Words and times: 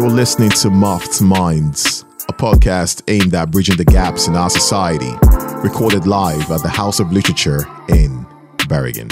You're 0.00 0.08
listening 0.08 0.48
to 0.48 0.70
Muffed 0.70 1.20
Minds, 1.20 2.06
a 2.26 2.32
podcast 2.32 3.02
aimed 3.08 3.34
at 3.34 3.50
bridging 3.50 3.76
the 3.76 3.84
gaps 3.84 4.28
in 4.28 4.34
our 4.34 4.48
society, 4.48 5.12
recorded 5.62 6.06
live 6.06 6.50
at 6.50 6.62
the 6.62 6.70
House 6.70 7.00
of 7.00 7.12
Literature 7.12 7.66
in 7.90 8.26
Bergen. 8.66 9.08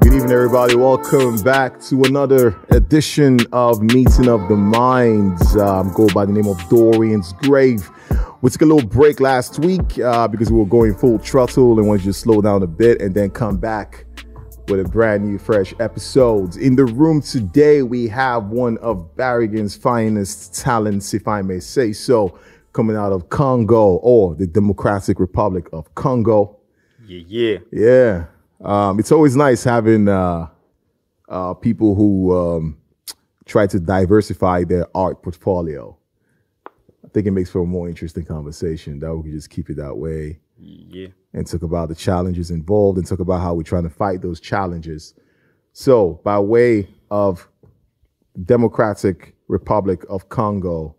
Good 0.00 0.12
evening, 0.12 0.30
everybody. 0.30 0.76
Welcome 0.76 1.40
back 1.40 1.80
to 1.84 2.02
another 2.04 2.54
edition 2.68 3.38
of 3.50 3.80
Meeting 3.80 4.28
of 4.28 4.46
the 4.50 4.56
Minds. 4.56 5.56
Um, 5.56 5.90
go 5.94 6.06
by 6.08 6.26
the 6.26 6.32
name 6.32 6.46
of 6.46 6.58
Dorian's 6.68 7.32
Grave. 7.32 7.90
We 8.42 8.50
took 8.50 8.60
a 8.60 8.66
little 8.66 8.86
break 8.86 9.20
last 9.20 9.58
week 9.60 9.98
uh, 10.00 10.28
because 10.28 10.52
we 10.52 10.58
were 10.58 10.66
going 10.66 10.94
full 10.94 11.16
throttle 11.16 11.78
and 11.78 11.88
wanted 11.88 12.04
to 12.04 12.12
slow 12.12 12.42
down 12.42 12.62
a 12.62 12.66
bit 12.66 13.00
and 13.00 13.14
then 13.14 13.30
come 13.30 13.56
back 13.56 14.04
with 14.68 14.80
a 14.80 14.88
brand 14.88 15.24
new, 15.24 15.38
fresh 15.38 15.74
episodes. 15.80 16.56
In 16.56 16.76
the 16.76 16.84
room 16.84 17.20
today, 17.22 17.82
we 17.82 18.08
have 18.08 18.46
one 18.46 18.78
of 18.78 19.16
Bergen's 19.16 19.76
finest 19.76 20.54
talents, 20.54 21.14
if 21.14 21.26
I 21.28 21.42
may 21.42 21.60
say 21.60 21.92
so, 21.92 22.38
coming 22.72 22.96
out 22.96 23.12
of 23.12 23.28
Congo 23.28 23.96
or 23.96 24.34
the 24.34 24.46
Democratic 24.46 25.18
Republic 25.20 25.68
of 25.72 25.94
Congo. 25.94 26.58
Yeah, 27.06 27.22
yeah. 27.26 27.58
Yeah. 27.72 28.24
Um, 28.62 28.98
it's 28.98 29.10
always 29.12 29.36
nice 29.36 29.64
having 29.64 30.08
uh, 30.08 30.48
uh, 31.28 31.54
people 31.54 31.94
who 31.94 32.36
um, 32.36 32.78
try 33.46 33.66
to 33.66 33.80
diversify 33.80 34.64
their 34.64 34.86
art 34.94 35.22
portfolio. 35.22 35.96
I 36.66 37.08
think 37.12 37.26
it 37.26 37.32
makes 37.32 37.50
for 37.50 37.62
a 37.62 37.66
more 37.66 37.88
interesting 37.88 38.24
conversation. 38.24 39.00
That 39.00 39.14
we 39.16 39.22
can 39.24 39.32
just 39.32 39.50
keep 39.50 39.70
it 39.70 39.76
that 39.78 39.96
way 39.96 40.40
Yeah. 40.62 41.08
and 41.32 41.46
talk 41.46 41.62
about 41.62 41.88
the 41.88 41.94
challenges 41.94 42.50
involved 42.50 42.98
and 42.98 43.06
talk 43.06 43.20
about 43.20 43.40
how 43.40 43.54
we're 43.54 43.62
trying 43.62 43.84
to 43.84 43.90
fight 43.90 44.20
those 44.22 44.40
challenges. 44.40 45.14
So, 45.72 46.20
by 46.24 46.38
way 46.38 46.88
of 47.10 47.48
Democratic 48.44 49.34
Republic 49.48 50.04
of 50.08 50.28
Congo, 50.28 50.96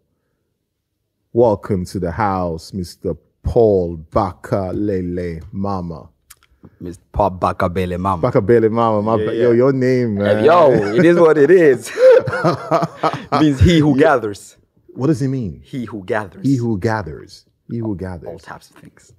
welcome 1.33 1.85
to 1.85 1.99
the 1.99 2.11
house, 2.11 2.71
Mr. 2.71 3.17
Paul 3.43 3.97
Bakalele 4.11 5.43
Mama. 5.51 6.09
Miss 6.79 6.97
Pop 7.11 7.39
Bakabele 7.39 7.99
Mama. 7.99 8.31
Bakalele 8.31 8.71
Mama, 8.71 9.01
my, 9.01 9.23
Yeah, 9.23 9.31
yo, 9.31 9.49
yeah. 9.51 9.55
your 9.57 9.73
name, 9.73 10.15
man. 10.15 10.43
Yo, 10.45 10.71
it 10.95 11.05
is 11.05 11.19
what 11.19 11.37
it 11.37 11.49
is. 11.51 11.91
it 11.93 13.31
means 13.41 13.59
he 13.59 13.79
who 13.79 13.97
gathers. 13.97 14.57
What 14.93 15.07
does 15.07 15.21
it 15.21 15.27
mean? 15.29 15.61
He 15.63 15.85
who 15.85 16.03
gathers. 16.03 16.45
He 16.45 16.55
who 16.57 16.77
gathers. 16.77 17.45
He 17.69 17.77
who 17.77 17.95
gathers. 17.95 18.27
All 18.27 18.39
types 18.39 18.69
of 18.69 18.75
things. 18.77 19.13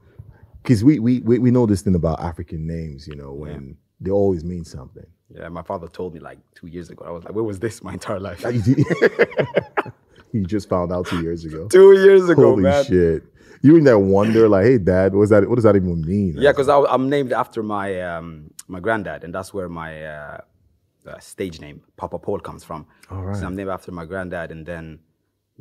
Because 0.62 0.84
we, 0.84 0.98
we, 0.98 1.20
we, 1.20 1.38
we 1.38 1.50
know 1.50 1.66
this 1.66 1.82
thing 1.82 1.94
about 1.94 2.20
African 2.20 2.66
names, 2.66 3.08
you 3.08 3.16
know, 3.16 3.32
when 3.32 3.77
they 4.00 4.10
always 4.10 4.44
mean 4.44 4.64
something. 4.64 5.06
Yeah, 5.34 5.48
my 5.48 5.62
father 5.62 5.88
told 5.88 6.14
me 6.14 6.20
like 6.20 6.38
two 6.55 6.66
years 6.66 6.91
ago. 6.91 7.05
I 7.06 7.10
was 7.10 7.24
like, 7.24 7.34
where 7.34 7.44
was 7.44 7.58
this 7.58 7.82
my 7.88 7.94
entire 7.94 8.20
life? 8.20 8.42
You 8.42 8.84
you 10.33 10.44
just 10.46 10.68
found 10.68 10.92
out 10.92 11.06
two 11.06 11.22
years 11.22 11.44
ago. 11.44 11.68
two 11.68 11.92
years 11.92 12.28
ago, 12.28 12.50
Holy 12.50 12.62
man. 12.62 12.84
shit! 12.84 13.24
You 13.62 13.77
in 13.77 13.84
that 13.84 13.98
wonder, 13.98 14.48
like, 14.48 14.64
hey, 14.64 14.78
dad, 14.78 15.14
what's 15.14 15.30
that? 15.30 15.48
What 15.48 15.55
does 15.55 15.64
that 15.64 15.77
even 15.77 16.02
mean? 16.02 16.34
Yeah, 16.36 16.52
because 16.52 16.68
I'm 16.68 17.08
named 17.08 17.33
after 17.33 17.62
my 17.62 18.00
um, 18.00 18.50
my 18.68 18.80
granddad, 18.80 19.24
and 19.24 19.34
that's 19.34 19.55
where 19.55 19.68
my 19.68 20.05
uh, 20.05 20.40
uh, 21.06 21.18
stage 21.18 21.60
name 21.60 21.83
Papa 21.96 22.18
Paul 22.18 22.40
comes 22.40 22.64
from. 22.64 22.86
All 23.10 23.22
right. 23.22 23.36
So 23.36 23.46
I'm 23.46 23.56
named 23.56 23.70
after 23.70 23.92
my 23.92 24.05
granddad, 24.05 24.50
and 24.50 24.66
then 24.66 24.98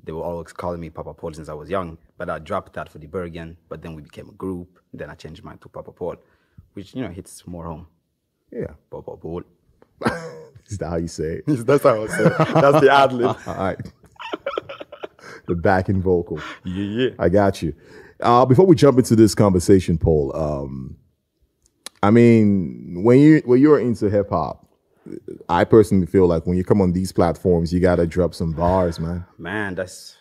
they 0.03 0.11
were 0.11 0.23
always 0.23 0.53
calling 0.53 0.80
me 0.80 0.89
Papa 0.89 1.14
Paul 1.14 1.34
since 1.34 1.50
I 1.50 1.53
was 1.53 1.70
young. 1.70 1.97
But 2.17 2.30
I 2.30 2.39
dropped 2.39 2.73
that 2.73 2.89
for 2.89 2.97
the 3.00 3.08
Bergen. 3.08 3.58
But 3.70 3.81
then 3.81 3.94
we 3.95 4.02
became 4.02 4.30
a 4.30 4.34
group. 4.34 4.80
Then 4.94 5.09
I 5.09 5.16
changed 5.16 5.44
mine 5.44 5.58
to 5.59 5.70
Papa 5.70 5.92
Paul, 5.92 6.16
which 6.73 6.94
you 6.95 7.02
know 7.02 7.09
hits 7.09 7.45
more 7.47 7.66
home. 7.66 7.88
yeah. 8.52 8.73
Papa 8.89 9.17
Paul. 9.17 9.44
Is 10.67 10.78
that 10.78 10.89
how 10.89 10.95
you 10.97 11.08
say 11.08 11.42
it? 11.45 11.45
that's 11.66 11.84
how 11.84 12.03
I 12.03 12.08
say 12.08 12.25
it. 12.25 12.38
That's 12.38 12.81
the 12.81 12.89
ad 12.92 13.14
lib. 13.14 13.36
All 13.47 13.56
right. 13.56 13.78
the 15.47 15.56
backing 15.56 16.02
vocal. 16.02 16.39
Yeah, 16.64 16.84
yeah. 16.84 17.09
I 17.19 17.30
got 17.30 17.62
you. 17.62 17.73
Uh, 18.22 18.45
before 18.45 18.66
we 18.66 18.75
jump 18.75 18.97
into 19.00 19.16
this 19.16 19.36
conversation, 19.36 19.97
Paul, 19.97 20.35
um, 20.35 20.96
I 22.03 22.12
mean, 22.12 23.03
when 23.03 23.19
you 23.19 23.41
when 23.46 23.59
you're 23.62 23.79
into 23.79 24.09
hip 24.09 24.29
hop, 24.29 24.66
I 25.50 25.63
personally 25.63 26.06
feel 26.06 26.28
like 26.28 26.45
when 26.45 26.57
you 26.57 26.63
come 26.63 26.81
on 26.81 26.94
these 26.94 27.12
platforms, 27.12 27.73
you 27.73 27.79
gotta 27.79 28.06
drop 28.06 28.34
some 28.34 28.53
bars, 28.53 29.00
man. 29.00 29.25
Man, 29.38 29.75
that's 29.75 30.17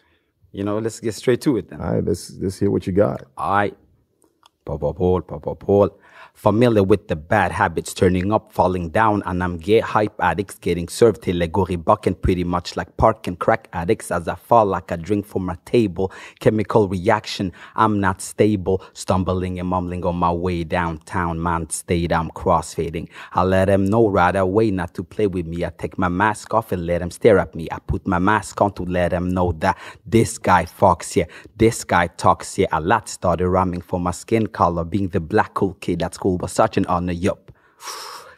you 0.53 0.65
know. 0.65 0.79
Let's 0.79 1.01
get 1.01 1.15
straight 1.15 1.41
to 1.43 1.57
it 1.59 1.69
then. 1.69 1.81
All 1.81 1.95
right, 1.95 2.05
let's 2.05 2.31
let's 2.39 2.59
hear 2.59 2.71
what 2.71 2.87
you 2.87 2.93
got. 2.93 3.25
I, 3.37 3.73
Papa 4.65 4.93
Paul, 4.95 5.23
Papa 5.23 5.55
Paul. 5.55 6.00
Familiar 6.35 6.83
with 6.83 7.09
the 7.09 7.17
bad 7.17 7.53
habits, 7.53 7.93
turning 7.93 8.33
up, 8.33 8.51
falling 8.53 8.89
down, 8.89 9.23
and 9.27 9.43
I'm 9.43 9.59
gay 9.59 9.81
hype 9.81 10.15
addicts 10.21 10.55
getting 10.55 10.89
served 10.89 11.23
till 11.23 11.43
I 11.43 11.47
go 11.47 11.67
bucking 11.77 12.15
pretty 12.15 12.45
much 12.45 12.77
like 12.77 12.97
park 12.97 13.27
and 13.27 13.39
crack 13.39 13.69
addicts 13.73 14.11
as 14.11 14.27
I 14.27 14.37
fall 14.37 14.65
like 14.65 14.91
a 14.91 14.97
drink 14.97 15.27
from 15.27 15.45
my 15.45 15.57
table. 15.65 16.13
Chemical 16.39 16.89
reaction, 16.89 17.53
I'm 17.77 18.01
not 18.01 18.23
stable, 18.23 18.83
stumbling 18.95 19.59
and 19.59 19.69
mumbling 19.69 20.05
on 20.07 20.17
my 20.17 20.33
way 20.33 20.65
downtown. 20.65 21.43
Man, 21.43 21.69
stayed, 21.69 22.13
I'm 22.13 22.31
crossfading. 22.31 23.09
I 23.33 23.43
let 23.43 23.67
them 23.67 23.85
know 23.85 24.09
right 24.09 24.35
away 24.35 24.71
not 24.71 24.95
to 24.95 25.05
play 25.05 25.27
with 25.27 25.47
me. 25.47 25.65
I 25.65 25.71
take 25.77 25.99
my 25.99 26.09
mask 26.09 26.55
off 26.55 26.73
and 26.73 26.87
let 26.87 27.01
them 27.01 27.11
stare 27.11 27.39
at 27.39 27.55
me. 27.55 27.69
I 27.71 27.79
put 27.81 28.07
my 28.07 28.19
mask 28.19 28.61
on 28.61 28.73
to 28.75 28.85
let 28.85 29.11
them 29.11 29.29
know 29.29 29.53
that 29.59 29.77
this 30.07 30.39
guy 30.39 30.65
fucks, 30.65 31.17
yeah, 31.17 31.27
this 31.57 31.85
guy 31.85 32.07
talks, 32.07 32.57
yeah. 32.57 32.69
A 32.73 32.81
lot 32.81 33.09
started 33.09 33.49
rhyming 33.49 33.83
for 33.83 34.01
my 34.01 34.13
skin 34.13 34.47
color, 34.47 34.85
being 34.85 35.09
the 35.09 35.21
black 35.21 35.55
cool 35.55 35.75
kid 35.81 36.03
at 36.03 36.20
school 36.21 36.37
was 36.39 36.53
such 36.53 36.77
an 36.77 36.87
honor, 36.87 37.13
yup. 37.13 37.51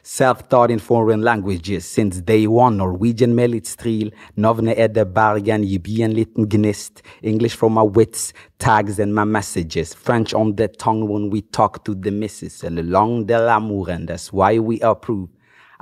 Self-taught 0.04 0.70
in 0.70 0.78
foreign 0.78 1.22
languages 1.22 1.84
since 1.84 2.20
day 2.20 2.47
one. 2.47 2.76
Norwegian 2.76 3.34
med 3.34 3.50
litt 3.50 3.66
stril. 3.66 4.12
Navnet 4.37 4.78
er 4.78 4.88
det 4.88 5.06
Bergen, 5.15 5.65
gi 5.65 5.78
liten 6.06 6.48
gnist. 6.48 7.03
English 7.22 7.56
from 7.56 7.75
my 7.75 7.82
wits, 7.82 8.32
tags 8.59 8.98
and 8.98 9.15
my 9.15 9.25
messages. 9.25 9.94
French 9.94 10.34
on 10.34 10.56
the 10.56 10.69
tongue 10.69 11.09
when 11.09 11.31
we 11.31 11.41
talk 11.41 11.84
to 11.84 11.94
the 11.94 12.10
missus. 12.10 12.62
Le 12.62 12.82
langue 12.82 13.26
de 13.26 13.38
l'amour, 13.38 13.91
and 13.91 14.09
that's 14.09 14.32
why 14.32 14.59
we 14.59 14.81
approve. 14.81 15.28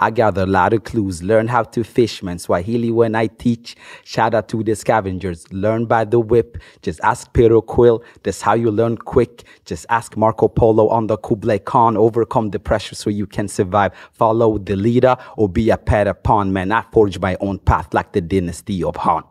I 0.02 0.10
gather 0.10 0.44
a 0.44 0.46
lot 0.46 0.72
of 0.72 0.84
clues, 0.84 1.22
learn 1.22 1.48
how 1.48 1.62
to 1.62 1.84
fish, 1.84 2.22
man. 2.22 2.38
Swahili 2.38 2.90
when 2.90 3.14
I 3.14 3.26
teach. 3.26 3.76
Shout 4.02 4.32
out 4.34 4.48
to 4.48 4.64
the 4.64 4.74
scavengers, 4.74 5.44
learn 5.52 5.84
by 5.84 6.06
the 6.06 6.18
whip. 6.18 6.56
Just 6.80 7.00
ask 7.02 7.30
Pedro 7.34 7.60
Quill, 7.60 8.02
that's 8.22 8.40
how 8.40 8.54
you 8.54 8.70
learn 8.70 8.96
quick. 8.96 9.44
Just 9.66 9.84
ask 9.90 10.16
Marco 10.16 10.48
Polo 10.48 10.88
on 10.88 11.06
the 11.06 11.18
Kublai 11.18 11.58
Khan, 11.58 11.98
overcome 11.98 12.48
the 12.48 12.58
pressure 12.58 12.94
so 12.94 13.10
you 13.10 13.26
can 13.26 13.46
survive. 13.46 13.92
Follow 14.12 14.56
the 14.56 14.74
leader 14.74 15.18
or 15.36 15.50
be 15.50 15.68
a 15.68 15.76
pet 15.76 16.06
upon, 16.06 16.50
man. 16.50 16.72
I 16.72 16.82
forge 16.92 17.18
my 17.18 17.36
own 17.40 17.58
path 17.58 17.92
like 17.92 18.12
the 18.12 18.22
dynasty 18.22 18.82
of 18.82 18.96
Han. 18.96 19.22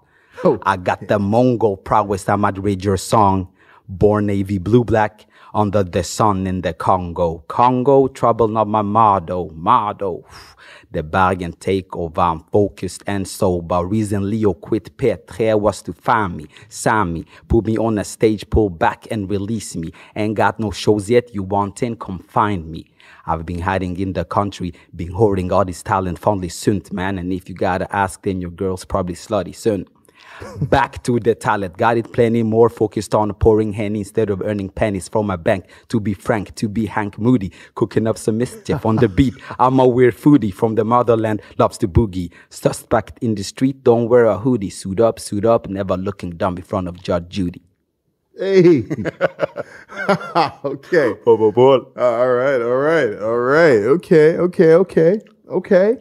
Oh. 0.43 0.59
I 0.63 0.77
got 0.77 1.07
the 1.07 1.17
Mongol 1.17 1.77
prowess, 1.77 2.29
I 2.29 2.35
might 2.35 2.59
read 2.59 2.85
your 2.85 2.97
song. 2.97 3.49
Born 3.87 4.27
Navy 4.27 4.59
blue 4.59 4.83
black 4.83 5.25
under 5.53 5.83
the 5.83 6.03
sun 6.03 6.45
in 6.47 6.61
the 6.61 6.73
Congo. 6.73 7.43
Congo, 7.47 8.07
trouble 8.07 8.47
not 8.47 8.67
my 8.67 8.83
motto, 8.83 9.49
motto. 9.49 10.23
The 10.91 11.03
Bergen 11.03 11.53
takeover, 11.53 12.31
I'm 12.31 12.39
focused 12.51 13.03
and 13.05 13.27
sober. 13.27 13.85
Reason 13.85 14.27
Leo 14.27 14.53
quit 14.55 14.97
P3 14.97 15.59
was 15.59 15.83
to 15.83 15.93
find 15.93 16.35
me, 16.35 16.47
sign 16.67 17.13
me, 17.13 17.25
put 17.47 17.67
me 17.67 17.77
on 17.77 17.99
a 17.99 18.03
stage, 18.03 18.49
pull 18.49 18.71
back 18.71 19.05
and 19.11 19.29
release 19.29 19.75
me. 19.75 19.91
Ain't 20.15 20.33
got 20.33 20.59
no 20.59 20.71
shows 20.71 21.07
yet, 21.07 21.31
you 21.33 21.43
want 21.43 21.83
in, 21.83 21.95
come 21.95 22.17
find 22.17 22.65
me. 22.65 22.89
I've 23.27 23.45
been 23.45 23.59
hiding 23.59 23.99
in 23.99 24.13
the 24.13 24.25
country, 24.25 24.73
been 24.95 25.11
hoarding 25.11 25.51
all 25.51 25.63
this 25.63 25.83
talent, 25.83 26.17
fondly 26.17 26.49
soon, 26.49 26.81
man. 26.91 27.19
And 27.19 27.31
if 27.31 27.47
you 27.49 27.53
gotta 27.53 27.93
ask, 27.95 28.23
then 28.23 28.41
your 28.41 28.51
girl's 28.51 28.83
probably 28.83 29.13
slutty 29.15 29.55
soon. 29.55 29.85
Back 30.61 31.03
to 31.03 31.19
the 31.19 31.35
talent, 31.35 31.77
got 31.77 31.97
it 31.97 32.11
plenty 32.13 32.43
more 32.43 32.69
focused 32.69 33.15
on 33.15 33.33
pouring 33.33 33.73
henny 33.73 33.99
instead 33.99 34.29
of 34.29 34.41
earning 34.41 34.69
pennies 34.69 35.07
from 35.07 35.27
my 35.27 35.35
bank. 35.35 35.65
To 35.89 35.99
be 35.99 36.13
frank, 36.13 36.55
to 36.55 36.67
be 36.69 36.85
Hank 36.85 37.17
Moody, 37.19 37.51
cooking 37.75 38.07
up 38.07 38.17
some 38.17 38.37
mischief 38.37 38.85
on 38.85 38.97
the 38.97 39.09
beat. 39.17 39.33
I'm 39.59 39.79
a 39.79 39.87
weird 39.87 40.15
foodie 40.15 40.53
from 40.53 40.75
the 40.75 40.83
motherland, 40.85 41.41
loves 41.57 41.77
to 41.79 41.87
boogie. 41.87 42.31
Suspect 42.49 43.19
in 43.21 43.35
the 43.35 43.43
street, 43.43 43.83
don't 43.83 44.07
wear 44.07 44.25
a 44.25 44.37
hoodie. 44.37 44.69
Suit 44.69 44.99
up, 44.99 45.19
suit 45.19 45.45
up, 45.45 45.67
never 45.67 45.97
looking 45.97 46.31
dumb 46.31 46.57
in 46.57 46.63
front 46.63 46.87
of 46.87 47.01
Judge 47.01 47.29
Judy. 47.29 47.61
Hey. 48.37 48.85
okay. 50.63 51.13
All 51.27 52.29
right, 52.29 52.61
all 52.61 52.77
right, 52.77 53.19
all 53.19 53.37
right. 53.37 53.79
Okay, 53.95 54.37
okay, 54.37 54.73
okay, 54.73 55.19
okay, 55.49 55.97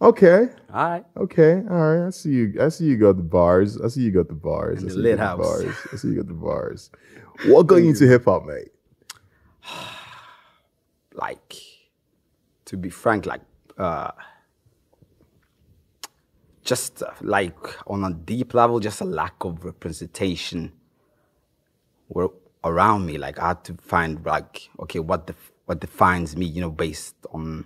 okay, 0.00 0.48
All 0.72 0.90
right. 0.90 1.04
okay. 1.16 1.54
All 1.70 1.76
right. 1.96 2.06
I 2.06 2.10
see 2.10 2.30
you. 2.30 2.54
I 2.60 2.68
see 2.68 2.84
you 2.86 2.96
got 2.96 3.16
the 3.16 3.22
bars. 3.22 3.80
I 3.80 3.88
see 3.88 4.02
you 4.02 4.10
got 4.12 4.28
the 4.28 4.34
bars. 4.34 4.80
I 4.80 4.88
the 4.88 4.90
see 4.90 4.96
you 4.96 5.02
lit 5.02 5.18
got 5.18 5.22
the 5.22 5.26
house. 5.26 5.38
bars. 5.38 5.76
I 5.92 5.96
see 5.96 6.08
you 6.08 6.16
got 6.16 6.28
the 6.28 6.34
bars. 6.34 6.90
What 7.46 7.66
got 7.66 7.76
you 7.76 7.88
into 7.88 8.06
hip 8.06 8.24
hop, 8.26 8.44
mate? 8.46 8.68
like 11.14 11.54
to 12.66 12.76
be 12.76 12.88
frank 12.90 13.26
like 13.26 13.42
uh 13.78 14.10
just 16.62 17.02
uh, 17.02 17.10
like 17.20 17.56
on 17.86 18.04
a 18.04 18.12
deep 18.12 18.54
level 18.54 18.78
just 18.80 19.00
a 19.00 19.04
lack 19.04 19.34
of 19.44 19.64
representation 19.64 20.72
were 22.08 22.30
around 22.64 23.06
me 23.06 23.18
like 23.18 23.38
i 23.40 23.48
had 23.48 23.64
to 23.64 23.74
find 23.82 24.24
like 24.24 24.68
okay 24.78 25.00
what 25.00 25.26
the 25.26 25.34
what 25.66 25.80
defines 25.80 26.36
me 26.36 26.46
you 26.46 26.60
know 26.60 26.70
based 26.70 27.16
on 27.32 27.64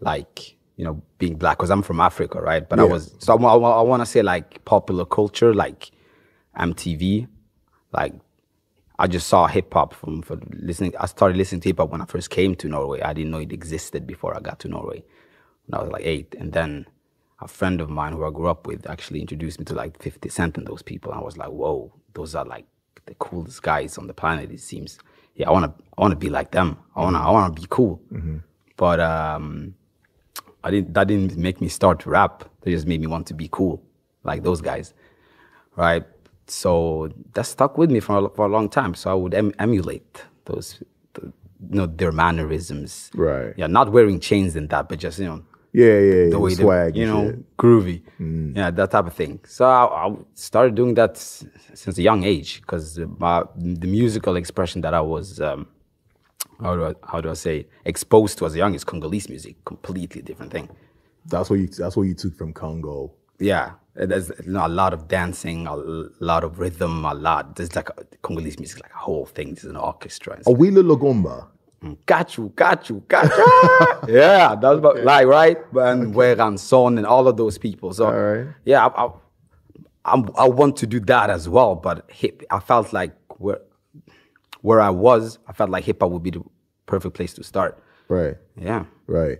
like 0.00 0.53
you 0.76 0.84
know, 0.84 1.02
being 1.18 1.36
black 1.36 1.58
because 1.58 1.70
I'm 1.70 1.82
from 1.82 2.00
Africa, 2.00 2.40
right? 2.40 2.68
But 2.68 2.80
I 2.80 2.84
was 2.84 3.14
so 3.18 3.36
I, 3.38 3.54
I, 3.54 3.56
I 3.56 3.82
want 3.82 4.00
to 4.02 4.06
say 4.06 4.22
like 4.22 4.64
popular 4.64 5.04
culture, 5.04 5.54
like 5.54 5.90
MTV, 6.58 7.28
like 7.92 8.14
I 8.98 9.06
just 9.06 9.28
saw 9.28 9.46
hip 9.46 9.72
hop 9.72 9.94
from 9.94 10.22
for 10.22 10.38
listening. 10.50 10.94
I 10.98 11.06
started 11.06 11.36
listening 11.36 11.60
to 11.62 11.68
hip 11.68 11.78
hop 11.78 11.90
when 11.90 12.00
I 12.00 12.06
first 12.06 12.30
came 12.30 12.54
to 12.56 12.68
Norway. 12.68 13.00
I 13.02 13.12
didn't 13.12 13.30
know 13.30 13.38
it 13.38 13.52
existed 13.52 14.06
before 14.06 14.36
I 14.36 14.40
got 14.40 14.58
to 14.60 14.68
Norway 14.68 15.04
when 15.66 15.78
I 15.78 15.82
was 15.82 15.92
like 15.92 16.04
eight, 16.04 16.34
and 16.38 16.52
then 16.52 16.86
a 17.40 17.48
friend 17.48 17.80
of 17.80 17.90
mine 17.90 18.12
who 18.12 18.24
I 18.24 18.30
grew 18.30 18.48
up 18.48 18.66
with 18.66 18.88
actually 18.88 19.20
introduced 19.20 19.58
me 19.58 19.64
to 19.66 19.74
like 19.74 20.00
50 20.00 20.28
Cent 20.28 20.56
and 20.56 20.66
those 20.66 20.82
people. 20.82 21.12
I 21.12 21.20
was 21.20 21.36
like, 21.36 21.50
whoa, 21.50 21.92
those 22.14 22.34
are 22.34 22.44
like 22.44 22.64
the 23.06 23.14
coolest 23.14 23.62
guys 23.62 23.98
on 23.98 24.06
the 24.06 24.14
planet. 24.14 24.50
It 24.50 24.60
seems. 24.60 24.98
Yeah, 25.34 25.48
I 25.48 25.52
want 25.52 25.76
to. 25.76 25.84
I 25.98 26.00
want 26.00 26.12
to 26.12 26.16
be 26.16 26.30
like 26.30 26.52
them. 26.52 26.78
I 26.94 27.02
want 27.02 27.16
to. 27.16 27.20
I 27.20 27.30
want 27.30 27.54
to 27.54 27.60
be 27.60 27.66
cool. 27.70 28.00
But 28.76 29.00
um, 29.00 29.74
I 30.66 30.70
didn't. 30.72 30.94
That 30.94 31.06
didn't 31.08 31.36
make 31.36 31.60
me 31.60 31.68
start 31.68 31.96
to 32.00 32.10
rap. 32.10 32.44
That 32.62 32.70
just 32.70 32.86
made 32.86 33.00
me 33.00 33.06
want 33.06 33.26
to 33.28 33.34
be 33.34 33.48
cool, 33.58 33.82
like 34.24 34.42
those 34.42 34.60
guys, 34.70 34.94
right? 35.76 36.04
So 36.46 37.10
that 37.34 37.44
stuck 37.46 37.78
with 37.78 37.90
me 37.90 38.00
for 38.00 38.14
a, 38.26 38.28
for 38.36 38.46
a 38.46 38.48
long 38.48 38.68
time. 38.68 38.94
So 38.94 39.10
I 39.10 39.14
would 39.14 39.34
em- 39.34 39.54
emulate 39.58 40.24
those, 40.46 40.82
the, 41.14 41.22
you 41.70 41.76
know, 41.78 41.86
their 41.86 42.12
mannerisms. 42.12 43.10
Right. 43.14 43.52
Yeah, 43.56 43.66
not 43.68 43.92
wearing 43.92 44.20
chains 44.20 44.56
and 44.56 44.68
that, 44.70 44.88
but 44.88 44.98
just 44.98 45.18
you 45.18 45.26
know, 45.26 45.42
Yeah, 45.72 45.86
yeah, 45.86 46.14
yeah. 46.24 46.30
the 46.30 46.38
way 46.38 46.50
the 46.50 46.56
they- 46.56 46.62
swag, 46.62 46.96
you 46.96 47.06
know, 47.06 47.22
shit. 47.30 47.38
Mm. 47.38 47.44
groovy. 47.58 48.02
Yeah, 48.56 48.70
that 48.70 48.90
type 48.90 49.06
of 49.06 49.14
thing. 49.14 49.40
So 49.46 49.64
I, 49.66 50.06
I 50.06 50.16
started 50.34 50.74
doing 50.74 50.94
that 50.94 51.12
s- 51.16 51.44
since 51.74 51.96
a 51.98 52.02
young 52.02 52.24
age 52.24 52.60
because 52.62 52.98
my 53.18 53.44
the 53.56 53.86
musical 53.86 54.36
expression 54.36 54.80
that 54.82 54.94
I 54.94 55.00
was, 55.02 55.40
um, 55.40 55.66
how 56.64 56.74
do 56.74 56.84
I 56.86 56.94
how 57.06 57.20
do 57.20 57.30
I 57.30 57.34
say, 57.34 57.58
it, 57.60 57.70
exposed 57.84 58.38
to 58.38 58.46
as 58.46 58.54
a 58.54 58.58
young 58.58 58.74
is 58.74 58.84
Congolese 58.84 59.28
music, 59.28 59.62
completely 59.64 60.22
different 60.22 60.50
thing. 60.50 60.68
That's 61.26 61.50
what 61.50 61.58
you. 61.58 61.66
That's 61.66 61.96
what 61.96 62.04
you 62.04 62.14
took 62.14 62.34
from 62.36 62.52
Congo. 62.52 63.12
Yeah, 63.38 63.72
there's 63.94 64.30
you 64.44 64.52
know, 64.52 64.66
a 64.66 64.68
lot 64.68 64.94
of 64.94 65.06
dancing, 65.06 65.66
a 65.66 65.76
lot 65.76 66.42
of 66.42 66.58
rhythm, 66.58 67.04
a 67.04 67.14
lot. 67.14 67.56
There's 67.56 67.76
like 67.76 67.90
a, 67.90 68.04
Congolese 68.22 68.58
music, 68.58 68.82
like 68.82 68.92
a 68.94 68.98
whole 68.98 69.26
thing. 69.26 69.54
There's 69.54 69.64
an 69.64 69.76
orchestra. 69.76 70.34
And 70.34 70.42
stuff. 70.42 70.54
Awilo 70.54 70.96
Longomba. 70.96 71.48
Mm, 71.82 71.98
got 72.06 72.36
you, 72.38 72.50
got 72.56 72.88
you, 72.88 73.04
got 73.08 73.24
you. 73.24 74.14
yeah, 74.14 74.54
that's 74.54 74.78
about 74.78 75.04
like 75.04 75.26
right, 75.26 75.58
and 75.74 76.14
Werrason 76.14 76.96
and 76.96 77.06
all 77.06 77.28
of 77.28 77.36
those 77.36 77.58
people. 77.58 77.92
So 77.92 78.10
right. 78.10 78.54
yeah, 78.64 78.86
I, 78.86 79.04
I, 79.04 79.10
I'm, 80.06 80.30
I 80.36 80.48
want 80.48 80.76
to 80.78 80.86
do 80.86 81.00
that 81.00 81.28
as 81.28 81.46
well. 81.46 81.74
But 81.74 82.10
hip, 82.10 82.42
I 82.50 82.60
felt 82.60 82.94
like 82.94 83.14
where 83.36 83.60
where 84.62 84.80
I 84.80 84.88
was, 84.88 85.38
I 85.46 85.52
felt 85.52 85.68
like 85.68 85.84
hip 85.84 86.00
hop 86.00 86.10
would 86.10 86.22
be 86.22 86.30
the 86.30 86.42
perfect 86.86 87.14
place 87.14 87.34
to 87.34 87.44
start. 87.44 87.82
Right. 88.08 88.36
Yeah, 88.56 88.84
Right. 89.06 89.38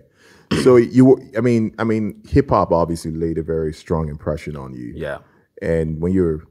So 0.63 0.75
you, 0.77 1.17
I 1.37 1.41
mean, 1.41 1.73
I 1.79 1.83
mean, 1.83 2.21
hip 2.27 2.49
hop 2.49 2.71
obviously 2.71 3.11
laid 3.11 3.37
a 3.37 3.43
very 3.43 3.73
strong 3.73 4.09
impression 4.09 4.55
on 4.55 4.73
you. 4.73 4.93
yeah. 4.95 5.19
And 5.61 5.99
when 6.01 6.11
you 6.13 6.23
were, 6.23 6.43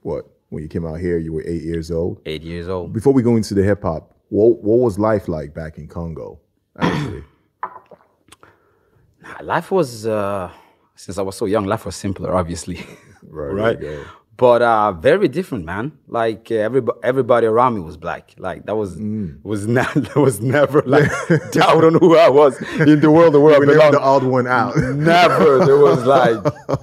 what? 0.00 0.26
When 0.50 0.62
you 0.62 0.68
came 0.68 0.86
out 0.86 1.00
here, 1.00 1.18
you 1.18 1.32
were 1.32 1.42
eight 1.46 1.62
years 1.62 1.90
old. 1.90 2.20
Eight 2.26 2.42
years 2.42 2.68
old. 2.68 2.92
Before 2.92 3.12
we 3.12 3.22
go 3.22 3.36
into 3.36 3.54
the 3.54 3.62
hip 3.62 3.82
hop, 3.82 4.14
what 4.28 4.62
what 4.62 4.78
was 4.78 4.98
life 4.98 5.28
like 5.28 5.54
back 5.54 5.78
in 5.78 5.88
Congo? 5.88 6.40
Actually, 6.78 7.24
Life 9.42 9.70
was 9.70 10.06
uh, 10.06 10.50
since 10.94 11.18
I 11.18 11.22
was 11.22 11.36
so 11.36 11.46
young. 11.46 11.64
Life 11.66 11.84
was 11.86 11.96
simpler, 11.96 12.34
obviously. 12.34 12.84
Right, 13.28 13.78
right. 13.80 14.06
There 14.36 14.48
you 14.48 14.56
go. 14.56 14.58
But 14.58 14.62
uh, 14.62 14.92
very 14.92 15.28
different, 15.28 15.64
man. 15.64 15.92
Like 16.08 16.48
uh, 16.50 16.56
everybody, 16.56 16.98
everybody 17.02 17.46
around 17.46 17.74
me 17.74 17.80
was 17.80 17.96
black. 17.96 18.34
Like 18.38 18.66
that 18.66 18.76
was 18.76 18.96
Mm. 18.96 19.42
was 19.44 19.66
not 19.66 19.92
there 19.94 20.22
was 20.22 20.40
never 20.40 20.82
like 20.86 21.10
doubt 21.52 21.84
on 21.84 21.94
who 21.94 22.16
I 22.16 22.28
was 22.28 22.60
in 22.80 23.00
the 23.00 23.10
world. 23.10 23.34
The 23.34 23.40
world 23.40 23.60
we 23.60 23.74
the 23.74 24.00
odd 24.00 24.24
one 24.24 24.46
out. 24.46 24.76
Never. 25.16 25.64
There 25.64 25.78
was 25.78 26.04
like 26.04 26.38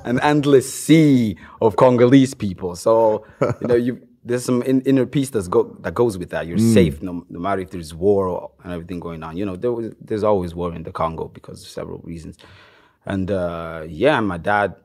an 0.05 0.19
endless 0.21 0.67
sea 0.73 1.37
of 1.61 1.75
Congolese 1.75 2.33
people. 2.33 2.75
So 2.75 3.25
you 3.61 3.67
know, 3.67 3.75
you 3.75 4.01
there's 4.25 4.45
some 4.45 4.61
in, 4.63 4.81
inner 4.81 5.05
peace 5.05 5.29
that's 5.31 5.49
go, 5.49 5.63
that 5.81 5.93
goes 5.93 6.17
with 6.17 6.29
that. 6.29 6.47
You're 6.47 6.57
Mm. 6.57 6.73
safe 6.73 7.01
no, 7.01 7.25
no 7.29 7.39
matter 7.39 7.61
if 7.61 7.71
there's 7.71 7.93
war 7.93 8.27
or, 8.27 8.51
and 8.63 8.71
everything 8.71 8.99
going 9.01 9.21
on. 9.21 9.35
You 9.37 9.45
know, 9.45 9.55
there 9.57 9.73
was, 9.73 9.91
there's 9.99 10.23
always 10.23 10.55
war 10.55 10.73
in 10.73 10.83
the 10.83 10.91
Congo 10.93 11.27
because 11.27 11.61
of 11.61 11.67
several 11.67 11.99
reasons. 11.99 12.37
And 13.05 13.29
uh, 13.29 13.83
yeah, 13.87 14.19
my 14.21 14.37
dad, 14.37 14.75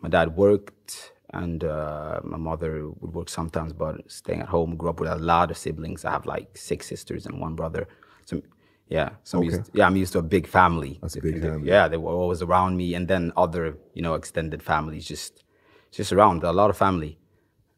my 0.00 0.08
dad 0.08 0.36
worked. 0.36 1.12
And 1.34 1.62
uh, 1.62 2.20
my 2.24 2.38
mother 2.38 2.88
would 2.88 3.12
work 3.12 3.28
sometimes, 3.28 3.72
but 3.72 4.10
staying 4.10 4.40
at 4.40 4.48
home. 4.48 4.76
Grew 4.76 4.90
up 4.90 5.00
with 5.00 5.10
a 5.10 5.16
lot 5.16 5.50
of 5.50 5.58
siblings. 5.58 6.04
I 6.04 6.10
have 6.12 6.24
like 6.24 6.56
six 6.56 6.86
sisters 6.86 7.26
and 7.26 7.38
one 7.38 7.54
brother. 7.54 7.86
So 8.24 8.42
yeah, 8.88 9.10
so 9.22 9.38
I'm 9.38 9.44
used, 9.44 9.70
yeah, 9.74 9.86
I'm 9.86 9.96
used 9.96 10.14
to 10.14 10.20
a 10.20 10.22
big 10.22 10.46
family. 10.46 10.98
That's 11.02 11.16
a 11.16 11.20
big 11.20 11.42
family. 11.42 11.68
Yeah, 11.68 11.88
they 11.88 11.98
were 11.98 12.12
always 12.12 12.40
around 12.40 12.78
me, 12.78 12.94
and 12.94 13.06
then 13.06 13.32
other, 13.36 13.76
you 13.92 14.00
know, 14.00 14.14
extended 14.14 14.62
families 14.62 15.04
just, 15.06 15.44
just 15.90 16.12
around. 16.12 16.42
A 16.44 16.52
lot 16.52 16.70
of 16.70 16.76
family, 16.78 17.18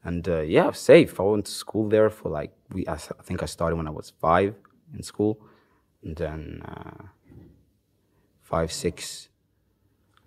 and 0.05 0.29
uh, 0.29 0.43
yeah, 0.43 0.71
safe. 0.71 1.19
I 1.19 1.25
went 1.25 1.47
to 1.47 1.53
school 1.53 1.89
there 1.89 2.11
for 2.11 2.29
like 2.29 2.53
we. 2.71 2.87
I, 2.87 2.93
I 2.95 3.23
think 3.25 3.43
I 3.43 3.47
started 3.47 3.75
when 3.75 3.89
I 3.89 3.91
was 3.91 4.13
five 4.21 4.55
in 4.95 5.03
school, 5.03 5.41
and 6.05 6.15
then 6.15 6.63
uh, 6.65 7.07
five, 8.43 8.71
six 8.71 9.30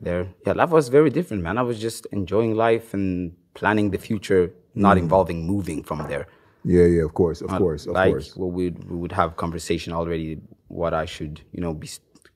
there. 0.03 0.27
Yeah, 0.45 0.53
life 0.53 0.69
was 0.69 0.89
very 0.89 1.09
different, 1.09 1.43
man. 1.43 1.57
I 1.57 1.61
was 1.61 1.79
just 1.79 2.05
enjoying 2.07 2.55
life 2.55 2.93
and 2.93 3.33
planning 3.53 3.91
the 3.91 3.97
future, 3.97 4.51
not 4.75 4.97
involving 4.97 5.45
moving 5.45 5.83
from 5.83 5.99
there. 6.07 6.27
yeah, 6.63 6.85
yeah, 6.85 7.03
of 7.03 7.13
course, 7.13 7.41
of 7.41 7.49
Uh, 7.51 7.57
course, 7.57 7.85
of 7.87 7.93
like, 7.93 8.11
course. 8.11 8.35
Well, 8.37 8.51
we 8.51 8.69
we 8.89 8.95
would 8.97 9.11
have 9.11 9.35
conversation 9.35 9.93
already 9.93 10.39
what 10.67 10.93
I 10.93 11.05
should, 11.05 11.41
you 11.51 11.61
know, 11.61 11.73
be 11.73 11.87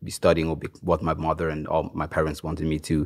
be 0.04 0.12
studying 0.12 0.48
or 0.50 0.56
be, 0.58 0.68
what 0.82 1.02
my 1.02 1.14
mother 1.14 1.50
and 1.50 1.68
all 1.68 1.90
my 1.94 2.08
parents 2.08 2.44
wanted 2.44 2.68
me 2.68 2.80
to 2.80 3.06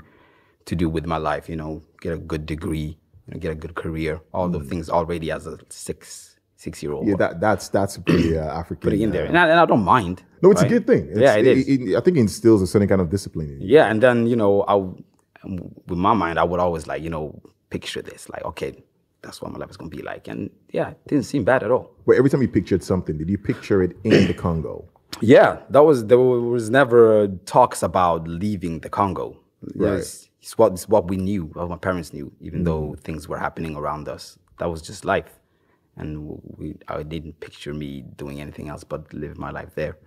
to 0.66 0.76
do 0.76 0.90
with 0.90 1.06
my 1.06 1.18
life. 1.18 1.48
You 1.50 1.56
know, 1.56 1.82
get 2.02 2.14
a 2.14 2.18
good 2.18 2.46
degree, 2.46 2.98
you 3.28 3.34
know, 3.34 3.40
get 3.40 3.52
a 3.52 3.56
good 3.56 3.76
career, 3.76 4.20
all 4.34 4.50
the 4.50 4.60
things 4.60 4.90
already 4.90 5.32
as 5.32 5.48
a 5.48 5.58
six 5.70 6.31
six 6.62 6.84
year 6.84 6.94
old. 6.94 7.06
Mm. 7.06 7.10
Yeah, 7.10 7.16
that 7.18 7.42
that's 7.42 7.70
that's 7.70 7.98
pretty 7.98 8.38
uh, 8.38 8.46
African. 8.62 8.82
putting 8.82 9.02
in 9.02 9.10
uh, 9.10 9.14
there, 9.14 9.26
and 9.26 9.38
I, 9.38 9.50
and 9.50 9.60
I 9.60 9.66
don't 9.66 9.84
mind. 9.84 10.24
No, 10.42 10.52
it's 10.52 10.62
right? 10.62 10.72
a 10.72 10.74
good 10.74 10.88
thing. 10.88 11.10
It's, 11.10 11.20
yeah, 11.20 11.36
it 11.36 11.48
is. 11.48 11.96
I 11.96 12.02
think 12.02 12.18
it 12.18 12.22
instills 12.22 12.62
a 12.62 12.68
certain 12.68 12.88
kind 12.88 13.02
of 13.02 13.10
discipline 13.10 13.50
in 13.50 13.62
you. 13.62 13.68
Yeah, 13.76 13.88
and 13.88 14.02
then 14.02 14.28
you 14.28 14.36
know, 14.36 14.64
I 14.68 14.76
with 15.46 15.98
my 15.98 16.14
mind, 16.14 16.38
I 16.40 16.44
would 16.44 16.60
always 16.60 16.88
like 16.88 17.02
you 17.02 17.10
know 17.10 17.42
picture 17.70 18.02
this, 18.02 18.30
like 18.30 18.46
okay, 18.46 18.84
that's 19.22 19.42
what 19.42 19.52
my 19.52 19.60
life 19.60 19.72
is 19.72 19.78
gonna 19.78 19.90
be 19.90 20.04
like, 20.04 20.28
and 20.28 20.50
yeah, 20.72 20.90
it 20.90 21.08
didn't 21.08 21.26
seem 21.26 21.44
bad 21.44 21.64
at 21.64 21.72
all. 21.72 21.92
But 22.06 22.18
every 22.18 22.30
time 22.30 22.42
you 22.42 22.48
pictured 22.48 22.84
something, 22.84 23.18
did 23.18 23.30
you 23.30 23.38
picture 23.38 23.82
it 23.82 23.96
in 24.04 24.28
the 24.28 24.34
Congo? 24.34 24.86
Yeah, 25.20 25.60
that 25.70 25.84
was 25.84 26.06
there 26.06 26.20
was 26.20 26.70
never 26.70 27.28
talks 27.46 27.84
about 27.84 28.28
leaving 28.28 28.80
the 28.80 28.90
Congo. 28.90 29.38
Right. 29.76 30.00
It's, 30.00 30.30
it's 30.42 30.58
what 30.58 30.74
it's 30.74 30.88
what 30.88 31.08
we 31.08 31.18
knew, 31.18 31.46
what 31.54 31.70
my 31.70 31.78
parents 31.78 32.14
knew, 32.14 32.32
even 32.40 32.64
though 32.64 32.96
things 33.04 33.28
were 33.28 33.38
happening 33.38 33.76
around 33.76 34.08
us. 34.08 34.38
That 34.60 34.70
was 34.70 34.82
just 34.82 35.06
life, 35.06 35.40
and 35.98 36.40
we 36.58 36.76
I 36.88 37.04
didn't 37.04 37.40
picture 37.40 37.74
me 37.74 38.04
doing 38.18 38.40
anything 38.42 38.70
else 38.70 38.84
but 38.84 39.12
live 39.14 39.38
my 39.38 39.52
life 39.52 39.74
there. 39.76 39.98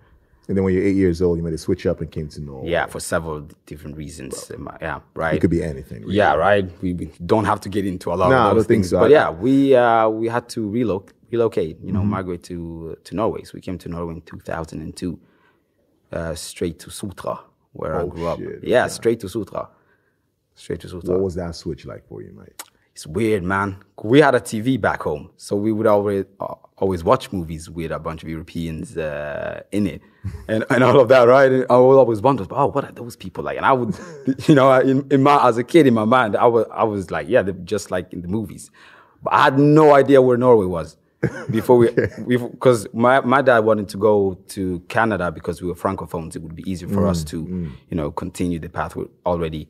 And 0.47 0.55
then 0.55 0.63
when 0.63 0.75
you're 0.75 0.83
eight 0.83 0.95
years 0.95 1.23
old, 1.23 1.37
you 1.39 1.43
made 1.43 1.53
a 1.53 1.57
switch 1.57 1.87
up 1.87 2.01
and 2.01 2.11
came 2.11 2.27
to 2.29 2.39
Norway. 2.41 2.69
Yeah, 2.69 2.85
for 2.85 2.99
several 2.99 3.47
different 3.65 3.97
reasons. 3.97 4.51
Um, 4.51 4.69
Yeah, 4.79 4.99
right. 5.15 5.33
It 5.33 5.39
could 5.41 5.49
be 5.49 5.63
anything. 5.63 6.01
Really. 6.03 6.17
Yeah, 6.17 6.35
right. 6.35 6.69
We, 6.83 6.93
we 6.93 7.05
don't 7.25 7.45
have 7.45 7.61
to 7.61 7.69
get 7.69 7.83
into 7.87 8.13
a 8.13 8.15
lot 8.15 8.29
No, 8.29 8.49
of 8.49 8.55
those 8.57 8.67
things, 8.67 8.89
so. 8.91 8.99
but 8.99 9.09
yeah, 9.09 9.31
we 9.31 9.75
uh, 9.75 10.07
we 10.09 10.27
had 10.27 10.47
to 10.49 10.69
relocate, 10.69 11.15
relocate. 11.31 11.77
You 11.81 11.91
know, 11.91 12.01
Mm-hmm. 12.01 12.09
migrate 12.11 12.43
to 12.43 12.95
to 13.03 13.15
Norway. 13.15 13.43
So 13.43 13.51
we 13.55 13.61
came 13.61 13.77
to 13.79 13.89
Norway 13.89 14.13
in 14.15 14.21
2002, 14.21 15.19
uh, 16.11 16.35
straight 16.35 16.77
to 16.79 16.89
Sotra, 16.91 17.39
where 17.73 17.95
I 17.95 18.01
Oh, 18.03 18.07
grew 18.07 18.27
up. 18.27 18.37
shit, 18.37 18.63
Yeah, 18.63 18.85
straight 18.87 19.19
to 19.21 19.27
Sotra, 19.27 19.67
straight 20.53 20.79
to 20.81 20.87
Sotra. 20.87 21.09
What 21.09 21.21
was 21.21 21.35
that 21.35 21.55
switch 21.55 21.87
like 21.87 22.07
for 22.07 22.21
you, 22.21 22.33
mate? 22.33 22.61
It's 22.95 23.05
weird, 23.05 23.43
man. 23.43 23.83
We 24.01 24.21
had 24.21 24.35
a 24.35 24.39
TV 24.39 24.79
back 24.79 25.01
home, 25.01 25.29
so 25.35 25.57
we 25.57 25.73
would 25.73 25.85
always 25.85 26.23
uh, 26.39 26.55
always 26.77 27.03
watch 27.03 27.29
movies 27.33 27.69
with 27.69 27.91
a 27.91 27.99
bunch 27.99 28.23
of 28.23 28.29
Europeans 28.29 28.97
uh, 28.97 29.63
in 29.73 29.85
it, 29.85 30.01
and, 30.47 30.63
and 30.69 30.81
all 30.81 31.01
of 31.01 31.09
that, 31.09 31.23
right? 31.27 31.51
And 31.51 31.65
I 31.69 31.75
would 31.75 31.97
always 31.97 32.21
wonder, 32.21 32.45
oh, 32.51 32.67
what 32.67 32.85
are 32.85 32.93
those 32.93 33.17
people 33.17 33.43
like? 33.43 33.57
And 33.57 33.65
I 33.65 33.73
would, 33.73 33.97
you 34.47 34.55
know, 34.55 34.71
in, 34.79 35.05
in 35.11 35.23
my 35.23 35.45
as 35.45 35.57
a 35.57 35.63
kid 35.63 35.87
in 35.87 35.93
my 35.93 36.05
mind, 36.05 36.37
I 36.37 36.45
was 36.45 36.67
I 36.71 36.85
was 36.85 37.11
like, 37.11 37.27
yeah, 37.27 37.41
they're 37.41 37.53
just 37.53 37.91
like 37.91 38.13
in 38.13 38.21
the 38.21 38.29
movies, 38.29 38.71
but 39.21 39.33
I 39.33 39.43
had 39.43 39.59
no 39.59 39.93
idea 39.93 40.21
where 40.21 40.37
Norway 40.37 40.65
was 40.65 40.95
before 41.51 41.75
we, 41.75 41.89
because 42.25 42.87
my 42.93 43.19
my 43.19 43.41
dad 43.41 43.59
wanted 43.59 43.89
to 43.89 43.97
go 43.97 44.35
to 44.49 44.79
Canada 44.87 45.33
because 45.33 45.61
we 45.61 45.67
were 45.67 45.75
francophones. 45.75 46.37
It 46.37 46.43
would 46.43 46.55
be 46.55 46.63
easier 46.71 46.87
for 46.87 47.07
us 47.07 47.25
to, 47.25 47.37
you 47.89 47.97
know, 47.97 48.09
continue 48.11 48.57
the 48.57 48.69
path 48.69 48.95
we 48.95 49.05
already 49.25 49.67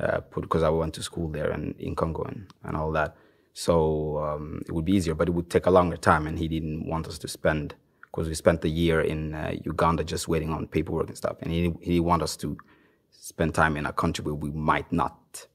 uh, 0.00 0.20
put 0.20 0.42
because 0.42 0.62
I 0.62 0.68
went 0.68 0.94
to 0.94 1.02
school 1.02 1.28
there 1.28 1.50
and 1.50 1.74
in 1.78 1.94
Congo 1.94 2.22
and, 2.24 2.52
and 2.64 2.76
all 2.76 2.92
that. 2.92 3.16
So 3.52 4.18
um, 4.18 4.62
it 4.66 4.72
would 4.72 4.84
be 4.84 4.92
easier, 4.92 5.14
but 5.14 5.28
it 5.28 5.32
would 5.32 5.48
take 5.48 5.66
a 5.66 5.70
longer 5.70 5.96
time, 5.96 6.26
and 6.26 6.38
he 6.38 6.46
didn't 6.46 6.86
want 6.86 7.06
us 7.06 7.18
to 7.18 7.28
spend 7.28 7.74
because 8.02 8.28
we 8.28 8.34
spent 8.34 8.60
the 8.60 8.70
year 8.70 9.00
in 9.00 9.34
uh, 9.34 9.54
Uganda 9.64 10.04
just 10.04 10.28
waiting 10.28 10.50
on 10.50 10.66
paperwork 10.66 11.08
and 11.08 11.16
stuff, 11.16 11.36
and 11.40 11.50
he 11.50 11.72
he 11.80 11.92
didn't 11.94 12.04
want 12.04 12.22
us 12.22 12.36
to 12.36 12.56
spend 13.10 13.54
time 13.54 13.76
in 13.76 13.86
a 13.86 13.92
country 13.92 14.24
where 14.24 14.34
we 14.34 14.50
might 14.50 14.90
not 14.92 15.46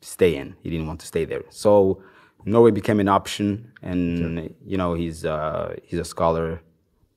stay 0.00 0.36
in. 0.36 0.54
He 0.62 0.70
didn't 0.70 0.86
want 0.86 1.00
to 1.00 1.06
stay 1.06 1.24
there, 1.24 1.42
so 1.50 2.02
Norway 2.44 2.70
became 2.70 3.00
an 3.00 3.08
option. 3.08 3.72
And 3.82 4.54
you 4.64 4.76
know, 4.76 4.94
he's 4.94 5.24
uh, 5.24 5.74
he's 5.82 5.98
a 5.98 6.04
scholar. 6.04 6.60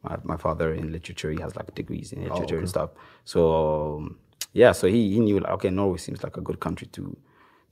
My, 0.03 0.17
my 0.23 0.37
father 0.37 0.73
in 0.73 0.91
literature, 0.91 1.31
he 1.31 1.41
has 1.41 1.55
like 1.55 1.73
degrees 1.75 2.13
in 2.13 2.23
literature 2.23 2.59
and 2.59 2.69
stuff. 2.69 2.91
So 3.25 3.97
um, 3.97 4.19
yeah, 4.57 4.71
so 4.71 4.87
he 4.87 5.13
he 5.13 5.19
knew 5.19 5.39
like 5.39 5.53
okay, 5.53 5.69
Norway 5.69 5.97
seems 5.97 6.23
like 6.23 6.35
a 6.35 6.41
good 6.41 6.59
country 6.59 6.87
to 6.87 7.15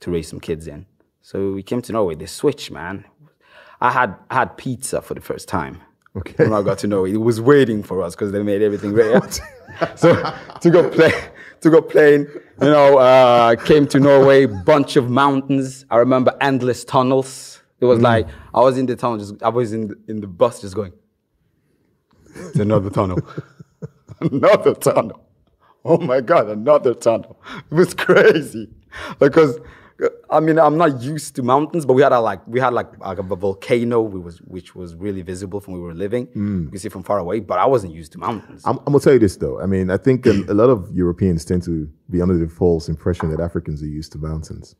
to 0.00 0.10
raise 0.10 0.28
some 0.28 0.38
kids 0.38 0.68
in. 0.68 0.86
So 1.20 1.50
we 1.50 1.64
came 1.64 1.82
to 1.82 1.92
Norway. 1.92 2.14
The 2.14 2.28
switch, 2.28 2.70
man. 2.70 3.04
I 3.80 3.90
had 3.90 4.14
I 4.30 4.34
had 4.34 4.56
pizza 4.56 5.02
for 5.02 5.14
the 5.14 5.20
first 5.20 5.48
time. 5.48 5.82
Okay. 6.16 6.44
When 6.44 6.52
I 6.52 6.62
got 6.62 6.78
to 6.78 6.86
Norway, 6.86 7.12
it 7.12 7.16
was 7.16 7.40
waiting 7.40 7.82
for 7.82 8.02
us 8.02 8.14
because 8.14 8.30
they 8.30 8.40
made 8.42 8.62
everything 8.62 8.92
ready. 8.92 9.18
so 9.96 10.14
to 10.60 10.70
go 10.70 10.88
play, 10.88 11.12
to 11.60 11.70
go 11.70 11.82
plane, 11.82 12.28
you 12.62 12.70
know, 12.70 12.98
uh, 12.98 13.56
came 13.56 13.88
to 13.88 13.98
Norway, 13.98 14.46
bunch 14.46 14.94
of 14.94 15.10
mountains. 15.10 15.84
I 15.90 15.96
remember 15.96 16.34
endless 16.40 16.84
tunnels. 16.84 17.60
It 17.80 17.86
was 17.86 18.00
like 18.00 18.28
I 18.54 18.60
was 18.60 18.78
in 18.78 18.86
the 18.86 18.94
tunnel, 18.94 19.18
just 19.18 19.42
I 19.42 19.48
was 19.48 19.72
in 19.72 19.88
the, 19.88 19.96
in 20.06 20.20
the 20.20 20.28
bus, 20.28 20.60
just 20.60 20.76
going. 20.76 20.92
It's 22.36 22.60
another 22.60 22.90
tunnel, 22.90 23.18
another 24.20 24.74
tunnel. 24.74 25.25
Oh 25.88 25.98
my 25.98 26.20
god, 26.20 26.48
another 26.48 26.94
tunnel! 26.94 27.40
It 27.70 27.74
was 27.74 27.94
crazy 27.94 28.68
because 29.18 29.58
I 30.28 30.40
mean 30.40 30.58
I'm 30.58 30.76
not 30.76 31.00
used 31.00 31.36
to 31.36 31.42
mountains, 31.42 31.86
but 31.86 31.94
we 31.94 32.02
had 32.02 32.12
a 32.12 32.20
like 32.20 32.46
we 32.46 32.60
had 32.60 32.72
like, 32.74 32.98
like 32.98 33.18
a 33.18 33.22
volcano, 33.22 34.00
we 34.02 34.20
was 34.20 34.38
which 34.42 34.74
was 34.74 34.94
really 34.94 35.22
visible 35.22 35.60
from 35.60 35.74
where 35.74 35.82
we 35.82 35.88
were 35.88 35.94
living. 35.94 36.26
Mm. 36.28 36.64
You 36.64 36.70
could 36.70 36.80
see 36.80 36.88
from 36.88 37.02
far 37.02 37.18
away, 37.18 37.40
but 37.40 37.58
I 37.58 37.66
wasn't 37.66 37.94
used 37.94 38.12
to 38.12 38.18
mountains. 38.18 38.62
I'm, 38.64 38.78
I'm 38.78 38.92
gonna 38.92 39.00
tell 39.00 39.14
you 39.14 39.18
this 39.18 39.36
though. 39.36 39.60
I 39.60 39.66
mean, 39.66 39.90
I 39.90 39.96
think 39.96 40.26
a, 40.26 40.32
a 40.48 40.54
lot 40.54 40.70
of 40.70 40.90
Europeans 40.92 41.44
tend 41.44 41.62
to 41.64 41.88
be 42.10 42.20
under 42.20 42.36
the 42.36 42.48
false 42.48 42.88
impression 42.88 43.30
that 43.30 43.40
Africans 43.40 43.82
are 43.82 43.86
used 43.86 44.12
to 44.12 44.18
mountains. 44.18 44.74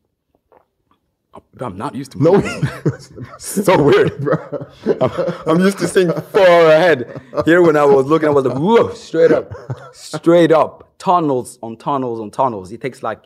I'm 1.61 1.77
not 1.77 1.95
used 1.95 2.13
to 2.13 2.23
No, 2.23 2.41
so 3.39 3.83
weird, 3.83 4.21
bro. 4.21 4.67
I'm, 5.01 5.11
I'm 5.47 5.61
used 5.61 5.79
to 5.79 5.89
seeing 5.89 6.13
far 6.13 6.67
ahead. 6.71 7.21
Here, 7.45 7.63
when 7.63 7.77
I 7.77 7.85
was 7.85 8.07
looking, 8.07 8.29
I 8.29 8.33
was 8.33 8.45
like, 8.45 8.59
whoa, 8.59 8.93
straight 8.95 9.33
up, 9.33 9.53
straight 9.93 10.53
up, 10.53 10.95
tunnels 10.99 11.59
on 11.63 11.77
tunnels 11.77 12.21
on 12.21 12.31
tunnels. 12.31 12.73
It 12.73 12.81
takes 12.81 13.03
like 13.03 13.23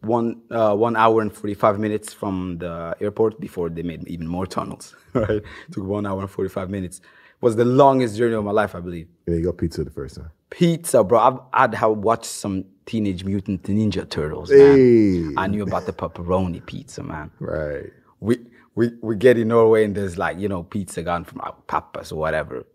one 0.00 0.42
uh, 0.50 0.74
one 0.74 0.96
hour 0.96 1.20
and 1.22 1.32
forty 1.32 1.54
five 1.54 1.78
minutes 1.78 2.12
from 2.12 2.58
the 2.58 2.96
airport 3.00 3.38
before 3.40 3.68
they 3.70 3.82
made 3.82 4.06
even 4.08 4.26
more 4.26 4.46
tunnels. 4.46 4.94
Right, 5.14 5.42
took 5.70 5.84
one 5.84 6.06
hour 6.06 6.20
and 6.22 6.30
forty 6.30 6.48
five 6.48 6.70
minutes. 6.70 7.00
Was 7.42 7.54
the 7.56 7.64
longest 7.64 8.16
journey 8.16 8.34
of 8.34 8.44
my 8.44 8.50
life, 8.52 8.74
I 8.74 8.80
believe. 8.80 9.08
yeah, 9.26 9.34
you 9.34 9.44
got 9.44 9.58
pizza 9.58 9.84
the 9.84 9.90
first 9.90 10.16
time. 10.16 10.30
Pizza, 10.52 11.02
bro. 11.02 11.18
I've, 11.18 11.38
I'd 11.52 11.74
have 11.74 11.92
watched 11.98 12.26
some 12.26 12.64
Teenage 12.86 13.24
Mutant 13.24 13.62
Ninja 13.62 14.08
Turtles. 14.08 14.50
Man. 14.50 14.76
Hey. 14.76 15.34
I 15.36 15.46
knew 15.46 15.62
about 15.62 15.86
the 15.86 15.92
pepperoni 15.92 16.64
pizza, 16.66 17.02
man 17.02 17.30
Right. 17.40 17.90
we 18.20 18.38
we 18.74 18.90
we 19.00 19.16
get 19.16 19.38
in 19.38 19.48
Norway 19.48 19.84
and 19.84 19.94
there's 19.94 20.18
like 20.18 20.38
you 20.38 20.48
know 20.48 20.62
pizza 20.64 21.02
gone 21.02 21.24
from 21.24 21.40
our 21.40 21.54
papas 21.68 22.12
or 22.12 22.16
whatever. 22.18 22.66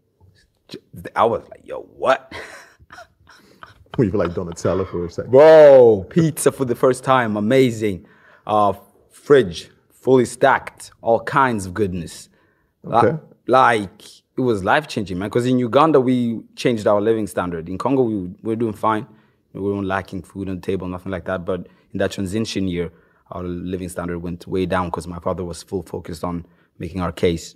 I 1.15 1.25
was 1.25 1.43
like, 1.49 1.61
yo, 1.65 1.81
what, 1.95 2.33
you 3.97 4.11
feel 4.11 4.19
like 4.19 4.33
Donatello 4.33 4.83
for 4.85 5.05
a 5.05 5.09
second. 5.09 5.31
bro? 5.31 6.05
Pizza 6.09 6.51
for 6.51 6.65
the 6.65 6.75
first 6.75 7.03
time, 7.03 7.37
amazing. 7.37 8.05
Uh, 8.45 8.73
fridge 9.11 9.69
fully 9.91 10.25
stacked, 10.25 10.91
all 11.01 11.19
kinds 11.21 11.65
of 11.65 11.73
goodness. 11.73 12.29
Okay. 12.85 13.17
Like 13.47 14.01
it 14.37 14.41
was 14.41 14.63
life 14.63 14.87
changing, 14.87 15.17
man. 15.17 15.29
Because 15.29 15.45
in 15.45 15.57
Uganda 15.59 15.99
we 15.99 16.41
changed 16.55 16.85
our 16.87 17.01
living 17.01 17.27
standard. 17.27 17.67
In 17.67 17.77
Congo 17.77 18.03
we 18.03 18.15
we 18.15 18.31
were 18.43 18.55
doing 18.55 18.73
fine. 18.73 19.07
We 19.53 19.61
weren't 19.61 19.87
lacking 19.87 20.21
food 20.23 20.49
on 20.49 20.55
the 20.57 20.61
table, 20.61 20.87
nothing 20.87 21.11
like 21.11 21.25
that. 21.25 21.43
But 21.43 21.67
in 21.91 21.97
that 21.97 22.11
transition 22.11 22.67
year, 22.67 22.91
our 23.31 23.43
living 23.43 23.89
standard 23.89 24.19
went 24.19 24.45
way 24.47 24.65
down 24.67 24.87
because 24.87 25.07
my 25.07 25.19
father 25.19 25.43
was 25.43 25.63
full 25.63 25.81
focused 25.81 26.23
on 26.23 26.45
making 26.77 27.01
our 27.01 27.11
case, 27.11 27.55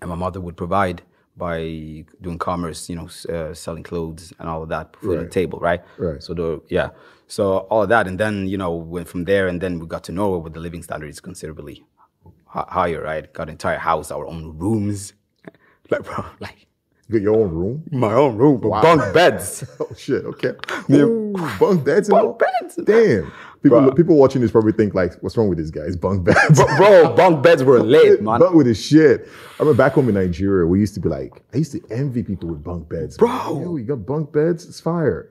and 0.00 0.10
my 0.10 0.16
mother 0.16 0.40
would 0.40 0.56
provide 0.56 1.02
by 1.36 2.04
doing 2.20 2.38
commerce, 2.38 2.90
you 2.90 2.96
know, 2.96 3.08
uh, 3.32 3.54
selling 3.54 3.82
clothes 3.82 4.32
and 4.38 4.48
all 4.48 4.62
of 4.64 4.68
that, 4.68 4.96
food 4.96 5.18
on 5.18 5.24
the 5.24 5.30
table, 5.30 5.58
right? 5.60 5.80
Right. 5.96 6.22
So 6.22 6.34
the 6.34 6.60
yeah, 6.68 6.90
so 7.28 7.58
all 7.70 7.84
of 7.84 7.88
that, 7.90 8.06
and 8.08 8.18
then 8.18 8.48
you 8.48 8.58
know 8.58 8.72
went 8.74 9.08
from 9.08 9.24
there, 9.24 9.46
and 9.46 9.60
then 9.60 9.78
we 9.78 9.86
got 9.86 10.02
to 10.04 10.12
Norway, 10.12 10.40
where 10.40 10.50
the 10.50 10.60
living 10.60 10.82
standard 10.82 11.08
is 11.08 11.20
considerably 11.20 11.84
hi- 12.46 12.66
higher, 12.68 13.00
right? 13.00 13.32
Got 13.32 13.44
an 13.44 13.50
entire 13.50 13.78
house, 13.78 14.10
our 14.10 14.26
own 14.26 14.58
rooms, 14.58 15.14
like 15.92 16.04
bro, 16.04 16.24
like 16.40 16.66
your 17.08 17.36
own 17.36 17.50
room. 17.50 17.84
my 17.92 18.12
own 18.14 18.36
room, 18.36 18.60
but 18.60 18.70
bunk 18.82 19.14
beds. 19.14 19.64
Oh 19.80 19.88
shit. 19.96 20.24
Okay. 20.24 20.52
Ooh, 20.90 21.34
bunk 21.58 21.84
beds 21.84 22.08
and 22.08 22.18
all. 22.18 22.32
Bunk 22.32 22.42
beds. 22.60 22.76
Damn. 22.84 23.32
People 23.62 23.80
Bro. 23.80 23.92
people 23.92 24.16
watching 24.16 24.40
this 24.40 24.50
probably 24.50 24.72
think 24.72 24.94
like, 24.94 25.14
what's 25.22 25.36
wrong 25.36 25.48
with 25.48 25.58
this 25.58 25.70
guy? 25.70 25.82
It's 25.82 25.94
bunk 25.94 26.24
beds. 26.24 26.58
bro, 26.58 26.76
bro, 26.76 27.14
bunk 27.16 27.42
beds 27.44 27.62
were 27.62 27.80
lit, 27.80 28.20
man. 28.22 28.40
Bunk 28.40 28.54
with 28.54 28.66
his 28.66 28.84
shit. 28.84 29.28
I 29.28 29.62
remember 29.62 29.76
back 29.80 29.92
home 29.92 30.08
in 30.08 30.14
Nigeria, 30.16 30.66
we 30.66 30.80
used 30.80 30.94
to 30.94 31.00
be 31.00 31.08
like, 31.08 31.42
I 31.54 31.58
used 31.58 31.72
to 31.72 31.80
envy 31.90 32.24
people 32.24 32.48
with 32.48 32.64
bunk 32.64 32.88
beds. 32.88 33.16
Bro. 33.16 33.60
Yo, 33.60 33.76
you 33.76 33.84
got 33.84 34.04
bunk 34.04 34.32
beds? 34.32 34.64
It's 34.66 34.80
fire. 34.80 35.30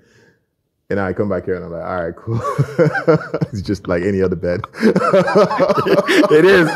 And 0.92 1.00
I 1.00 1.14
come 1.14 1.30
back 1.30 1.46
here 1.46 1.56
and 1.56 1.64
I'm 1.64 1.72
like, 1.72 1.86
all 1.86 2.04
right, 2.04 2.16
cool. 2.16 2.42
it's 3.54 3.62
just 3.62 3.88
like 3.88 4.04
any 4.04 4.22
other 4.22 4.36
bed. 4.36 4.60
it 4.84 6.44
is. 6.46 6.68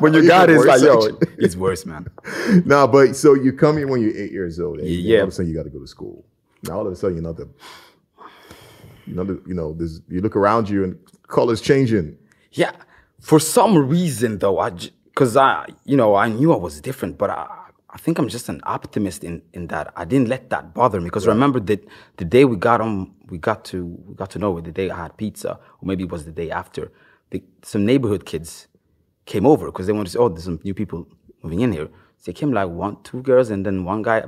When 0.00 0.14
you 0.14 0.26
got 0.26 0.48
it, 0.50 0.54
it's 0.56 0.64
like, 0.66 0.82
yo, 0.82 1.18
it's 1.36 1.56
worse, 1.56 1.84
man. 1.84 2.06
no, 2.64 2.86
but 2.86 3.16
so 3.16 3.34
you 3.34 3.52
come 3.52 3.76
here 3.78 3.88
when 3.88 4.00
you're 4.00 4.16
eight 4.16 4.30
years 4.30 4.60
old, 4.60 4.78
and 4.78 4.88
Yeah. 4.88 5.18
all 5.18 5.22
of 5.24 5.28
a 5.30 5.32
sudden 5.32 5.50
you 5.50 5.56
got 5.56 5.64
to 5.64 5.70
go 5.70 5.80
to 5.80 5.86
school. 5.86 6.24
Now 6.62 6.78
all 6.78 6.86
of 6.86 6.92
a 6.92 6.96
sudden 6.96 7.16
you're 7.16 7.24
not 7.24 7.36
the, 7.36 7.48
you 9.06 9.14
know, 9.14 9.24
the, 9.24 9.42
you 9.46 9.54
know, 9.54 9.72
there's, 9.72 10.00
you 10.08 10.20
look 10.20 10.36
around 10.36 10.68
you 10.70 10.84
and 10.84 10.98
colors 11.26 11.60
changing. 11.60 12.16
Yeah, 12.52 12.72
for 13.20 13.40
some 13.40 13.88
reason 13.88 14.38
though, 14.38 14.58
I 14.60 14.70
because 15.06 15.36
I 15.36 15.66
you 15.84 15.96
know 15.96 16.14
I 16.14 16.28
knew 16.28 16.52
I 16.52 16.56
was 16.56 16.80
different, 16.80 17.18
but 17.18 17.30
I 17.30 17.46
I 17.96 17.98
think 17.98 18.18
I'm 18.18 18.28
just 18.28 18.50
an 18.50 18.60
optimist 18.64 19.24
in 19.24 19.40
in 19.54 19.68
that 19.68 19.86
I 19.96 20.04
didn't 20.04 20.28
let 20.28 20.50
that 20.50 20.74
bother 20.74 21.00
me 21.00 21.06
because 21.06 21.26
remember 21.26 21.60
that 21.60 21.80
the 22.18 22.26
day 22.26 22.44
we 22.44 22.56
got 22.68 22.82
on 22.82 23.14
we 23.30 23.38
got 23.38 23.64
to 23.70 23.78
we 24.06 24.14
got 24.14 24.28
to 24.32 24.38
Norway 24.38 24.60
the 24.60 24.76
day 24.80 24.90
I 24.90 24.98
had 25.04 25.16
pizza 25.16 25.52
or 25.78 25.84
maybe 25.90 26.02
it 26.04 26.10
was 26.10 26.26
the 26.26 26.36
day 26.42 26.50
after 26.50 26.92
the, 27.30 27.42
some 27.62 27.86
neighborhood 27.86 28.26
kids 28.26 28.68
came 29.24 29.46
over 29.46 29.64
because 29.70 29.86
they 29.86 29.94
wanted 29.94 30.08
to 30.08 30.12
say 30.12 30.18
oh 30.18 30.28
there's 30.28 30.44
some 30.44 30.60
new 30.62 30.74
people 30.74 31.08
moving 31.42 31.60
in 31.60 31.72
here. 31.72 31.88
So 32.18 32.24
they 32.26 32.34
came 32.34 32.52
like 32.52 32.68
one 32.68 33.02
two 33.02 33.22
girls 33.22 33.48
and 33.48 33.64
then 33.64 33.76
one 33.92 34.02
guy 34.02 34.24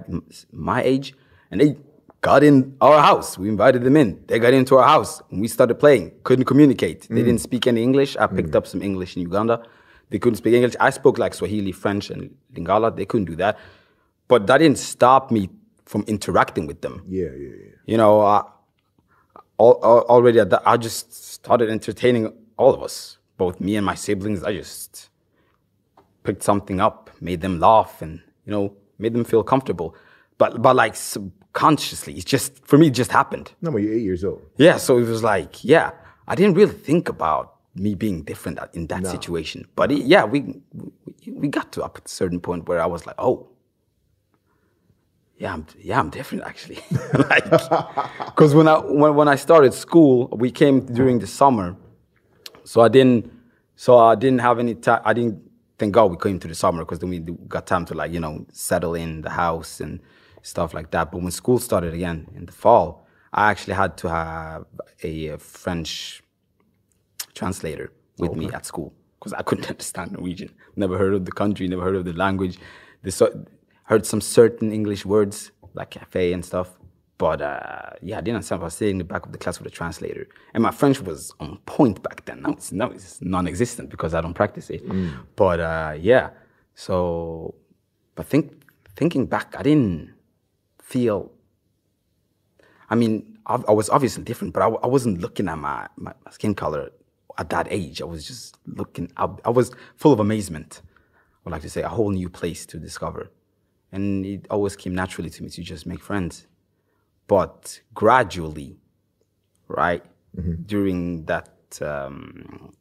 my 0.50 0.80
age 0.82 1.12
and 1.50 1.60
they 1.60 1.76
got 2.22 2.42
in 2.42 2.75
our 2.80 3.02
house. 3.02 3.37
We 3.37 3.50
invited 3.50 3.84
them 3.84 3.98
in. 3.98 4.08
They 4.28 4.38
got 4.38 4.54
into 4.54 4.78
our 4.78 4.88
house 4.88 5.20
and 5.30 5.42
we 5.42 5.48
started 5.48 5.75
playing. 5.75 6.12
Couldn't 6.25 6.46
communicate. 6.46 7.02
They 7.02 7.20
mm. 7.20 7.28
didn't 7.28 7.42
speak 7.42 7.66
any 7.66 7.82
English. 7.82 8.16
I 8.16 8.26
picked 8.28 8.52
mm. 8.52 8.56
up 8.56 8.66
some 8.66 8.80
English 8.80 9.14
in 9.16 9.22
Uganda. 9.22 9.62
They 10.10 10.18
couldn't 10.18 10.36
speak 10.36 10.54
English. 10.54 10.74
I 10.80 10.90
spoke 10.90 11.18
like 11.18 11.34
Swahili, 11.34 11.72
French, 11.72 12.10
and 12.10 12.34
Lingala. 12.54 12.94
They 12.94 13.04
couldn't 13.04 13.26
do 13.26 13.36
that. 13.36 13.58
But 14.26 14.46
that 14.46 14.58
didn't 14.58 14.78
stop 14.78 15.30
me 15.30 15.50
from 15.84 16.04
interacting 16.06 16.66
with 16.66 16.80
them. 16.80 17.02
Yeah, 17.08 17.28
yeah, 17.36 17.48
yeah. 17.64 17.72
You 17.86 17.96
know, 17.96 18.20
uh, 18.20 18.42
al- 19.58 19.80
al- 19.82 20.06
already 20.08 20.38
at 20.40 20.50
that, 20.50 20.62
I 20.66 20.76
just 20.76 21.12
started 21.12 21.70
entertaining 21.70 22.32
all 22.56 22.74
of 22.74 22.82
us, 22.82 23.18
both 23.36 23.60
me 23.60 23.76
and 23.76 23.86
my 23.86 23.94
siblings. 23.94 24.42
I 24.44 24.52
just 24.54 25.08
picked 26.24 26.42
something 26.42 26.80
up, 26.80 27.10
made 27.20 27.40
them 27.40 27.58
laugh, 27.58 28.02
and 28.02 28.20
you 28.44 28.52
know, 28.52 28.74
made 28.98 29.14
them 29.14 29.24
feel 29.24 29.42
comfortable. 29.42 29.94
But 30.36 30.60
but 30.62 30.76
like 30.76 30.94
subconsciously, 30.96 32.14
it's 32.14 32.24
just 32.24 32.64
for 32.66 32.78
me, 32.78 32.88
it 32.88 32.94
just 32.94 33.10
happened. 33.12 33.52
No, 33.62 33.70
but 33.70 33.78
you're 33.78 33.94
eight 33.94 34.02
years 34.02 34.24
old. 34.24 34.42
Yeah, 34.56 34.76
so 34.76 34.98
it 34.98 35.06
was 35.08 35.22
like, 35.22 35.64
yeah, 35.64 35.92
I 36.26 36.34
didn't 36.34 36.54
really 36.54 36.72
think 36.74 37.08
about 37.08 37.54
me 37.75 37.94
being 37.94 38.22
different 38.22 38.58
in 38.75 38.87
that 38.88 39.02
situation. 39.06 39.66
But 39.76 39.92
it, 39.92 40.04
yeah, 40.04 40.25
we 40.25 40.60
we- 41.26 41.48
got 41.48 41.72
to 41.72 41.82
up 41.82 41.96
at 41.98 42.06
a 42.06 42.08
certain 42.08 42.40
point 42.40 42.68
where 42.68 42.80
I 42.80 42.87
was 42.87 43.06
like, 43.06 43.16
oh, 43.18 43.48
yeah, 45.38 45.52
I'm 45.52 45.66
yeah, 45.78 46.00
I'm 46.00 46.10
different 46.10 46.44
actually. 46.44 46.78
like, 47.14 47.44
because 48.26 48.54
when 48.54 48.68
I 48.68 48.78
when, 48.78 49.14
when 49.14 49.28
I 49.28 49.37
started 49.37 49.72
school, 49.75 50.28
we 50.32 50.50
came 50.50 50.80
during 50.80 51.18
the 51.20 51.26
summer, 51.26 51.76
so 52.64 52.80
I 52.80 52.88
didn't 52.88 53.30
so 53.76 53.98
I 53.98 54.14
didn't 54.16 54.40
have 54.40 54.58
any 54.58 54.75
time. 54.75 55.02
I 55.04 55.12
didn't 55.12 55.40
thank 55.78 55.92
God 55.92 56.10
we 56.10 56.16
came 56.16 56.40
to 56.40 56.48
the 56.48 56.54
summer 56.54 56.80
because 56.84 56.98
then 56.98 57.10
we 57.10 57.20
got 57.20 57.66
time 57.66 57.84
to 57.87 57.94
like 57.94 58.12
you 58.12 58.20
know 58.20 58.46
settle 58.52 58.94
in 58.94 59.22
the 59.22 59.30
house 59.30 59.80
and 59.80 60.00
stuff 60.42 60.75
like 60.75 60.90
that. 60.90 61.12
But 61.12 61.22
when 61.22 61.30
school 61.30 61.58
started 61.58 61.94
again 61.94 62.26
in 62.34 62.46
the 62.46 62.52
fall, 62.52 63.06
I 63.32 63.50
actually 63.50 63.75
had 63.75 63.96
to 63.98 64.08
have 64.08 64.64
a, 65.02 65.37
French 65.38 66.22
translator 67.35 67.92
with 68.18 68.35
me 68.35 68.50
at 68.52 68.66
school 68.66 68.92
because 69.18 69.32
I 69.32 69.42
couldn't 69.42 69.68
understand 69.75 70.12
Norwegian. 70.12 70.50
Never 70.76 70.99
heard 70.99 71.14
of 71.14 71.25
the 71.25 71.32
country, 71.32 71.68
never 71.68 71.82
heard 71.82 71.97
of 71.97 72.04
the 72.04 72.12
language. 72.12 72.58
The 73.02 73.11
so, 73.11 73.44
heard 73.85 74.06
some 74.06 74.20
certain 74.20 74.73
English 74.73 75.04
words 75.04 75.50
like 75.75 75.90
cafe 75.90 76.32
and 76.32 76.44
stuff. 76.44 76.78
But 77.16 77.42
uh, 77.42 77.90
yeah, 78.00 78.18
I 78.18 78.20
didn't 78.20 78.37
understand. 78.37 78.62
I 78.62 78.64
was 78.64 78.75
sitting 78.75 78.94
in 78.94 78.99
the 78.99 79.04
back 79.04 79.26
of 79.26 79.32
the 79.32 79.38
class 79.38 79.58
with 79.58 79.66
a 79.66 79.70
translator. 79.70 80.28
And 80.54 80.62
my 80.62 80.70
French 80.70 81.00
was 81.00 81.32
on 81.40 81.58
point 81.66 82.00
back 82.02 82.25
then. 82.26 82.42
Now 82.42 82.50
it's, 82.52 82.70
now 82.70 82.90
it's 82.90 83.20
non 83.20 83.49
existent 83.49 83.90
because 83.90 84.14
I 84.14 84.20
don't 84.20 84.35
practice 84.35 84.70
it. 84.70 84.82
But 85.35 85.58
uh, 85.58 85.94
yeah, 85.99 86.30
so, 86.76 87.56
but 88.14 88.26
think, 88.26 88.62
thinking 88.94 89.26
back, 89.26 89.54
I 89.58 89.62
didn't 89.62 90.14
feel 90.80 91.32
I 92.90 92.94
mean, 92.94 93.38
I, 93.47 93.61
I 93.68 93.73
was 93.73 93.90
obviously 93.90 94.25
different, 94.25 94.54
but 94.54 94.62
I, 94.62 94.68
I 94.68 94.87
wasn't 94.87 95.20
looking 95.20 95.49
at 95.49 95.58
my, 95.58 95.88
my, 95.97 96.12
my 96.25 96.30
skin 96.30 96.54
color 96.54 96.90
at 97.38 97.50
that 97.50 97.68
age. 97.71 98.02
I 98.02 98.04
was 98.04 98.26
just 98.26 98.59
looking, 98.66 99.11
I, 99.16 99.28
I 99.45 99.50
was 99.50 99.71
full 99.97 100.12
of 100.12 100.21
amazement. 100.21 100.83
I 100.85 101.38
would 101.45 101.52
like 101.52 101.62
to 101.62 101.71
say 101.71 101.83
a 101.83 101.88
whole 101.88 102.11
new 102.11 102.28
place 102.28 102.66
to 102.66 102.78
discover. 102.78 103.30
And 103.92 104.26
it 104.26 104.47
always 104.50 104.76
came 104.76 104.95
naturally 104.95 105.30
to 105.30 105.42
me 105.42 105.49
to 105.50 105.62
just 105.62 105.87
make 105.87 106.02
friends. 106.02 106.47
But 107.26 107.80
gradually, 107.95 108.76
right? 109.68 110.04
During 110.66 111.25
that 111.25 111.78
um, 111.80 112.75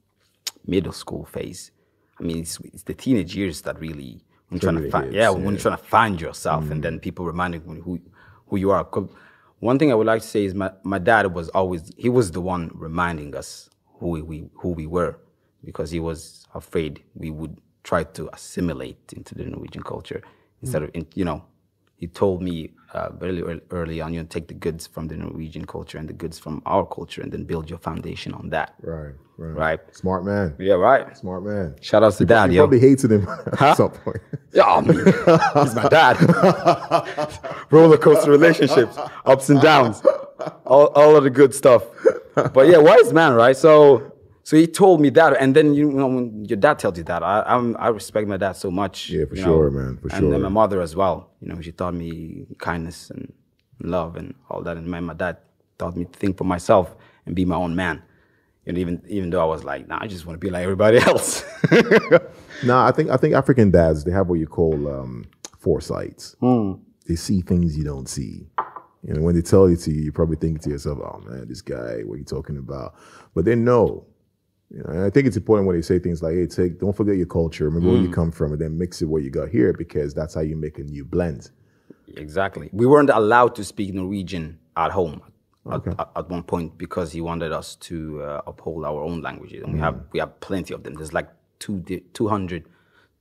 middle 0.66 0.92
school 0.92 1.26
phase. 1.26 1.72
I 2.20 2.24
mean, 2.24 2.40
it's, 2.40 2.60
it's 2.60 2.84
the 2.84 2.94
teenage 2.94 3.36
years 3.36 3.62
that 3.62 3.80
really 3.80 4.22
when 4.50 4.60
you're 4.62 4.72
trying 4.72 4.84
to 4.84 4.90
find, 4.90 5.14
yeah, 5.14 5.30
when 5.30 5.44
yeah. 5.44 5.50
you're 5.52 5.60
trying 5.60 5.78
to 5.78 5.84
find 5.84 6.22
yourself, 6.22 6.70
and 6.72 6.84
then 6.84 7.00
people 7.00 7.26
reminding 7.26 7.64
you 7.68 7.82
who 7.82 8.00
who 8.48 8.58
you 8.58 8.72
are. 8.72 8.88
One 9.60 9.80
thing 9.80 9.92
I 9.92 9.96
would 9.96 10.08
like 10.08 10.22
to 10.22 10.28
say 10.28 10.46
is 10.46 10.54
my, 10.54 10.72
my 10.84 11.00
dad 11.00 11.34
was 11.34 11.50
always 11.50 11.92
he 11.98 12.10
was 12.10 12.32
the 12.32 12.42
one 12.42 12.72
reminding 12.74 13.36
us 13.36 13.70
who 14.00 14.10
we, 14.26 14.50
who 14.56 14.70
we 14.70 14.86
were 14.88 15.18
because 15.64 15.92
he 15.92 16.00
was 16.00 16.46
afraid 16.54 17.04
we 17.16 17.30
would 17.32 17.60
try 17.84 18.04
to 18.04 18.30
assimilate 18.34 19.14
into 19.16 19.34
the 19.36 19.44
Norwegian 19.46 19.84
culture 19.84 20.22
instead 20.62 20.84
of 20.84 20.90
in, 20.94 21.06
you 21.16 21.26
know 21.26 21.44
he 21.96 22.06
told 22.06 22.44
me 22.44 22.70
uh, 22.94 23.10
very 23.14 23.42
early, 23.42 23.62
early 23.72 24.02
on 24.02 24.14
you 24.14 24.20
know, 24.22 24.26
take 24.30 24.48
the 24.48 24.54
goods 24.54 24.86
from 24.86 25.08
the 25.08 25.18
Norwegian 25.18 25.66
culture 25.66 25.98
and 25.98 26.08
the 26.08 26.14
goods 26.14 26.38
from 26.38 26.62
our 26.68 26.86
culture 26.86 27.22
and 27.24 27.32
then 27.32 27.44
build 27.44 27.70
your 27.70 27.80
foundation 27.80 28.34
on 28.36 28.50
that 28.50 28.76
Right, 28.82 29.14
right. 29.38 29.56
right 29.56 29.96
Smart 29.96 30.24
man. 30.24 30.54
yeah 30.60 30.74
right 30.76 31.18
Smart 31.18 31.44
man. 31.44 31.76
shout 31.82 32.04
out 32.04 32.14
to 32.14 32.26
dad 32.26 32.52
You 32.52 32.58
yo 32.58 32.62
probably 32.64 32.80
hated 32.80 33.12
him 33.12 33.28
at 33.60 33.76
some 33.78 33.90
point. 33.92 34.22
yeah, 34.54 34.64
I 34.66 34.82
mean, 34.82 35.06
he's 35.06 35.76
my 35.76 35.88
dad. 35.90 36.18
Roller 37.72 37.98
coaster 37.98 38.32
relationships, 38.32 38.98
ups 39.26 39.50
and 39.50 39.60
downs, 39.62 40.02
all, 40.66 40.88
all 40.88 41.16
of 41.16 41.24
the 41.24 41.30
good 41.30 41.54
stuff. 41.54 41.84
But 42.36 42.68
yeah, 42.68 42.78
wise 42.78 43.14
man, 43.14 43.34
right? 43.34 43.56
So, 43.58 44.14
so 44.44 44.56
he 44.56 44.68
told 44.68 45.02
me 45.02 45.10
that, 45.12 45.36
and 45.42 45.56
then 45.56 45.74
you 45.74 45.92
know 45.92 46.08
when 46.08 46.46
your 46.46 46.58
dad 46.58 46.80
tells 46.80 46.98
you 46.98 47.04
that, 47.06 47.24
I 47.24 47.44
I'm, 47.48 47.76
I 47.78 47.88
respect 47.88 48.28
my 48.28 48.38
dad 48.38 48.54
so 48.54 48.70
much. 48.70 49.10
Yeah, 49.10 49.26
for 49.26 49.36
sure, 49.36 49.72
man, 49.72 49.98
for 49.98 50.14
And 50.14 50.32
then 50.32 50.40
sure. 50.40 50.40
my 50.40 50.50
mother 50.50 50.82
as 50.82 50.96
well. 50.96 51.32
You 51.42 51.50
know, 51.50 51.62
she 51.62 51.72
taught 51.72 51.94
me 51.94 52.46
kindness 52.60 53.10
and 53.10 53.34
love 53.82 54.16
and 54.16 54.36
all 54.50 54.62
that. 54.62 54.78
And 54.78 54.88
my, 54.88 55.00
my 55.00 55.14
dad 55.14 55.38
taught 55.78 55.96
me 55.96 56.06
to 56.06 56.20
think 56.20 56.38
for 56.38 56.44
myself 56.44 56.96
and 57.26 57.36
be 57.36 57.46
my 57.46 57.56
own 57.56 57.76
man. 57.76 58.04
You 58.66 58.74
know, 58.74 58.80
even 58.80 59.02
even 59.08 59.30
though 59.30 59.42
I 59.42 59.46
was 59.46 59.64
like, 59.64 59.88
nah, 59.88 60.00
I 60.02 60.08
just 60.08 60.26
want 60.26 60.40
to 60.40 60.46
be 60.46 60.52
like 60.52 60.64
everybody 60.64 60.98
else. 61.12 61.44
No, 62.64 62.78
I 62.80 62.92
think 62.92 63.10
I 63.10 63.18
think 63.18 63.34
African 63.34 63.72
dads 63.72 64.04
they 64.04 64.12
have 64.12 64.28
what 64.28 64.40
you 64.40 64.48
call 64.48 64.88
um, 64.88 65.26
foresights. 65.60 66.36
Hmm. 66.40 66.74
They 67.08 67.16
see 67.16 67.42
things 67.42 67.78
you 67.78 67.84
don't 67.84 68.08
see. 68.10 68.48
You 69.04 69.14
know, 69.14 69.22
when 69.22 69.36
they 69.36 69.42
tell 69.42 69.66
it 69.66 69.78
to 69.82 69.92
you, 69.92 70.02
you 70.02 70.12
probably 70.12 70.38
think 70.38 70.62
to 70.62 70.70
yourself, 70.70 71.00
"Oh 71.02 71.20
man, 71.28 71.48
this 71.48 71.62
guy, 71.62 72.02
what 72.04 72.16
are 72.16 72.18
you 72.18 72.24
talking 72.26 72.58
about?" 72.58 72.96
But 73.34 73.46
they 73.46 73.56
know. 73.56 74.06
You 74.70 74.80
know, 74.80 74.90
and 74.90 75.00
I 75.04 75.10
think 75.10 75.28
it's 75.28 75.38
important 75.38 75.66
when 75.68 75.78
they 75.78 75.82
say 75.82 75.98
things 76.00 76.22
like, 76.22 76.34
"Hey, 76.36 76.46
take 76.48 76.80
don't 76.80 76.96
forget 76.96 77.16
your 77.16 77.26
culture. 77.28 77.66
Remember 77.66 77.88
Hmm. 77.90 77.94
where 77.94 78.02
you 78.04 78.10
come 78.10 78.32
from, 78.32 78.52
and 78.54 78.60
then 78.62 78.78
mix 78.78 79.02
it 79.02 79.06
with 79.06 79.12
what 79.12 79.24
you 79.24 79.30
got 79.30 79.50
here, 79.50 79.72
because 79.72 80.14
that's 80.14 80.34
how 80.34 80.42
you 80.42 80.56
make 80.58 80.78
a 80.80 80.84
new 80.84 81.06
blend." 81.06 81.52
Exactly. 82.16 82.70
We 82.74 82.86
weren't 82.86 83.10
allowed 83.10 83.56
to 83.56 83.64
speak 83.64 83.94
Norwegian 83.94 84.60
at 84.76 84.92
home 84.92 85.22
at, 85.72 85.86
at, 85.88 86.10
at 86.16 86.30
one 86.30 86.44
point 86.44 86.78
because 86.78 87.12
he 87.12 87.22
wanted 87.22 87.52
us 87.52 87.76
to 87.76 88.22
uh, 88.24 88.42
uphold 88.48 88.84
our 88.86 89.02
own 89.02 89.22
languages, 89.22 89.64
and 89.64 89.74
we 89.74 89.80
have 89.80 89.96
we 90.12 90.20
have 90.20 90.40
plenty 90.40 90.74
of 90.74 90.84
them. 90.84 90.96
There's 90.96 91.14
like 91.14 91.30
two 91.60 91.80
di- 91.82 92.04
200 92.14 92.64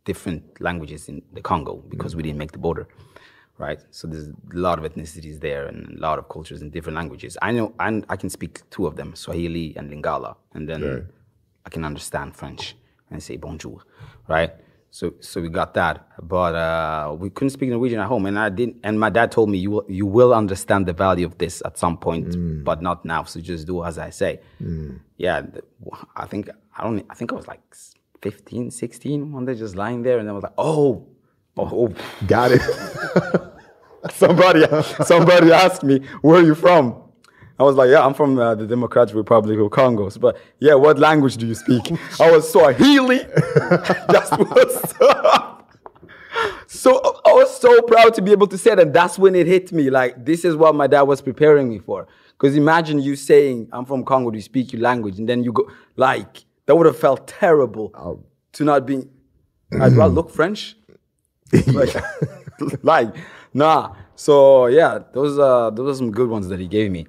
different 0.04 0.60
languages 0.60 1.08
in 1.08 1.22
the 1.32 1.40
Congo 1.40 1.82
because 1.88 2.14
we 2.16 2.22
didn't 2.22 2.38
make 2.38 2.52
the 2.52 2.58
border, 2.58 2.86
right? 3.58 3.80
So 3.90 4.06
there's 4.06 4.28
a 4.28 4.34
lot 4.52 4.78
of 4.78 4.84
ethnicities 4.90 5.40
there 5.40 5.66
and 5.66 5.98
a 5.98 6.00
lot 6.00 6.18
of 6.18 6.28
cultures 6.28 6.62
and 6.62 6.70
different 6.72 6.96
languages. 6.96 7.36
I 7.42 7.52
know, 7.52 7.74
and 7.80 8.04
I 8.08 8.16
can 8.16 8.30
speak 8.30 8.68
two 8.70 8.86
of 8.86 8.96
them, 8.96 9.14
Swahili 9.14 9.74
and 9.76 9.90
Lingala, 9.90 10.36
and 10.54 10.68
then 10.68 10.82
I 11.64 11.70
can 11.70 11.84
understand 11.84 12.36
French 12.36 12.76
and 13.10 13.22
say 13.22 13.36
bonjour, 13.36 13.82
right? 14.28 14.52
So, 14.90 15.14
so 15.20 15.42
we 15.42 15.48
got 15.50 15.74
that, 15.74 16.08
but 16.22 16.54
uh, 16.54 17.14
we 17.18 17.28
couldn't 17.28 17.50
speak 17.50 17.68
Norwegian 17.68 18.00
at 18.00 18.06
home, 18.06 18.24
and 18.26 18.38
I 18.38 18.48
didn't. 18.48 18.76
And 18.82 18.98
my 18.98 19.10
dad 19.10 19.30
told 19.30 19.50
me, 19.50 19.58
"You 19.58 19.70
will, 19.72 19.84
you 19.88 20.06
will 20.06 20.32
understand 20.32 20.86
the 20.86 20.94
value 20.94 21.26
of 21.26 21.36
this 21.36 21.60
at 21.66 21.76
some 21.76 21.98
point, 21.98 22.34
but 22.64 22.80
not 22.80 23.04
now. 23.04 23.24
So 23.24 23.40
just 23.40 23.66
do 23.66 23.84
as 23.84 23.98
I 23.98 24.10
say." 24.10 24.40
Yeah, 25.18 25.42
I 26.14 26.26
think 26.26 26.48
I 26.78 26.84
don't. 26.84 27.04
I 27.10 27.14
think 27.14 27.30
I 27.32 27.34
was 27.34 27.46
like 27.46 27.60
15, 28.22 28.70
16 28.70 29.32
one 29.32 29.44
day, 29.44 29.54
just 29.54 29.76
lying 29.76 30.02
there, 30.02 30.18
and 30.18 30.28
I 30.30 30.32
was 30.32 30.44
like, 30.44 30.54
"Oh, 30.56 31.06
oh." 31.56 31.88
oh. 31.88 31.94
Got 32.26 32.52
it. 32.52 32.62
somebody, 34.12 34.64
somebody 35.04 35.52
asked 35.52 35.82
me, 35.82 36.00
"Where 36.22 36.40
are 36.40 36.44
you 36.44 36.54
from?" 36.54 37.02
I 37.58 37.62
was 37.62 37.76
like, 37.76 37.90
"Yeah, 37.90 38.04
I'm 38.04 38.14
from 38.14 38.38
uh, 38.38 38.54
the 38.54 38.66
Democratic 38.66 39.14
Republic 39.14 39.58
of 39.58 39.70
Congo." 39.70 40.10
But 40.20 40.38
yeah, 40.58 40.74
what 40.74 40.98
language 40.98 41.36
do 41.36 41.46
you 41.46 41.54
speak? 41.54 41.92
I 42.20 42.30
was 42.30 42.50
Swahili. 42.50 43.18
That's 44.08 44.30
what's 44.30 44.94
up. 45.00 45.52
So 46.66 47.20
I 47.24 47.32
was 47.32 47.58
so 47.58 47.80
proud 47.82 48.12
to 48.14 48.22
be 48.22 48.32
able 48.32 48.46
to 48.48 48.58
say 48.58 48.70
that. 48.70 48.80
And 48.80 48.94
that's 48.94 49.18
when 49.18 49.34
it 49.34 49.46
hit 49.46 49.72
me. 49.72 49.88
Like 49.88 50.24
this 50.24 50.44
is 50.44 50.54
what 50.56 50.74
my 50.74 50.86
dad 50.86 51.02
was 51.02 51.22
preparing 51.22 51.68
me 51.68 51.78
for. 51.78 52.06
Because 52.32 52.56
imagine 52.56 53.00
you 53.00 53.16
saying, 53.16 53.68
"I'm 53.72 53.86
from 53.86 54.04
Congo. 54.04 54.30
Do 54.30 54.36
you 54.36 54.42
speak 54.42 54.72
your 54.72 54.82
language?" 54.82 55.18
And 55.18 55.28
then 55.28 55.42
you 55.42 55.52
go 55.52 55.70
like 55.96 56.44
that 56.66 56.76
would 56.76 56.86
have 56.86 56.98
felt 56.98 57.26
terrible 57.26 58.22
to 58.52 58.64
not 58.64 58.86
be. 58.86 59.04
I 59.80 59.88
do 59.88 60.00
I 60.00 60.06
look 60.06 60.30
French? 60.30 60.76
like, 61.66 61.94
like, 62.82 63.14
nah. 63.54 63.94
So 64.14 64.66
yeah, 64.66 64.98
those 65.12 65.38
uh 65.38 65.70
those 65.70 65.94
are 65.94 65.98
some 65.98 66.10
good 66.10 66.28
ones 66.28 66.48
that 66.48 66.58
he 66.58 66.66
gave 66.68 66.90
me. 66.90 67.06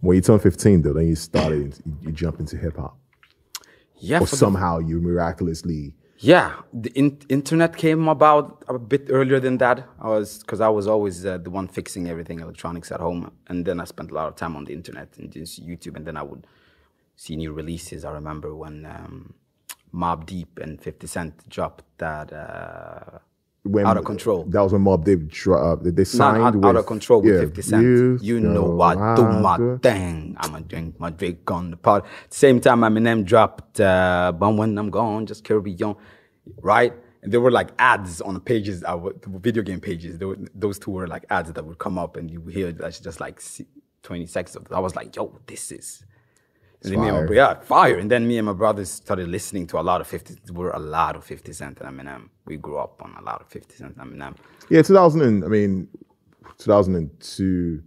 when 0.00 0.16
you 0.16 0.20
turned 0.22 0.42
15, 0.42 0.82
though, 0.82 0.92
then 0.92 1.06
you 1.06 1.14
started, 1.14 1.78
you, 1.86 1.96
you 2.02 2.12
jump 2.12 2.40
into 2.40 2.56
hip 2.56 2.76
hop, 2.76 2.96
Yeah, 3.98 4.18
or 4.20 4.26
for 4.26 4.30
the- 4.32 4.36
somehow 4.44 4.78
you 4.80 5.00
miraculously. 5.00 5.94
yeah. 6.18 6.50
The 6.72 6.90
in- 7.00 7.20
internet 7.28 7.76
came 7.76 8.08
about 8.08 8.64
a 8.68 8.78
bit 8.78 9.04
earlier 9.10 9.40
than 9.40 9.58
that. 9.58 9.86
I 10.00 10.08
was 10.08 10.38
because 10.42 10.60
I 10.60 10.68
was 10.78 10.86
always 10.88 11.24
uh, 11.24 11.38
the 11.38 11.50
one 11.50 11.68
fixing 11.68 12.08
everything 12.08 12.40
electronics 12.40 12.90
at 12.92 13.00
home, 13.00 13.30
and 13.48 13.64
then 13.66 13.80
I 13.80 13.84
spent 13.84 14.10
a 14.10 14.14
lot 14.14 14.26
of 14.28 14.34
time 14.36 14.56
on 14.56 14.64
the 14.64 14.72
internet 14.72 15.08
and 15.18 15.30
just 15.32 15.64
YouTube, 15.64 15.94
and 15.96 16.04
then 16.06 16.16
I 16.16 16.24
would 16.30 16.46
see 17.16 17.36
new 17.36 17.52
releases. 17.52 18.04
I 18.04 18.12
remember 18.12 18.48
when 18.62 18.84
um, 18.86 19.34
Mobb 19.94 20.26
Deep 20.26 20.58
and 20.64 20.80
Fifty 20.82 21.06
Cent 21.06 21.34
dropped 21.48 21.84
that. 21.98 22.32
Uh, 22.32 23.18
When, 23.64 23.86
Out 23.86 23.96
of 23.96 24.04
Control. 24.04 24.44
That 24.48 24.60
was 24.60 24.72
when 24.72 24.82
Mobb 24.82 25.04
Deep 25.04 25.30
uh, 25.46 25.76
they 25.80 26.02
signed 26.02 26.42
out, 26.42 26.56
with 26.56 26.64
out 26.64 26.76
of 26.76 26.86
control 26.86 27.22
with 27.22 27.34
yeah, 27.34 27.40
50 27.42 27.62
Cent. 27.62 28.22
You, 28.22 28.40
know 28.40 28.54
know 28.54 28.64
what? 28.64 28.96
Do 29.14 29.22
my 29.22 29.78
thing. 29.80 30.34
I'ma 30.38 30.60
drink 30.60 30.98
my 30.98 31.10
drink 31.10 31.48
on 31.48 31.70
the 31.70 31.76
pot. 31.76 32.04
Same 32.28 32.60
time 32.60 32.80
Eminem 32.80 33.24
dropped 33.24 33.80
uh, 33.80 34.32
But 34.36 34.50
When 34.56 34.76
I'm 34.76 34.90
Gone, 34.90 35.26
Just 35.26 35.44
Carry 35.44 35.76
On, 35.80 35.94
right? 36.60 36.92
And 37.22 37.32
there 37.32 37.40
were 37.40 37.52
like 37.52 37.70
ads 37.78 38.20
on 38.20 38.34
the 38.34 38.40
pages, 38.40 38.82
uh, 38.82 38.98
video 39.26 39.62
game 39.62 39.78
pages. 39.80 40.18
There 40.18 40.26
were, 40.26 40.38
those 40.56 40.80
two 40.80 40.90
were 40.90 41.06
like 41.06 41.24
ads 41.30 41.52
that 41.52 41.64
would 41.64 41.78
come 41.78 41.98
up 41.98 42.16
and 42.16 42.28
you 42.28 42.40
would 42.40 42.52
hear 42.52 42.72
that's 42.72 42.98
just 42.98 43.20
like 43.20 43.40
20 44.02 44.26
seconds 44.26 44.56
of 44.56 44.66
it. 44.66 44.72
I 44.72 44.80
was 44.80 44.96
like, 44.96 45.14
yo, 45.14 45.38
this 45.46 45.70
is. 45.70 46.04
Then 46.82 47.00
me 47.00 47.08
and 47.08 47.28
my, 47.28 47.34
yeah, 47.34 47.54
fire. 47.60 47.96
And 47.98 48.10
then 48.10 48.26
me 48.26 48.38
and 48.38 48.46
my 48.46 48.52
brothers 48.52 48.90
started 48.90 49.28
listening 49.28 49.66
to 49.68 49.78
a 49.78 49.82
lot 49.82 50.00
of 50.00 50.06
50, 50.06 50.52
we 50.52 50.64
were 50.64 50.70
a 50.70 50.78
lot 50.78 51.16
of 51.16 51.24
50 51.24 51.52
Cent 51.52 51.80
and 51.80 51.88
Eminem. 52.00 52.28
We 52.46 52.56
grew 52.56 52.78
up 52.78 53.00
on 53.04 53.14
a 53.18 53.22
lot 53.22 53.40
of 53.40 53.46
50 53.48 53.76
Cent 53.76 53.96
and 53.96 54.12
Eminem. 54.12 54.36
Yeah, 54.68 54.82
2000 54.82 55.22
and 55.22 55.44
I 55.44 55.48
mean, 55.48 55.88
2002, 56.58 57.82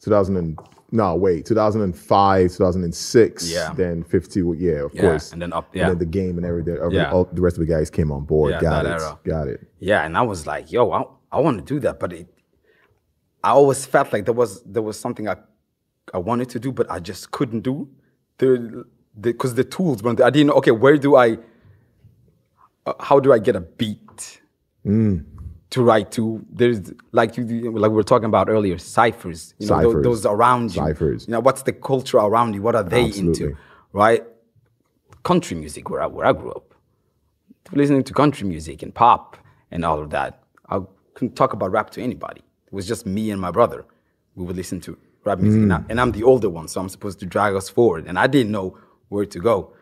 2000 0.00 0.36
and 0.36 0.58
no 0.92 1.14
wait, 1.16 1.44
2005, 1.46 2.50
2006. 2.50 3.50
Yeah. 3.52 3.72
Then 3.74 4.02
50. 4.04 4.40
Yeah, 4.56 4.84
of 4.84 4.94
Yeah, 4.94 5.00
course. 5.02 5.32
and 5.32 5.42
then 5.42 5.52
up- 5.52 5.74
yeah. 5.74 5.82
And 5.82 5.90
then 5.92 5.98
the 5.98 6.06
game 6.06 6.36
and 6.38 6.46
everything. 6.46 6.76
every- 6.76 6.94
Yeah. 6.96 7.10
all 7.10 7.24
the 7.32 7.42
rest 7.42 7.56
of 7.58 7.66
the 7.66 7.72
guys 7.72 7.90
came 7.90 8.12
on 8.12 8.24
board. 8.24 8.52
Yeah, 8.52 8.60
got 8.60 8.86
it. 8.86 8.90
era. 8.90 9.18
Got 9.24 9.48
it. 9.48 9.66
Yeah, 9.78 10.04
and 10.06 10.16
I 10.16 10.22
was 10.22 10.46
like, 10.46 10.70
yo, 10.72 10.90
I, 10.92 11.04
I 11.32 11.40
want 11.40 11.58
to 11.58 11.64
do 11.64 11.80
that, 11.80 11.98
but 11.98 12.12
it, 12.12 12.28
I 13.42 13.50
always 13.50 13.84
felt 13.84 14.12
like 14.12 14.24
there 14.24 14.34
was 14.34 14.62
there 14.62 14.82
was 14.82 14.98
something 14.98 15.28
I 15.28 15.36
I 16.14 16.18
wanted 16.18 16.48
to 16.50 16.60
do, 16.60 16.70
but 16.72 16.88
I 16.90 16.98
just 17.00 17.30
couldn't 17.32 17.60
do. 17.62 17.88
The 18.38 18.84
because 19.18 19.54
the, 19.54 19.64
tools 19.64 20.02
weren't 20.02 20.18
there. 20.18 20.26
I 20.26 20.30
didn't 20.30 20.48
know. 20.48 20.54
Okay, 20.54 20.70
where 20.70 20.98
do 20.98 21.16
I? 21.16 21.38
Uh, 22.84 22.92
how 23.00 23.18
do 23.18 23.32
I 23.32 23.38
get 23.38 23.56
a 23.56 23.60
beat 23.60 24.40
to 25.70 25.82
write 25.82 26.12
to? 26.12 26.44
There's 26.50 26.92
like 27.12 27.36
you 27.36 27.44
like 27.72 27.90
we 27.90 27.96
were 27.96 28.02
talking 28.02 28.26
about 28.26 28.48
earlier, 28.48 28.76
ciphers. 28.78 29.54
You 29.58 29.68
know, 29.68 29.82
Ciphers. 29.82 30.04
those 30.04 30.26
around 30.26 30.74
you. 30.74 30.82
Ciphers. 30.82 31.26
You 31.26 31.32
know, 31.32 31.40
what's 31.40 31.62
the 31.62 31.72
culture 31.72 32.18
around 32.18 32.54
you? 32.54 32.62
What 32.62 32.74
are 32.74 32.82
they 32.82 33.06
Absolutely. 33.06 33.44
into? 33.46 33.58
Right? 33.92 34.22
Country 35.22 35.56
music, 35.56 35.88
where 35.90 36.02
I, 36.02 36.06
where 36.06 36.26
I 36.26 36.32
grew 36.32 36.52
up 36.52 36.66
listening 37.72 38.04
to 38.04 38.14
country 38.14 38.46
music 38.46 38.82
and 38.82 38.94
pop 38.94 39.36
and 39.70 39.84
all 39.84 40.00
of 40.00 40.10
that. 40.10 40.42
I 40.68 40.80
couldn't 41.14 41.34
talk 41.34 41.52
about 41.52 41.72
rap 41.72 41.90
to 41.90 42.02
anybody. 42.02 42.42
It 42.66 42.72
was 42.72 42.86
just 42.86 43.06
me 43.06 43.30
and 43.30 43.40
my 43.40 43.50
brother. 43.50 43.84
We 44.34 44.44
would 44.44 44.56
listen 44.56 44.80
to 44.82 44.96
rap 45.26 45.38
music, 45.40 45.62
and, 45.62 45.72
I, 45.72 45.80
and 45.90 46.00
I'm 46.00 46.12
the 46.12 46.22
older 46.22 46.48
one, 46.48 46.68
so 46.68 46.80
I'm 46.80 46.88
supposed 46.88 47.18
to 47.20 47.26
drag 47.26 47.54
us 47.54 47.68
forward. 47.68 48.06
And 48.06 48.18
I 48.18 48.26
didn't 48.26 48.52
know 48.52 48.78
where 49.08 49.26
to 49.26 49.38
go, 49.40 49.72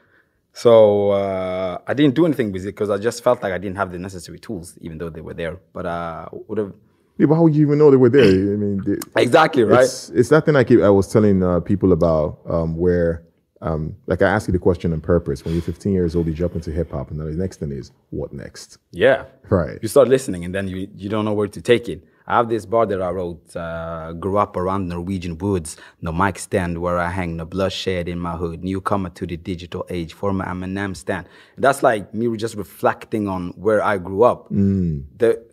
so 0.53 1.11
uh, 1.11 1.79
I 1.87 1.95
didn't 1.95 2.15
do 2.15 2.27
anything 2.27 2.53
with 2.53 2.63
it 2.63 2.67
because 2.75 2.91
I 2.91 2.99
just 2.99 3.23
felt 3.23 3.43
like 3.43 3.53
I 3.53 3.59
didn't 3.59 3.77
have 3.77 3.91
the 3.93 3.99
necessary 3.99 4.39
tools, 4.39 4.77
even 4.81 4.99
though 4.99 5.11
they 5.11 5.21
were 5.21 5.35
there. 5.35 5.59
But 5.73 5.87
uh, 5.87 6.29
would 6.49 6.59
have 6.59 6.73
Yeah, 7.19 7.27
but 7.27 7.35
how 7.37 7.43
would 7.43 7.55
you 7.55 7.63
even 7.67 7.79
know 7.79 7.91
they 7.91 7.97
were 7.97 8.09
there? 8.09 8.25
I 8.55 8.57
mean, 8.57 8.83
they- 8.85 8.99
exactly 9.23 9.65
right. 9.65 9.85
It's, 9.85 10.11
it's 10.11 10.29
that 10.31 10.47
thing 10.47 10.57
I 10.57 10.65
keep. 10.65 10.81
I 10.81 10.91
was 10.91 11.09
telling 11.13 11.43
uh, 11.43 11.61
people 11.61 11.93
about 11.93 12.39
um, 12.49 12.77
where, 12.77 13.25
um, 13.61 13.97
like, 14.07 14.21
I 14.23 14.29
asked 14.29 14.47
you 14.49 14.53
the 14.53 14.59
question 14.59 14.93
on 14.93 15.01
purpose. 15.01 15.45
When 15.45 15.55
you're 15.55 15.63
15 15.63 15.93
years 15.93 16.15
old, 16.17 16.27
you 16.27 16.33
jump 16.35 16.55
into 16.55 16.71
hip 16.71 16.91
hop, 16.93 17.11
and 17.11 17.19
then 17.21 17.27
the 17.31 17.37
next 17.37 17.59
thing 17.61 17.73
is, 17.73 17.93
what 18.11 18.33
next? 18.33 18.79
Yeah. 18.93 19.25
Right. 19.49 19.79
You 19.83 19.89
start 19.89 20.09
listening 20.09 20.45
and 20.45 20.55
then 20.55 20.69
you, 20.69 20.89
you 20.95 21.09
don't 21.09 21.25
know 21.25 21.33
where 21.33 21.49
to 21.49 21.61
take 21.61 21.89
it. 21.89 22.05
I 22.27 22.37
have 22.37 22.49
this 22.49 22.65
bar 22.65 22.87
that 22.87 23.03
I 23.03 23.11
wrote. 23.11 23.55
Uh, 23.55 24.13
grew 24.13 24.39
up 24.39 24.57
around 24.57 24.89
Norwegian 24.89 25.37
woods. 25.39 25.77
No 26.01 26.13
mic 26.13 26.39
stand 26.39 26.79
where 26.79 26.99
I 26.99 27.11
hang. 27.11 27.37
No 27.37 27.45
bloodshed 27.45 28.09
in 28.09 28.19
my 28.19 28.37
hood. 28.37 28.65
Newcomer 28.65 29.11
to 29.11 29.27
the 29.27 29.37
digital 29.37 29.87
age. 29.91 30.15
Former 30.15 30.45
Eminem 30.45 30.97
stand. 30.97 31.29
That's 31.59 31.83
like 31.83 32.15
me 32.15 32.35
just 32.37 32.55
reflecting 32.57 33.29
on 33.29 33.51
where 33.51 33.83
I 33.83 33.99
grew 33.99 34.23
up. 34.23 34.49
The 34.49 35.45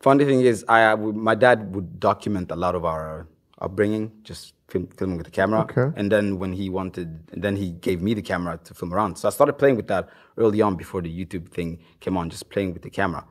funny 0.00 0.24
thing 0.24 0.40
is, 0.40 0.64
I 0.68 0.94
my 0.96 1.34
dad 1.34 1.74
would 1.74 2.00
document 2.00 2.50
a 2.50 2.56
lot 2.56 2.74
of 2.74 2.84
our 2.84 3.28
upbringing, 3.58 4.12
just 4.22 4.54
film, 4.68 4.88
filming 4.88 5.16
with 5.16 5.26
the 5.26 5.32
camera. 5.32 5.60
Okay. 5.60 5.92
And 5.96 6.10
then 6.10 6.38
when 6.38 6.52
he 6.52 6.68
wanted, 6.68 7.28
then 7.28 7.54
he 7.56 7.70
gave 7.70 8.02
me 8.02 8.12
the 8.12 8.22
camera 8.22 8.58
to 8.64 8.74
film 8.74 8.92
around. 8.92 9.16
So 9.18 9.28
I 9.28 9.30
started 9.30 9.54
playing 9.54 9.76
with 9.76 9.86
that 9.86 10.08
early 10.36 10.60
on 10.60 10.74
before 10.76 11.00
the 11.00 11.24
YouTube 11.24 11.48
thing 11.48 11.78
came 12.00 12.16
on, 12.16 12.28
just 12.28 12.50
playing 12.50 12.72
with 12.72 12.82
the 12.82 12.90
camera 12.90 13.24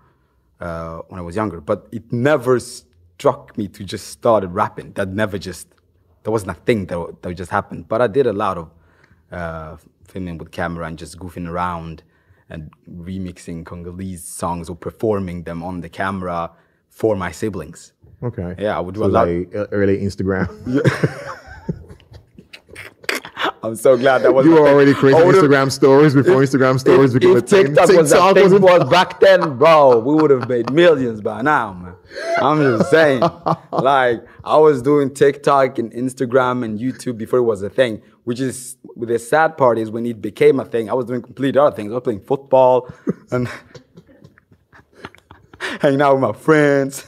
uh, 0.60 1.00
when 1.08 1.20
I 1.20 1.24
was 1.24 1.36
younger. 1.36 1.62
But 1.62 1.88
it 1.92 2.12
never 2.12 2.60
struck 2.60 3.58
me 3.58 3.68
to 3.70 3.84
just 3.84 4.08
started 4.10 4.50
rapping. 4.50 4.94
That 4.94 5.10
never 5.10 5.38
just, 5.38 5.68
that 6.24 6.32
wasn't 6.32 6.52
a 6.52 6.56
thing 6.62 6.86
that, 6.88 7.22
that 7.22 7.34
just 7.36 7.52
happened. 7.52 7.88
But 7.88 8.02
I 8.02 8.08
did 8.08 8.28
a 8.28 8.34
lot 8.34 8.58
of 8.58 8.72
uh, 9.32 9.78
filming 10.08 10.38
with 10.38 10.52
camera 10.52 10.88
and 10.88 10.98
just 10.98 11.18
goofing 11.20 11.48
around 11.48 12.04
and 12.50 12.72
remixing 12.90 13.66
Congolese 13.66 14.24
songs 14.24 14.70
or 14.70 14.76
performing 14.76 15.44
them 15.44 15.64
on 15.64 15.82
the 15.82 15.90
camera 15.90 16.52
for 16.90 17.16
my 17.16 17.32
siblings. 17.32 17.94
Okay. 18.24 18.56
Yeah, 18.58 18.78
I 18.78 18.80
would 18.80 18.96
do 18.96 19.02
so 19.02 19.08
a 19.08 19.08
lot. 19.08 19.28
like 19.28 19.56
uh, 19.56 19.68
early 19.72 19.98
Instagram. 20.00 20.48
I'm 23.66 23.76
so 23.76 23.98
glad 23.98 24.20
that 24.22 24.34
was 24.34 24.46
you 24.46 24.52
were 24.52 24.68
already 24.68 24.94
creating 24.94 25.24
Instagram 25.24 25.72
stories 25.72 26.14
before 26.14 26.36
Instagram 26.36 26.80
stories 26.80 27.16
if, 27.16 27.20
became 27.22 27.38
if 27.38 27.44
a 27.44 27.48
thing. 27.48 27.66
TikTok 27.68 27.90
was 27.90 28.12
a 28.12 28.34
thing 28.34 28.52
was- 28.52 28.62
was 28.62 28.90
back 28.92 29.20
then, 29.20 29.58
bro, 29.58 30.00
we 30.00 30.14
would 30.14 30.30
have 30.30 30.48
made 30.48 30.72
millions 30.72 31.22
by 31.22 31.42
now, 31.42 31.74
man. 31.74 31.96
I'm 32.38 32.60
just 32.60 32.92
saying. 32.92 33.22
like, 33.72 34.24
I 34.44 34.58
was 34.58 34.82
doing 34.82 35.14
TikTok 35.14 35.80
and 35.80 35.92
Instagram 35.94 36.64
and 36.64 36.80
YouTube 36.80 37.18
before 37.18 37.40
it 37.40 37.44
was 37.44 37.64
a 37.64 37.70
thing, 37.70 38.02
which 38.24 38.40
is 38.40 38.78
the 38.96 39.18
sad 39.18 39.58
part 39.58 39.80
is 39.80 39.90
when 39.90 40.06
it 40.06 40.22
became 40.22 40.60
a 40.60 40.66
thing, 40.66 40.90
I 40.90 40.94
was 40.94 41.06
doing 41.06 41.22
complete 41.22 41.58
other 41.58 41.76
things. 41.76 41.92
I 41.92 41.96
was 41.96 42.04
playing 42.04 42.22
football 42.22 42.88
and 43.32 43.50
hanging 45.82 46.02
out 46.02 46.14
with 46.14 46.22
my 46.22 46.34
friends. 46.34 47.06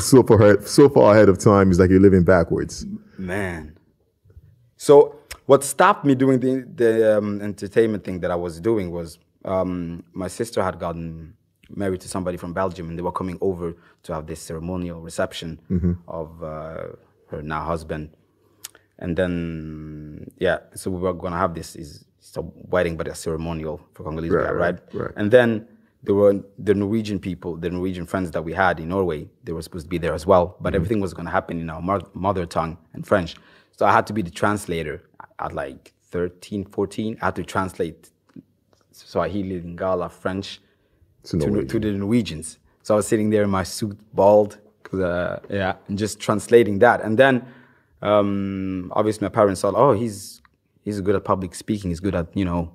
so 0.00 0.22
far 0.22 0.42
ahead, 0.42 0.66
so 0.66 0.88
far 0.88 1.14
ahead 1.14 1.28
of 1.28 1.38
time 1.38 1.70
is 1.70 1.78
like 1.78 1.90
you're 1.90 2.00
living 2.00 2.24
backwards. 2.24 2.84
Man. 3.18 3.75
So 4.76 5.16
what 5.46 5.64
stopped 5.64 6.04
me 6.04 6.14
doing 6.14 6.40
the 6.40 6.66
the 6.74 7.18
um, 7.18 7.40
entertainment 7.40 8.04
thing 8.04 8.20
that 8.20 8.30
I 8.30 8.36
was 8.36 8.60
doing 8.60 8.90
was 8.90 9.18
um, 9.44 10.02
my 10.12 10.28
sister 10.28 10.62
had 10.62 10.78
gotten 10.78 11.34
married 11.70 12.00
to 12.02 12.08
somebody 12.08 12.36
from 12.36 12.52
Belgium, 12.52 12.88
and 12.88 12.98
they 12.98 13.02
were 13.02 13.12
coming 13.12 13.38
over 13.40 13.74
to 14.04 14.14
have 14.14 14.26
this 14.26 14.40
ceremonial 14.40 15.00
reception 15.00 15.58
of 16.08 16.42
uh, 16.42 16.82
her 17.30 17.42
now 17.42 17.64
husband. 17.64 18.10
And 18.98 19.16
then 19.16 20.30
yeah, 20.38 20.58
so 20.74 20.90
we 20.90 21.00
were 21.00 21.12
gonna 21.14 21.38
have 21.38 21.54
this 21.54 21.76
is 21.76 22.04
a 22.36 22.42
wedding, 22.42 22.96
but 22.96 23.08
a 23.08 23.14
ceremonial 23.14 23.80
for 23.94 24.02
Congolese, 24.04 24.32
Right, 24.32 24.50
right? 24.54 24.78
right. 24.92 25.10
And 25.16 25.30
then 25.30 25.66
there 26.02 26.14
were 26.14 26.34
the 26.58 26.74
Norwegian 26.74 27.18
people, 27.18 27.56
the 27.56 27.70
Norwegian 27.70 28.04
friends 28.06 28.30
that 28.32 28.42
we 28.42 28.52
had 28.52 28.78
in 28.80 28.88
Norway. 28.90 29.26
They 29.44 29.52
were 29.52 29.62
supposed 29.62 29.86
to 29.86 29.88
be 29.88 29.98
there 29.98 30.12
as 30.12 30.26
well, 30.26 30.56
but 30.60 30.74
everything 30.74 31.00
was 31.00 31.14
going 31.14 31.26
to 31.26 31.32
happen 31.32 31.60
in 31.60 31.70
our 31.70 31.80
mother 32.14 32.44
tongue 32.46 32.76
and 32.92 33.06
French. 33.06 33.36
So 33.76 33.84
I 33.86 33.92
had 33.92 34.06
to 34.08 34.12
be 34.12 34.22
the 34.22 34.30
translator 34.30 35.02
at 35.38 35.52
like 35.52 35.92
13, 36.10 36.64
14. 36.64 37.18
I 37.20 37.24
had 37.26 37.36
to 37.36 37.44
translate 37.44 38.10
Swahili, 38.90 39.60
Lingala, 39.60 40.10
French 40.10 40.60
To 41.24 41.38
to, 41.38 41.78
the 41.78 41.92
Norwegians. 41.92 42.58
So 42.82 42.94
I 42.94 42.96
was 42.96 43.06
sitting 43.06 43.30
there 43.30 43.42
in 43.42 43.50
my 43.50 43.64
suit, 43.64 43.98
bald, 44.14 44.58
uh, 44.92 45.38
yeah, 45.50 45.74
and 45.88 45.98
just 45.98 46.20
translating 46.20 46.78
that. 46.78 47.02
And 47.02 47.18
then, 47.18 47.44
um, 48.00 48.92
obviously, 48.94 49.26
my 49.26 49.28
parents 49.28 49.60
thought, 49.60 49.74
oh, 49.76 49.92
he's 49.92 50.40
he's 50.82 51.00
good 51.00 51.16
at 51.16 51.24
public 51.24 51.54
speaking. 51.54 51.90
He's 51.90 52.00
good 52.00 52.14
at 52.14 52.28
you 52.34 52.44
know 52.44 52.72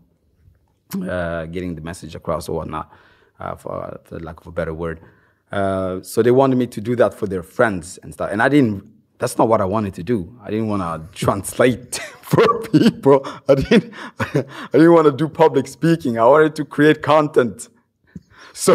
uh, 1.10 1.46
getting 1.46 1.76
the 1.76 1.82
message 1.82 2.14
across 2.14 2.50
or 2.50 2.58
whatnot, 2.58 2.92
uh, 3.40 3.56
for, 3.56 4.00
for 4.04 4.20
lack 4.20 4.42
of 4.42 4.48
a 4.48 4.52
better 4.52 4.74
word. 4.74 5.00
Uh, 5.52 6.02
so 6.02 6.22
they 6.22 6.32
wanted 6.32 6.58
me 6.58 6.68
to 6.68 6.82
do 6.82 6.96
that 6.98 7.14
for 7.14 7.26
their 7.26 7.44
friends 7.44 7.98
and 8.04 8.14
stuff, 8.14 8.30
and 8.32 8.42
I 8.42 8.50
didn't. 8.50 9.01
That's 9.22 9.38
not 9.38 9.48
what 9.48 9.62
I 9.62 9.66
wanted 9.66 9.94
to 9.94 10.04
do. 10.04 10.36
I 10.42 10.50
didn't 10.50 10.68
want 10.68 10.82
to 10.82 11.20
translate 11.26 11.96
for 12.22 12.62
people. 12.64 13.22
I 13.48 13.54
didn't. 13.54 13.94
I 14.20 14.46
didn't 14.74 14.94
want 14.94 15.06
to 15.06 15.12
do 15.12 15.30
public 15.30 15.68
speaking. 15.68 16.18
I 16.18 16.26
wanted 16.26 16.56
to 16.56 16.66
create 16.66 17.04
content. 17.04 17.70
So, 18.52 18.74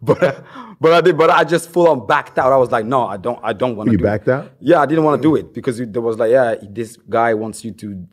but 0.00 0.44
but 0.80 0.92
I 0.92 1.00
did. 1.00 1.18
But 1.18 1.30
I 1.30 1.42
just 1.42 1.70
full 1.70 1.88
on 1.88 2.06
backed 2.06 2.38
out. 2.38 2.52
I 2.52 2.56
was 2.56 2.70
like, 2.70 2.86
no, 2.86 3.04
I 3.08 3.16
don't. 3.16 3.40
I 3.42 3.52
don't 3.52 3.74
want 3.74 3.88
to. 3.88 3.92
You 3.92 3.98
do 3.98 4.04
it. 4.04 4.06
backed 4.06 4.28
out? 4.28 4.52
Yeah, 4.60 4.80
I 4.80 4.86
didn't 4.86 5.02
want 5.02 5.20
to 5.20 5.28
do 5.28 5.34
it 5.34 5.52
because 5.52 5.78
there 5.78 6.02
was 6.02 6.18
like, 6.18 6.30
yeah, 6.30 6.54
this 6.62 6.96
guy 7.10 7.34
wants 7.34 7.64
you 7.64 7.72
to 7.72 8.06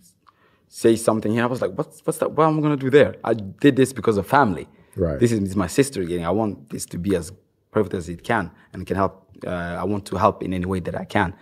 say 0.67 0.95
something. 0.95 1.33
And 1.33 1.41
I 1.41 1.45
was 1.45 1.61
like, 1.61 1.73
what's 1.77 2.01
what's 2.03 2.17
that? 2.17 2.31
What 2.31 2.47
am 2.47 2.57
I 2.57 2.61
gonna 2.61 2.75
do 2.75 2.89
there? 2.89 3.17
I 3.23 3.35
did 3.35 3.75
this 3.75 3.93
because 3.93 4.17
of 4.17 4.25
family. 4.25 4.67
Right. 4.95 5.19
This 5.19 5.31
is 5.31 5.55
my 5.55 5.67
sister 5.67 6.01
again. 6.01 6.25
I 6.25 6.31
want 6.31 6.71
this 6.71 6.87
to 6.87 6.97
be 6.97 7.15
as 7.15 7.31
perfect 7.69 7.93
as 7.93 8.09
it 8.09 8.23
can, 8.23 8.49
and 8.73 8.81
it 8.81 8.85
can 8.85 8.95
help. 8.95 9.20
Uh, 9.45 9.77
I 9.79 9.83
want 9.83 10.05
to 10.07 10.15
help 10.17 10.43
in 10.43 10.53
any 10.53 10.65
way 10.65 10.79
that 10.81 10.95
I 10.95 11.05
can. 11.05 11.33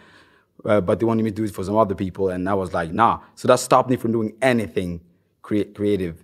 Uh, 0.66 0.82
but 0.82 1.00
they 1.00 1.06
wanted 1.06 1.24
me 1.24 1.32
to 1.32 1.36
do 1.36 1.44
it 1.46 1.52
for 1.52 1.64
some 1.64 1.78
other 1.78 1.96
people, 1.96 2.30
and 2.30 2.50
I 2.50 2.54
was 2.54 2.74
like, 2.74 2.92
nah. 2.92 3.20
So 3.36 3.48
that 3.48 3.60
stopped 3.60 3.90
me 3.90 3.96
from 3.96 4.12
doing 4.12 4.34
anything 4.42 5.00
crea- 5.42 5.66
creative. 5.66 6.24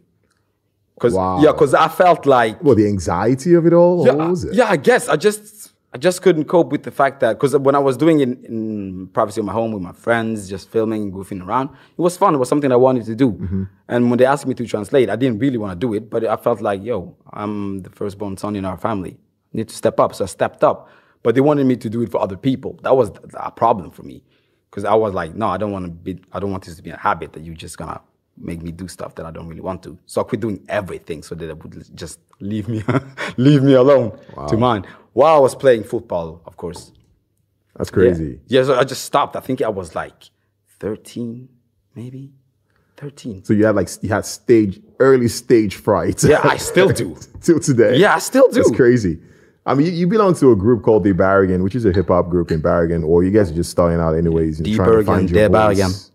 Cause 1.00 1.14
Wow. 1.14 1.42
yeah, 1.42 1.52
cause 1.52 1.74
I 1.74 1.88
felt 1.90 2.26
like 2.26 2.64
Well, 2.64 2.76
the 2.76 2.88
anxiety 2.88 3.54
of 3.54 3.66
it 3.66 3.74
all. 3.74 4.06
yeah, 4.06 4.32
it? 4.32 4.54
yeah, 4.54 4.70
I 4.70 4.78
guess 4.78 5.10
I 5.10 5.18
just 5.18 5.74
I 5.94 5.98
just 5.98 6.22
couldn't 6.22 6.46
cope 6.46 6.72
with 6.72 6.84
the 6.84 6.92
fact 6.92 7.20
that 7.22 7.34
because 7.34 7.56
when 7.58 7.76
I 7.76 7.80
was 7.80 7.96
doing 7.98 8.20
it 8.22 8.30
in 8.46 9.08
privacy 9.14 9.40
of 9.42 9.46
my 9.46 9.54
home 9.54 9.72
with 9.74 9.82
my 9.82 9.92
friends, 9.94 10.50
just 10.50 10.70
filming, 10.70 11.12
goofing 11.12 11.46
around, 11.46 11.70
it 11.98 12.02
was 12.02 12.18
fun. 12.18 12.36
It 12.36 12.38
was 12.38 12.50
something 12.50 12.72
I 12.72 12.76
wanted 12.78 13.06
to 13.06 13.16
do. 13.16 13.32
Mm-hmm. 13.32 13.64
And 13.90 14.10
when 14.10 14.18
they 14.20 14.26
asked 14.26 14.46
me 14.48 14.54
to 14.56 14.66
translate, 14.66 15.10
I 15.10 15.16
didn't 15.18 15.40
really 15.40 15.58
want 15.58 15.72
to 15.72 15.88
do 15.88 15.94
it, 15.94 16.10
but 16.10 16.26
I 16.26 16.36
felt 16.38 16.60
like, 16.62 16.84
yo, 16.84 17.16
I'm 17.32 17.80
the 17.82 17.90
firstborn 17.90 18.36
son 18.38 18.56
in 18.58 18.66
our 18.66 18.78
family. 18.78 19.18
I 19.54 19.58
need 19.58 19.70
to 19.70 19.76
step 19.76 20.00
up, 20.02 20.14
so 20.16 20.24
I 20.26 20.28
stepped 20.28 20.64
up. 20.66 20.90
But 21.26 21.34
they 21.34 21.42
wanted 21.42 21.66
me 21.66 21.76
to 21.78 21.90
do 21.90 22.04
it 22.04 22.12
for 22.12 22.22
other 22.22 22.38
people. 22.38 22.80
That 22.84 22.96
was 22.96 23.12
a 23.34 23.52
problem 23.52 23.90
for 23.90 24.04
me 24.04 24.24
because 24.70 24.86
I 24.86 24.94
was 24.94 25.16
like, 25.16 25.34
no, 25.34 25.48
I 25.48 25.58
don't 25.58 25.72
want 25.72 25.86
to 25.86 25.92
be. 25.92 26.22
I 26.32 26.40
don't 26.40 26.52
want 26.52 26.66
this 26.66 26.76
to 26.76 26.84
be 26.84 26.92
a 26.92 26.98
habit 26.98 27.34
that 27.34 27.42
you're 27.42 27.56
just 27.56 27.80
gonna 27.80 28.00
make 28.38 28.62
me 28.62 28.72
do 28.72 28.88
stuff 28.88 29.16
that 29.16 29.26
I 29.26 29.32
don't 29.32 29.48
really 29.48 29.62
want 29.62 29.82
to. 29.84 29.98
So 30.06 30.22
I 30.22 30.24
quit 30.24 30.42
doing 30.42 30.64
everything 30.70 31.24
so 31.24 31.34
that 31.34 31.50
it 31.50 31.64
would 31.64 31.84
just 31.96 32.20
leave 32.40 32.68
me, 32.68 32.84
leave 33.38 33.64
me 33.64 33.74
alone 33.74 34.20
to 34.50 34.56
mine. 34.56 34.86
While 35.14 35.36
I 35.36 35.40
was 35.40 35.56
playing 35.56 35.84
football, 35.86 36.44
of 36.46 36.58
course. 36.58 36.92
That's 37.76 37.90
crazy. 37.90 38.40
Yeah. 38.46 38.60
yeah, 38.60 38.66
so 38.68 38.80
I 38.80 38.84
just 38.84 39.04
stopped. 39.04 39.36
I 39.36 39.40
think 39.40 39.64
I 39.64 39.70
was 39.70 39.96
like 39.96 40.30
13, 40.80 41.50
maybe 41.96 42.34
13. 42.98 43.44
So 43.46 43.54
you 43.54 43.66
had 43.66 43.76
like 43.76 43.90
you 44.02 44.10
had 44.10 44.26
stage 44.28 44.80
early 45.00 45.28
stage 45.28 45.76
fright. 45.78 46.24
Yeah, 46.24 46.42
I 46.44 46.58
still 46.58 46.90
do. 47.02 47.18
till 47.42 47.60
today. 47.60 47.98
Yeah, 47.98 48.14
I 48.16 48.20
still 48.20 48.48
do. 48.50 48.60
It's 48.60 48.72
crazy. 48.72 49.20
I 49.66 49.74
mean, 49.74 49.88
you, 49.88 49.94
you 49.94 50.08
belong 50.08 50.36
to 50.36 50.52
a 50.52 50.56
group 50.56 50.84
called 50.84 51.04
The 51.04 51.12
Bergen, 51.12 51.64
which 51.64 51.76
is 51.76 51.86
a 51.86 51.92
hip 51.92 52.10
hop 52.10 52.30
group 52.30 52.52
in 52.52 52.62
Bergen, 52.62 53.04
or 53.04 53.24
you 53.24 53.32
guys 53.32 53.52
are 53.52 53.56
just 53.56 53.72
starting 53.72 54.00
out 54.00 54.14
anyways, 54.14 54.60
The 54.60 54.76
trying 54.76 54.92
to 54.92 55.04
find 55.04 55.30
your 55.30 55.50
voice, 55.50 56.12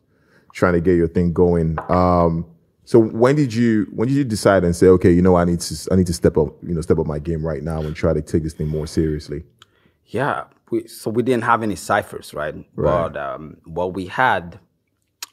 trying 0.53 0.75
to 0.75 0.81
get 0.81 0.95
your 0.95 1.09
thing 1.09 1.33
going. 1.33 1.79
Um, 1.89 2.47
so 2.85 2.99
when 2.99 3.37
did 3.37 3.55
you 3.55 3.87
when 3.93 4.09
did 4.09 4.17
you 4.17 4.25
decide 4.25 4.65
and 4.65 4.75
say, 4.75 4.87
okay, 4.89 5.13
you 5.13 5.23
know, 5.23 5.37
I 5.37 5.45
need 5.45 5.61
to 5.61 5.89
I 5.93 5.97
need 5.97 6.07
to 6.07 6.13
step 6.13 6.37
up, 6.37 6.55
you 6.63 6.75
know, 6.75 6.81
step 6.81 6.99
up 6.99 7.07
my 7.07 7.19
game 7.19 7.47
right 7.47 7.63
now 7.63 7.81
and 7.81 7.95
try 7.95 8.13
to 8.13 8.23
take 8.23 8.43
this 8.43 8.55
thing 8.55 8.69
more 8.69 8.87
seriously? 8.87 9.45
Yeah, 10.07 10.45
we, 10.71 10.89
so 10.89 11.11
we 11.11 11.23
didn't 11.23 11.45
have 11.45 11.63
any 11.63 11.77
ciphers, 11.77 12.35
right? 12.35 12.55
Right. 12.55 12.65
But 12.75 13.17
um, 13.17 13.59
what 13.65 13.95
we 13.95 14.07
had 14.07 14.59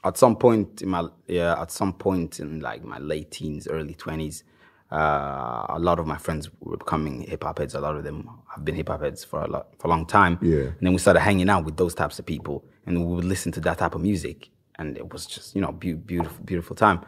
at 0.03 0.17
some 0.17 0.35
point 0.35 0.81
in 0.81 0.89
my 0.89 1.07
yeah, 1.27 1.59
at 1.59 1.71
some 1.71 1.93
point 1.93 2.39
in 2.39 2.59
like 2.59 2.83
my 2.83 2.99
late 2.99 3.31
teens, 3.31 3.67
early 3.67 3.95
twenties, 3.95 4.43
uh, 4.91 5.65
a 5.69 5.79
lot 5.79 5.99
of 5.99 6.07
my 6.07 6.17
friends 6.17 6.49
were 6.61 6.77
becoming 6.77 7.21
hip 7.21 7.43
hop 7.43 7.59
heads. 7.59 7.75
A 7.75 7.79
lot 7.79 7.95
of 7.95 8.03
them 8.03 8.29
have 8.53 8.63
been 8.63 8.75
hip 8.75 8.89
hop 8.89 9.01
heads 9.01 9.23
for 9.23 9.41
a 9.41 9.47
lot 9.47 9.67
for 9.79 9.87
a 9.87 9.89
long 9.89 10.05
time. 10.05 10.39
Yeah. 10.41 10.57
And 10.57 10.81
then 10.81 10.93
we 10.93 10.99
started 10.99 11.19
hanging 11.21 11.49
out 11.49 11.65
with 11.65 11.77
those 11.77 11.93
types 11.93 12.19
of 12.19 12.25
people, 12.25 12.63
and 12.85 13.05
we 13.05 13.15
would 13.15 13.25
listen 13.25 13.51
to 13.53 13.59
that 13.61 13.79
type 13.79 13.95
of 13.95 14.01
music, 14.01 14.49
and 14.75 14.97
it 14.97 15.11
was 15.11 15.25
just 15.25 15.55
you 15.55 15.61
know 15.61 15.71
beau- 15.71 15.95
beautiful, 15.95 16.43
beautiful 16.45 16.75
time. 16.75 17.01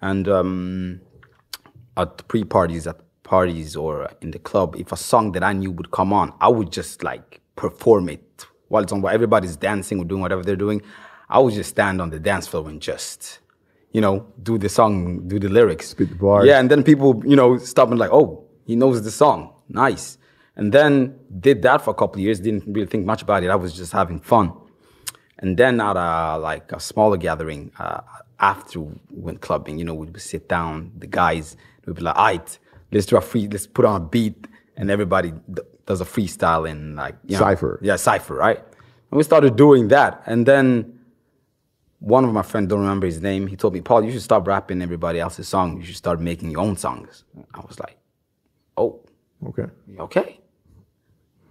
And 0.00 0.28
um, 0.28 1.00
at 1.96 2.26
pre 2.28 2.44
parties, 2.44 2.86
at 2.86 3.00
parties 3.22 3.76
or 3.76 4.10
in 4.20 4.32
the 4.32 4.38
club, 4.38 4.74
if 4.76 4.90
a 4.92 4.96
song 4.96 5.32
that 5.32 5.44
I 5.44 5.52
knew 5.52 5.70
would 5.70 5.90
come 5.92 6.12
on, 6.12 6.32
I 6.40 6.48
would 6.48 6.72
just 6.72 7.04
like 7.04 7.40
perform 7.54 8.08
it 8.08 8.46
while 8.68 8.82
it's 8.82 8.92
on. 8.92 9.02
While 9.02 9.14
everybody's 9.14 9.56
dancing 9.56 10.00
or 10.00 10.04
doing 10.04 10.20
whatever 10.20 10.42
they're 10.42 10.56
doing, 10.56 10.82
I 11.28 11.38
would 11.38 11.54
just 11.54 11.70
stand 11.70 12.02
on 12.02 12.10
the 12.10 12.18
dance 12.18 12.48
floor 12.48 12.68
and 12.68 12.80
just, 12.80 13.38
you 13.92 14.00
know, 14.00 14.26
do 14.42 14.58
the 14.58 14.68
song, 14.68 15.26
do 15.28 15.38
the 15.38 15.48
lyrics, 15.48 15.88
Spit 15.88 16.10
the 16.10 16.14
bars. 16.14 16.46
Yeah, 16.46 16.60
and 16.60 16.70
then 16.70 16.82
people, 16.82 17.22
you 17.26 17.36
know, 17.36 17.58
stop 17.58 17.90
and 17.90 17.98
like, 17.98 18.12
oh, 18.12 18.44
he 18.66 18.76
knows 18.76 19.02
the 19.02 19.10
song, 19.10 19.52
nice. 19.68 20.18
And 20.56 20.72
then 20.72 21.18
did 21.40 21.62
that 21.62 21.82
for 21.82 21.90
a 21.90 21.94
couple 21.94 22.16
of 22.16 22.20
years. 22.20 22.40
Didn't 22.40 22.64
really 22.66 22.86
think 22.86 23.06
much 23.06 23.22
about 23.22 23.42
it. 23.42 23.50
I 23.50 23.56
was 23.56 23.74
just 23.74 23.92
having 23.92 24.20
fun. 24.20 24.52
And 25.38 25.56
then 25.56 25.80
at 25.80 25.96
a 25.96 26.38
like 26.38 26.70
a 26.72 26.80
smaller 26.80 27.16
gathering, 27.16 27.72
uh, 27.78 28.02
after 28.38 28.80
we 28.80 28.94
went 29.10 29.40
clubbing, 29.40 29.78
you 29.78 29.84
know, 29.84 29.94
we'd 29.94 30.20
sit 30.20 30.48
down, 30.48 30.92
the 30.98 31.06
guys 31.06 31.56
would 31.86 31.96
be 31.96 32.02
like, 32.02 32.16
"Alright, 32.16 32.58
let's 32.92 33.06
do 33.06 33.16
a 33.16 33.20
free, 33.20 33.48
let's 33.48 33.66
put 33.66 33.86
on 33.86 34.02
a 34.02 34.04
beat," 34.04 34.46
and 34.76 34.90
everybody 34.90 35.32
does 35.86 36.00
a 36.00 36.04
freestyle 36.04 36.68
in 36.68 36.94
like 36.94 37.16
you 37.24 37.36
know, 37.36 37.40
Cypher. 37.40 37.78
Yeah, 37.82 37.96
cipher, 37.96 38.34
right? 38.34 38.58
And 38.58 39.16
we 39.18 39.22
started 39.22 39.56
doing 39.56 39.88
that, 39.88 40.22
and 40.26 40.44
then 40.44 40.99
one 42.00 42.24
of 42.24 42.32
my 42.32 42.42
friends, 42.42 42.68
don't 42.68 42.80
remember 42.80 43.06
his 43.06 43.20
name, 43.20 43.46
he 43.46 43.56
told 43.56 43.74
me, 43.74 43.80
Paul, 43.80 44.04
you 44.04 44.10
should 44.12 44.22
stop 44.22 44.46
rapping 44.46 44.82
everybody 44.82 45.20
else's 45.20 45.48
song. 45.48 45.76
You 45.78 45.84
should 45.84 45.96
start 45.96 46.20
making 46.20 46.50
your 46.50 46.60
own 46.60 46.76
songs. 46.76 47.24
I 47.54 47.60
was 47.60 47.78
like, 47.78 47.96
oh, 48.76 49.00
Okay. 49.46 49.66
okay. 49.98 50.40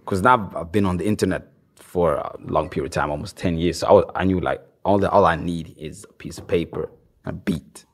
Because 0.04 0.22
now 0.22 0.50
I've- 0.56 0.70
been 0.70 0.86
on 0.86 0.96
the 0.96 1.06
internet 1.06 1.48
for 1.76 2.14
a 2.14 2.36
long 2.40 2.68
period 2.68 2.86
of 2.90 2.94
time, 2.94 3.10
almost 3.10 3.36
10 3.36 3.56
years. 3.58 3.78
So 3.78 3.86
I, 3.88 3.92
was, 3.92 4.04
I 4.14 4.24
knew 4.24 4.40
like 4.40 4.60
all, 4.84 4.98
the, 4.98 5.10
all 5.10 5.24
I 5.24 5.36
need 5.36 5.74
is 5.78 6.04
a 6.08 6.12
piece 6.12 6.38
of 6.38 6.46
paper, 6.46 6.90
a 7.24 7.32
beat. 7.32 7.84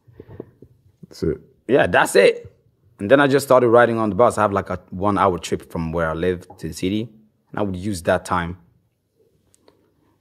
That's 1.02 1.22
it. 1.22 1.38
Yeah, 1.68 1.86
that's 1.86 2.14
it. 2.16 2.52
And 2.98 3.10
then 3.10 3.20
I 3.20 3.26
just 3.26 3.46
started 3.46 3.68
riding 3.68 3.98
on 3.98 4.08
the 4.10 4.16
bus. 4.16 4.38
I 4.38 4.42
have 4.42 4.52
like 4.52 4.70
a 4.70 4.80
one 4.90 5.18
hour 5.18 5.38
trip 5.38 5.70
from 5.70 5.92
where 5.92 6.08
I 6.10 6.14
live 6.14 6.46
to 6.58 6.68
the 6.68 6.74
city. 6.74 7.08
And 7.50 7.58
I 7.58 7.62
would 7.62 7.76
use 7.76 8.02
that 8.02 8.24
time, 8.24 8.58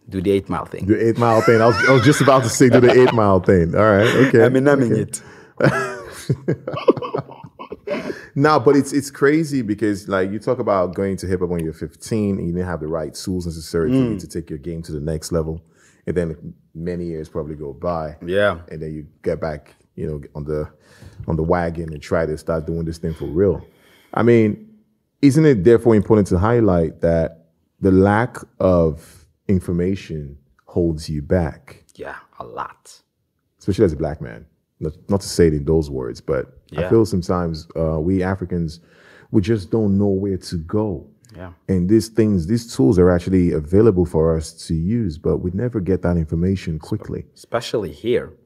do 0.10 0.22
the 0.22 0.32
eight 0.32 0.50
mile 0.50 0.66
thing. 0.66 0.86
Do 0.86 0.96
The 0.96 1.10
eight 1.10 1.18
mile 1.18 1.42
thing. 1.42 1.62
I 1.62 1.66
was, 1.68 1.76
I 1.90 1.92
was 1.92 2.04
just 2.04 2.22
about 2.22 2.44
to 2.44 2.50
say 2.50 2.70
do 2.70 2.80
the 2.80 2.92
eight 2.92 3.14
mile 3.14 3.40
thing. 3.40 3.76
All 3.76 3.82
right. 3.82 4.08
Okay. 4.28 4.40
Emineming 4.40 4.92
okay. 4.92 5.02
it. 5.02 5.22
No, 8.38 8.60
but 8.60 8.76
it's 8.76 8.92
it's 8.92 9.10
crazy 9.10 9.62
because 9.62 10.10
like 10.10 10.30
you 10.30 10.40
talk 10.40 10.60
about 10.60 10.94
going 10.94 11.16
to 11.18 11.28
hip 11.28 11.40
hop 11.40 11.48
when 11.50 11.64
you're 11.64 11.72
15 11.72 12.38
and 12.38 12.46
you 12.46 12.52
didn't 12.54 12.68
have 12.68 12.82
the 12.82 12.88
right 12.88 13.14
tools 13.14 13.46
necessary 13.46 13.92
for 13.92 13.96
Mm. 13.98 14.14
you 14.14 14.20
to 14.20 14.28
take 14.28 14.50
your 14.50 14.60
game 14.60 14.82
to 14.84 14.92
the 14.92 15.00
next 15.00 15.32
level, 15.32 15.62
and 16.06 16.18
then 16.18 16.54
many 16.74 17.06
years 17.06 17.30
probably 17.30 17.56
go 17.56 17.72
by. 17.72 18.18
Yeah. 18.26 18.60
and 18.70 18.82
then 18.82 18.94
you 18.94 19.08
get 19.24 19.40
back, 19.40 19.74
you 19.96 20.06
know, 20.08 20.22
on 20.36 20.44
the 20.44 20.70
on 21.30 21.38
the 21.38 21.44
wagon 21.44 21.94
and 21.94 22.02
try 22.02 22.26
to 22.26 22.38
start 22.38 22.66
doing 22.68 22.84
this 22.84 22.98
thing 22.98 23.14
for 23.14 23.26
real. 23.26 23.66
I 24.14 24.24
mean, 24.24 24.68
isn't 25.22 25.46
it 25.46 25.64
therefore 25.64 25.96
important 25.96 26.28
to 26.28 26.38
highlight 26.38 27.00
that 27.02 27.46
the 27.80 27.92
lack 27.92 28.36
of 28.60 29.25
information 29.48 30.38
holds 30.66 31.10
you 31.10 31.22
back? 31.22 31.84
Yeah, 31.96 32.16
a 32.40 32.46
lot. 32.46 33.02
especially 33.60 33.86
as 33.86 33.94
a 33.94 33.98
black 33.98 34.22
man. 34.22 34.46
Not, 34.80 34.94
not 35.10 35.22
to 35.22 35.28
say 35.30 35.48
it 35.48 35.54
in 35.54 35.64
those 35.66 35.90
words, 35.90 36.20
but 36.20 36.60
I 36.78 36.90
feel 36.90 37.06
sometimes 37.06 37.68
uh, 37.78 38.00
we 38.00 38.22
Africans, 38.22 38.82
we 39.32 39.42
just 39.42 39.72
don't 39.72 39.98
know 39.98 40.08
where 40.08 40.38
to 40.38 40.58
go. 40.58 41.08
Yeah. 41.36 41.54
And 41.70 41.90
these 41.90 42.10
things, 42.10 42.48
these 42.48 42.76
tools 42.76 43.00
are 43.00 43.10
actually 43.10 43.54
available 43.54 44.06
for 44.06 44.36
us 44.36 44.52
to 44.68 44.74
use, 44.76 45.18
but 45.18 45.38
we 45.38 45.52
never 45.52 45.80
get 45.80 46.02
that 46.02 46.18
information 46.18 46.78
quickly. 46.80 47.26
especially 47.36 47.92
here. 47.92 48.34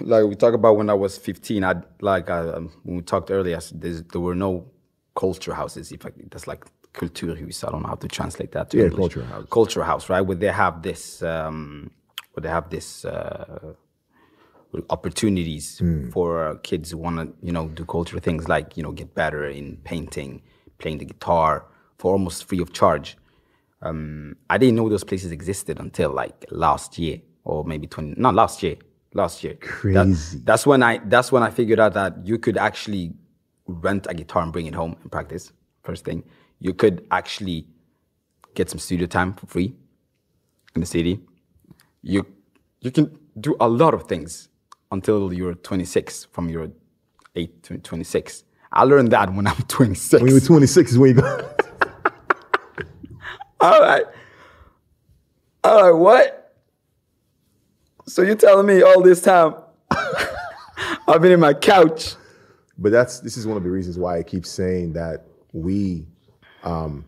Like 0.00 0.24
we 0.24 0.34
talk 0.34 0.54
about 0.54 0.76
when 0.78 0.88
I 0.88 0.94
was 0.94 1.18
15, 1.18 1.62
I 1.64 1.74
like 2.00 2.30
I, 2.30 2.38
um, 2.48 2.70
when 2.84 2.96
we 2.96 3.02
talked 3.02 3.30
earlier, 3.30 3.56
I 3.56 3.58
said 3.60 3.80
there's- 3.82 4.02
there 4.12 4.20
were 4.22 4.34
no 4.34 4.70
culture 5.14 5.52
houses. 5.52 5.92
If 5.92 6.06
I, 6.06 6.10
that's 6.30 6.46
like 6.46 6.64
kulturhus. 6.98 7.64
I 7.66 7.70
don't 7.70 7.82
know 7.82 7.88
how 7.94 8.00
to 8.06 8.08
translate 8.08 8.50
that 8.52 8.66
to 8.70 8.76
Yeah, 8.78 8.84
English. 8.84 8.98
culture 9.14 9.24
house. 9.32 9.46
Culture 9.58 9.84
house, 9.90 10.04
right? 10.12 10.20
Where 10.28 10.36
they 10.44 10.52
have 10.64 10.82
this, 10.88 11.22
um, 11.22 11.90
where 12.32 12.42
they 12.44 12.48
have 12.58 12.68
this 12.76 13.04
uh, 13.04 13.74
opportunities 14.90 15.78
Hmm. 15.78 16.10
for 16.10 16.56
kids 16.62 16.90
who 16.90 16.98
want 16.98 17.16
to, 17.18 17.46
you 17.46 17.52
know, 17.52 17.68
do 17.68 17.84
cultural 17.84 18.20
things 18.20 18.48
like 18.48 18.76
you 18.76 18.82
know 18.82 18.92
get 18.92 19.14
better 19.14 19.46
in 19.48 19.76
painting, 19.84 20.42
playing 20.78 20.98
the 20.98 21.04
guitar 21.12 21.64
for 21.98 22.12
almost 22.12 22.44
free 22.48 22.60
of 22.60 22.72
charge. 22.72 23.16
Um, 23.80 24.36
I 24.50 24.58
didn't 24.58 24.76
know 24.76 24.88
those 24.88 25.04
places 25.04 25.30
existed 25.32 25.78
until 25.80 26.10
like 26.12 26.44
last 26.50 26.98
year 26.98 27.20
or 27.44 27.64
maybe 27.64 27.86
20 27.86 28.14
not 28.20 28.34
last 28.34 28.62
year 28.62 28.76
last 29.14 29.42
year 29.44 29.54
That- 29.54 29.68
Crazy. 29.68 30.40
that's 30.44 30.66
when 30.66 30.82
I 30.82 30.98
that's 31.12 31.30
when 31.32 31.42
I 31.42 31.50
figured 31.50 31.80
out 31.80 31.94
that 31.94 32.12
you 32.26 32.38
could 32.38 32.56
actually 32.58 33.12
rent 33.66 34.06
a 34.10 34.14
guitar 34.14 34.42
and 34.42 34.52
bring 34.52 34.66
it 34.66 34.74
home 34.74 34.96
and 35.02 35.10
practice 35.12 35.52
first 35.82 36.04
thing 36.04 36.22
you 36.60 36.74
could 36.74 37.06
actually 37.10 37.66
get 38.54 38.70
some 38.70 38.78
studio 38.78 39.06
time 39.06 39.32
for 39.34 39.46
free 39.46 39.74
in 40.74 40.80
the 40.80 40.86
city 40.86 41.20
you 42.02 42.24
you 42.80 42.90
can 42.90 43.16
do 43.40 43.56
a 43.60 43.68
lot 43.68 43.94
of 43.94 44.04
things 44.04 44.48
until 44.90 45.32
you're 45.32 45.54
26 45.54 46.24
from 46.32 46.48
your 46.48 46.68
8 47.36 47.62
to 47.64 47.78
26 47.78 48.44
I 48.72 48.84
learned 48.84 49.10
that 49.12 49.32
when 49.32 49.46
I'm 49.46 49.56
26 49.68 50.20
When 50.22 50.28
you 50.28 50.34
were 50.34 50.40
26 50.40 50.92
is 50.92 50.98
when 50.98 51.16
you 51.16 51.22
go. 51.22 51.50
All 53.60 53.80
right. 53.80 54.04
All 55.64 55.90
right, 55.90 55.98
what? 55.98 56.54
So 58.06 58.22
you're 58.22 58.36
telling 58.36 58.66
me 58.66 58.82
all 58.82 59.02
this 59.02 59.20
time 59.20 59.54
I've 61.08 61.20
been 61.20 61.32
in 61.32 61.40
my 61.40 61.54
couch? 61.54 62.14
but 62.78 62.92
that's 62.92 63.20
this 63.20 63.36
is 63.36 63.46
one 63.46 63.56
of 63.56 63.64
the 63.64 63.70
reasons 63.70 63.98
why 63.98 64.18
I 64.18 64.22
keep 64.22 64.46
saying 64.46 64.92
that 64.94 65.24
we 65.52 66.06
um 66.64 67.04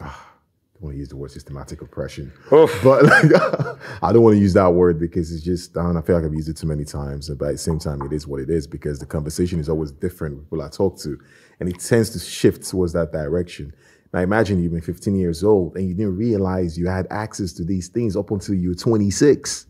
ah, 0.00 0.26
I 0.28 0.74
don't 0.74 0.82
want 0.82 0.94
to 0.94 0.98
use 0.98 1.08
the 1.08 1.16
word 1.16 1.30
systematic 1.30 1.80
oppression. 1.82 2.32
But 2.50 3.04
like, 3.04 3.24
I 4.02 4.12
don't 4.12 4.22
want 4.22 4.34
to 4.36 4.40
use 4.40 4.52
that 4.54 4.72
word 4.72 4.98
because 5.00 5.32
it's 5.32 5.42
just 5.42 5.76
I, 5.76 5.82
don't 5.82 5.94
know, 5.94 6.00
I 6.00 6.02
feel 6.02 6.16
like 6.16 6.24
I've 6.24 6.34
used 6.34 6.48
it 6.48 6.56
too 6.56 6.66
many 6.66 6.84
times. 6.84 7.28
But 7.30 7.46
at 7.46 7.52
the 7.52 7.58
same 7.58 7.78
time, 7.78 8.02
it 8.02 8.12
is 8.12 8.26
what 8.26 8.40
it 8.40 8.50
is 8.50 8.66
because 8.66 8.98
the 8.98 9.06
conversation 9.06 9.58
is 9.58 9.68
always 9.68 9.90
different 9.90 10.36
with 10.36 10.44
people 10.46 10.62
I 10.62 10.68
talk 10.68 10.98
to, 11.00 11.18
and 11.60 11.68
it 11.68 11.80
tends 11.80 12.10
to 12.10 12.18
shift 12.18 12.68
towards 12.68 12.92
that 12.92 13.12
direction. 13.12 13.74
Now 14.12 14.20
imagine 14.20 14.62
you've 14.62 14.72
been 14.72 14.80
15 14.80 15.16
years 15.16 15.42
old 15.44 15.76
and 15.76 15.88
you 15.88 15.94
didn't 15.94 16.16
realize 16.16 16.78
you 16.78 16.86
had 16.86 17.06
access 17.10 17.52
to 17.54 17.64
these 17.64 17.88
things 17.88 18.16
up 18.16 18.30
until 18.30 18.54
you 18.54 18.68
were 18.70 18.74
26. 18.74 19.66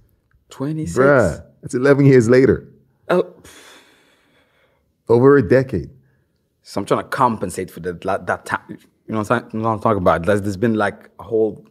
26. 0.51 0.99
Bruh, 0.99 1.45
that's 1.63 1.75
11 1.75 2.07
years 2.07 2.29
later, 2.29 2.69
Oh, 3.09 3.35
over 5.09 5.37
a 5.37 5.49
decade. 5.49 5.91
So 6.69 6.81
I'm 6.81 6.85
trying 6.85 7.05
to 7.05 7.09
compensate 7.09 7.71
for 7.71 7.79
that 7.81 8.01
that, 8.01 8.27
that 8.27 8.45
time. 8.45 8.61
You 8.69 9.13
know 9.13 9.19
what 9.21 9.31
I'm, 9.31 9.49
saying? 9.51 9.63
What 9.63 9.71
I'm 9.71 9.79
talking 9.79 10.03
about? 10.03 10.27
There's, 10.27 10.43
there's 10.43 10.57
been 10.57 10.75
like 10.75 11.11
a 11.21 11.23
whole 11.23 11.65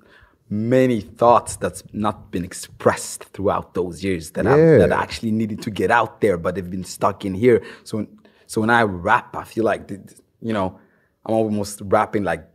many 0.50 1.02
thoughts 1.02 1.58
that's 1.58 1.84
not 1.92 2.32
been 2.32 2.46
expressed 2.46 3.26
throughout 3.26 3.74
those 3.74 4.06
years 4.06 4.32
that 4.32 4.46
Yeah. 4.46 4.78
That 4.78 4.94
I 4.94 5.02
actually 5.02 5.32
needed 5.32 5.62
to 5.64 5.70
get 5.70 5.92
out 5.92 6.22
there, 6.22 6.38
but 6.38 6.56
they've 6.56 6.72
been 6.78 6.86
stuck 6.86 7.26
in 7.26 7.34
here. 7.34 7.62
So 7.84 7.98
when, 7.98 8.08
so 8.48 8.62
when 8.62 8.70
I 8.70 8.84
rap, 8.84 9.36
I 9.36 9.44
feel 9.44 9.66
like 9.66 9.92
you 10.42 10.54
know 10.54 10.80
I'm 11.26 11.34
almost 11.34 11.82
rapping 11.84 12.24
like 12.24 12.48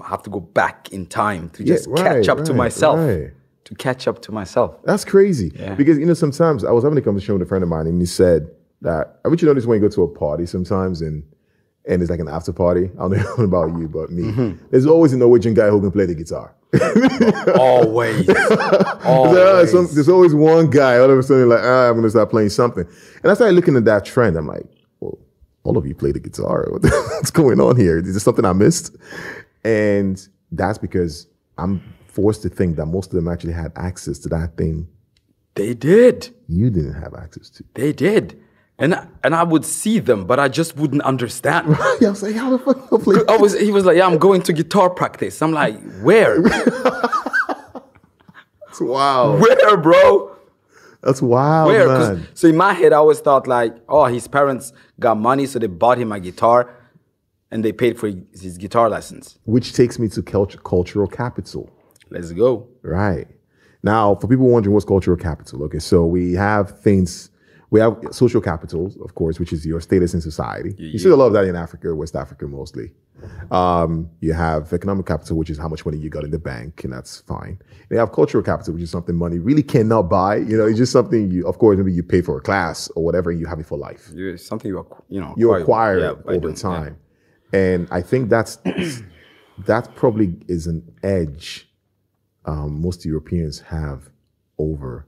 I 0.00 0.08
have 0.08 0.22
to 0.22 0.30
go 0.30 0.40
back 0.40 0.90
in 0.92 1.04
time 1.04 1.50
to 1.50 1.62
Yeah, 1.62 1.74
just 1.74 1.88
right, 1.90 2.02
catch 2.04 2.28
up 2.28 2.42
to 2.46 2.54
myself. 2.54 2.98
right. 2.98 3.32
To 3.64 3.74
catch 3.74 4.08
up 4.08 4.22
to 4.22 4.32
myself. 4.32 4.82
That's 4.84 5.04
crazy. 5.04 5.52
Yeah. 5.54 5.74
Because 5.74 5.98
you 5.98 6.06
know, 6.06 6.14
sometimes 6.14 6.64
I 6.64 6.70
was 6.70 6.84
having 6.84 6.96
a 6.96 7.02
conversation 7.02 7.34
with 7.34 7.42
a 7.42 7.46
friend 7.46 7.62
of 7.62 7.68
mine, 7.68 7.86
and 7.86 8.00
he 8.00 8.06
said 8.06 8.48
that 8.80 9.20
I 9.26 9.28
want 9.28 9.42
you 9.42 9.48
notice 9.48 9.66
when 9.66 9.82
you 9.82 9.86
go 9.86 9.94
to 9.94 10.02
a 10.04 10.08
party 10.08 10.46
sometimes, 10.46 11.02
and 11.02 11.22
and 11.86 12.02
it's 12.02 12.10
like 12.10 12.20
an 12.20 12.28
after 12.28 12.52
party. 12.52 12.90
I 12.98 13.08
don't 13.08 13.12
know 13.12 13.34
about 13.44 13.78
you, 13.78 13.88
but 13.88 14.10
me, 14.10 14.24
Mm-hmm. 14.24 14.66
there's 14.70 14.86
always 14.86 15.12
a 15.12 15.16
Norwegian 15.16 15.54
guy 15.54 15.68
who 15.68 15.80
can 15.80 15.90
play 15.92 16.06
the 16.06 16.14
guitar. 16.14 16.54
Always. 17.58 18.26
There's, 18.26 18.50
Always. 19.04 19.70
some- 19.70 19.88
there's 19.94 20.08
always 20.08 20.34
one 20.34 20.68
guy. 20.70 20.98
All 20.98 21.10
of 21.10 21.18
a 21.18 21.22
sudden, 21.22 21.48
like, 21.48 21.60
ah, 21.62 21.88
I'm 21.88 21.94
gonna 21.96 22.10
start 22.10 22.30
playing 22.30 22.50
something. 22.50 22.84
And 23.22 23.30
I 23.30 23.34
started 23.34 23.54
looking 23.54 23.76
at 23.76 23.84
that 23.86 24.04
trend. 24.04 24.36
I'm 24.36 24.46
like, 24.46 24.66
well, 25.00 25.18
all 25.64 25.78
of 25.78 25.86
you 25.86 25.94
play 25.94 26.12
the 26.12 26.20
guitar. 26.20 26.66
What's 26.70 27.30
going 27.30 27.60
on 27.60 27.76
here? 27.76 27.98
Is 27.98 28.12
there 28.12 28.20
something 28.20 28.44
I 28.44 28.52
missed? 28.52 28.96
And 29.64 30.26
that's 30.52 30.78
because 30.78 31.26
I'm 31.58 31.82
forced 32.08 32.42
to 32.42 32.48
think 32.48 32.76
that 32.76 32.86
most 32.86 33.06
of 33.10 33.12
them 33.16 33.28
actually 33.28 33.52
had 33.52 33.72
access 33.76 34.18
to 34.20 34.28
that 34.30 34.56
thing 34.56 34.88
They 35.54 35.74
did. 35.74 36.30
you 36.48 36.70
didn't 36.70 36.94
have 36.94 37.14
access 37.14 37.50
to. 37.50 37.64
They 37.74 37.92
did. 37.92 38.40
And 38.78 38.94
I, 38.94 39.06
and 39.24 39.34
I 39.34 39.42
would 39.42 39.64
see 39.64 40.00
them, 40.00 40.26
but 40.26 40.38
I 40.38 40.48
just 40.48 40.76
wouldn't 40.76 41.02
understand. 41.02 41.68
Yeah, 42.00 42.08
I 42.08 42.10
was 42.10 42.22
like, 42.22 42.36
how 42.36 42.50
the 42.50 42.58
fuck 42.58 42.76
you 42.90 42.98
play? 42.98 43.20
I 43.26 43.36
was, 43.38 43.58
he 43.58 43.70
was 43.72 43.86
like, 43.86 43.96
"Yeah, 43.96 44.06
I'm 44.06 44.18
going 44.18 44.42
to 44.42 44.52
guitar 44.52 44.90
practice." 44.90 45.40
I'm 45.40 45.52
like, 45.52 45.80
"Where? 46.02 46.42
That's 48.66 48.80
wild. 48.80 49.40
Where, 49.40 49.76
bro? 49.78 50.36
That's 51.02 51.22
wild, 51.22 51.68
Where? 51.68 51.86
man. 51.88 52.28
So 52.34 52.48
in 52.48 52.56
my 52.56 52.72
head, 52.74 52.92
I 52.92 52.96
always 52.96 53.20
thought 53.20 53.46
like, 53.46 53.74
"Oh, 53.88 54.04
his 54.06 54.28
parents 54.28 54.72
got 55.00 55.16
money, 55.16 55.46
so 55.46 55.58
they 55.58 55.68
bought 55.68 55.96
him 55.98 56.12
a 56.12 56.20
guitar, 56.20 56.74
and 57.50 57.64
they 57.64 57.72
paid 57.72 57.98
for 57.98 58.08
his 58.08 58.58
guitar 58.58 58.90
lessons." 58.90 59.38
Which 59.44 59.72
takes 59.72 59.98
me 59.98 60.08
to 60.08 60.22
culture, 60.22 60.58
cultural 60.58 61.06
capital. 61.06 61.70
Let's 62.10 62.32
go. 62.32 62.68
Right. 62.82 63.28
Now, 63.82 64.16
for 64.16 64.26
people 64.28 64.48
wondering 64.48 64.74
what's 64.74 64.84
cultural 64.84 65.16
capital, 65.16 65.62
okay, 65.64 65.78
so 65.78 66.04
we 66.04 66.34
have 66.34 66.78
things, 66.80 67.30
we 67.70 67.80
have 67.80 67.96
social 68.12 68.40
capital, 68.40 68.92
of 69.04 69.14
course, 69.14 69.40
which 69.40 69.52
is 69.52 69.66
your 69.66 69.80
status 69.80 70.14
in 70.14 70.20
society. 70.20 70.74
You 70.78 70.98
see 70.98 71.08
a 71.08 71.16
lot 71.16 71.26
of 71.26 71.32
that 71.32 71.44
in 71.44 71.56
Africa, 71.56 71.94
West 71.94 72.14
Africa 72.14 72.46
mostly. 72.46 72.92
Um, 73.50 74.10
you 74.20 74.32
have 74.34 74.72
economic 74.72 75.06
capital, 75.06 75.36
which 75.36 75.50
is 75.50 75.58
how 75.58 75.68
much 75.68 75.84
money 75.84 75.98
you 75.98 76.08
got 76.10 76.24
in 76.24 76.30
the 76.30 76.38
bank, 76.38 76.84
and 76.84 76.92
that's 76.92 77.20
fine. 77.20 77.58
You 77.90 77.96
have 77.98 78.12
cultural 78.12 78.42
capital, 78.44 78.74
which 78.74 78.82
is 78.84 78.90
something 78.90 79.14
money 79.16 79.38
really 79.38 79.62
cannot 79.62 80.02
buy. 80.02 80.36
You 80.36 80.56
know, 80.58 80.66
it's 80.66 80.78
just 80.78 80.92
something 80.92 81.30
you, 81.30 81.46
of 81.46 81.58
course, 81.58 81.76
maybe 81.78 81.92
you 81.92 82.02
pay 82.02 82.20
for 82.22 82.36
a 82.38 82.40
class 82.40 82.88
or 82.94 83.04
whatever, 83.04 83.30
and 83.30 83.40
you 83.40 83.46
have 83.46 83.58
it 83.58 83.66
for 83.66 83.78
life. 83.78 84.10
It's 84.14 84.46
something 84.46 84.68
you, 84.70 84.76
acqu- 84.82 85.02
you 85.08 85.20
know, 85.20 85.34
you 85.36 85.52
acquire- 85.54 85.98
yeah, 85.98 86.10
over 86.26 86.38
doing- 86.40 86.54
yeah. 86.54 86.60
time. 86.62 86.96
And 87.52 87.88
I 87.90 88.02
think 88.02 88.28
that's 88.28 88.58
that 89.66 89.94
probably 89.94 90.36
is 90.48 90.66
an 90.66 90.82
edge 91.02 91.68
um, 92.44 92.80
most 92.80 93.04
Europeans 93.04 93.60
have 93.60 94.08
over 94.58 95.06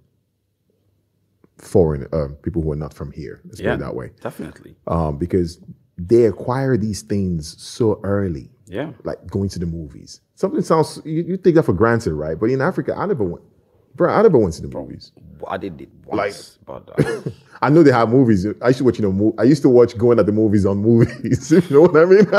foreign 1.58 2.06
uh, 2.12 2.28
people 2.42 2.62
who 2.62 2.72
are 2.72 2.76
not 2.76 2.94
from 2.94 3.10
here. 3.12 3.40
Let's 3.44 3.60
put 3.60 3.66
it 3.70 3.78
that 3.80 3.94
way. 3.94 4.10
definitely. 4.20 4.76
Um, 4.86 5.18
because 5.18 5.60
they 5.96 6.24
acquire 6.26 6.76
these 6.76 7.02
things 7.02 7.60
so 7.62 8.00
early. 8.04 8.50
Yeah. 8.66 8.92
Like 9.04 9.26
going 9.26 9.48
to 9.50 9.58
the 9.58 9.66
movies. 9.66 10.20
Something 10.34 10.62
sounds 10.62 11.00
you, 11.04 11.22
you 11.22 11.36
take 11.36 11.54
that 11.56 11.64
for 11.64 11.72
granted, 11.72 12.14
right? 12.14 12.38
But 12.38 12.50
in 12.50 12.60
Africa, 12.60 12.94
I 12.96 13.06
never 13.06 13.24
went. 13.24 13.44
Bro, 13.96 14.12
I 14.14 14.22
never 14.22 14.38
went 14.38 14.54
to 14.54 14.62
the 14.62 14.68
movies. 14.68 15.10
I 15.48 15.56
did 15.56 15.80
it 15.80 15.88
once, 16.04 16.58
but 16.64 16.88
uh, 17.04 17.22
I 17.62 17.70
know 17.70 17.82
they 17.82 17.90
have 17.92 18.10
movies. 18.10 18.46
I 18.62 18.68
used 18.68 18.78
to 18.78 18.84
watch, 18.84 18.98
you 18.98 19.02
know, 19.02 19.12
mo- 19.12 19.34
I 19.38 19.42
used 19.44 19.62
to 19.62 19.68
watch 19.68 19.96
going 19.98 20.18
at 20.20 20.26
the 20.26 20.32
movies 20.32 20.64
on 20.66 20.78
movies. 20.78 21.50
you 21.50 21.62
know 21.70 21.82
what 21.82 21.96
I 21.96 22.04
mean? 22.04 22.26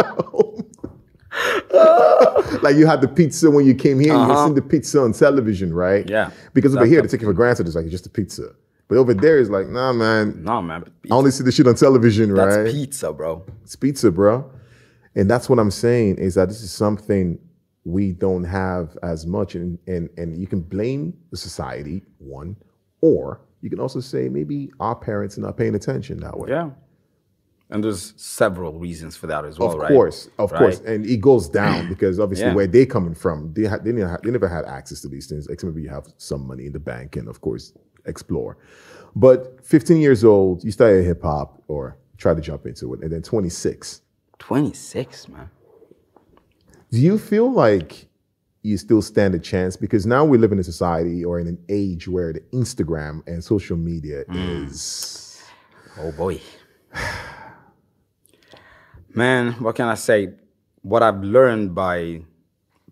like 2.61 2.75
you 2.75 2.85
had 2.87 3.01
the 3.01 3.07
pizza 3.07 3.49
when 3.51 3.65
you 3.65 3.75
came 3.75 3.99
here, 3.99 4.13
you 4.13 4.19
Uh-huh. 4.19 4.45
seen 4.45 4.55
the 4.55 4.61
pizza 4.61 5.01
on 5.01 5.13
television, 5.13 5.73
right? 5.73 6.07
Yeah. 6.09 6.31
Because 6.53 6.75
over 6.75 6.85
here, 6.85 7.01
they 7.01 7.07
take 7.07 7.21
it 7.21 7.25
for 7.25 7.33
granted. 7.33 7.67
It's 7.67 7.75
like 7.75 7.85
it's 7.85 7.91
just 7.91 8.05
a 8.05 8.09
pizza. 8.09 8.49
But 8.89 8.97
over 8.97 9.13
there, 9.13 9.37
it's 9.39 9.51
like, 9.51 9.67
nah, 9.67 9.93
man. 9.93 10.43
no, 10.43 10.61
man. 10.61 10.83
I 11.09 11.13
only 11.13 11.29
see 11.31 11.43
the 11.43 11.51
shit 11.51 11.67
on 11.67 11.75
television, 11.75 12.33
That's 12.33 12.57
right? 12.57 12.65
pizza, 12.71 13.13
bro. 13.13 13.45
It's 13.63 13.75
pizza, 13.75 14.11
bro. 14.11 14.51
And 15.15 15.29
that's 15.29 15.47
what 15.47 15.59
I'm 15.59 15.69
saying 15.71 16.17
is 16.17 16.35
that 16.35 16.49
this 16.49 16.61
is 16.63 16.71
something 16.71 17.37
we 17.85 18.13
don't 18.13 18.43
have 18.43 18.97
as 19.03 19.27
much. 19.27 19.53
And, 19.53 19.77
and, 19.87 20.09
and 20.17 20.37
you 20.39 20.47
can 20.47 20.61
blame 20.61 21.13
the 21.29 21.37
society, 21.37 22.03
one, 22.17 22.55
or 23.01 23.41
you 23.61 23.69
can 23.69 23.79
also 23.79 23.99
say 23.99 24.27
maybe 24.27 24.71
our 24.79 24.95
parents 24.95 25.37
are 25.37 25.41
not 25.41 25.55
paying 25.55 25.75
attention 25.75 26.19
that 26.21 26.37
way. 26.37 26.49
Yeah. 26.49 26.71
And 27.69 27.83
there's 27.83 28.15
several 28.17 28.79
reasons 28.79 29.15
for 29.15 29.27
that 29.27 29.45
as 29.45 29.59
well, 29.59 29.69
right? 29.69 29.75
Of 29.75 29.81
right? 29.81 29.91
course, 29.91 30.29
of 30.39 30.51
Right? 30.51 30.57
course, 30.59 30.79
and 30.79 31.05
it 31.05 31.17
goes 31.17 31.47
down 31.47 31.89
because 31.93 32.19
obviously 32.19 32.47
Yeah. 32.47 32.55
where 32.55 32.65
they're 32.65 32.87
coming 32.87 33.13
from, 33.13 33.53
they, 33.53 33.65
ha- 33.65 33.77
they 33.77 33.91
never 33.91 34.47
had 34.47 34.65
access 34.65 35.01
to 35.01 35.07
these 35.07 35.27
things. 35.27 35.45
Except 35.47 35.71
maybe 35.71 35.83
you 35.83 35.89
have 35.89 36.07
some 36.17 36.47
money 36.47 36.65
in 36.65 36.71
the 36.73 36.79
bank 36.79 37.17
and 37.17 37.27
of 37.27 37.39
course 37.41 37.73
explore. 38.09 38.57
But 39.15 39.65
15 39.65 39.97
years 39.97 40.23
old, 40.23 40.63
you 40.63 40.71
started 40.71 41.03
hip 41.03 41.21
hop 41.23 41.61
or 41.67 41.97
try 42.17 42.33
to 42.33 42.41
jump 42.41 42.65
into 42.65 42.93
it, 42.93 43.01
and 43.01 43.11
then 43.11 43.21
26. 43.21 44.01
26, 44.37 45.27
man. 45.29 45.49
Do 46.91 46.99
you 46.99 47.17
feel 47.17 47.51
like 47.51 48.07
you 48.61 48.77
still 48.77 49.01
stand 49.01 49.35
a 49.35 49.39
chance? 49.39 49.75
Because 49.75 50.05
now 50.05 50.25
we 50.25 50.37
live 50.37 50.51
in 50.51 50.59
a 50.59 50.63
society 50.63 51.23
or 51.23 51.39
in 51.39 51.47
an 51.47 51.57
age 51.69 52.07
where 52.07 52.33
the 52.33 52.41
Instagram 52.51 53.25
and 53.27 53.43
social 53.43 53.77
media 53.77 54.25
mm. 54.25 54.65
is. 54.65 55.41
Oh 55.99 56.11
boy. 56.11 56.41
Man, 59.13 59.53
what 59.53 59.75
can 59.75 59.87
I 59.87 59.95
say? 59.95 60.33
What 60.81 61.03
I've 61.03 61.23
learned 61.23 61.75
by 61.75 62.21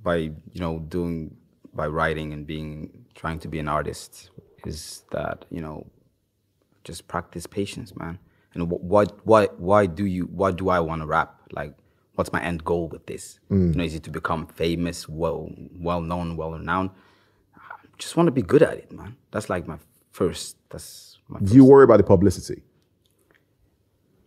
by 0.02 0.16
you 0.16 0.34
know 0.56 0.80
doing 0.80 1.36
by 1.74 1.88
writing 1.88 2.34
and 2.34 2.46
being 2.46 3.06
trying 3.16 3.40
to 3.40 3.48
be 3.48 3.60
an 3.60 3.68
artist 3.68 4.30
is 4.68 5.04
that 5.12 5.46
you 5.50 5.62
know 5.62 5.88
just 6.84 7.08
practice 7.08 7.48
patience, 7.48 7.96
man. 7.96 8.20
And 8.54 8.64
wh- 8.70 8.84
what 8.84 9.26
why 9.26 9.46
why 9.58 9.86
do 9.86 10.06
you 10.06 10.24
why 10.26 10.52
do 10.52 10.70
I 10.70 10.80
want 10.80 11.02
to 11.02 11.08
rap? 11.08 11.42
Like 11.52 11.74
what's 12.16 12.32
my 12.34 12.42
end 12.42 12.64
goal 12.64 12.88
with 12.88 13.06
this? 13.06 13.40
Mm. 13.52 13.70
You 13.74 13.78
know, 13.78 13.84
is 13.84 13.96
it 13.96 14.04
to 14.04 14.10
become 14.12 14.48
famous, 14.48 15.08
well 15.08 15.50
well 15.80 16.02
known, 16.02 16.38
well 16.38 16.52
renowned? 16.52 16.92
I 17.56 17.76
just 17.98 18.16
want 18.16 18.28
to 18.28 18.32
be 18.32 18.42
good 18.42 18.64
at 18.64 18.76
it, 18.78 18.92
man. 18.92 19.16
That's 19.32 19.50
like 19.50 19.68
my 19.68 19.78
first 20.12 20.58
that's 20.70 21.18
my 21.28 21.40
Do 21.40 21.54
you 21.54 21.66
worry 21.66 21.84
about 21.84 21.98
the 21.98 22.04
publicity? 22.04 22.64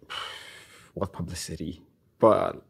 what 0.95 1.13
publicity, 1.13 1.83
but 2.19 2.63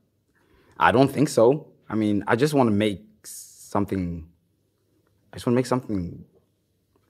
I 0.78 0.92
don't 0.92 1.10
think 1.10 1.28
so. 1.28 1.68
I 1.88 1.94
mean, 1.94 2.24
I 2.26 2.36
just 2.36 2.54
want 2.54 2.68
to 2.68 2.74
make 2.74 3.02
something. 3.24 4.26
I 5.32 5.36
just 5.36 5.46
want 5.46 5.54
to 5.54 5.56
make 5.56 5.66
something. 5.66 6.24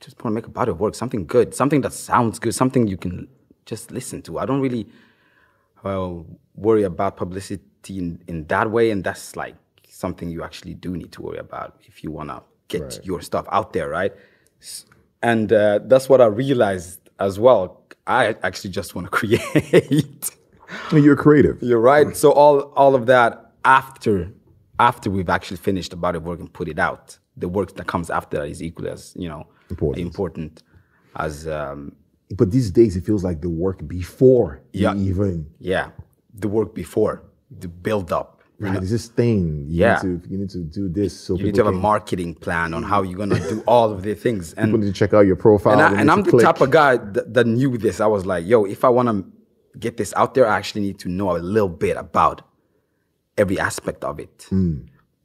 Just 0.01 0.23
want 0.25 0.33
to 0.33 0.35
make 0.35 0.47
a 0.47 0.51
body 0.51 0.71
of 0.71 0.81
work, 0.81 0.95
something 0.95 1.27
good, 1.27 1.55
something 1.55 1.83
that 1.83 1.93
sounds 1.93 2.39
good, 2.39 2.55
something 2.55 2.87
you 2.87 2.97
can 2.97 3.29
just 3.67 3.91
listen 3.91 4.23
to. 4.23 4.39
I 4.39 4.47
don't 4.47 4.61
really 4.61 4.87
uh, 5.85 6.13
worry 6.55 6.85
about 6.85 7.17
publicity 7.17 7.99
in, 7.99 8.23
in 8.27 8.47
that 8.47 8.71
way, 8.71 8.91
and 8.91 9.05
that's 9.05 9.37
like 9.37 9.57
something 9.89 10.31
you 10.31 10.43
actually 10.43 10.75
do 10.75 10.97
need 10.97 11.13
to 11.13 11.23
worry 11.23 11.39
about 11.39 11.79
if 11.85 12.03
you 12.03 12.11
want 12.11 12.31
to 12.31 12.43
get 12.69 12.83
Right. 12.83 13.01
your 13.05 13.21
stuff 13.21 13.47
out 13.53 13.73
there, 13.73 13.89
right? 13.89 14.13
And 15.23 15.53
uh, 15.53 15.81
that's 15.85 16.09
what 16.09 16.21
I 16.21 16.27
realized 16.27 17.01
as 17.19 17.39
well. 17.39 17.83
I 18.07 18.37
actually 18.43 18.71
just 18.71 18.95
want 18.95 19.07
to 19.07 19.11
create. 19.21 20.31
You're 20.93 21.17
creative. 21.17 21.63
You're 21.63 21.81
right. 21.81 22.17
So 22.17 22.33
all 22.33 22.61
all 22.75 22.95
of 22.95 23.07
that 23.07 23.53
after 23.65 24.33
after 24.79 25.11
we've 25.11 25.29
actually 25.29 25.59
finished 25.59 25.91
the 25.91 25.97
body 25.97 26.17
of 26.17 26.25
work 26.25 26.41
and 26.41 26.51
put 26.53 26.69
it 26.69 26.79
out, 26.79 27.19
the 27.37 27.49
work 27.49 27.75
that 27.77 27.87
comes 27.87 28.09
after 28.09 28.39
that 28.39 28.49
is 28.49 28.63
equally 28.63 28.91
as 28.91 29.13
you 29.17 29.29
know 29.29 29.47
Important. 29.71 30.07
important 30.07 30.63
as 31.17 31.47
um, 31.49 31.93
But 32.37 32.51
these 32.51 32.71
days, 32.71 32.97
it 32.97 33.05
feels 33.05 33.25
like 33.25 33.41
the 33.41 33.49
work 33.51 33.87
before 33.87 34.61
Yeah. 34.73 34.95
even. 34.95 35.47
yeah 35.59 35.91
the 36.35 36.49
work 36.49 36.75
before 36.75 37.23
the 37.51 37.69
build 37.69 38.13
up. 38.13 38.29
Right, 38.59 38.75
know, 38.75 38.81
this 38.81 39.09
thing. 39.09 39.65
You 39.69 39.85
Yeah. 39.85 40.01
Need 40.03 40.23
to, 40.23 40.31
you 40.31 40.39
need 40.39 40.51
to 40.51 40.59
do 40.59 40.89
this 40.89 41.19
so 41.19 41.35
you 41.35 41.45
need 41.47 41.55
to 41.55 41.65
have 41.65 41.75
a 41.75 41.79
marketing 41.91 42.35
plan 42.35 42.75
on 42.75 42.83
how 42.83 43.03
you're 43.03 43.19
gonna 43.19 43.41
do 43.55 43.63
all 43.67 43.91
of 43.91 44.03
the 44.03 44.15
things. 44.15 44.55
And 44.57 44.67
people 44.69 44.81
need 44.81 44.93
to 44.95 44.99
check 45.03 45.13
out 45.15 45.25
your 45.27 45.37
profile. 45.37 45.73
and, 45.73 45.83
I, 45.83 46.01
and 46.01 46.11
i'm 46.11 46.23
the 46.23 46.39
type 46.39 46.61
of 46.61 46.71
guy 46.71 46.99
that, 46.99 47.33
that 47.35 47.47
knew 47.47 47.77
this. 47.79 48.01
I 48.01 48.07
was 48.07 48.27
like, 48.27 48.47
yo, 48.47 48.65
if 48.65 48.85
I 48.85 48.91
want 48.91 49.09
to 49.09 49.17
get 49.79 49.97
this 49.97 50.13
out 50.15 50.35
there, 50.35 50.47
I 50.47 50.57
actually 50.59 50.83
need 50.83 50.99
to 51.01 51.09
know 51.09 51.37
a 51.37 51.39
little 51.39 51.69
bit 51.87 51.97
about 51.97 52.43
every 53.39 53.59
aspect 53.59 54.05
of 54.05 54.21
it. 54.21 54.47
Hmm. 54.51 54.75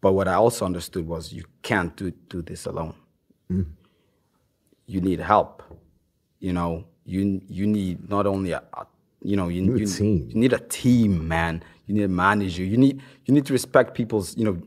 But 0.02 0.14
what 0.14 0.28
I 0.28 0.36
also 0.36 0.66
understood 0.66 1.06
was 1.08 1.34
you 1.34 1.44
can't 1.62 1.96
do, 1.98 2.12
do 2.30 2.42
this 2.42 2.66
alone. 2.66 2.94
Hmm. 3.50 3.64
You 4.86 5.02
need 5.02 5.20
help. 5.20 5.64
You 6.40 6.54
know, 6.54 6.86
you 7.06 7.42
you 7.48 7.68
need 7.68 8.10
not 8.10 8.26
only 8.28 8.52
a, 8.52 8.64
a 8.74 8.86
you 9.22 9.36
know 9.36 9.48
you, 9.48 9.62
need 9.62 9.76
a 9.76 9.80
you, 9.80 9.88
team. 9.88 10.30
you 10.30 10.40
need 10.40 10.54
a 10.54 10.60
team, 10.60 11.28
man. 11.28 11.64
You 11.88 11.96
need 11.96 12.04
a 12.04 12.08
manager. 12.10 12.64
You 12.64 12.78
need 12.78 13.02
you 13.26 13.34
need 13.34 13.46
to 13.46 13.54
respect 13.54 13.96
people's. 13.96 14.38
You 14.38 14.46
know, 14.46 14.62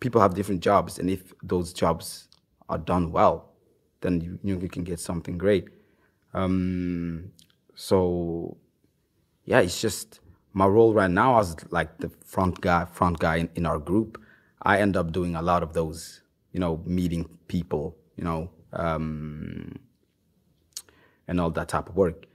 people 0.00 0.20
have 0.20 0.34
different 0.34 0.60
jobs, 0.60 0.98
and 0.98 1.08
if 1.08 1.32
those 1.42 1.72
jobs 1.72 2.28
are 2.68 2.78
done 2.78 3.12
well, 3.12 3.52
then 4.00 4.20
you 4.20 4.38
you, 4.42 4.54
know, 4.54 4.62
you 4.62 4.68
can 4.68 4.84
get 4.84 5.00
something 5.00 5.38
great. 5.38 5.68
Um, 6.34 7.30
so 7.74 8.56
yeah, 9.44 9.60
it's 9.60 9.80
just 9.80 10.20
my 10.52 10.66
role 10.66 10.92
right 10.92 11.10
now 11.10 11.38
as 11.38 11.56
like 11.70 11.98
the 11.98 12.10
front 12.24 12.60
guy, 12.60 12.84
front 12.84 13.18
guy 13.18 13.36
in, 13.36 13.50
in 13.54 13.66
our 13.66 13.78
group. 13.78 14.20
I 14.62 14.78
end 14.78 14.96
up 14.96 15.12
doing 15.12 15.34
a 15.34 15.42
lot 15.42 15.62
of 15.62 15.72
those, 15.72 16.22
you 16.52 16.60
know, 16.60 16.80
meeting 16.84 17.28
people, 17.48 17.96
you 18.16 18.24
know, 18.24 18.50
um, 18.72 19.78
and 21.28 21.40
all 21.40 21.50
that 21.50 21.68
type 21.68 21.88
of 21.88 21.96
work. 21.96 22.26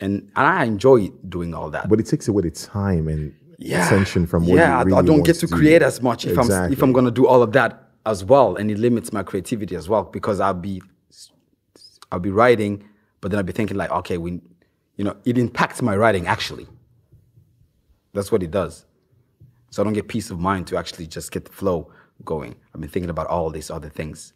And, 0.00 0.30
and 0.36 0.46
I 0.46 0.64
enjoy 0.64 1.08
doing 1.28 1.54
all 1.54 1.70
that. 1.70 1.88
But 1.88 2.00
it 2.00 2.06
takes 2.06 2.28
away 2.28 2.42
the 2.42 2.50
time 2.50 3.08
and 3.08 3.34
yeah. 3.58 3.86
attention 3.86 4.26
from 4.26 4.46
what 4.46 4.56
yeah, 4.56 4.68
you 4.68 4.74
I- 4.74 4.82
really 4.82 4.98
I 4.98 5.02
don't 5.02 5.22
get 5.24 5.36
to 5.36 5.48
create 5.48 5.82
as 5.82 6.02
much 6.02 6.26
if 6.26 6.38
I'm 6.38 6.72
if 6.72 6.82
I'm 6.82 6.92
gonna 6.92 7.10
do 7.10 7.26
all 7.26 7.42
of 7.42 7.52
that 7.52 7.90
as 8.04 8.24
well, 8.24 8.56
and 8.56 8.70
it 8.70 8.78
limits 8.78 9.12
my 9.12 9.22
creativity 9.22 9.74
as 9.74 9.88
well 9.88 10.04
because 10.04 10.40
I'll 10.40 10.54
be 10.54 10.82
I'll 12.12 12.20
be 12.20 12.30
writing, 12.30 12.84
but 13.20 13.30
then 13.30 13.38
I'll 13.38 13.44
be 13.44 13.52
thinking 13.52 13.76
like, 13.76 13.90
okay, 13.90 14.18
we, 14.18 14.40
you 14.96 15.04
know, 15.04 15.16
it 15.24 15.38
impacts 15.38 15.82
my 15.82 15.96
writing 15.96 16.26
actually. 16.26 16.66
That's 18.12 18.30
what 18.30 18.42
it 18.42 18.50
does. 18.50 18.86
So 19.70 19.82
I 19.82 19.84
don't 19.84 19.92
get 19.92 20.08
peace 20.08 20.30
of 20.30 20.38
mind 20.38 20.66
to 20.68 20.76
actually 20.78 21.06
just 21.06 21.32
get 21.32 21.44
the 21.44 21.52
flow 21.52 21.90
going. 22.24 22.54
I've 22.74 22.80
been 22.80 22.88
thinking 22.88 23.10
about 23.10 23.26
all 23.26 23.50
these 23.50 23.70
other 23.70 23.90
things. 23.90 24.32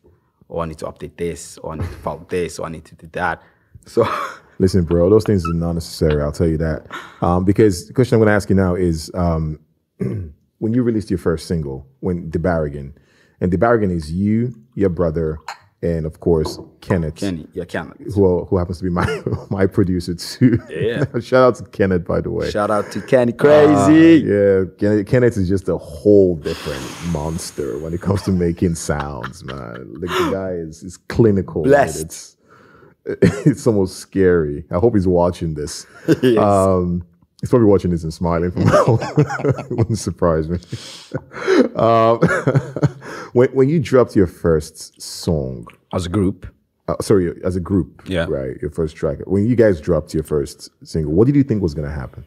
Oh, 0.51 0.59
I 0.59 0.67
need 0.67 0.79
to 0.79 0.87
update 0.87 1.17
this, 1.17 1.59
or 1.59 1.73
I 1.73 1.77
need 1.77 1.91
to 1.91 1.97
follow 1.99 2.27
this, 2.29 2.59
or 2.59 2.67
I 2.67 2.71
need 2.71 2.85
to 2.87 2.95
do 2.97 3.09
that. 3.13 3.43
So 3.87 4.05
Listen, 4.61 4.85
bro, 4.85 5.09
those 5.09 5.25
things 5.25 5.43
are 5.49 5.55
not 5.55 5.73
necessary. 5.73 6.21
I'll 6.21 6.33
tell 6.33 6.47
you 6.47 6.59
that. 6.59 6.87
Um, 7.23 7.47
because 7.47 7.87
the 7.87 7.95
question 7.95 8.15
I'm 8.15 8.21
going 8.21 8.27
to 8.27 8.35
ask 8.35 8.51
you 8.51 8.57
now 8.57 8.75
is 8.75 9.11
um, 9.15 9.59
when 9.99 10.75
you 10.75 10.83
released 10.83 11.09
your 11.09 11.19
first 11.19 11.47
single, 11.47 11.87
when 12.01 12.31
The 12.31 12.39
Barrigan, 12.39 12.93
and 13.41 13.51
The 13.51 13.57
Barrigan 13.57 13.91
is 13.91 14.13
you, 14.13 14.55
your 14.75 14.91
brother, 14.91 15.39
and 15.83 16.05
of 16.05 16.21
course, 16.21 16.59
Kenneth, 16.81 17.17
Kenny, 17.17 17.47
yeah, 17.55 17.65
Kenny. 17.65 17.91
who, 18.15 18.45
who 18.45 18.59
happens 18.59 18.79
to 18.79 18.85
be 18.85 18.91
my, 18.91 19.23
my 19.51 19.67
producer 19.67 20.15
too. 20.15 20.59
Yeah. 20.69 21.05
Shout 21.21 21.43
out 21.43 21.55
to 21.57 21.65
Kenneth, 21.71 22.07
by 22.07 22.21
the 22.21 22.31
way. 22.31 22.51
Shout 22.51 22.71
out 22.71 22.91
to 22.93 23.01
Kenny 23.01 23.33
Crazy. 23.33 24.27
Yeah, 24.27 24.65
Kenneth, 24.79 25.07
Kenneth 25.07 25.37
is 25.37 25.49
just 25.49 25.69
a 25.69 25.79
whole 25.79 26.37
different 26.37 26.83
monster 27.13 27.79
when 27.79 27.95
it 27.95 28.01
comes 28.01 28.23
to 28.23 28.33
making 28.33 28.75
sounds, 28.75 29.43
man. 29.45 29.95
Like 29.95 30.11
the 30.11 30.31
guy 30.33 30.51
is, 30.51 30.83
is 30.83 30.97
clinical. 30.97 31.63
Blessed. 31.63 32.05
It's 32.05 32.37
it's 33.07 33.67
almost 33.67 33.99
scary. 33.99 34.65
I 34.71 34.79
hope 34.79 34.95
he's 34.95 35.09
watching 35.09 35.55
this. 35.55 35.87
Yes. 36.23 36.39
Um, 36.39 37.07
he's 37.41 37.49
probably 37.49 37.67
watching 37.69 37.91
this 37.91 38.03
and 38.03 38.13
smiling 38.13 38.51
from 38.51 38.67
home. 38.67 38.99
Wouldn't 39.71 39.99
surprise 39.99 40.49
me. 40.49 40.59
um, 41.77 42.21
when 43.33 43.49
when 43.51 43.69
you 43.69 43.81
dropped 43.81 44.15
your 44.17 44.27
first 44.27 45.01
song, 45.01 45.67
As 45.93 46.07
a 46.07 46.09
group, 46.09 46.47
uh, 46.89 46.97
sorry, 47.01 47.33
as 47.45 47.57
a 47.57 47.61
group, 47.61 48.03
Yeah. 48.07 48.27
right, 48.29 48.57
your 48.63 48.71
first 48.71 48.97
track. 48.97 49.19
When 49.27 49.47
you 49.47 49.57
guys 49.57 49.81
dropped 49.81 50.15
your 50.15 50.23
first 50.25 50.71
single, 50.85 51.13
what 51.13 51.27
did 51.27 51.37
you 51.37 51.43
think 51.45 51.63
was 51.63 51.75
going 51.75 51.89
to 51.89 51.95
happen? 51.95 52.25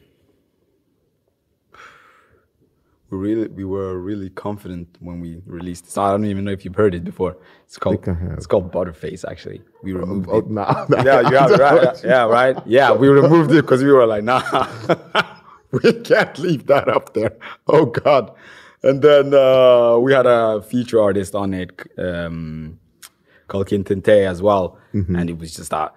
we 3.09 3.19
really 3.19 3.47
we 3.49 3.63
were 3.63 3.99
really 3.99 4.29
confident 4.31 4.87
when 4.99 5.19
we 5.21 5.39
released. 5.45 5.91
So 5.91 6.01
I 6.01 6.09
don't 6.11 6.25
even 6.25 6.43
know 6.45 6.51
if 6.51 6.65
you've 6.65 6.75
heard 6.75 6.95
it 6.95 7.03
before. 7.03 7.37
It's 7.65 7.77
called 7.77 8.03
think 8.03 8.17
I 8.17 8.19
have. 8.23 8.37
it's 8.37 8.47
called 8.47 8.71
Butterface. 8.71 9.23
Actually, 9.29 9.61
we 9.83 9.93
removed 9.93 10.27
Oh, 10.31 10.39
it. 10.39 10.49
nah, 10.49 10.87
Yeah, 11.03 11.21
you 11.29 11.35
have 11.37 11.51
it, 11.51 11.59
right? 11.59 12.03
Yeah, 12.03 12.23
right. 12.25 12.57
Yeah, 12.65 12.91
we 12.91 13.07
removed 13.09 13.51
it 13.51 13.61
because 13.61 13.83
we 13.83 13.91
were 13.91 14.07
like, 14.07 14.23
nah, 14.23 14.41
we 15.71 15.93
can't 16.01 16.37
leave 16.39 16.65
that 16.67 16.87
up 16.89 17.13
there. 17.13 17.37
Oh 17.67 17.85
God. 17.85 18.31
And 18.83 19.01
then 19.01 19.33
uh, 19.33 19.97
we 19.97 20.11
had 20.13 20.25
a 20.25 20.61
feature 20.61 21.01
artist 21.01 21.35
on 21.35 21.53
it 21.53 21.71
um, 21.97 22.79
called 23.47 23.67
Quintente 23.67 24.25
as 24.25 24.41
well, 24.41 24.77
and 24.93 25.29
it 25.29 25.37
was 25.37 25.55
just 25.55 25.71
that. 25.71 25.95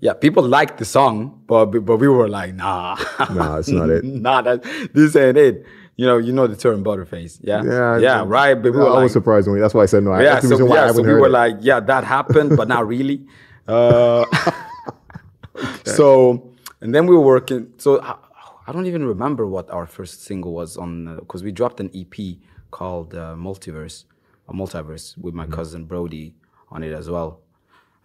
Yeah, 0.00 0.12
people 0.14 0.42
liked 0.46 0.78
the 0.78 0.84
song, 0.84 1.42
but 1.46 1.66
but 1.66 1.96
we 1.98 2.08
were 2.08 2.28
like, 2.28 2.54
nah, 2.54 2.96
Nah, 3.32 3.58
it's 3.58 3.68
not 3.68 3.88
it. 3.88 4.04
nah, 4.26 4.42
that 4.42 4.62
this 4.92 5.14
ain't 5.16 5.38
it. 5.38 5.64
You 5.96 6.06
know, 6.06 6.18
you 6.18 6.32
know 6.32 6.48
the 6.48 6.56
term 6.56 6.82
butterface, 6.82 7.38
yeah, 7.40 7.62
Yeah, 7.62 7.98
yeah, 7.98 8.20
I- 8.22 8.24
right. 8.24 8.54
But 8.60 8.72
we 8.72 8.80
I 8.80 8.82
were 8.82 8.90
was 8.90 9.02
like, 9.02 9.10
surprised 9.12 9.46
when 9.46 9.54
we, 9.54 9.60
that's 9.60 9.72
why 9.74 9.84
I 9.84 9.86
said 9.86 10.02
no. 10.02 10.10
I- 10.10 10.24
yeah, 10.24 10.40
so, 10.40 10.74
yeah, 10.74 10.90
so 10.90 11.02
we 11.02 11.14
were 11.14 11.28
it. 11.28 11.30
like, 11.30 11.56
yeah, 11.60 11.78
that 11.78 12.02
happened, 12.02 12.56
but 12.56 12.66
not 12.68 12.86
really. 12.88 13.26
Uh, 13.66 14.24
So, 15.84 16.52
and 16.80 16.94
then 16.94 17.06
we 17.06 17.14
were 17.14 17.20
working. 17.22 17.72
So 17.78 18.00
I, 18.66 18.72
don't 18.72 18.86
even 18.86 19.04
remember 19.04 19.46
what 19.46 19.70
our 19.70 19.86
first 19.86 20.22
single 20.24 20.52
was 20.54 20.76
on 20.76 21.16
because 21.16 21.42
we 21.42 21.52
dropped 21.52 21.80
an 21.80 21.90
EP 21.94 22.38
called 22.70 23.14
uh, 23.14 23.34
Multiverse, 23.36 24.04
a 24.48 24.52
multiverse 24.52 25.16
with 25.18 25.34
my 25.34 25.46
cousin 25.46 25.84
Brody 25.84 26.34
on 26.70 26.82
it 26.82 26.92
as 26.92 27.08
well. 27.08 27.40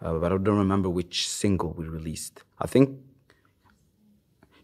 Uh, 0.02 0.14
but 0.14 0.32
I 0.32 0.38
don't 0.38 0.58
remember 0.58 0.88
which 0.88 1.28
single 1.28 1.72
we 1.72 1.86
released. 1.86 2.42
I 2.58 2.66
think, 2.66 2.98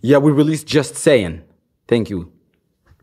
yeah, 0.00 0.18
we 0.18 0.32
released 0.32 0.66
Just 0.66 0.96
Saying. 0.96 1.42
Thank 1.88 2.10
you. 2.10 2.35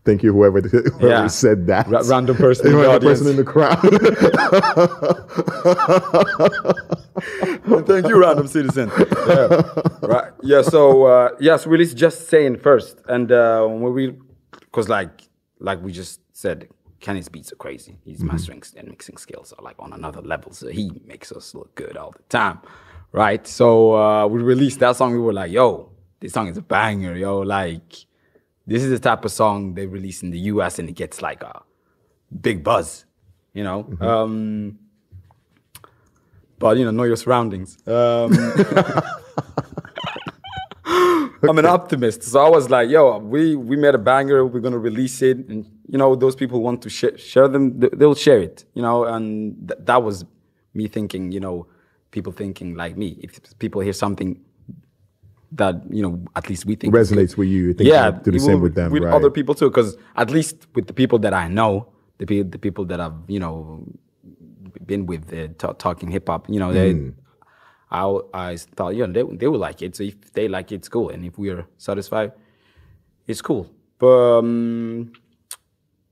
Thank 0.05 0.21
you, 0.23 0.33
whoever, 0.33 0.59
whoever 0.61 1.07
Yeah. 1.07 1.27
said 1.27 1.67
that. 1.67 1.87
Ra- 1.87 2.01
random 2.05 2.35
person 2.35 2.67
in 2.67 2.73
the 2.73 2.77
Random 2.79 3.09
person 3.09 3.27
in 3.27 3.37
the 3.37 3.43
crowd. 3.43 3.79
Thank 7.87 8.07
you, 8.07 8.19
random 8.19 8.47
citizen. 8.47 8.91
Yeah, 9.27 9.61
right. 10.01 10.31
Yeah. 10.41 10.61
So 10.61 11.05
uh, 11.05 11.29
yes, 11.39 11.65
really, 11.65 11.83
it's 11.83 11.93
just 11.93 12.27
saying 12.29 12.57
first, 12.57 13.01
and 13.07 13.31
uh, 13.31 13.65
when 13.65 13.93
we, 13.93 14.15
because 14.59 14.89
like 14.89 15.21
like 15.59 15.81
we 15.81 15.91
just 15.91 16.19
said, 16.33 16.67
Kenny's 16.99 17.29
beats 17.29 17.51
are 17.53 17.57
crazy. 17.57 17.97
His 18.05 18.23
mastering 18.23 18.61
and 18.75 18.87
mixing 18.89 19.17
skills 19.17 19.53
are 19.57 19.63
like 19.63 19.75
on 19.79 19.93
another 19.93 20.21
level. 20.21 20.51
So 20.51 20.67
he 20.67 20.91
makes 21.05 21.31
us 21.31 21.55
look 21.55 21.73
good 21.75 21.95
all 21.97 22.11
the 22.11 22.23
time, 22.23 22.59
right? 23.11 23.45
So 23.47 23.95
uh, 23.95 24.27
we 24.27 24.41
released 24.41 24.79
that 24.79 24.95
song. 24.97 25.13
We 25.13 25.19
were 25.19 25.33
like, 25.33 25.51
yo, 25.51 25.91
this 26.19 26.33
song 26.33 26.47
is 26.47 26.57
a 26.57 26.61
banger, 26.61 27.15
yo. 27.15 27.39
Like, 27.39 27.93
this 28.65 28.83
is 28.83 28.89
the 28.89 28.99
type 28.99 29.25
of 29.25 29.31
song 29.31 29.73
they 29.73 29.85
release 29.85 30.23
in 30.23 30.31
the 30.31 30.39
U.S. 30.39 30.79
and 30.79 30.87
it 30.89 30.93
gets 30.93 31.21
like 31.21 31.43
a 31.43 31.61
big 32.41 32.63
buzz, 32.63 33.05
you 33.53 33.63
know. 33.63 33.87
Um, 33.99 34.79
but 36.59 36.77
you 36.77 36.85
know, 36.85 36.91
know 36.91 37.03
your 37.03 37.17
surroundings. 37.17 37.77
Um, 37.87 38.31
I'm 40.85 41.57
an 41.57 41.65
optimist, 41.65 42.23
so 42.23 42.39
I 42.39 42.47
was 42.47 42.69
like, 42.69 42.89
"Yo, 42.89 43.17
we 43.17 43.55
we 43.55 43.75
made 43.75 43.95
a 43.95 43.97
banger. 43.97 44.45
We're 44.45 44.61
gonna 44.61 44.77
release 44.77 45.21
it, 45.21 45.37
and 45.49 45.65
you 45.87 45.97
know, 45.97 46.15
those 46.15 46.35
people 46.37 46.61
want 46.61 46.81
to 46.83 46.89
sh- 46.89 47.17
share 47.17 47.49
them, 47.49 47.79
they'll 47.79 48.15
share 48.15 48.39
it. 48.39 48.63
You 48.73 48.81
know, 48.81 49.03
and 49.03 49.67
th- 49.67 49.79
that 49.83 50.01
was 50.03 50.23
me 50.73 50.87
thinking. 50.87 51.33
You 51.33 51.41
know, 51.41 51.67
people 52.11 52.31
thinking 52.31 52.75
like 52.75 52.95
me. 52.95 53.19
If 53.21 53.59
people 53.59 53.81
hear 53.81 53.91
something 53.91 54.39
that 55.55 55.75
you 55.89 56.01
know, 56.01 56.23
at 56.35 56.49
least 56.49 56.65
we 56.65 56.75
think. 56.75 56.93
Resonates 56.93 57.37
with 57.37 57.47
you, 57.47 57.75
yeah, 57.79 58.11
do 58.11 58.31
the 58.31 58.39
same 58.39 58.61
with 58.61 58.75
them, 58.75 58.91
with 58.91 59.03
right. 59.03 59.13
other 59.13 59.29
people 59.29 59.55
too. 59.55 59.69
Because 59.69 59.97
at 60.15 60.29
least 60.29 60.67
with 60.75 60.87
the 60.87 60.93
people 60.93 61.19
that 61.19 61.33
I 61.33 61.47
know, 61.47 61.87
the 62.17 62.25
pe- 62.25 62.43
the 62.43 62.59
people 62.59 62.85
that 62.85 62.99
I've 62.99 63.13
you 63.27 63.39
know 63.39 63.85
been 64.85 65.05
with 65.05 65.33
uh, 65.33 65.47
ta- 65.57 65.73
talking 65.73 66.09
hip 66.11 66.27
hop, 66.27 66.49
you 66.49 66.59
know, 66.59 66.73
they. 66.73 66.93
Mm. 66.93 67.13
I, 67.91 68.19
I 68.33 68.57
thought, 68.57 68.95
you 68.95 69.05
know, 69.05 69.13
they, 69.13 69.35
they 69.37 69.47
will 69.47 69.59
like 69.59 69.83
it. 69.83 69.95
So 69.95 70.01
if 70.01 70.33
they 70.33 70.47
like 70.47 70.71
it, 70.71 70.77
it's 70.77 70.89
cool. 70.89 71.09
And 71.09 71.23
if 71.23 71.37
we 71.37 71.51
are 71.51 71.67
satisfied, 71.77 72.31
it's 73.27 73.39
cool. 73.39 73.69
But 73.99 74.39
um, 74.39 75.13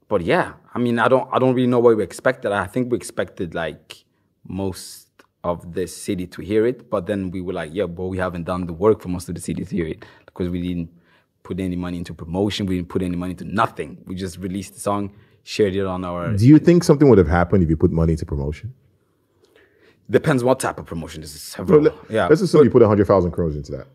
but 0.08 0.22
yeah, 0.22 0.54
I 0.74 0.80
mean, 0.80 1.00
I 1.00 1.08
don't 1.08 1.28
I 1.32 1.40
don't 1.40 1.56
really 1.56 1.68
know 1.68 1.80
what 1.80 1.98
we 1.98 2.04
expected. 2.04 2.52
I 2.52 2.68
think 2.68 2.92
we 2.92 2.98
expected 2.98 3.56
like 3.56 4.06
most 4.48 5.11
of 5.44 5.74
the 5.74 5.88
city 5.88 6.28
to 6.28 6.42
hear 6.42 6.66
it, 6.68 6.90
but 6.90 7.06
then 7.08 7.32
we 7.32 7.42
were 7.42 7.54
like, 7.54 7.72
yeah, 7.74 7.86
but 7.86 8.06
we 8.08 8.18
haven't 8.18 8.44
done 8.44 8.66
the 8.66 8.74
work 8.74 9.02
for 9.02 9.10
most 9.10 9.28
of 9.30 9.36
the 9.36 9.42
city 9.42 9.64
to 9.66 9.76
hear 9.76 9.88
it 9.88 10.06
because 10.26 10.50
we 10.50 10.62
didn't 10.62 10.90
put 11.44 11.60
any 11.60 11.76
money 11.76 11.98
into 11.98 12.14
promotion. 12.14 12.66
We 12.68 12.76
didn't 12.78 12.90
put 12.90 13.02
any 13.02 13.16
money 13.16 13.32
into 13.32 13.46
nothing. 13.46 13.98
We 14.06 14.16
just 14.16 14.38
released 14.38 14.76
the 14.76 14.80
song, 14.80 15.14
shared 15.44 15.76
it 15.76 15.86
on 15.86 16.06
our. 16.06 16.34
Do 16.36 16.48
you 16.48 16.60
think 16.60 16.84
something 16.84 17.10
would 17.10 17.18
have 17.18 17.28
happened 17.28 17.64
if 17.64 17.70
you 17.70 17.78
put 17.78 17.92
money 17.92 18.14
into 18.14 18.26
promotion? 18.26 18.74
Depends 20.10 20.44
what 20.44 20.60
type 20.60 20.78
of 20.78 20.86
promotion. 20.86 21.22
This 21.22 21.34
is 21.34 21.42
several. 21.42 21.82
Let, 21.82 21.94
yeah, 22.10 22.28
Let's 22.28 22.42
assume 22.42 22.64
you 22.66 22.70
put 22.70 22.82
100,000 22.82 23.32
kroner 23.32 23.56
into 23.56 23.72
that. 23.72 23.88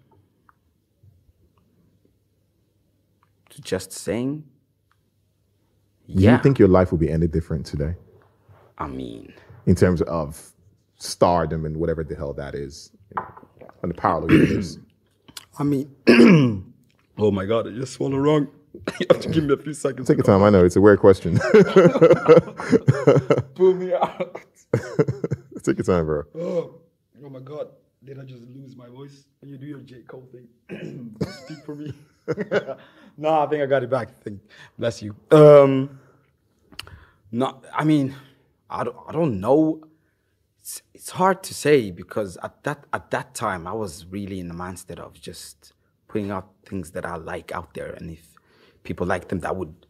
just 3.62 3.92
saying. 3.92 4.44
Do 6.06 6.12
Yeah, 6.22 6.36
you 6.36 6.42
think 6.42 6.58
your 6.58 6.68
life 6.68 6.90
will 6.90 6.98
be 6.98 7.10
any 7.10 7.26
different 7.26 7.66
today 7.66 7.94
I 8.78 8.86
mean. 8.86 9.32
in 9.66 9.74
terms 9.74 10.02
of 10.02 10.52
stardom 10.96 11.64
and 11.64 11.76
whatever 11.76 12.04
the 12.04 12.14
hell 12.14 12.32
that 12.34 12.54
is 12.54 12.90
you 13.16 13.22
know, 13.22 13.68
on 13.82 13.88
the 13.88 13.94
parallel 13.94 14.32
universe? 14.32 14.78
I 15.58 15.64
mean, 15.64 15.90
oh 17.18 17.30
my 17.30 17.46
God, 17.46 17.66
I 17.66 17.70
just 17.70 17.94
swallowed 17.94 18.22
wrong. 18.22 18.48
you 19.00 19.06
have 19.10 19.20
to 19.20 19.30
give 19.30 19.44
me 19.44 19.54
a 19.54 19.56
few 19.56 19.72
seconds. 19.72 20.06
Take 20.06 20.18
your 20.18 20.24
time. 20.24 20.42
I 20.42 20.50
know 20.50 20.64
it's 20.64 20.76
a 20.76 20.80
weird 20.80 21.00
question. 21.00 21.38
Pull 23.54 23.74
me 23.74 23.94
out. 23.94 24.40
Take 25.62 25.78
your 25.78 25.84
time, 25.84 26.06
bro. 26.06 26.24
Oh, 26.38 26.74
oh 27.24 27.30
my 27.30 27.40
God, 27.40 27.68
did 28.04 28.20
I 28.20 28.24
just 28.24 28.42
lose 28.42 28.76
my 28.76 28.88
voice? 28.88 29.24
Can 29.40 29.48
you 29.48 29.56
do 29.56 29.66
your 29.66 29.80
J. 29.80 30.02
Cole 30.02 30.28
thing? 30.30 31.16
Speak 31.44 31.64
for 31.64 31.74
me. 31.74 31.92
no, 33.16 33.40
I 33.40 33.46
think 33.46 33.62
I 33.62 33.66
got 33.66 33.82
it 33.82 33.90
back. 33.90 34.10
Thank, 34.22 34.40
bless 34.78 35.02
you. 35.02 35.16
Um, 35.30 35.98
no, 37.32 37.60
I 37.74 37.84
mean, 37.84 38.14
I 38.68 38.84
don't, 38.84 38.96
I 39.08 39.12
don't 39.12 39.40
know. 39.40 39.80
It's, 40.66 40.82
it's 40.94 41.10
hard 41.10 41.44
to 41.44 41.54
say 41.54 41.92
because 41.92 42.36
at 42.42 42.64
that 42.64 42.86
at 42.92 43.12
that 43.12 43.36
time 43.36 43.68
I 43.68 43.72
was 43.72 44.04
really 44.10 44.40
in 44.40 44.48
the 44.48 44.54
mindset 44.54 44.98
of 44.98 45.12
just 45.28 45.72
putting 46.08 46.32
out 46.32 46.48
things 46.68 46.90
that 46.90 47.06
I 47.06 47.14
like 47.14 47.52
out 47.52 47.74
there, 47.74 47.92
and 47.92 48.10
if 48.10 48.34
people 48.82 49.06
like 49.06 49.28
them, 49.28 49.38
that 49.46 49.54
would 49.54 49.86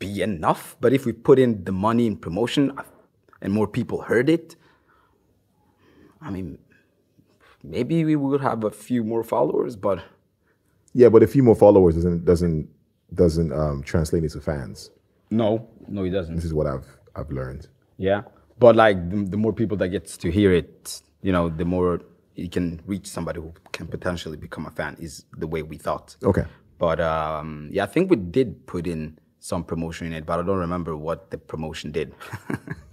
be 0.00 0.22
enough. 0.22 0.76
But 0.80 0.92
if 0.92 1.06
we 1.06 1.12
put 1.12 1.38
in 1.38 1.62
the 1.62 1.70
money 1.70 2.08
in 2.08 2.16
promotion 2.16 2.72
and 3.40 3.52
more 3.52 3.68
people 3.68 4.02
heard 4.02 4.28
it, 4.28 4.56
I 6.20 6.30
mean, 6.32 6.58
maybe 7.62 8.04
we 8.04 8.16
would 8.16 8.40
have 8.40 8.64
a 8.64 8.72
few 8.72 9.04
more 9.04 9.22
followers, 9.22 9.76
but 9.76 10.02
Yeah, 10.92 11.08
but 11.08 11.22
a 11.22 11.28
few 11.28 11.44
more 11.44 11.54
followers 11.54 11.94
doesn't 11.94 12.24
doesn't 12.24 12.68
doesn't 13.14 13.52
um, 13.52 13.84
translate 13.84 14.24
into 14.24 14.40
fans. 14.40 14.90
no, 15.30 15.68
no, 15.86 16.02
it 16.02 16.10
doesn't. 16.10 16.34
This 16.34 16.44
is 16.44 16.52
what 16.52 16.66
I've 16.66 16.88
I've 17.14 17.30
learned. 17.30 17.68
Yeah, 17.96 18.22
but 18.58 18.76
like 18.76 19.10
the, 19.10 19.24
the 19.24 19.36
more 19.36 19.52
people 19.52 19.76
that 19.78 19.88
gets 19.88 20.16
to 20.18 20.30
hear 20.30 20.52
it, 20.52 21.02
you 21.22 21.32
know, 21.32 21.48
the 21.48 21.64
more 21.64 22.00
it 22.34 22.52
can 22.52 22.80
reach 22.86 23.06
somebody 23.06 23.40
who 23.40 23.52
can 23.72 23.86
potentially 23.86 24.36
become 24.36 24.66
a 24.66 24.70
fan. 24.70 24.96
Is 24.98 25.24
the 25.36 25.46
way 25.46 25.62
we 25.62 25.76
thought. 25.76 26.16
Okay. 26.22 26.44
But 26.78 27.00
um, 27.00 27.68
yeah, 27.72 27.84
I 27.84 27.86
think 27.86 28.10
we 28.10 28.16
did 28.16 28.66
put 28.66 28.86
in 28.86 29.18
some 29.40 29.64
promotion 29.64 30.08
in 30.08 30.12
it, 30.12 30.26
but 30.26 30.38
I 30.38 30.42
don't 30.42 30.58
remember 30.58 30.96
what 30.96 31.30
the 31.30 31.38
promotion 31.38 31.92
did. 31.92 32.14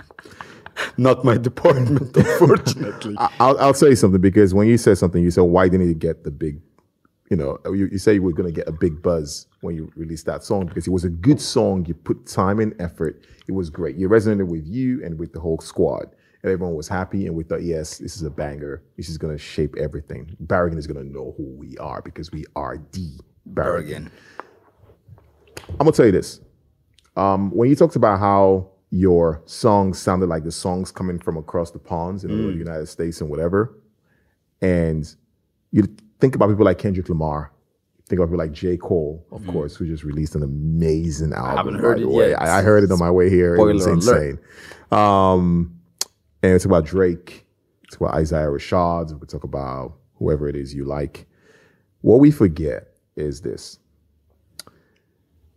Not 0.97 1.24
my 1.24 1.38
department, 1.38 2.16
unfortunately. 2.18 3.16
I'll 3.39 3.57
I'll 3.59 3.74
you 3.88 3.95
something 3.95 4.22
because 4.22 4.53
when 4.53 4.68
you 4.68 4.78
said 4.78 4.97
something, 4.97 5.22
you 5.22 5.32
said 5.32 5.41
why 5.41 5.68
didn't 5.68 5.88
you 5.88 5.93
get 5.93 6.24
the 6.24 6.32
big, 6.32 6.61
you 7.30 7.38
know, 7.38 7.57
you, 7.65 7.88
you 7.91 7.97
say 7.97 8.13
you 8.13 8.21
were 8.21 8.34
going 8.34 8.47
to 8.47 8.55
get 8.55 8.67
a 8.67 8.71
big 8.71 9.01
buzz 9.01 9.47
when 9.61 9.76
you 9.76 9.91
released 9.95 10.26
that 10.26 10.43
song 10.43 10.65
because 10.65 10.88
it 10.88 10.91
was 10.91 11.03
a 11.03 11.09
good 11.09 11.39
song. 11.41 11.86
You 11.86 11.93
put 11.93 12.26
time 12.28 12.59
and 12.59 12.76
effort. 12.80 13.26
It 13.47 13.53
was 13.53 13.69
great. 13.69 13.95
You 13.95 14.09
resonated 14.09 14.47
with 14.47 14.65
you 14.67 15.03
and 15.03 15.17
with 15.17 15.34
the 15.34 15.39
whole 15.39 15.59
squad. 15.59 16.15
And 16.43 16.51
everyone 16.51 16.76
was 16.76 16.89
happy, 16.89 17.26
and 17.26 17.36
we 17.36 17.45
thought, 17.45 17.63
yes, 17.63 17.99
this 17.99 18.17
is 18.17 18.24
a 18.24 18.30
banger. 18.30 18.84
This 18.97 19.07
is 19.07 19.17
going 19.17 19.34
to 19.34 19.41
shape 19.41 19.76
everything. 19.78 20.36
Barrigan 20.43 20.78
is 20.78 20.86
going 20.86 21.03
to 21.05 21.09
know 21.09 21.34
who 21.38 21.43
we 21.43 21.78
are 21.78 22.01
because 22.01 22.34
we 22.34 22.43
are 22.55 22.78
the 22.91 23.17
Barrigan. 23.51 24.09
I'm 25.69 25.78
gonna 25.78 25.91
tell 25.91 26.05
you 26.05 26.11
this. 26.11 26.41
Um, 27.15 27.51
when 27.51 27.69
you 27.69 27.76
talked 27.76 27.95
about 27.95 28.19
how 28.19 28.69
your 28.89 29.41
songs 29.45 29.99
sounded 29.99 30.28
like 30.28 30.43
the 30.43 30.51
songs 30.51 30.91
coming 30.91 31.19
from 31.19 31.38
across 31.38 31.71
the 31.71 31.80
ponds 31.80 32.24
in 32.24 32.30
the 32.30 32.53
United 32.53 32.88
States 32.88 33.21
and 33.21 33.30
whatever, 33.30 33.80
and 34.61 35.15
you 35.71 35.88
think 36.24 36.36
about 36.36 36.47
people 36.47 36.63
like 36.63 36.78
Kendrick 36.78 37.09
Lamar, 37.09 37.51
think 38.07 38.17
about 38.17 38.28
people 38.28 38.38
like 38.38 38.53
J. 38.53 38.78
Cole, 38.78 39.28
of 39.30 39.45
course, 39.45 39.76
who 39.76 39.86
just 39.86 40.05
released 40.05 40.36
an 40.36 40.43
amazing 40.43 41.34
album. 41.34 41.51
I 41.51 41.55
haven't 41.57 41.76
heard 41.76 41.99
it 41.99 42.07
way. 42.07 42.30
yet. 42.30 42.41
I, 42.41 42.59
I 42.59 42.61
heard 42.61 42.86
it 42.86 42.91
on 42.93 42.99
my 42.99 43.11
way 43.11 43.30
here. 43.30 43.55
it 43.55 43.59
was 43.61 43.84
Spoiler 43.84 43.97
alert. 43.99 44.30
insane. 44.30 44.39
Um, 44.89 45.78
and 46.41 46.53
it's 46.53 46.63
about 46.63 46.86
Drake. 46.86 47.45
It's 47.84 47.97
about 47.97 48.13
Isaiah 48.13 48.47
Rashad. 48.47 49.11
We 49.11 49.19
could 49.19 49.28
talk 49.28 49.43
about 49.43 49.95
whoever 50.13 50.47
it 50.47 50.55
is 50.55 50.74
you 50.74 50.86
like. 50.86 51.28
What 51.99 52.21
we 52.21 52.32
forget 52.32 52.88
is 53.17 53.41
this 53.41 53.80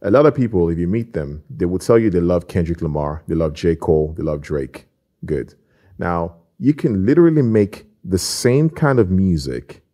a 0.02 0.10
lot 0.10 0.26
of 0.26 0.34
people, 0.34 0.68
if 0.68 0.78
you 0.78 0.88
meet 0.88 1.12
them, 1.12 1.44
they 1.48 1.66
will 1.66 1.78
tell 1.78 1.96
you 1.96 2.10
they 2.10 2.18
love 2.18 2.48
Kendrick 2.48 2.82
Lamar, 2.82 3.22
they 3.28 3.36
love 3.36 3.52
J. 3.54 3.76
Cole, 3.76 4.14
they 4.18 4.24
love 4.24 4.40
Drake. 4.40 4.86
Good. 5.24 5.54
Now, 5.96 6.38
you 6.58 6.74
can 6.74 7.06
literally 7.06 7.42
make 7.42 7.86
the 8.02 8.18
same 8.18 8.68
kind 8.68 8.98
of 8.98 9.12
music 9.12 9.84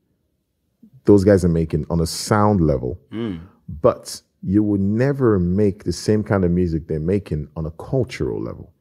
those 1.05 1.24
guys 1.24 1.44
are 1.44 1.48
making 1.48 1.86
on 1.90 2.00
a 2.00 2.07
sound 2.07 2.61
level, 2.61 3.00
mm. 3.11 3.40
but 3.80 4.22
you 4.42 4.62
would 4.62 4.80
never 4.80 5.38
make 5.38 5.84
the 5.84 5.92
same 5.92 6.22
kind 6.22 6.44
of 6.44 6.50
music 6.50 6.88
they're 6.88 7.00
making 7.00 7.48
on 7.57 7.66
a 7.66 7.70
cultural 7.72 8.40
level. 8.40 8.72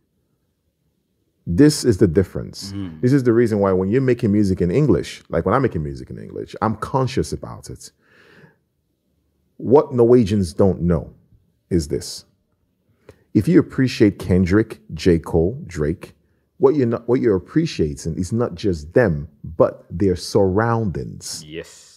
This 1.46 1.84
is 1.84 1.98
the 1.98 2.08
difference. 2.08 2.72
Mm-hmm. 2.72 3.02
This 3.02 3.14
is 3.14 3.24
the 3.24 3.34
reason 3.34 3.60
why 3.60 3.72
when 3.72 3.90
you're 3.90 4.02
making 4.02 4.32
music 4.32 4.62
in 4.62 4.72
English, 4.72 5.24
like 5.30 5.46
when 5.46 5.56
I'm 5.56 5.62
making 5.62 5.84
music 5.84 6.10
in 6.10 6.18
English, 6.18 6.56
I'm 6.62 6.76
conscious 6.76 7.34
about 7.34 7.70
it. 7.70 7.92
What 9.58 9.94
Norwegians 9.94 10.54
don't 10.54 10.82
know 10.82 11.14
is 11.70 11.88
this. 11.88 12.26
If 13.34 13.48
you 13.48 13.60
appreciate 13.60 14.20
Kendrick, 14.20 14.82
J. 14.94 15.20
Cole, 15.20 15.62
Drake, 15.66 16.14
what 16.58 16.76
you're 16.76 16.88
not, 16.88 17.08
what 17.08 17.22
you're 17.22 17.36
appreciating 17.36 18.16
is 18.16 18.32
not 18.32 18.56
just 18.56 18.94
them, 18.94 19.28
but 19.44 19.86
their 19.90 20.16
surroundings. 20.16 21.44
Yes. 21.48 21.91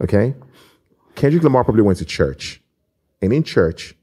Okay? 0.00 0.34
Kendrick 1.14 1.42
Lamar 1.42 1.64
probably 1.64 1.82
went 1.82 1.98
to 1.98 2.04
church. 2.04 2.62
And 3.22 3.32
in 3.32 3.42
church, 3.42 3.94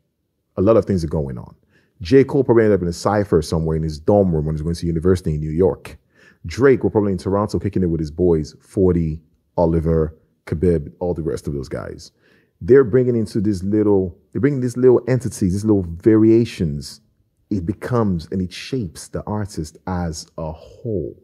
a 0.58 0.62
lot 0.62 0.78
of 0.78 0.86
things 0.86 1.04
are 1.04 1.08
going 1.08 1.38
on. 1.38 1.56
J. 2.02 2.24
Cole 2.24 2.44
probably 2.44 2.66
ended 2.66 2.80
up 2.80 2.82
in 2.82 2.88
a 2.88 2.94
cipher 2.94 3.42
somewhere 3.42 3.78
in 3.78 3.84
his 3.84 4.00
dorm 4.00 4.34
room 4.34 4.46
when 4.46 4.56
he 4.56 4.58
was 4.58 4.62
going 4.62 4.76
to 4.76 4.86
university 4.88 5.36
in 5.36 5.40
New 5.40 5.52
York. 5.52 5.98
Drake 6.46 6.84
were 6.84 6.90
probably 6.90 7.14
in 7.14 7.18
Toronto 7.18 7.60
kicking 7.60 7.84
it 7.84 7.88
with 7.88 8.02
his 8.02 8.12
boys, 8.12 8.56
40, 8.60 9.22
Oliver, 9.56 10.18
Khabib, 10.46 10.92
all 11.00 11.14
the 11.14 11.22
rest 11.22 11.48
of 11.48 11.54
those 11.54 11.70
guys. 11.70 12.12
They're 12.60 12.84
bringing 12.84 13.16
into 13.16 13.40
this 13.40 13.64
little, 13.64 14.18
they're 14.32 14.42
bringing 14.42 14.60
these 14.60 14.78
little 14.78 15.02
entities, 15.08 15.54
these 15.54 15.66
little 15.66 15.84
variations. 15.84 17.02
It 17.50 17.66
becomes 17.66 18.28
and 18.32 18.42
it 18.42 18.52
shapes 18.52 19.08
the 19.08 19.24
artist 19.24 19.78
as 19.88 20.28
a 20.38 20.52
whole. 20.52 21.16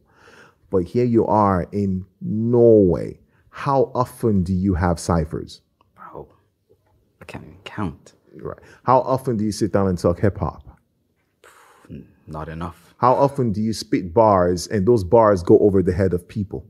But 0.69 0.83
here 0.83 1.05
you 1.05 1.25
are 1.25 1.63
in 1.71 2.05
Norway. 2.21 3.19
How 3.49 3.91
often 3.95 4.43
do 4.43 4.53
you 4.53 4.75
have 4.75 4.99
ciphers? 4.99 5.61
Bro, 5.95 6.29
I 7.21 7.25
can't 7.25 7.43
even 7.43 7.57
count. 7.63 8.13
Right. 8.35 8.57
How 8.83 8.99
often 8.99 9.37
do 9.37 9.43
you 9.43 9.51
sit 9.51 9.71
down 9.73 9.87
and 9.87 9.97
talk 9.97 10.19
hip 10.19 10.37
hop? 10.37 10.63
Not 12.27 12.47
enough. 12.47 12.93
How 12.97 13.13
often 13.13 13.51
do 13.51 13.61
you 13.61 13.73
spit 13.73 14.13
bars 14.13 14.67
and 14.67 14.85
those 14.85 15.03
bars 15.03 15.41
go 15.41 15.57
over 15.59 15.81
the 15.81 15.93
head 15.93 16.13
of 16.13 16.27
people? 16.27 16.65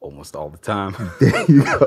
Almost 0.00 0.36
all 0.36 0.48
the 0.48 0.58
time. 0.58 0.94
There 1.20 1.44
you 1.50 1.64
go. 1.64 1.78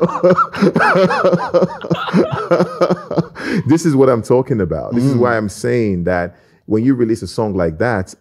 this 3.67 3.85
is 3.85 3.95
what 3.95 4.09
I'm 4.09 4.21
talking 4.21 4.59
about. 4.59 4.93
This 4.93 5.05
is 5.05 5.15
why 5.15 5.37
I'm 5.37 5.47
saying 5.47 6.03
that 6.03 6.35
when 6.65 6.83
you 6.83 6.93
release 6.93 7.21
a 7.21 7.27
song 7.27 7.55
like 7.55 7.77
that, 7.77 8.13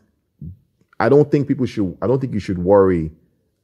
I 1.01 1.09
don't 1.09 1.31
think 1.31 1.49
people 1.49 1.67
should. 1.67 1.97
I 2.01 2.07
don't 2.07 2.21
think 2.21 2.33
you 2.35 2.41
should 2.41 2.59
worry. 2.59 3.11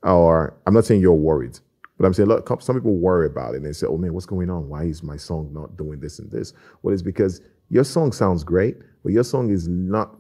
Or 0.03 0.55
I'm 0.67 0.75
not 0.75 0.85
saying 0.85 1.01
you're 1.01 1.15
worried, 1.15 1.59
but 1.97 2.07
I'm 2.07 2.13
saying 2.13 2.29
look, 2.29 2.49
some 2.63 2.77
people 2.77 2.97
worry 2.97 3.27
about 3.27 3.55
it 3.55 3.59
and 3.59 3.67
they 3.67 3.73
say, 3.73 3.87
"Oh 3.87 3.97
man, 3.97 4.13
what's 4.15 4.27
going 4.27 4.51
on? 4.51 4.69
Why 4.69 4.85
is 4.85 5.03
my 5.03 5.17
song 5.17 5.51
not 5.53 5.77
doing 5.77 6.01
this 6.01 6.19
and 6.19 6.31
this?" 6.31 6.53
Well, 6.83 6.93
it's 6.93 7.03
because 7.03 7.41
your 7.71 7.85
song 7.85 8.13
sounds 8.13 8.45
great, 8.45 8.77
but 9.03 9.13
your 9.13 9.25
song 9.25 9.51
is 9.51 9.69
not 9.69 10.17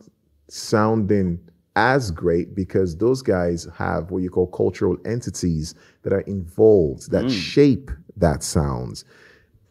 sounding 0.48 1.40
as 1.76 2.10
great 2.10 2.54
because 2.54 2.96
those 2.96 3.22
guys 3.22 3.66
have 3.76 4.10
what 4.10 4.22
you 4.22 4.30
call 4.30 4.46
cultural 4.46 4.96
entities 5.04 5.74
that 6.02 6.12
are 6.12 6.20
involved 6.20 7.10
that 7.10 7.24
mm. 7.24 7.30
shape 7.30 7.90
that 8.16 8.42
sounds. 8.42 9.04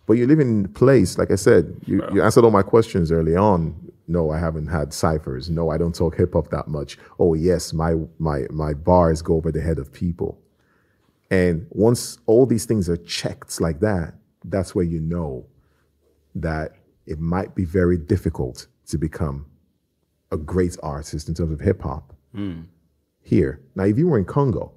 But 0.05 0.13
you 0.13 0.27
live 0.27 0.41
in 0.41 0.65
a 0.65 0.67
place, 0.67 1.17
like 1.17 1.31
I 1.31 1.35
said, 1.35 1.77
you, 1.85 2.03
you 2.13 2.21
answered 2.21 2.43
all 2.43 2.51
my 2.51 2.63
questions 2.63 3.09
early 3.11 3.37
on. 3.37 3.73
No, 4.09 4.31
I 4.31 4.37
haven't 4.37 4.67
had 4.67 4.93
ciphers. 4.93 5.49
No, 5.49 5.69
I 5.69 5.77
don't 5.77 5.95
talk 5.95 6.17
hip 6.17 6.33
hop 6.33 6.49
that 6.49 6.67
much. 6.67 6.97
Oh 7.19 7.35
yes, 7.35 7.71
my 7.71 7.95
my 8.19 8.45
my 8.51 8.73
bars 8.73 9.21
go 9.21 9.35
over 9.35 9.49
the 9.49 9.61
head 9.61 9.79
of 9.79 9.93
people. 9.93 10.42
And 11.34 11.65
once 11.71 12.19
all 12.27 12.45
these 12.45 12.65
things 12.65 12.88
are 12.88 12.97
checked 12.97 13.59
like 13.59 13.79
that, 13.79 14.13
that's 14.45 14.75
where 14.75 14.86
you 14.86 14.99
know 14.99 15.47
that 16.36 16.73
it 17.07 17.19
might 17.19 17.55
be 17.55 17.65
very 17.65 17.97
difficult 17.97 18.67
to 18.86 18.99
become 18.99 19.47
a 20.31 20.38
great 20.38 20.77
artist 20.84 21.27
in 21.27 21.34
terms 21.34 21.51
of 21.51 21.59
hip 21.59 21.81
hop 21.81 22.13
hmm. 22.36 22.61
here. 23.23 23.61
Now, 23.73 23.86
if 23.86 23.97
you 23.97 24.07
were 24.09 24.19
in 24.19 24.25
Congo, 24.25 24.73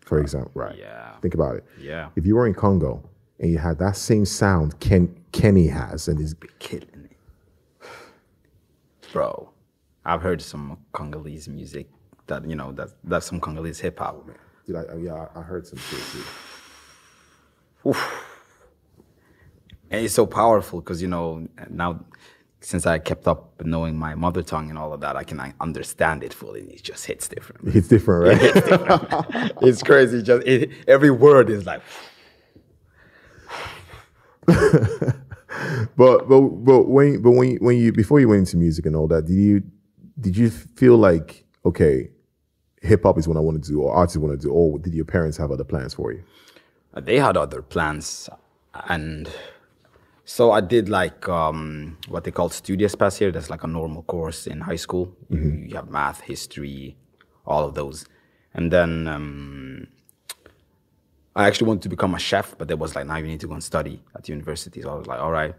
for 0.00 0.18
example, 0.18 0.50
right? 0.54 0.78
Yeah. 0.78 1.12
Think 1.20 1.34
about 1.34 1.56
it. 1.56 1.64
Yeah. 1.78 2.08
If 2.16 2.24
you 2.24 2.34
were 2.34 2.46
in 2.46 2.54
Congo 2.54 3.06
and 3.38 3.50
you 3.50 3.58
had 3.58 3.78
that 3.80 3.96
same 3.96 4.24
sound 4.24 4.80
Ken, 4.80 5.14
Kenny 5.32 5.66
has, 5.66 6.08
and 6.08 6.18
his 6.18 6.34
Killing 6.58 7.10
it. 7.10 7.86
Bro, 9.12 9.50
I've 10.06 10.22
heard 10.22 10.40
some 10.40 10.78
Congolese 10.92 11.48
music 11.48 11.90
that, 12.28 12.48
you 12.48 12.56
know, 12.56 12.72
that 12.72 12.88
that's 13.04 13.26
some 13.26 13.40
Congolese 13.40 13.80
hip 13.80 13.98
hop. 13.98 14.26
Dude, 14.68 14.76
I, 14.76 14.84
oh, 14.92 14.98
yeah, 14.98 15.28
I 15.34 15.40
heard 15.40 15.66
some 15.66 15.78
shit 15.78 16.00
too. 16.12 16.24
And 19.90 20.04
it's 20.04 20.12
so 20.12 20.26
powerful 20.26 20.80
because, 20.82 21.00
you 21.00 21.08
know, 21.08 21.48
now 21.70 22.04
since 22.60 22.84
I 22.84 22.98
kept 22.98 23.26
up 23.26 23.64
knowing 23.64 23.96
my 23.96 24.14
mother 24.14 24.42
tongue 24.42 24.68
and 24.68 24.78
all 24.78 24.92
of 24.92 25.00
that, 25.00 25.16
I 25.16 25.24
can 25.24 25.40
I 25.40 25.54
understand 25.58 26.22
it 26.22 26.34
fully. 26.34 26.64
It 26.64 26.82
just 26.82 27.06
hits 27.06 27.28
different. 27.28 27.74
It's 27.74 27.88
different, 27.88 28.42
right? 28.42 29.52
it's 29.62 29.82
crazy. 29.82 30.22
Just 30.22 30.46
it, 30.46 30.70
every 30.86 31.10
word 31.10 31.48
is 31.48 31.64
like, 31.64 31.80
but 34.46 36.28
but 36.28 36.28
but 36.28 36.82
when 36.88 37.22
but 37.22 37.30
when 37.30 37.52
you, 37.52 37.58
when 37.62 37.78
you 37.78 37.90
before 37.90 38.20
you 38.20 38.28
went 38.28 38.40
into 38.40 38.58
music 38.58 38.84
and 38.84 38.94
all 38.94 39.08
that, 39.08 39.24
did 39.24 39.32
you 39.34 39.62
did 40.20 40.36
you 40.36 40.50
feel 40.50 40.98
like 40.98 41.46
okay, 41.64 42.10
hip 42.82 43.02
hop 43.02 43.18
is 43.18 43.26
what 43.28 43.36
I 43.36 43.40
want 43.40 43.62
to 43.62 43.70
do, 43.70 43.80
or 43.80 43.94
arts 43.94 44.12
is 44.12 44.18
what 44.18 44.28
I 44.28 44.30
want 44.30 44.40
to 44.42 44.46
do, 44.48 44.52
or 44.52 44.78
did 44.78 44.94
your 44.94 45.04
parents 45.04 45.36
have 45.38 45.50
other 45.50 45.64
plans 45.64 45.94
for 45.94 46.12
you? 46.12 46.22
they 47.00 47.18
had 47.18 47.36
other 47.36 47.62
plans 47.62 48.28
and 48.88 49.30
so 50.24 50.52
i 50.52 50.60
did 50.60 50.88
like 50.88 51.28
um, 51.28 51.96
what 52.08 52.24
they 52.24 52.30
call 52.30 52.48
studious 52.48 52.94
pass 52.94 53.16
here 53.16 53.32
that's 53.32 53.50
like 53.50 53.64
a 53.64 53.66
normal 53.66 54.02
course 54.02 54.46
in 54.46 54.60
high 54.60 54.76
school. 54.76 55.14
You, 55.30 55.64
you 55.68 55.74
have 55.76 55.90
math 55.90 56.20
history 56.20 56.96
all 57.46 57.64
of 57.64 57.74
those. 57.74 58.04
And 58.54 58.70
then 58.70 59.08
um, 59.08 59.86
i 61.34 61.46
actually 61.46 61.68
wanted 61.68 61.82
to 61.82 61.88
become 61.88 62.14
a 62.14 62.18
chef 62.18 62.56
but 62.58 62.68
there 62.68 62.76
was 62.76 62.94
like 62.94 63.06
now 63.06 63.16
you 63.16 63.26
need 63.26 63.40
to 63.40 63.46
go 63.46 63.54
and 63.54 63.64
study 63.64 64.02
at 64.14 64.28
university. 64.28 64.82
So 64.82 64.90
i 64.90 64.94
was 64.94 65.06
like 65.06 65.20
all 65.20 65.30
right 65.30 65.54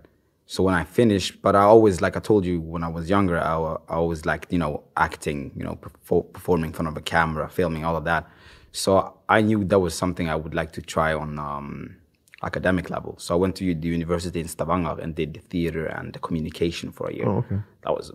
so 0.53 0.57
when 0.65 0.75
i 0.81 0.83
finished 0.99 1.31
but 1.45 1.53
i 1.61 1.63
always 1.73 1.95
like 2.05 2.15
i 2.19 2.23
told 2.31 2.43
you 2.49 2.55
when 2.73 2.83
i 2.87 2.91
was 2.97 3.03
younger 3.15 3.37
i, 3.51 3.53
I 3.93 3.95
always 4.03 4.21
liked 4.31 4.47
you 4.55 4.61
know 4.63 4.73
acting 5.07 5.39
you 5.57 5.63
know 5.67 5.75
perfor- 5.83 6.27
performing 6.37 6.69
in 6.71 6.73
front 6.77 6.89
of 6.91 6.95
a 7.03 7.05
camera 7.15 7.45
filming 7.59 7.83
all 7.87 7.95
of 8.01 8.05
that 8.11 8.23
so 8.71 9.17
I 9.27 9.41
knew 9.41 9.63
that 9.65 9.79
was 9.79 9.95
something 9.95 10.29
I 10.29 10.35
would 10.35 10.53
like 10.53 10.71
to 10.73 10.81
try 10.81 11.13
on 11.13 11.39
um, 11.39 11.97
academic 12.43 12.89
level. 12.89 13.15
So 13.17 13.33
I 13.35 13.37
went 13.37 13.55
to 13.57 13.73
the 13.75 13.87
university 13.87 14.39
in 14.39 14.47
Stavanger 14.47 14.99
and 15.01 15.15
did 15.15 15.41
theater 15.49 15.85
and 15.85 16.19
communication 16.21 16.91
for 16.91 17.09
a 17.09 17.13
year. 17.13 17.27
Oh, 17.27 17.37
okay. 17.37 17.57
That 17.81 17.91
was 17.91 18.11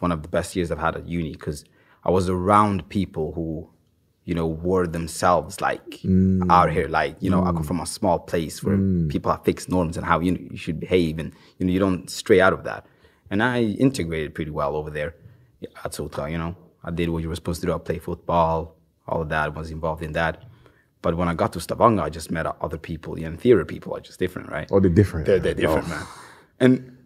one 0.00 0.12
of 0.12 0.22
the 0.22 0.28
best 0.28 0.56
years 0.56 0.70
I've 0.70 0.78
had 0.78 0.96
at 0.96 1.06
uni 1.08 1.32
because 1.32 1.64
I 2.04 2.10
was 2.10 2.28
around 2.28 2.88
people 2.88 3.32
who, 3.32 3.68
you 4.26 4.34
know, 4.34 4.46
were 4.46 4.86
themselves 4.86 5.60
like 5.60 5.90
mm. 6.02 6.44
out 6.50 6.70
here. 6.70 6.88
Like, 6.88 7.16
you 7.20 7.30
know, 7.30 7.42
I 7.42 7.52
come 7.52 7.62
mm. 7.62 7.66
from 7.66 7.80
a 7.80 7.86
small 7.86 8.18
place 8.18 8.62
where 8.62 8.76
mm. 8.76 9.08
people 9.08 9.30
have 9.30 9.44
fixed 9.44 9.68
norms 9.70 9.96
and 9.96 10.04
how 10.04 10.20
you, 10.20 10.32
know, 10.32 10.40
you 10.50 10.56
should 10.58 10.80
behave 10.80 11.18
and, 11.18 11.32
you 11.58 11.66
know, 11.66 11.72
you 11.72 11.78
don't 11.78 12.10
stray 12.10 12.40
out 12.40 12.52
of 12.52 12.64
that. 12.64 12.84
And 13.30 13.42
I 13.42 13.62
integrated 13.62 14.34
pretty 14.34 14.50
well 14.50 14.76
over 14.76 14.90
there 14.90 15.14
at 15.62 15.92
Sotra, 15.92 16.30
you 16.30 16.38
know. 16.38 16.56
I 16.84 16.90
did 16.90 17.08
what 17.08 17.22
you 17.22 17.28
were 17.28 17.34
supposed 17.36 17.60
to 17.62 17.66
do. 17.66 17.72
I 17.72 17.78
played 17.78 18.02
football, 18.02 18.76
all 19.06 19.22
of 19.22 19.28
that, 19.30 19.54
was 19.54 19.70
involved 19.70 20.02
in 20.02 20.12
that. 20.12 20.42
But 21.02 21.16
when 21.16 21.28
I 21.28 21.34
got 21.34 21.52
to 21.52 21.60
Stavanger, 21.60 22.02
I 22.02 22.10
just 22.10 22.30
met 22.30 22.46
other 22.60 22.78
people, 22.78 23.14
and 23.14 23.40
theater 23.40 23.64
people 23.64 23.94
are 23.96 24.00
just 24.00 24.18
different, 24.18 24.50
right? 24.50 24.70
Or 24.70 24.80
they're 24.80 24.90
different? 24.90 25.26
They're, 25.26 25.38
they're 25.38 25.52
oh. 25.52 25.60
different, 25.60 25.88
man. 25.88 26.06
And 26.58 26.96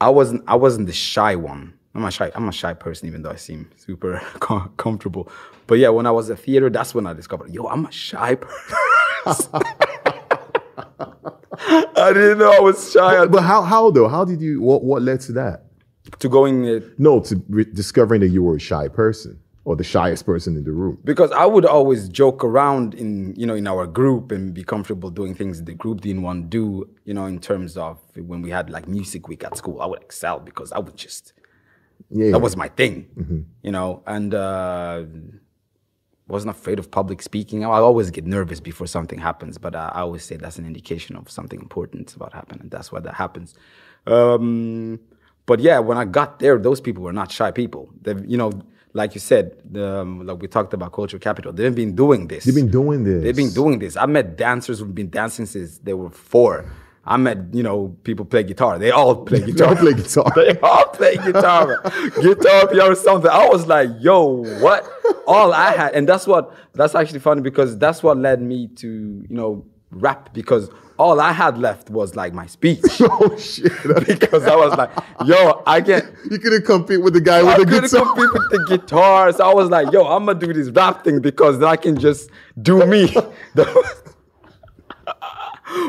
I 0.00 0.10
wasn't 0.10 0.44
I 0.46 0.56
wasn't 0.56 0.86
the 0.86 0.92
shy 0.92 1.34
one. 1.36 1.77
I'm 1.98 2.04
a 2.04 2.10
shy 2.12 2.30
I'm 2.36 2.48
a 2.48 2.52
shy 2.52 2.74
person, 2.74 3.08
even 3.08 3.22
though 3.22 3.30
I 3.30 3.36
seem 3.36 3.68
super 3.76 4.20
com- 4.40 4.72
comfortable. 4.76 5.28
But 5.66 5.78
yeah, 5.80 5.88
when 5.88 6.06
I 6.06 6.12
was 6.12 6.30
at 6.30 6.38
theater, 6.38 6.70
that's 6.70 6.94
when 6.94 7.06
I 7.08 7.12
discovered, 7.12 7.50
yo, 7.52 7.66
I'm 7.66 7.86
a 7.86 7.90
shy 7.92 8.36
person. 8.36 9.60
I 11.60 12.12
didn't 12.14 12.38
know 12.38 12.52
I 12.52 12.60
was 12.60 12.92
shy. 12.92 13.26
But 13.26 13.42
how 13.42 13.62
how 13.62 13.90
though? 13.90 14.08
How 14.08 14.24
did 14.24 14.40
you? 14.40 14.60
What 14.60 14.84
what 14.84 15.02
led 15.02 15.20
to 15.22 15.32
that? 15.32 15.64
to 16.20 16.28
going 16.28 16.66
uh, 16.66 16.80
No, 16.96 17.20
to 17.20 17.42
re- 17.50 17.64
discovering 17.64 18.20
that 18.22 18.28
you 18.28 18.42
were 18.42 18.56
a 18.56 18.60
shy 18.60 18.88
person 18.88 19.38
or 19.66 19.76
the 19.76 19.84
shyest 19.84 20.24
person 20.24 20.56
in 20.56 20.64
the 20.64 20.72
room. 20.72 20.96
because 21.04 21.30
I 21.32 21.44
would 21.44 21.66
always 21.66 22.08
joke 22.08 22.42
around 22.42 22.94
in 22.94 23.34
you 23.36 23.44
know 23.44 23.54
in 23.54 23.66
our 23.66 23.86
group 23.86 24.32
and 24.32 24.54
be 24.54 24.64
comfortable 24.64 25.10
doing 25.10 25.34
things 25.34 25.62
the 25.64 25.74
group 25.74 26.00
didn't 26.00 26.22
want 26.22 26.44
to 26.44 26.48
do. 26.48 26.88
You 27.04 27.14
know, 27.14 27.26
in 27.26 27.40
terms 27.40 27.76
of 27.76 27.98
when 28.16 28.40
we 28.40 28.50
had 28.50 28.70
like 28.70 28.86
music 28.88 29.26
week 29.28 29.42
at 29.44 29.56
school, 29.56 29.82
I 29.82 29.86
would 29.86 30.00
excel 30.00 30.38
because 30.40 30.70
I 30.72 30.78
would 30.78 30.96
just 30.96 31.32
Yeah, 32.10 32.30
that 32.32 32.40
was 32.40 32.56
my 32.56 32.68
thing. 32.68 33.06
You 33.62 33.70
know, 33.70 34.02
and 34.06 34.34
uh, 34.34 35.04
wasn't 36.28 36.50
afraid 36.50 36.78
of 36.78 36.90
public 36.90 37.22
speaking. 37.22 37.64
I 37.64 37.68
always 37.68 38.10
get 38.10 38.26
nervous 38.26 38.60
before 38.60 38.86
something 38.86 39.18
happens, 39.18 39.58
but 39.58 39.74
I, 39.74 39.88
I 39.94 40.00
always 40.00 40.24
say 40.24 40.36
that's 40.36 40.58
an 40.58 40.66
indication 40.66 41.16
of 41.16 41.30
something 41.30 41.60
important 41.60 42.14
about 42.14 42.32
happening. 42.32 42.62
and 42.62 42.70
that's 42.70 42.92
why 42.92 43.00
that 43.00 43.14
happens. 43.14 43.54
Um, 44.06 45.00
but 45.46 45.60
yeah, 45.60 45.78
when 45.78 45.96
I 45.96 46.04
got 46.04 46.38
there, 46.38 46.58
those 46.58 46.80
people 46.80 47.02
were 47.02 47.12
not 47.12 47.32
shy 47.32 47.50
people. 47.50 47.90
They, 48.02 48.14
you 48.26 48.36
know, 48.36 48.52
like 48.92 49.14
you 49.14 49.20
said, 49.20 49.56
the, 49.70 50.00
um, 50.00 50.26
like 50.26 50.40
we 50.40 50.48
talked 50.48 50.74
about 50.74 50.92
cultural 50.92 51.20
capital. 51.20 51.52
They've 51.52 51.74
been 51.74 51.94
doing 51.94 52.28
this. 52.28 52.44
They've 52.44 52.54
been 52.54 52.70
doing 52.70 53.04
this. 53.04 53.22
They've 53.22 53.36
been 53.36 53.52
doing 53.52 53.78
this. 53.78 53.96
I 53.96 54.06
met 54.06 54.36
dancers 54.36 54.80
who've 54.80 54.94
been 54.94 55.10
dancing 55.10 55.46
since 55.46 55.78
they 55.78 55.94
were 55.94 56.10
four. 56.10 56.66
I 57.10 57.16
met, 57.16 57.38
you 57.54 57.62
know, 57.62 57.96
people 58.04 58.26
play 58.26 58.42
guitar. 58.42 58.78
They 58.78 58.90
all 58.90 59.24
play 59.28 59.40
They 59.40 59.52
guitar. 59.52 59.68
all 59.70 59.76
play 59.76 59.94
guitar. 59.94 60.30
they 60.36 60.58
all 60.60 60.84
play 60.88 61.16
guitar. 61.16 61.80
guitar, 62.20 62.68
piano, 62.68 62.94
something. 62.94 63.30
I 63.30 63.48
was 63.48 63.66
like, 63.66 63.88
yo, 63.98 64.44
what? 64.60 64.86
All 65.26 65.52
I 65.54 65.72
had, 65.72 65.94
and 65.94 66.06
that's 66.08 66.26
what. 66.26 66.54
That's 66.74 66.94
actually 66.94 67.20
funny 67.20 67.40
because 67.40 67.76
that's 67.78 68.02
what 68.02 68.18
led 68.18 68.40
me 68.42 68.68
to, 68.76 68.86
you 68.86 69.34
know, 69.34 69.64
rap 69.90 70.32
because 70.34 70.70
all 70.98 71.18
I 71.20 71.32
had 71.32 71.56
left 71.58 71.88
was 71.90 72.14
like 72.14 72.34
my 72.34 72.44
speech. 72.46 72.82
oh 73.00 73.36
shit! 73.38 73.72
because 74.06 74.44
I 74.44 74.54
was 74.54 74.74
like, 74.76 74.90
yo, 75.24 75.62
I 75.66 75.80
can't. 75.80 76.04
you 76.30 76.38
couldn't 76.38 76.64
compete 76.66 77.00
with 77.02 77.14
the 77.14 77.20
guy 77.22 77.38
I 77.38 77.42
with 77.56 77.68
the 77.68 77.80
couldn't 77.80 77.90
guitar. 77.90 78.04
compete 78.14 78.32
with 78.32 78.50
the 78.50 78.76
guitar. 78.78 79.32
So 79.32 79.48
I 79.50 79.54
was 79.54 79.70
like, 79.70 79.90
yo, 79.92 80.04
I'm 80.04 80.26
gonna 80.26 80.38
do 80.38 80.52
this 80.52 80.68
rap 80.70 81.04
thing 81.04 81.20
because 81.20 81.58
then 81.58 81.68
I 81.68 81.76
can 81.76 81.98
just 81.98 82.30
do 82.60 82.84
me. 82.86 83.14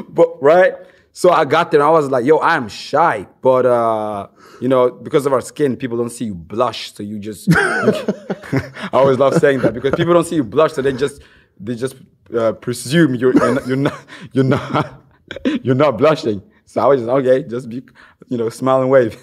but 0.10 0.42
right? 0.42 0.74
So 1.12 1.32
I 1.32 1.44
got 1.46 1.72
there 1.72 1.82
and 1.82 1.88
I 1.88 1.92
was 1.92 2.10
like, 2.10 2.26
yo, 2.26 2.40
I'm 2.40 2.68
shy. 2.70 3.28
But 3.42 3.66
uh, 3.66 4.28
you 4.62 4.68
know, 4.68 4.92
because 4.92 5.26
of 5.26 5.34
our 5.34 5.42
skin, 5.42 5.76
people 5.76 5.98
don't 5.98 6.10
see 6.10 6.26
you 6.26 6.36
blush. 6.36 6.94
So 6.94 7.04
you 7.04 7.20
just 7.20 7.48
I 7.56 8.90
always 8.94 9.18
love 9.18 9.36
saying 9.36 9.60
that 9.62 9.74
because 9.74 9.96
people 9.96 10.14
don't 10.14 10.26
see 10.26 10.36
you 10.36 10.44
blush, 10.44 10.74
so 10.74 10.82
they 10.82 10.94
just 10.94 11.22
they 11.60 11.76
just 11.76 11.96
uh, 12.38 12.54
presume 12.54 13.16
you're 13.16 13.34
you're 13.34 13.54
not, 13.54 13.68
you're 13.68 13.78
not 13.78 14.00
you're 14.34 14.44
not 14.44 15.02
you're 15.64 15.76
not 15.76 15.98
blushing. 15.98 16.42
So 16.66 16.82
I 16.82 16.86
was 16.86 17.02
just 17.02 17.10
okay, 17.10 17.44
just 17.44 17.70
be 17.70 17.84
you 18.28 18.38
know, 18.38 18.50
smile 18.50 18.82
and 18.82 18.90
wave. 18.90 19.18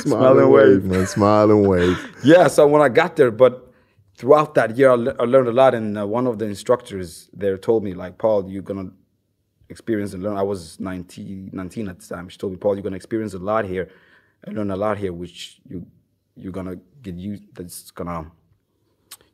Smile 0.00 0.38
and 0.38 0.50
wave, 0.50 0.84
man. 0.84 1.06
Smile 1.06 1.50
and 1.50 1.66
wave. 1.66 1.98
Yeah, 2.24 2.48
so 2.48 2.66
when 2.66 2.82
I 2.82 2.88
got 2.90 3.16
there, 3.16 3.30
but 3.30 3.72
throughout 4.16 4.54
that 4.54 4.76
year, 4.76 4.90
I, 4.90 4.94
le- 4.94 5.16
I 5.18 5.24
learned 5.24 5.48
a 5.48 5.52
lot. 5.52 5.74
And 5.74 5.96
uh, 5.96 6.06
one 6.06 6.26
of 6.26 6.38
the 6.38 6.44
instructors 6.44 7.30
there 7.32 7.56
told 7.56 7.82
me, 7.82 7.94
like, 7.94 8.18
Paul, 8.18 8.50
you're 8.50 8.62
gonna 8.62 8.90
experience 9.70 10.12
and 10.14 10.22
learn. 10.22 10.36
I 10.36 10.42
was 10.42 10.78
19, 10.80 11.50
19 11.52 11.88
at 11.88 12.00
the 12.00 12.14
time. 12.14 12.28
She 12.28 12.38
told 12.38 12.52
me, 12.52 12.58
Paul, 12.58 12.74
you're 12.74 12.82
gonna 12.82 12.96
experience 12.96 13.34
a 13.34 13.38
lot 13.38 13.64
here, 13.64 13.88
and 14.44 14.56
learn 14.56 14.70
a 14.70 14.76
lot 14.76 14.98
here, 14.98 15.12
which 15.12 15.60
you 15.68 15.86
you're 16.36 16.52
gonna 16.52 16.76
get 17.02 17.14
used. 17.16 17.44
That's 17.54 17.90
gonna 17.90 18.30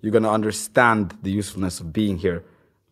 you're 0.00 0.12
gonna 0.12 0.30
understand 0.30 1.16
the 1.22 1.30
usefulness 1.30 1.80
of 1.80 1.92
being 1.92 2.18
here. 2.18 2.44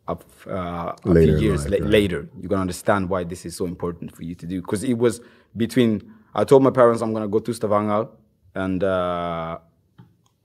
Of 0.06 0.22
uh, 0.46 0.92
a 1.06 1.14
few 1.14 1.38
years 1.38 1.64
life, 1.64 1.80
la- 1.80 1.84
right. 1.86 1.90
later, 1.98 2.28
you're 2.38 2.50
gonna 2.50 2.60
understand 2.60 3.08
why 3.08 3.24
this 3.24 3.46
is 3.46 3.56
so 3.56 3.64
important 3.64 4.14
for 4.14 4.22
you 4.22 4.34
to 4.34 4.46
do. 4.46 4.60
Because 4.60 4.84
it 4.84 4.98
was 4.98 5.20
between. 5.56 6.12
I 6.34 6.44
told 6.44 6.62
my 6.62 6.70
parents 6.70 7.00
I'm 7.00 7.14
gonna 7.14 7.28
go 7.36 7.38
to 7.38 7.52
Stavanger, 7.54 8.08
and 8.54 8.84
uh, 8.84 9.58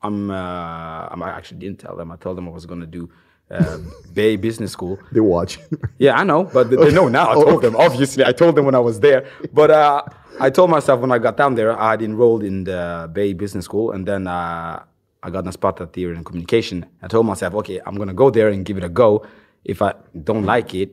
I'm. 0.02 0.32
Uh, 0.32 1.08
I'm- 1.12 1.22
I 1.24 1.30
actually 1.32 1.60
didn't 1.60 1.80
tell 1.80 1.98
them. 1.98 2.10
I 2.10 2.16
told 2.16 2.38
them 2.38 2.48
I 2.48 2.52
was 2.52 2.66
gonna 2.66 2.86
do 3.00 3.10
uh, 3.52 3.78
BI 4.14 4.36
Business 4.38 4.72
School. 4.72 5.00
They 5.12 5.20
watch. 5.20 5.60
Yeah, 5.98 6.16
I 6.20 6.24
know, 6.24 6.44
but 6.44 6.70
they, 6.70 6.76
they 6.76 6.92
know 6.94 7.08
now. 7.08 7.32
I 7.32 7.34
told 7.34 7.62
them. 7.62 7.76
Obviously, 7.76 8.24
I 8.26 8.32
told 8.32 8.56
them 8.56 8.66
when 8.66 8.76
I 8.76 8.80
was 8.80 9.00
there. 9.00 9.26
But 9.54 9.72
uh, 9.72 10.04
I 10.40 10.50
told 10.50 10.70
myself 10.70 11.00
when 11.02 11.12
I 11.12 11.20
got 11.20 11.36
down 11.38 11.56
there, 11.56 11.78
I 11.80 11.92
had 11.92 12.02
enrolled 12.02 12.44
in 12.44 12.64
the 12.64 13.10
BI 13.14 13.34
Business 13.34 13.66
School, 13.66 13.92
and 13.92 14.08
then 14.08 14.28
uh, 14.28 14.84
I 15.24 15.30
got 15.30 15.48
a 15.48 15.52
spot 15.52 15.82
at 15.82 15.94
Theory 15.94 16.16
and 16.16 16.26
Communication. 16.26 16.86
I 17.02 17.08
told 17.08 17.26
myself, 17.26 17.54
okay, 17.56 17.80
I'm 17.86 17.96
gonna 17.96 18.14
go 18.14 18.30
there 18.30 18.50
and 18.50 18.64
give 18.66 18.78
it 18.78 18.84
a 18.84 18.90
go. 18.90 19.26
If 19.66 19.82
I 19.82 19.94
don't 20.24 20.46
like 20.46 20.74
it, 20.76 20.90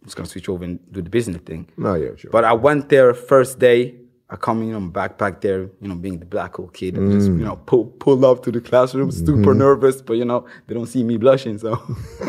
I'm 0.00 0.04
just 0.06 0.16
gonna 0.16 0.28
switch 0.28 0.48
over 0.48 0.64
and 0.64 0.78
do 0.92 1.02
the 1.02 1.10
business 1.10 1.42
thing. 1.42 1.68
no, 1.76 1.94
yeah, 1.94 2.10
sure. 2.16 2.30
But 2.30 2.44
I 2.44 2.52
went 2.52 2.88
there 2.88 3.12
first 3.14 3.58
day. 3.58 3.94
I 4.30 4.36
come, 4.36 4.62
you 4.62 4.72
know, 4.72 4.80
backpack 4.90 5.40
there, 5.40 5.62
you 5.80 5.88
know, 5.88 5.94
being 5.94 6.18
the 6.18 6.26
black 6.26 6.56
hole 6.56 6.68
kid, 6.68 6.98
and 6.98 7.10
just, 7.10 7.28
you 7.28 7.44
know, 7.44 7.56
pull 7.64 7.86
pull 7.86 8.26
up 8.26 8.42
to 8.42 8.52
the 8.52 8.60
classroom, 8.60 9.10
super 9.10 9.54
nervous, 9.54 10.02
but 10.02 10.14
you 10.14 10.24
know, 10.26 10.44
they 10.66 10.74
don't 10.74 10.86
see 10.86 11.02
me 11.02 11.16
blushing, 11.16 11.56
so 11.56 11.80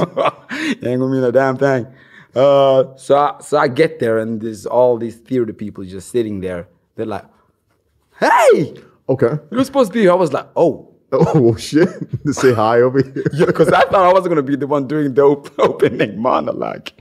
ain't 0.51 0.81
gonna 0.81 1.07
mean 1.07 1.23
a 1.23 1.31
damn 1.31 1.57
thing. 1.57 1.87
Uh, 2.33 2.95
so 2.95 3.17
I, 3.17 3.41
so 3.41 3.57
I 3.57 3.67
get 3.67 3.99
there, 3.99 4.19
and 4.19 4.39
there's 4.39 4.65
all 4.65 4.97
these 4.97 5.17
theater 5.17 5.51
people 5.51 5.83
just 5.83 6.09
sitting 6.09 6.39
there. 6.39 6.69
They're 6.95 7.05
like, 7.05 7.25
"Hey, 8.17 8.75
okay. 9.09 9.37
you're 9.51 9.65
supposed 9.65 9.91
to 9.91 9.93
be." 9.93 10.01
here." 10.01 10.11
I 10.11 10.15
was 10.15 10.31
like, 10.31 10.47
"Oh." 10.55 10.85
Oh 11.11 11.55
shit! 11.57 11.89
to 12.25 12.33
say 12.33 12.53
hi 12.53 12.81
over 12.81 13.01
here. 13.01 13.23
Yeah, 13.33 13.47
because 13.47 13.69
I 13.69 13.81
thought 13.81 14.07
I 14.07 14.13
was 14.13 14.27
gonna 14.27 14.43
be 14.43 14.55
the 14.55 14.67
one 14.67 14.87
doing 14.87 15.15
the 15.15 15.23
opening 15.57 16.19
monologue. 16.21 16.91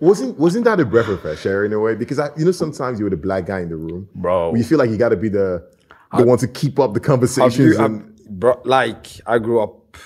Wasn't 0.00 0.38
wasn't 0.38 0.64
that 0.64 0.80
a 0.80 0.84
breath 0.84 1.08
of 1.08 1.20
fresh 1.20 1.44
air 1.44 1.64
in 1.64 1.72
a 1.72 1.78
way? 1.78 1.94
Because 1.94 2.18
I, 2.18 2.30
you 2.36 2.44
know, 2.44 2.52
sometimes 2.52 2.98
you're 2.98 3.10
the 3.10 3.16
black 3.16 3.46
guy 3.46 3.60
in 3.60 3.68
the 3.68 3.76
room, 3.76 4.08
Bro. 4.14 4.54
You 4.54 4.64
feel 4.64 4.78
like 4.78 4.90
you 4.90 4.96
got 4.96 5.10
to 5.10 5.16
be 5.16 5.28
the 5.28 5.70
the 6.16 6.24
one 6.24 6.38
to 6.38 6.48
keep 6.48 6.78
up 6.78 6.94
the 6.94 7.00
conversations. 7.00 7.76
and- 7.76 8.10
bro, 8.28 8.60
like 8.64 9.20
I 9.26 9.38
grew 9.38 9.60
up 9.60 9.96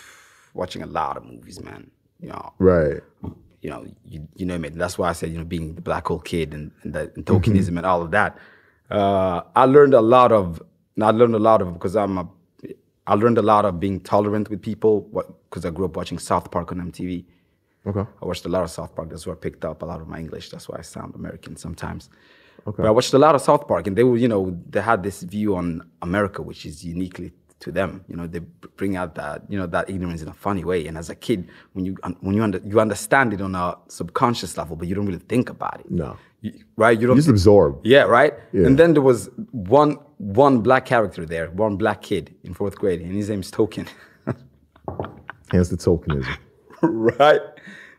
watching 0.53 0.83
a 0.83 0.87
lot 0.87 1.17
of 1.17 1.25
movies, 1.25 1.63
man. 1.63 1.91
You 2.21 2.31
know, 2.31 2.53
right. 2.59 3.01
you 3.61 3.71
know, 3.71 3.87
you, 4.07 4.27
you 4.35 4.47
know 4.47 4.57
me. 4.57 4.71
That's 4.71 4.97
why 4.97 5.11
I 5.11 5.13
said, 5.13 5.31
you 5.31 5.39
know, 5.39 5.45
being 5.45 5.75
the 5.75 5.83
black 5.83 6.07
hole 6.07 6.21
kid 6.21 6.55
and, 6.55 6.71
and, 6.83 6.95
the, 6.95 7.13
and 7.15 7.27
tokenism 7.27 7.77
and 7.77 7.85
all 7.85 8.01
of 8.03 8.11
that. 8.13 8.39
Uh, 8.91 9.43
I 9.55 9.65
learned 9.67 9.95
a 9.95 10.01
lot 10.01 10.33
of. 10.33 10.63
I 11.01 11.11
learned 11.11 11.35
a 11.35 11.39
lot 11.39 11.61
of 11.61 11.73
because 11.75 11.97
I'm 11.97 12.19
a. 12.19 12.29
I 13.07 13.15
learned 13.15 13.37
a 13.37 13.43
lot 13.43 13.67
of 13.67 13.79
being 13.79 14.01
tolerant 14.01 14.49
with 14.49 14.63
people 14.63 15.03
because 15.51 15.67
I 15.67 15.71
grew 15.71 15.85
up 15.85 15.97
watching 15.97 16.19
South 16.19 16.51
Park 16.51 16.73
on 16.73 16.79
MTV. 16.79 17.25
Okay. 17.87 18.05
I 18.23 18.25
watched 18.25 18.47
a 18.47 18.49
lot 18.49 18.63
of 18.65 18.71
South 18.71 18.95
Park. 18.95 19.11
That's 19.11 19.27
where 19.27 19.37
I 19.37 19.39
picked 19.39 19.65
up 19.65 19.83
a 19.83 19.87
lot 19.87 20.01
of 20.01 20.09
my 20.09 20.19
English. 20.19 20.51
That's 20.51 20.69
why 20.69 20.79
I 20.79 20.83
sound 20.83 21.15
American 21.15 21.57
sometimes. 21.57 22.09
Okay. 22.67 22.79
But 22.83 22.87
I 22.87 22.91
watched 22.91 23.13
a 23.13 23.19
lot 23.19 23.35
of 23.35 23.43
South 23.43 23.69
Park, 23.69 23.87
and 23.87 23.97
they 23.97 24.05
were, 24.05 24.17
you 24.17 24.29
know, 24.29 24.57
they 24.71 24.81
had 24.81 25.03
this 25.03 25.23
view 25.23 25.55
on 25.57 25.83
America, 26.01 26.41
which 26.41 26.65
is 26.65 26.83
uniquely 26.85 27.33
to 27.61 27.71
them. 27.71 28.05
You 28.09 28.17
know, 28.17 28.27
they 28.27 28.39
bring 28.81 28.97
out 28.97 29.15
that, 29.17 29.43
you 29.51 29.59
know, 29.59 29.67
that 29.67 29.91
ignorance 29.91 30.23
in 30.23 30.29
a 30.29 30.33
funny 30.33 30.65
way. 30.65 30.87
And 30.87 30.97
as 30.97 31.11
a 31.11 31.15
kid, 31.15 31.49
when 31.75 31.85
you 31.85 31.97
when 32.21 32.35
you 32.37 32.43
under, 32.43 32.61
you 32.65 32.81
understand 32.81 33.35
it 33.35 33.41
on 33.43 33.55
a 33.55 33.77
subconscious 33.89 34.57
level, 34.57 34.77
but 34.77 34.89
you 34.89 34.95
don't 34.95 35.07
really 35.07 35.19
think 35.29 35.51
about 35.51 35.81
it. 35.81 35.91
No. 35.91 36.17
You- 36.41 36.55
right? 36.77 36.99
You 36.99 37.07
don't 37.07 37.17
You 37.17 37.23
just 37.23 37.29
absorb. 37.31 37.81
yeah, 37.85 38.03
right. 38.05 38.33
Yeah. 38.53 38.67
And 38.67 38.79
then 38.79 38.95
there 38.95 39.03
was 39.03 39.29
one 39.53 39.99
one 40.19 40.61
black 40.61 40.87
character 40.87 41.27
there, 41.27 41.51
one 41.51 41.77
black 41.77 42.01
kid 42.01 42.35
in 42.45 42.55
fourth 42.55 42.77
grade, 42.79 43.01
and 43.03 43.13
his 43.15 43.29
name's 43.29 43.51
Token. 43.51 43.87
Hence 45.51 45.69
the 45.69 45.77
tokenism. 45.77 46.27
Right? 46.87 47.41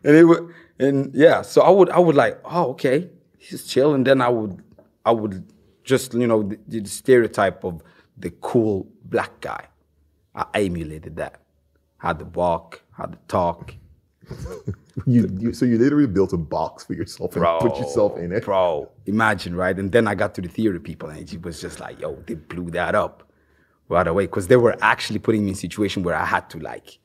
And 0.04 0.16
it 0.16 0.24
would, 0.24 0.54
and 0.78 1.14
yeah, 1.14 1.42
so 1.42 1.62
I 1.62 1.70
would, 1.70 1.90
I 1.90 1.98
would 1.98 2.16
like, 2.16 2.40
oh, 2.44 2.70
okay, 2.70 3.08
he's 3.38 3.66
chill, 3.66 3.94
and 3.94 4.06
then 4.06 4.20
I 4.20 4.28
would, 4.28 4.62
I 5.04 5.12
would 5.12 5.52
just, 5.84 6.14
you 6.14 6.26
know, 6.26 6.42
the, 6.42 6.58
the 6.68 6.88
stereotype 6.88 7.64
of 7.64 7.82
the 8.16 8.30
cool 8.30 8.86
black 9.04 9.40
guy. 9.40 9.66
I 10.34 10.44
emulated 10.54 11.16
that. 11.16 11.40
Had 11.98 12.18
to 12.18 12.24
walk, 12.26 12.82
had 12.96 13.12
to 13.12 13.18
talk, 13.26 13.74
You, 15.06 15.28
you 15.38 15.52
so 15.52 15.66
you 15.66 15.78
literally 15.78 16.06
built 16.06 16.32
a 16.32 16.38
box 16.38 16.84
for 16.84 16.94
yourself 16.94 17.34
and 17.34 17.42
bro. 17.42 17.58
put 17.60 17.78
yourself 17.78 18.16
in 18.16 18.32
it. 18.32 18.44
bro. 18.44 18.90
Imagine, 19.04 19.54
right? 19.54 19.78
And 19.78 19.92
then 19.92 20.08
I 20.08 20.14
got 20.14 20.34
to 20.36 20.40
the 20.40 20.48
theater 20.48 20.80
people, 20.80 21.10
and 21.10 21.30
it 21.30 21.42
was 21.42 21.60
just 21.60 21.80
like, 21.80 22.00
yo, 22.00 22.14
they 22.26 22.34
blew 22.34 22.70
that 22.70 22.94
up 22.94 23.30
right 23.88 24.06
away 24.06 24.24
because 24.24 24.48
they 24.48 24.56
were 24.56 24.74
actually 24.80 25.18
putting 25.18 25.42
me 25.42 25.48
in 25.50 25.54
a 25.54 25.58
situation 25.58 26.02
where 26.02 26.14
I 26.14 26.24
had 26.24 26.48
to 26.50 26.58
like 26.58 26.98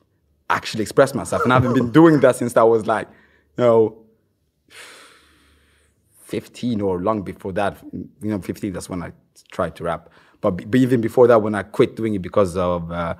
actually 0.56 0.82
express 0.82 1.14
myself, 1.14 1.42
and 1.44 1.52
I've 1.52 1.62
been 1.74 1.90
doing 1.90 2.20
that 2.20 2.36
since 2.36 2.56
I 2.56 2.62
was 2.62 2.86
like, 2.86 3.08
you 3.56 3.64
know, 3.64 4.02
15 6.32 6.80
or 6.80 7.02
long 7.02 7.20
before 7.22 7.52
that. 7.52 7.76
You 7.92 8.08
know, 8.30 8.40
15, 8.40 8.72
that's 8.72 8.88
when 8.88 9.02
I 9.02 9.12
tried 9.50 9.76
to 9.76 9.84
rap. 9.84 10.08
But, 10.40 10.70
but 10.70 10.80
even 10.80 11.02
before 11.02 11.26
that, 11.26 11.42
when 11.42 11.54
I 11.54 11.62
quit 11.62 11.94
doing 11.94 12.14
it 12.14 12.22
because 12.22 12.56
of 12.56 12.90
uh, 12.90 13.14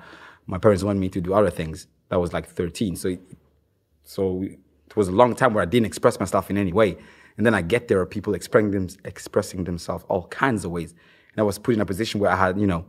my 0.47 0.57
parents 0.57 0.83
wanted 0.83 0.99
me 0.99 1.09
to 1.09 1.21
do 1.21 1.33
other 1.33 1.51
things, 1.51 1.87
that 2.09 2.19
was 2.19 2.33
like 2.33 2.47
13. 2.47 2.95
So, 2.95 3.15
so 4.03 4.41
it 4.41 4.95
was 4.95 5.09
a 5.09 5.11
long 5.11 5.35
time 5.35 5.53
where 5.53 5.61
I 5.61 5.65
didn't 5.65 5.85
express 5.85 6.19
myself 6.19 6.49
in 6.49 6.57
any 6.57 6.73
way. 6.73 6.97
And 7.37 7.45
then 7.45 7.53
I 7.53 7.61
get 7.61 7.87
there, 7.87 8.03
people 8.07 8.33
expressing, 8.33 8.71
them, 8.71 8.87
expressing 9.05 9.63
themselves 9.63 10.03
all 10.09 10.27
kinds 10.27 10.65
of 10.65 10.71
ways. 10.71 10.91
And 11.31 11.39
I 11.39 11.43
was 11.43 11.59
put 11.59 11.75
in 11.75 11.81
a 11.81 11.85
position 11.85 12.19
where 12.19 12.31
I 12.31 12.35
had, 12.35 12.59
you 12.59 12.67
know, 12.67 12.83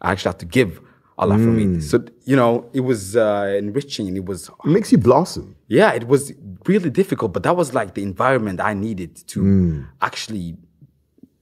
I 0.00 0.10
actually 0.10 0.30
had 0.30 0.38
to 0.40 0.46
give 0.46 0.80
a 1.18 1.26
lot 1.26 1.40
from 1.40 1.58
it. 1.58 1.82
So, 1.82 2.04
you 2.24 2.36
know, 2.36 2.68
it 2.72 2.80
was 2.80 3.16
uh, 3.16 3.54
enriching 3.58 4.06
and 4.08 4.16
it 4.16 4.24
was 4.24 4.48
It 4.64 4.68
makes 4.70 4.92
you 4.92 4.98
blossom. 4.98 5.56
yeah, 5.66 5.92
it 5.92 6.06
was 6.06 6.32
really 6.66 6.90
difficult, 6.90 7.32
but 7.32 7.42
that 7.42 7.56
was 7.56 7.74
like 7.74 7.94
the 7.94 8.02
environment 8.02 8.60
I 8.60 8.74
needed 8.74 9.16
to 9.28 9.40
hmm. 9.40 9.82
actually, 10.00 10.56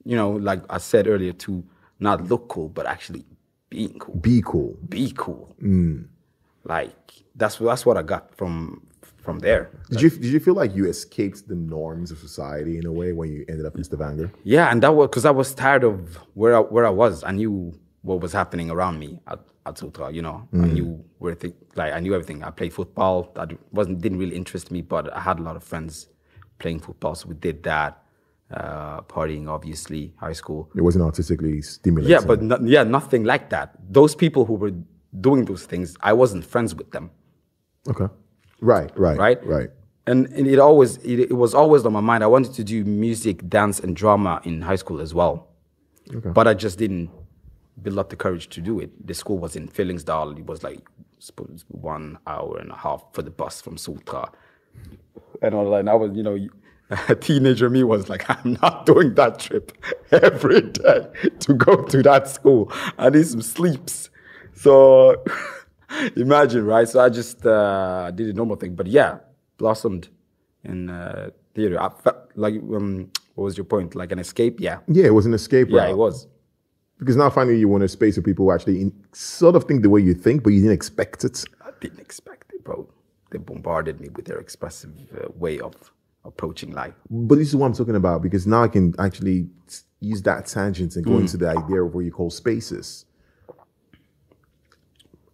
you 0.04 0.16
know, 0.16 0.30
like 0.30 0.62
I 0.70 0.78
said 0.78 1.06
earlier, 1.06 1.32
to 1.32 1.62
not 2.00 2.24
look 2.28 2.48
cool, 2.48 2.68
but 2.68 2.86
actually 2.86 3.24
being 3.70 3.98
cool, 3.98 4.16
Be 4.16 4.42
cool. 4.44 4.76
be 4.88 5.12
cool. 5.16 5.54
Hmm. 5.60 6.02
Like 6.64 7.12
that's 7.34 7.56
that's 7.58 7.84
what 7.86 7.96
I 7.96 8.02
got 8.02 8.34
from 8.34 8.82
from 9.22 9.40
there. 9.40 9.70
Did 9.90 10.00
you 10.02 10.10
did 10.10 10.32
you 10.36 10.40
feel 10.40 10.54
like 10.54 10.74
you 10.74 10.86
escaped 10.86 11.48
the 11.48 11.54
norms 11.54 12.10
of 12.10 12.18
society 12.18 12.78
in 12.78 12.86
a 12.86 12.92
way 12.92 13.12
when 13.12 13.28
you 13.30 13.44
ended 13.48 13.66
up 13.66 13.76
in 13.76 13.84
Stavanger? 13.84 14.30
Yeah, 14.44 14.70
and 14.70 14.82
that 14.82 14.94
was 14.94 15.08
because 15.08 15.24
I 15.24 15.30
was 15.32 15.54
tired 15.54 15.84
of 15.84 16.16
where 16.34 16.56
I, 16.56 16.60
where 16.60 16.86
I 16.86 16.90
was. 16.90 17.22
I 17.24 17.32
knew 17.32 17.78
what 18.02 18.20
was 18.20 18.32
happening 18.32 18.70
around 18.70 18.98
me 18.98 19.20
at, 19.26 19.40
at 19.66 19.74
Sotra. 19.76 20.12
You 20.14 20.22
know, 20.22 20.48
I 20.54 20.66
knew 20.68 21.04
where 21.18 21.34
th- 21.34 21.54
like 21.74 21.92
I 21.92 22.00
knew 22.00 22.14
everything. 22.14 22.42
I 22.44 22.50
played 22.50 22.72
football. 22.72 23.30
That 23.34 23.50
wasn't 23.72 24.00
didn't 24.00 24.18
really 24.18 24.36
interest 24.36 24.70
me, 24.70 24.80
but 24.82 25.12
I 25.12 25.20
had 25.20 25.38
a 25.38 25.42
lot 25.42 25.56
of 25.56 25.64
friends 25.64 26.08
playing 26.58 26.80
football, 26.80 27.14
so 27.14 27.28
we 27.28 27.34
did 27.34 27.62
that. 27.64 28.02
Uh, 28.48 29.00
partying, 29.02 29.48
obviously, 29.48 30.14
high 30.18 30.32
school. 30.32 30.70
It 30.76 30.80
wasn't 30.80 31.02
artistically 31.04 31.60
stimulating. 31.62 32.12
Yeah, 32.12 32.24
but 32.24 32.40
no, 32.42 32.56
yeah, 32.62 32.84
nothing 32.84 33.24
like 33.24 33.50
that. 33.50 33.74
Those 33.90 34.14
people 34.14 34.44
who 34.44 34.54
were 34.54 34.70
doing 35.20 35.44
those 35.46 35.64
things, 35.66 35.96
I 36.00 36.12
wasn't 36.12 36.44
friends 36.44 36.72
with 36.72 36.92
them. 36.92 37.10
okay, 37.88 38.06
right, 38.60 38.90
right, 38.96 39.18
Right? 39.18 39.44
right. 39.44 39.70
and, 40.06 40.26
and 40.26 40.46
it 40.46 40.60
always 40.60 40.98
it, 40.98 41.18
it 41.18 41.32
was 41.32 41.54
always 41.54 41.84
on 41.84 41.92
my 41.92 42.00
mind. 42.00 42.22
I 42.22 42.28
wanted 42.28 42.52
to 42.54 42.62
do 42.62 42.84
music, 42.84 43.48
dance, 43.48 43.80
and 43.80 43.96
drama 43.96 44.40
in 44.44 44.62
high 44.62 44.76
school 44.76 45.00
as 45.00 45.12
well, 45.12 45.48
but 46.36 46.46
I 46.46 46.54
just 46.54 46.78
didn't 46.78 47.10
build 47.82 47.98
up 47.98 48.10
the 48.10 48.16
courage 48.16 48.48
to 48.50 48.60
do 48.60 48.80
it. 48.80 49.06
The 49.06 49.14
school 49.14 49.38
was 49.38 49.56
in 49.56 49.68
Fyllingsdal. 49.68 50.38
It 50.38 50.46
was 50.46 50.62
like 50.62 50.80
suppose 51.18 51.64
one 51.68 52.18
hour 52.26 52.58
and 52.58 52.70
a 52.70 52.76
half 52.76 53.04
for 53.12 53.22
the 53.22 53.30
bus 53.30 53.60
from 53.60 53.76
Sotra, 53.76 54.30
and 55.42 55.54
all 55.54 55.70
that. 55.70 55.80
And 55.80 55.90
I 55.90 55.94
was, 55.94 56.16
you 56.16 56.22
know, 56.22 56.38
a 57.08 57.14
teenager 57.14 57.68
me 57.70 57.82
was 57.84 58.08
like, 58.08 58.28
I'm 58.30 58.58
not 58.62 58.86
doing 58.86 59.14
that 59.14 59.38
trip 59.38 59.72
every 60.12 60.60
day 60.62 61.06
to 61.40 61.54
go 61.54 61.82
to 61.84 62.02
that 62.02 62.28
school. 62.28 62.70
I 62.98 63.10
need 63.10 63.26
some 63.26 63.42
sleeps. 63.42 64.10
So 64.54 65.22
imagine, 66.16 66.64
right? 66.64 66.88
So 66.88 67.00
I 67.00 67.08
just 67.08 67.44
uh, 67.46 68.10
did 68.12 68.28
a 68.28 68.32
normal 68.32 68.56
thing. 68.56 68.74
But 68.74 68.86
yeah, 68.86 69.18
blossomed 69.58 70.08
in 70.64 70.90
uh, 70.90 71.30
theater. 71.54 71.80
I 71.80 71.88
felt 71.90 72.16
like, 72.34 72.54
um, 72.54 73.10
what 73.34 73.44
was 73.44 73.56
your 73.56 73.64
point? 73.64 73.94
Like 73.94 74.12
an 74.12 74.18
escape? 74.18 74.60
Yeah. 74.60 74.78
Yeah, 74.88 75.06
it 75.06 75.14
was 75.14 75.26
an 75.26 75.34
escape 75.34 75.68
Yeah, 75.70 75.82
route. 75.82 75.90
it 75.90 75.96
was. 75.96 76.26
Because 76.98 77.16
now 77.16 77.28
finally 77.30 77.58
you 77.58 77.68
want 77.68 77.84
a 77.84 77.88
space 77.88 78.16
where 78.16 78.22
people 78.22 78.50
actually 78.52 78.80
in, 78.80 78.92
sort 79.12 79.54
of 79.54 79.64
think 79.64 79.82
the 79.82 79.90
way 79.90 80.00
you 80.00 80.14
think, 80.14 80.42
but 80.42 80.50
you 80.50 80.60
didn't 80.60 80.72
expect 80.74 81.24
it. 81.24 81.44
I 81.62 81.70
didn't 81.80 82.00
expect 82.00 82.52
it, 82.54 82.64
bro. 82.64 82.88
They 83.30 83.38
bombarded 83.38 84.00
me 84.00 84.08
with 84.14 84.24
their 84.24 84.38
expressive 84.38 84.92
uh, 85.14 85.28
way 85.34 85.60
of 85.60 85.74
approaching 86.24 86.72
life. 86.72 86.94
But 87.10 87.36
this 87.36 87.48
is 87.48 87.56
what 87.56 87.66
I'm 87.66 87.74
talking 87.74 87.96
about 87.96 88.22
because 88.22 88.46
now 88.46 88.62
I 88.62 88.68
can 88.68 88.94
actually 88.98 89.48
use 90.00 90.22
that 90.22 90.46
tangent 90.46 90.96
and 90.96 91.04
go 91.04 91.18
into 91.18 91.36
the 91.36 91.48
idea 91.50 91.82
of 91.82 91.94
what 91.94 92.04
you 92.04 92.10
call 92.12 92.30
spaces. 92.30 93.04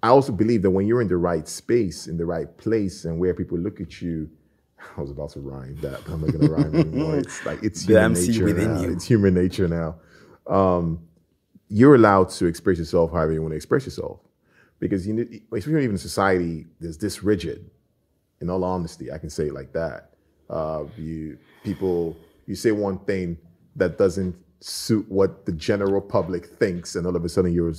I 0.03 0.09
also 0.09 0.33
believe 0.33 0.63
that 0.63 0.71
when 0.71 0.87
you're 0.87 1.01
in 1.01 1.09
the 1.09 1.17
right 1.17 1.47
space, 1.47 2.09
in 2.09 2.17
the 2.17 2.27
right 2.27 2.57
place, 2.59 3.05
and 3.05 3.21
where 3.21 3.35
people 3.35 3.57
look 3.59 3.81
at 3.81 4.03
you, 4.03 4.29
I 4.97 5.01
was 5.01 5.11
about 5.11 5.31
to 5.31 5.41
rhyme 5.41 5.77
that, 5.83 6.01
but 6.05 6.13
I'm 6.13 6.21
not 6.23 6.33
going 6.33 6.47
to 6.49 6.53
rhyme 6.53 6.75
anymore. 6.75 7.17
It's 7.19 7.47
like 7.47 7.63
it's 7.63 7.87
The 7.87 7.95
human 7.95 8.17
MC 8.17 8.27
nature 8.33 8.45
within 8.45 8.75
now. 8.75 8.81
you. 8.81 8.93
It's 8.93 9.05
human 9.05 9.35
nature 9.35 9.69
now. 9.69 9.97
Um, 10.53 11.01
you're 11.73 11.95
allowed 11.95 12.29
to 12.29 12.47
express 12.47 12.79
yourself 12.79 13.13
however 13.13 13.33
you 13.33 13.41
want 13.41 13.53
to 13.53 13.57
express 13.57 13.85
yourself, 13.87 14.21
because 14.79 15.07
you 15.07 15.15
need, 15.15 15.43
especially 15.53 15.85
even 15.85 15.93
in 15.93 15.99
society, 15.99 16.67
there's 16.81 16.99
this 16.99 17.23
rigid 17.23 17.71
in 18.43 18.51
all 18.51 18.63
honesty, 18.65 19.11
I 19.11 19.19
can 19.19 19.31
say 19.31 19.47
it 19.47 19.55
like 19.55 19.73
that. 19.73 20.11
Uh, 20.51 20.85
you 20.99 21.39
people, 21.65 22.17
you 22.47 22.55
say 22.55 22.73
one 22.73 22.99
thing 22.99 23.39
that 23.77 23.97
doesn't 23.97 24.35
suit 24.61 25.07
what 25.09 25.47
the 25.47 25.53
general 25.53 26.01
public 26.01 26.47
thinks, 26.47 26.95
and 26.97 27.07
all 27.07 27.17
of 27.17 27.25
a 27.25 27.29
sudden 27.29 27.53
you're 27.53 27.73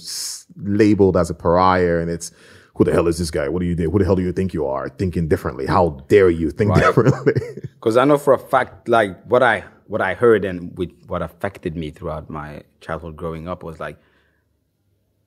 labeled 0.57 1.17
as 1.17 1.29
a 1.29 1.33
pariah, 1.33 1.99
and 1.99 2.09
it's 2.09 2.31
who 2.75 2.83
the 2.83 2.91
hell 2.91 3.07
is 3.07 3.19
this 3.19 3.29
guy? 3.29 3.47
What 3.47 3.59
do 3.59 3.67
you 3.67 3.75
do? 3.75 3.91
Who 3.91 3.99
the 3.99 4.05
hell 4.05 4.15
do 4.15 4.23
you 4.23 4.31
think 4.31 4.53
you 4.53 4.65
are? 4.65 4.89
Thinking 4.89 5.27
differently? 5.27 5.67
How 5.67 6.03
dare 6.07 6.29
you 6.29 6.49
think 6.49 6.71
Right. 6.71 6.81
differently? 6.85 7.33
Because 7.83 7.97
I 7.97 8.05
know 8.05 8.17
for 8.17 8.33
a 8.33 8.39
fact, 8.39 8.87
like 8.87 9.21
what 9.25 9.43
I 9.43 9.65
what 9.93 10.01
I 10.01 10.15
heard 10.15 10.43
and 10.43 10.75
with 10.75 10.91
what 11.05 11.21
affected 11.21 11.75
me 11.75 11.91
throughout 11.91 12.27
my 12.27 12.63
childhood 12.81 13.15
growing 13.15 13.47
up 13.47 13.61
was 13.61 13.79
like, 13.79 13.97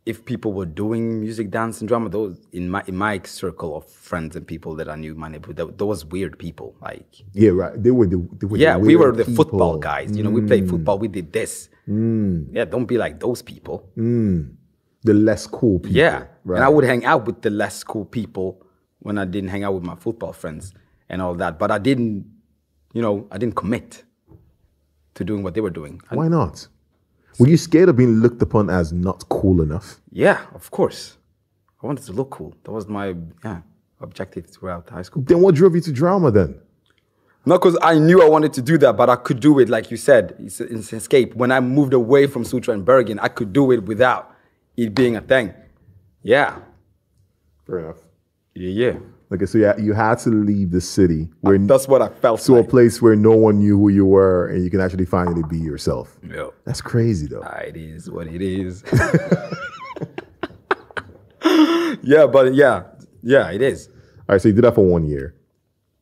if 0.05 0.25
people 0.25 0.53
were 0.53 0.67
doing 0.67 1.21
music, 1.21 1.53
dance, 1.53 1.81
and 1.81 1.87
drama, 1.87 2.09
those 2.09 2.37
in 2.53 2.69
my 2.69 2.83
in 2.89 2.97
my 2.97 3.21
circle 3.23 3.77
of 3.77 3.89
friends 3.89 4.35
and 4.35 4.45
people 4.45 4.75
that 4.75 4.89
I 4.89 4.97
knew 4.97 5.12
in 5.12 5.21
my 5.21 5.29
neighborhood, 5.29 5.57
tho- 5.57 5.75
those 5.85 6.05
weird 6.05 6.37
people. 6.37 6.75
Like, 6.83 7.07
yeah, 7.33 7.51
right. 7.51 7.81
They 7.81 7.93
were 7.93 8.09
the, 8.09 8.19
they 8.39 8.47
were 8.49 8.59
the 8.59 8.64
yeah, 8.64 8.77
we 8.77 8.97
were 8.97 9.12
the 9.12 9.25
football 9.25 9.79
guys. 9.79 10.17
You 10.17 10.25
know, 10.25 10.31
we 10.31 10.41
played 10.41 10.64
mm. 10.64 10.71
football. 10.71 10.99
We 10.99 11.07
did 11.07 11.33
this. 11.33 11.69
Mm. 11.89 12.49
Yeah, 12.51 12.64
don't 12.64 12.87
be 12.87 12.99
like 12.99 13.21
those 13.21 13.43
people. 13.43 13.89
Mm. 13.97 14.57
the 15.05 15.14
less 15.14 15.47
cool 15.47 15.79
people. 15.79 15.97
Yeah. 15.97 16.25
right. 16.45 16.57
And 16.57 16.64
I 16.64 16.69
would 16.69 16.87
hang 16.93 17.05
out 17.05 17.25
with 17.25 17.43
the 17.43 17.51
less 17.51 17.85
cool 17.85 18.05
people 18.05 18.67
when 18.99 19.17
I 19.17 19.27
didn't 19.27 19.51
hang 19.51 19.62
out 19.62 19.75
with 19.75 19.85
my 19.85 19.95
football 19.95 20.33
friends 20.33 20.75
and 21.09 21.23
all 21.23 21.37
that. 21.37 21.57
But 21.61 21.71
I 21.71 21.79
didn't, 21.79 22.27
you 22.93 23.03
know, 23.03 23.29
I 23.31 23.39
didn't 23.39 23.55
commit 23.55 24.03
to 25.17 25.25
doing 25.25 25.43
what 25.43 25.55
they 25.55 25.61
were 25.61 25.71
doing. 25.81 26.01
I- 26.11 26.17
Why 26.17 26.29
not? 26.29 26.69
Were 27.39 27.49
you 27.49 27.57
scared 27.59 27.89
of 27.91 27.97
being 27.97 28.21
looked 28.21 28.41
upon 28.41 28.71
as 28.71 28.93
not 28.93 29.29
cool 29.29 29.61
enough? 29.61 30.01
yeah, 30.11 30.47
of 30.55 30.71
course. 30.71 31.19
I 31.83 31.87
wanted 31.87 32.05
to 32.07 32.12
look 32.12 32.31
cool. 32.31 32.55
That 32.64 32.73
was 32.73 32.89
my 32.89 33.14
yeah 33.45 33.61
objective 34.01 34.47
throughout 34.47 34.89
high 34.89 35.03
school. 35.03 35.23
Then 35.23 35.41
what 35.43 35.55
drove 35.55 35.75
you 35.75 35.81
to 35.83 35.93
drama 35.93 36.31
then? 36.31 36.59
Not 37.45 37.61
because 37.61 37.77
I 37.83 37.99
knew 37.99 38.23
I 38.23 38.29
wanted 38.29 38.53
to 38.55 38.62
do 38.62 38.77
that, 38.79 38.97
but 38.97 39.09
I 39.09 39.17
could 39.17 39.39
do 39.41 39.59
it, 39.61 39.69
like 39.69 39.91
you 39.93 39.97
said, 39.97 40.35
it's, 40.41 40.61
it's 40.61 40.91
an 40.93 40.99
escape. 40.99 41.35
When 41.37 41.53
I 41.53 41.61
moved 41.61 41.93
away 41.95 42.27
from 42.27 42.43
Sotra 42.45 42.75
and 42.75 42.85
Bergen, 42.85 43.19
I 43.21 43.29
could 43.29 43.53
do 43.53 43.71
it 43.71 43.85
without 43.85 44.35
it 44.77 44.95
being 44.95 45.14
a 45.17 45.21
thing. 45.21 45.55
Yeah. 46.23 46.59
Fair 47.67 47.79
enough. 47.81 47.99
Yeah, 48.55 48.71
yeah. 48.71 48.99
Okay, 49.33 49.47
so 49.47 49.59
yeah, 49.59 49.77
you 49.77 49.93
had 49.93 50.20
to 50.20 50.31
leave 50.31 50.70
the 50.70 50.81
city 50.81 51.29
where 51.41 51.59
That's 51.59 51.89
what 51.89 52.01
I 52.01 52.09
felt 52.09 52.41
to 52.43 52.59
a 52.59 52.64
place 52.64 53.03
where 53.03 53.16
no 53.16 53.33
one 53.33 53.59
knew 53.59 53.77
who 53.77 53.89
you 53.89 54.07
were, 54.07 54.47
and 54.49 54.62
you 54.62 54.70
can 54.70 54.81
actually 54.81 55.05
finally 55.05 55.43
be 55.49 55.59
yourself. 55.59 56.16
Yeah. 56.22 56.51
That's 56.64 56.81
crazy, 56.81 57.27
though. 57.27 57.43
Ah, 57.45 57.59
it 57.59 57.77
is 57.77 58.09
what 58.09 58.29
it 58.29 58.41
is. 58.41 58.85
yeah, 62.05 62.27
but 62.27 62.55
yeah, 62.55 62.85
yeah, 63.20 63.51
it 63.51 63.62
is. 63.62 63.89
All 64.29 64.35
right, 64.35 64.41
so 64.41 64.47
you 64.49 64.55
did 64.55 64.62
that 64.62 64.77
for 64.77 64.85
one 64.85 65.05
year, 65.05 65.35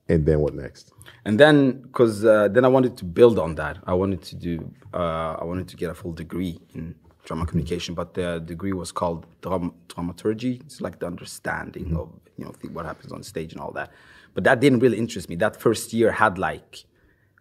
and 0.06 0.26
then 0.26 0.40
what 0.40 0.54
next? 0.54 0.92
And 1.24 1.40
then, 1.40 1.80
because 1.80 2.26
uh, 2.26 2.48
then 2.48 2.66
I 2.66 2.68
wanted 2.68 2.98
to 2.98 3.06
build 3.06 3.38
on 3.38 3.54
that. 3.54 3.78
I 3.86 3.94
wanted 3.94 4.22
to 4.24 4.36
do. 4.36 4.70
Uh, 4.92 5.36
I 5.40 5.44
wanted 5.44 5.68
to 5.68 5.76
get 5.76 5.88
a 5.90 5.94
full 5.94 6.12
degree 6.12 6.60
in 6.74 6.94
drama 7.24 7.46
communication, 7.46 7.94
but 7.94 8.14
the 8.14 8.40
degree 8.40 8.72
was 8.72 8.92
called 8.92 9.26
dram- 9.42 9.74
dramaturgy. 9.88 10.60
It's 10.66 10.80
like 10.80 10.98
the 11.00 11.06
understanding 11.06 11.96
of 11.96 12.08
you 12.36 12.44
know 12.44 12.52
th- 12.60 12.72
what 12.72 12.84
happens 12.86 13.12
on 13.12 13.22
stage 13.22 13.52
and 13.52 13.60
all 13.60 13.72
that. 13.72 13.90
But 14.34 14.44
that 14.44 14.60
didn't 14.60 14.80
really 14.80 14.98
interest 14.98 15.28
me. 15.28 15.36
That 15.36 15.60
first 15.60 15.92
year 15.92 16.10
had 16.12 16.38
like 16.38 16.84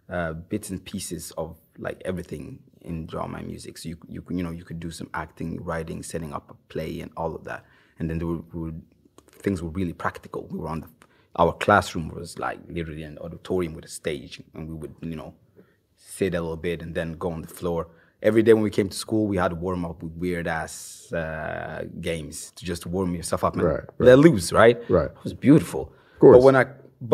uh, 0.08 0.32
bits 0.34 0.70
and 0.70 0.84
pieces 0.84 1.32
of 1.36 1.56
like 1.78 2.00
everything 2.04 2.60
in 2.82 3.06
drama 3.06 3.38
and 3.38 3.46
music. 3.48 3.78
So 3.78 3.88
you 3.90 3.96
you 4.08 4.22
could- 4.22 4.36
you 4.36 4.42
know 4.42 4.50
you 4.50 4.64
could 4.64 4.80
do 4.80 4.90
some 4.90 5.10
acting, 5.14 5.62
writing, 5.62 6.02
setting 6.02 6.32
up 6.32 6.50
a 6.50 6.54
play, 6.72 7.00
and 7.00 7.10
all 7.16 7.34
of 7.34 7.44
that. 7.44 7.64
And 7.98 8.08
then 8.10 8.18
there 8.18 8.26
were, 8.26 8.42
were 8.52 8.72
things 9.44 9.62
were 9.62 9.70
really 9.70 9.92
practical. 9.92 10.46
We 10.50 10.58
were 10.58 10.68
on 10.68 10.80
the 10.80 10.88
our 11.36 11.52
classroom 11.52 12.08
was 12.10 12.38
like 12.38 12.60
literally 12.68 13.02
an 13.02 13.18
auditorium 13.18 13.74
with 13.74 13.84
a 13.84 13.88
stage, 13.88 14.40
and 14.54 14.68
we 14.68 14.74
would 14.74 14.94
you 15.02 15.16
know 15.16 15.34
sit 15.96 16.34
a 16.34 16.40
little 16.40 16.56
bit 16.56 16.80
and 16.82 16.94
then 16.94 17.14
go 17.14 17.30
on 17.32 17.42
the 17.42 17.48
floor. 17.48 17.88
Every 18.24 18.42
day 18.42 18.54
when 18.54 18.62
we 18.62 18.70
came 18.70 18.88
to 18.88 18.96
school, 18.96 19.26
we 19.26 19.36
had 19.36 19.48
to 19.54 19.54
warm 19.66 19.84
up 19.84 20.02
with 20.02 20.12
weird 20.24 20.46
ass 20.48 21.12
uh, 21.12 21.84
games 22.00 22.34
to 22.56 22.64
just 22.64 22.86
warm 22.86 23.14
yourself 23.14 23.44
up 23.44 23.54
and 23.54 23.62
Right, 23.62 23.74
right. 23.98 24.06
let 24.08 24.18
loose, 24.18 24.50
right? 24.52 24.78
Right. 24.88 25.10
It 25.18 25.24
was 25.24 25.34
beautiful. 25.34 25.82
Of 26.14 26.18
course. 26.20 26.36
But 26.36 26.42
when 26.42 26.56
I 26.56 26.64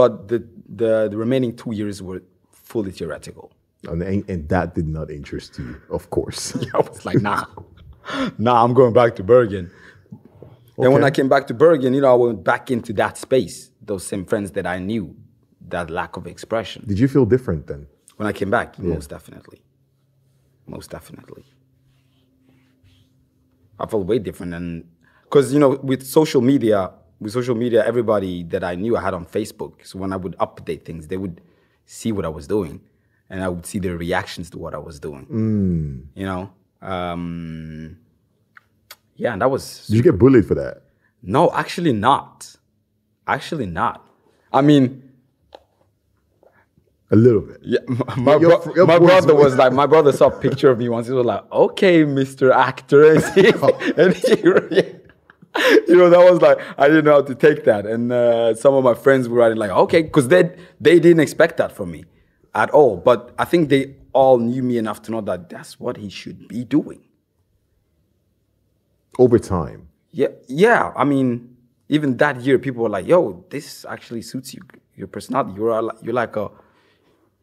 but 0.01 0.29
the, 0.29 0.39
the 0.81 1.09
the 1.13 1.17
remaining 1.17 1.53
two 1.57 1.73
years 1.81 1.97
were 2.01 2.23
fully 2.53 2.93
theoretical. 2.93 3.51
And, 3.89 4.03
and, 4.03 4.29
and 4.31 4.49
that 4.51 4.75
did 4.75 4.87
not 4.87 5.11
interest 5.11 5.59
you, 5.59 5.81
of 5.91 6.11
course. 6.11 6.55
I 6.75 6.79
was 6.79 7.05
like, 7.09 7.21
nah, 7.23 7.45
nah, 8.39 8.63
I'm 8.63 8.75
going 8.75 8.93
back 8.93 9.17
to 9.17 9.25
Bergen. 9.25 9.71
And 10.83 10.93
when 10.93 11.03
I 11.03 11.11
came 11.11 11.29
back 11.29 11.47
to 11.49 11.55
Bergen, 11.55 11.93
you 11.95 12.01
know, 12.03 12.13
I 12.13 12.15
went 12.27 12.45
back 12.45 12.71
into 12.71 12.93
that 12.95 13.19
space, 13.19 13.71
those 13.83 14.07
same 14.07 14.25
friends 14.27 14.53
that 14.53 14.67
I 14.67 14.79
knew, 14.79 15.17
that 15.69 15.91
lack 15.91 16.17
of 16.17 16.27
expression. 16.27 16.85
did 16.87 16.99
you 16.99 17.09
feel 17.09 17.27
different 17.27 17.67
then? 17.67 17.87
When 18.17 18.27
I 18.29 18.33
came 18.33 18.51
back, 18.51 18.79
most 18.79 19.09
definitely. 19.11 19.63
Most 20.71 20.91
definitely. 20.91 21.45
I 23.79 23.87
felt 23.87 24.07
way 24.07 24.19
different. 24.19 24.55
And 24.55 24.85
because, 25.25 25.53
you 25.53 25.59
know, 25.59 25.71
with 25.83 26.07
social 26.07 26.41
media, 26.41 26.93
with 27.19 27.33
social 27.33 27.55
media, 27.55 27.85
everybody 27.85 28.45
that 28.45 28.63
I 28.63 28.77
knew 28.77 28.97
I 28.97 29.03
had 29.03 29.15
on 29.15 29.27
Facebook. 29.27 29.85
So 29.85 29.99
when 29.99 30.13
I 30.13 30.17
would 30.17 30.37
update 30.39 30.85
things, 30.85 31.09
they 31.09 31.17
would 31.17 31.41
see 31.87 32.13
what 32.13 32.25
I 32.25 32.29
was 32.29 32.47
doing 32.47 32.81
and 33.29 33.43
I 33.43 33.49
would 33.49 33.67
see 33.67 33.79
their 33.79 33.97
reactions 33.97 34.51
to 34.51 34.59
what 34.59 34.75
I 34.75 34.79
was 34.79 35.01
doing. 35.01 35.27
You 36.15 36.27
know? 36.27 36.53
Um, 36.83 37.99
yeah, 39.17 39.33
and 39.33 39.43
that 39.43 39.51
was 39.51 39.87
Did 39.89 39.97
you 39.97 40.03
get 40.03 40.19
bullied 40.19 40.47
for 40.47 40.55
that? 40.55 40.83
no, 41.23 41.51
actually 41.53 41.93
not. 41.93 42.57
Actually 43.27 43.67
not. 43.67 44.07
I 44.53 44.63
mean, 44.63 45.10
A 47.13 47.17
little 47.17 47.41
bit. 47.41 47.59
yeah, 47.63 47.79
my, 48.19 48.37
Your- 48.37 48.61
bro- 48.63 48.75
your 48.75 48.87
my 48.87 48.99
brother 48.99 49.35
was- 49.35 49.57
like, 49.63 49.73
my 49.73 49.87
brother 49.87 50.13
saw 50.13 50.29
a 50.29 50.39
picture 50.41 50.71
of 50.71 50.79
me 50.79 50.89
once. 50.89 51.09
He 51.09 51.13
was 51.13 51.27
like, 51.27 51.45
okay, 51.51 52.05
Mr. 52.05 52.55
Actor. 52.55 53.15
And 54.01 54.15
he, 54.15 54.33
and 54.43 54.73
he- 54.73 55.01
you 55.89 55.97
know, 55.97 56.09
that 56.09 56.31
was 56.31 56.41
like, 56.41 56.59
I 56.79 56.87
didn't 56.87 57.07
know 57.07 57.15
how 57.15 57.23
to 57.23 57.35
take 57.35 57.65
that. 57.65 57.85
And 57.85 58.13
uh, 58.13 58.55
some 58.55 58.75
of 58.75 58.85
my 58.85 58.95
friends 58.95 59.29
were 59.29 59.39
writing 59.39 59.59
like, 59.59 59.71
okay, 59.73 60.03
because 60.03 60.29
they, 60.29 60.55
they 60.81 61.01
didn't 61.01 61.19
expect 61.19 61.57
that 61.57 61.73
from 61.73 61.91
me 61.91 62.05
at 62.55 62.71
all. 62.71 62.97
But 62.97 63.35
I 63.37 63.45
think 63.45 63.69
they 63.69 63.97
all 64.13 64.39
knew 64.39 64.63
me 64.63 64.79
enough 64.79 65.03
to 65.03 65.11
know 65.11 65.21
that 65.23 65.49
that's 65.49 65.81
what 65.81 65.97
he 65.97 66.09
should 66.09 66.47
be 66.47 66.63
doing. 66.65 67.01
Over 69.19 69.39
time. 69.41 69.89
Yeah, 70.13 70.29
yeah. 70.47 70.93
I 70.97 71.05
mean, 71.05 71.57
even 71.89 72.17
that 72.19 72.41
year, 72.41 72.59
people 72.59 72.83
were 72.85 72.89
like, 72.89 73.07
"Yo, 73.07 73.45
this 73.51 73.85
actually 73.89 74.23
suits 74.23 74.55
you, 74.55 74.63
your 74.97 75.09
personality. 75.09 75.53
You're 75.57 75.71
a, 75.71 75.83
you're 76.03 76.15
like 76.15 76.37
a 76.37 76.49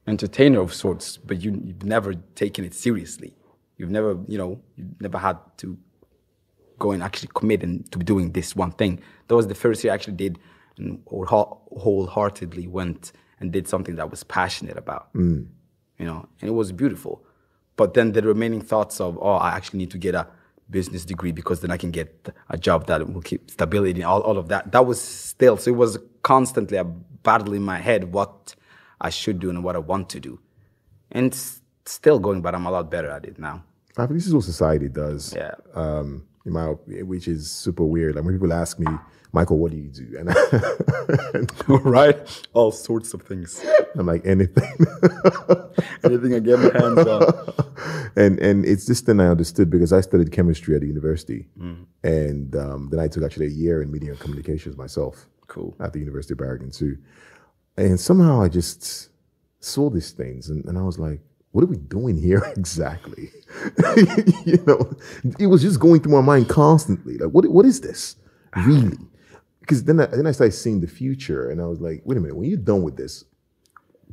entertainer 0.07 0.61
of 0.61 0.73
sorts, 0.73 1.17
but 1.17 1.41
you, 1.41 1.61
you've 1.63 1.83
never 1.83 2.13
taken 2.35 2.63
it 2.63 2.73
seriously. 2.73 3.35
You've 3.77 3.91
never, 3.91 4.17
you 4.27 4.37
know, 4.37 4.59
you've 4.75 4.99
never 5.01 5.17
had 5.17 5.37
to 5.57 5.77
go 6.79 6.91
and 6.91 7.03
actually 7.03 7.29
commit 7.33 7.63
and 7.63 7.91
to 7.91 7.99
doing 7.99 8.31
this 8.31 8.55
one 8.55 8.71
thing. 8.71 9.01
That 9.27 9.35
was 9.35 9.47
the 9.47 9.55
first 9.55 9.83
year 9.83 9.91
I 9.91 9.95
actually 9.95 10.15
did 10.15 10.39
and 10.77 11.01
wholeheartedly 11.07 12.67
went 12.67 13.11
and 13.39 13.51
did 13.51 13.67
something 13.67 13.95
that 13.95 14.03
I 14.03 14.05
was 14.05 14.23
passionate 14.23 14.77
about. 14.77 15.13
Mm. 15.13 15.47
You 15.99 16.05
know, 16.05 16.27
and 16.41 16.49
it 16.49 16.53
was 16.53 16.71
beautiful. 16.71 17.23
But 17.75 17.93
then 17.93 18.13
the 18.13 18.21
remaining 18.21 18.61
thoughts 18.61 18.99
of, 19.01 19.17
oh, 19.21 19.35
I 19.35 19.51
actually 19.51 19.79
need 19.79 19.91
to 19.91 19.97
get 19.97 20.15
a 20.15 20.27
business 20.69 21.05
degree 21.05 21.31
because 21.31 21.61
then 21.61 21.71
I 21.71 21.77
can 21.77 21.91
get 21.91 22.29
a 22.49 22.57
job 22.57 22.87
that 22.87 23.11
will 23.11 23.21
keep 23.21 23.49
stability 23.49 24.01
and 24.01 24.09
all, 24.09 24.21
all 24.21 24.37
of 24.37 24.47
that. 24.49 24.71
That 24.71 24.85
was 24.85 25.01
still, 25.01 25.57
so 25.57 25.71
it 25.71 25.77
was 25.77 25.97
constantly 26.23 26.77
a 26.77 26.83
battle 26.83 27.53
in 27.53 27.63
my 27.63 27.77
head 27.77 28.11
what 28.13 28.55
I 28.99 29.09
should 29.09 29.39
do 29.39 29.49
and 29.49 29.63
what 29.63 29.75
I 29.75 29.79
want 29.79 30.09
to 30.11 30.19
do. 30.19 30.39
And 31.11 31.27
it's 31.27 31.61
still 31.85 32.19
going, 32.19 32.41
but 32.41 32.55
I'm 32.55 32.65
a 32.65 32.71
lot 32.71 32.91
better 32.91 33.09
at 33.09 33.25
it 33.25 33.39
now. 33.39 33.63
I 33.97 34.05
think 34.05 34.19
this 34.19 34.27
is 34.27 34.33
what 34.33 34.43
society 34.43 34.89
does. 34.89 35.33
Yeah. 35.35 35.55
Um, 35.73 36.27
in 36.45 36.53
my, 36.53 36.65
op- 36.65 36.87
which 36.87 37.27
is 37.27 37.49
super 37.51 37.83
weird. 37.83 38.15
Like 38.15 38.23
when 38.25 38.33
people 38.33 38.53
ask 38.53 38.79
me, 38.79 38.87
Michael, 39.33 39.57
what 39.59 39.71
do 39.71 39.77
you 39.77 39.89
do? 39.89 40.17
And, 41.33 41.49
I, 41.67 41.73
right? 41.83 42.45
All 42.53 42.71
sorts 42.71 43.13
of 43.13 43.21
things. 43.21 43.63
I'm 43.95 44.05
like 44.05 44.25
anything. 44.25 44.63
Anything 46.03 46.33
I 46.33 46.39
get 46.39 46.59
my 46.59 46.71
hands 46.79 47.07
on. 47.07 47.53
and 48.15 48.39
and 48.39 48.65
it's 48.65 48.85
this 48.85 49.01
thing 49.01 49.19
I 49.19 49.27
understood 49.27 49.69
because 49.69 49.93
I 49.93 50.01
studied 50.01 50.31
chemistry 50.31 50.75
at 50.75 50.81
the 50.81 50.87
university, 50.87 51.47
and 52.03 52.55
um, 52.55 52.89
then 52.91 52.99
I 52.99 53.07
took 53.07 53.23
actually 53.23 53.47
a 53.47 53.49
year 53.49 53.81
in 53.81 53.91
media 53.91 54.11
and 54.11 54.19
communications 54.19 54.77
myself. 54.77 55.27
Cool. 55.47 55.75
At 55.79 55.93
the 55.93 55.99
University 55.99 56.33
of 56.33 56.39
Bergen 56.39 56.71
too, 56.71 56.97
and 57.77 57.99
somehow 57.99 58.41
I 58.41 58.49
just 58.49 59.09
saw 59.59 59.89
these 59.89 60.11
things, 60.11 60.49
and, 60.49 60.65
and 60.65 60.77
I 60.77 60.81
was 60.81 60.97
like, 60.99 61.21
"What 61.51 61.63
are 61.63 61.67
we 61.67 61.77
doing 61.77 62.17
here 62.17 62.43
exactly?" 62.57 63.29
you 64.45 64.63
know, 64.65 64.93
it 65.39 65.47
was 65.47 65.61
just 65.61 65.79
going 65.79 66.01
through 66.01 66.13
my 66.13 66.21
mind 66.21 66.49
constantly. 66.49 67.17
Like, 67.17 67.31
what 67.31 67.47
what 67.47 67.65
is 67.65 67.81
this 67.81 68.15
really? 68.55 68.97
Because 69.59 69.83
then 69.83 69.99
I, 69.99 70.05
then 70.05 70.25
I 70.25 70.31
started 70.31 70.53
seeing 70.53 70.81
the 70.81 70.87
future, 70.87 71.49
and 71.49 71.61
I 71.61 71.65
was 71.65 71.79
like, 71.79 72.01
"Wait 72.05 72.17
a 72.17 72.21
minute! 72.21 72.35
When 72.35 72.49
you're 72.49 72.57
done 72.57 72.83
with 72.83 72.97
this, 72.97 73.25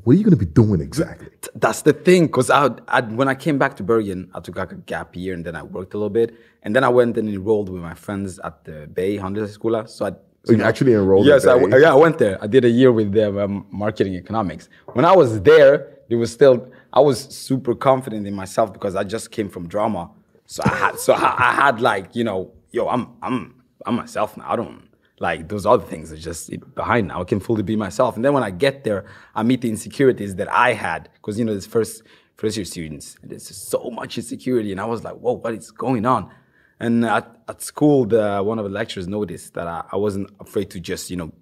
what 0.02 0.14
are 0.14 0.16
you 0.16 0.24
going 0.24 0.38
to 0.38 0.44
be 0.44 0.52
doing 0.62 0.80
exactly?" 0.80 1.28
That's 1.54 1.82
the 1.82 1.92
thing, 1.92 2.26
because 2.26 2.50
I, 2.50 2.70
I, 2.88 3.00
when 3.00 3.28
I 3.28 3.34
came 3.34 3.58
back 3.58 3.76
to 3.76 3.84
Bergen, 3.84 4.28
I 4.34 4.40
took 4.40 4.56
like 4.56 4.72
a 4.72 4.76
gap 4.76 5.14
year 5.14 5.34
and 5.34 5.44
then 5.44 5.54
I 5.54 5.62
worked 5.62 5.94
a 5.94 5.98
little 5.98 6.10
bit. 6.10 6.34
And 6.62 6.74
then 6.74 6.82
I 6.82 6.88
went 6.88 7.16
and 7.16 7.28
enrolled 7.28 7.68
with 7.68 7.80
my 7.80 7.94
friends 7.94 8.40
at 8.40 8.64
the 8.64 8.88
BI 8.92 9.18
Handelsskola. 9.22 9.88
So 9.88 10.06
I 10.06 10.12
So 10.44 10.52
you 10.52 10.62
actually 10.62 10.92
enrolled 10.92 11.26
Yes, 11.26 11.46
I, 11.46 11.56
yeah, 11.56 11.92
I 11.92 11.94
went 11.94 12.18
there. 12.18 12.42
I 12.42 12.46
did 12.46 12.64
a 12.64 12.68
year 12.68 12.92
with 12.92 13.12
them, 13.12 13.38
um, 13.38 13.66
marketing 13.70 14.14
economics. 14.14 14.68
When 14.92 15.04
I 15.04 15.16
was 15.16 15.40
there, 15.42 15.98
there 16.08 16.18
was 16.18 16.30
still, 16.32 16.70
I 16.92 17.00
was 17.00 17.18
super 17.20 17.74
confident 17.74 18.26
in 18.26 18.34
myself 18.34 18.72
because 18.72 18.94
I 18.94 19.04
just 19.04 19.30
came 19.30 19.48
from 19.48 19.66
drama. 19.68 20.10
So 20.46 20.62
I 20.64 20.74
had, 20.74 20.98
so 20.98 21.14
I, 21.14 21.34
I 21.38 21.52
had 21.54 21.80
like, 21.80 22.14
you 22.14 22.24
know, 22.24 22.52
yo, 22.72 22.88
I'm, 22.88 23.08
I'm, 23.22 23.62
I'm 23.86 23.94
myself 23.94 24.36
now. 24.36 24.52
I 24.52 24.56
don't, 24.56 24.88
like 25.20 25.48
those 25.48 25.64
other 25.64 25.84
things 25.84 26.12
are 26.12 26.16
just 26.16 26.50
behind 26.74 27.08
now. 27.08 27.20
I 27.20 27.24
can 27.24 27.40
fully 27.40 27.62
be 27.62 27.76
myself. 27.76 28.16
And 28.16 28.24
then 28.24 28.32
when 28.32 28.42
I 28.42 28.50
get 28.50 28.84
there, 28.84 29.06
I 29.34 29.42
meet 29.42 29.60
the 29.60 29.70
insecurities 29.70 30.34
that 30.36 30.50
I 30.52 30.72
had 30.72 31.08
because 31.14 31.38
you 31.38 31.44
know 31.44 31.54
this 31.54 31.66
first 31.66 32.02
first 32.36 32.56
year 32.56 32.64
students, 32.64 33.16
there's 33.22 33.46
so 33.46 33.90
much 33.90 34.18
insecurity, 34.18 34.72
and 34.72 34.80
I 34.80 34.84
was 34.84 35.04
like, 35.04 35.14
whoa, 35.14 35.34
what 35.34 35.54
is 35.54 35.70
going 35.70 36.04
on? 36.04 36.30
And 36.80 37.04
at, 37.04 37.36
at 37.48 37.62
school, 37.62 38.04
the 38.04 38.42
one 38.42 38.58
of 38.58 38.64
the 38.64 38.70
lecturers 38.70 39.06
noticed 39.06 39.54
that 39.54 39.66
I, 39.66 39.84
I 39.92 39.96
wasn't 39.96 40.30
afraid 40.40 40.70
to 40.70 40.80
just 40.80 41.10
you 41.10 41.16
know 41.16 41.32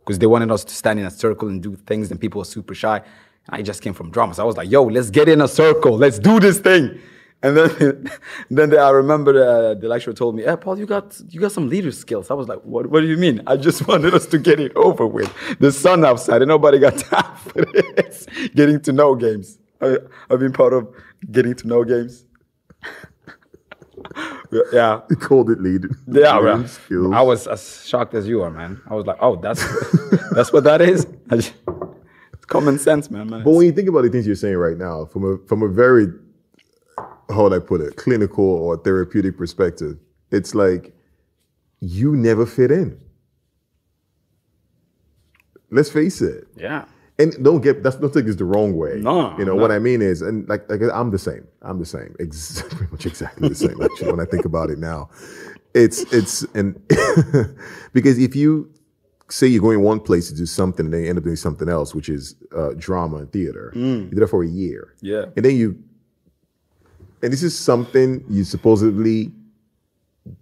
because 0.00 0.18
they 0.18 0.26
wanted 0.26 0.50
us 0.50 0.64
to 0.64 0.74
stand 0.74 0.98
in 0.98 1.06
a 1.06 1.10
circle 1.10 1.48
and 1.48 1.62
do 1.62 1.76
things, 1.76 2.10
and 2.10 2.20
people 2.20 2.40
were 2.40 2.44
super 2.44 2.74
shy. 2.74 2.98
And 3.46 3.56
I 3.56 3.62
just 3.62 3.82
came 3.82 3.94
from 3.94 4.10
drama, 4.10 4.34
so 4.34 4.42
I 4.42 4.46
was 4.46 4.56
like, 4.56 4.70
yo, 4.70 4.82
let's 4.84 5.10
get 5.10 5.28
in 5.28 5.40
a 5.40 5.48
circle, 5.48 5.96
let's 5.96 6.18
do 6.18 6.40
this 6.40 6.58
thing. 6.58 6.98
And 7.42 7.56
then, 7.56 8.10
then 8.50 8.70
the, 8.70 8.78
I 8.78 8.90
remember 8.90 9.30
uh, 9.32 9.74
the 9.74 9.88
lecturer 9.88 10.14
told 10.14 10.36
me, 10.36 10.44
"Hey, 10.44 10.56
Paul, 10.56 10.78
you 10.78 10.86
got 10.86 11.20
you 11.28 11.40
got 11.40 11.52
some 11.52 11.68
leader 11.68 11.90
skills." 11.90 12.30
I 12.30 12.34
was 12.34 12.48
like, 12.48 12.60
"What? 12.62 12.86
What 12.86 13.00
do 13.00 13.06
you 13.06 13.16
mean? 13.16 13.42
I 13.46 13.56
just 13.56 13.86
wanted 13.88 14.14
us 14.14 14.26
to 14.26 14.38
get 14.38 14.60
it 14.60 14.72
over 14.76 15.06
with. 15.06 15.32
The 15.58 15.72
sun 15.72 16.04
outside, 16.04 16.42
and 16.42 16.48
nobody 16.48 16.78
got 16.78 16.98
time 17.12 17.36
for 17.36 17.64
this. 17.64 18.26
Getting 18.54 18.80
to 18.82 18.92
know 18.92 19.14
games. 19.14 19.58
I, 19.80 19.98
I've 20.30 20.38
been 20.38 20.52
part 20.52 20.72
of 20.72 20.88
getting 21.30 21.54
to 21.54 21.66
know 21.66 21.84
games. 21.84 22.24
Yeah, 24.72 25.00
They 25.08 25.14
called 25.28 25.50
it 25.50 25.60
lead. 25.60 25.86
yeah, 26.06 26.38
bro. 26.38 26.64
skills. 26.66 27.12
I 27.14 27.22
was 27.22 27.46
as 27.46 27.84
shocked 27.86 28.14
as 28.14 28.28
you 28.28 28.42
are, 28.42 28.50
man. 28.50 28.80
I 28.88 28.94
was 28.94 29.06
like, 29.06 29.16
"Oh, 29.20 29.36
that's 29.36 29.62
that's 30.32 30.52
what 30.52 30.64
that 30.64 30.80
is." 30.80 31.06
Just- 31.30 31.54
it's 32.34 32.44
common 32.46 32.78
sense, 32.78 33.10
man. 33.10 33.30
man. 33.30 33.44
But 33.44 33.52
when 33.52 33.66
you 33.66 33.72
think 33.72 33.88
about 33.88 34.02
the 34.02 34.10
things 34.10 34.26
you're 34.26 34.36
saying 34.36 34.56
right 34.56 34.76
now, 34.76 35.06
from 35.06 35.24
a 35.24 35.38
from 35.46 35.62
a 35.62 35.68
very 35.68 36.06
how 37.30 37.44
would 37.44 37.52
I 37.54 37.60
put 37.60 37.80
it, 37.80 37.96
clinical 37.96 38.44
or 38.44 38.76
therapeutic 38.76 39.38
perspective, 39.38 39.96
it's 40.30 40.54
like 40.54 40.92
you 41.80 42.14
never 42.14 42.44
fit 42.44 42.70
in. 42.70 43.00
Let's 45.70 45.88
face 45.90 46.20
it. 46.20 46.46
yeah, 46.56 46.84
And 47.18 47.32
don't 47.44 47.60
get 47.60 47.82
that's 47.82 47.96
don't 47.96 48.12
take 48.12 48.24
this 48.24 48.36
the 48.36 48.44
wrong 48.44 48.74
way. 48.76 48.98
No, 48.98 49.36
you 49.38 49.44
know 49.44 49.54
no. 49.54 49.60
what 49.62 49.70
I 49.70 49.78
mean 49.78 50.00
is, 50.02 50.22
and 50.22 50.48
like, 50.48 50.68
like 50.70 50.80
I'm 50.92 51.10
the 51.10 51.18
same. 51.18 51.46
I'm 51.60 51.78
the 51.78 51.84
same. 51.86 52.16
Ex- 52.18 52.62
pretty 52.70 52.90
much 52.90 53.06
exactly 53.06 53.48
the 53.50 53.54
same. 53.54 53.80
Actually, 53.82 54.10
when 54.12 54.20
I 54.20 54.24
think 54.24 54.44
about 54.46 54.70
it 54.70 54.78
now, 54.78 55.10
it's 55.74 56.00
it's 56.12 56.42
and 56.54 56.80
because 57.92 58.18
if 58.18 58.34
you 58.34 58.70
say 59.28 59.46
you're 59.46 59.62
going 59.62 59.82
one 59.82 60.00
place 60.00 60.28
to 60.30 60.34
do 60.34 60.46
something 60.46 60.86
and 60.86 60.92
then 60.94 61.02
you 61.04 61.08
end 61.10 61.18
up 61.18 61.24
doing 61.24 61.36
something 61.36 61.68
else, 61.68 61.94
which 61.94 62.08
is 62.08 62.34
uh, 62.56 62.70
drama 62.76 63.18
and 63.18 63.32
theater, 63.32 63.72
you 63.74 64.08
did 64.10 64.18
that 64.18 64.28
for 64.28 64.42
a 64.42 64.48
year, 64.48 64.94
Yeah. 65.00 65.26
and 65.36 65.44
then 65.44 65.56
you, 65.56 65.78
and 67.22 67.32
this 67.32 67.42
is 67.42 67.56
something 67.58 68.24
you 68.28 68.44
supposedly 68.44 69.32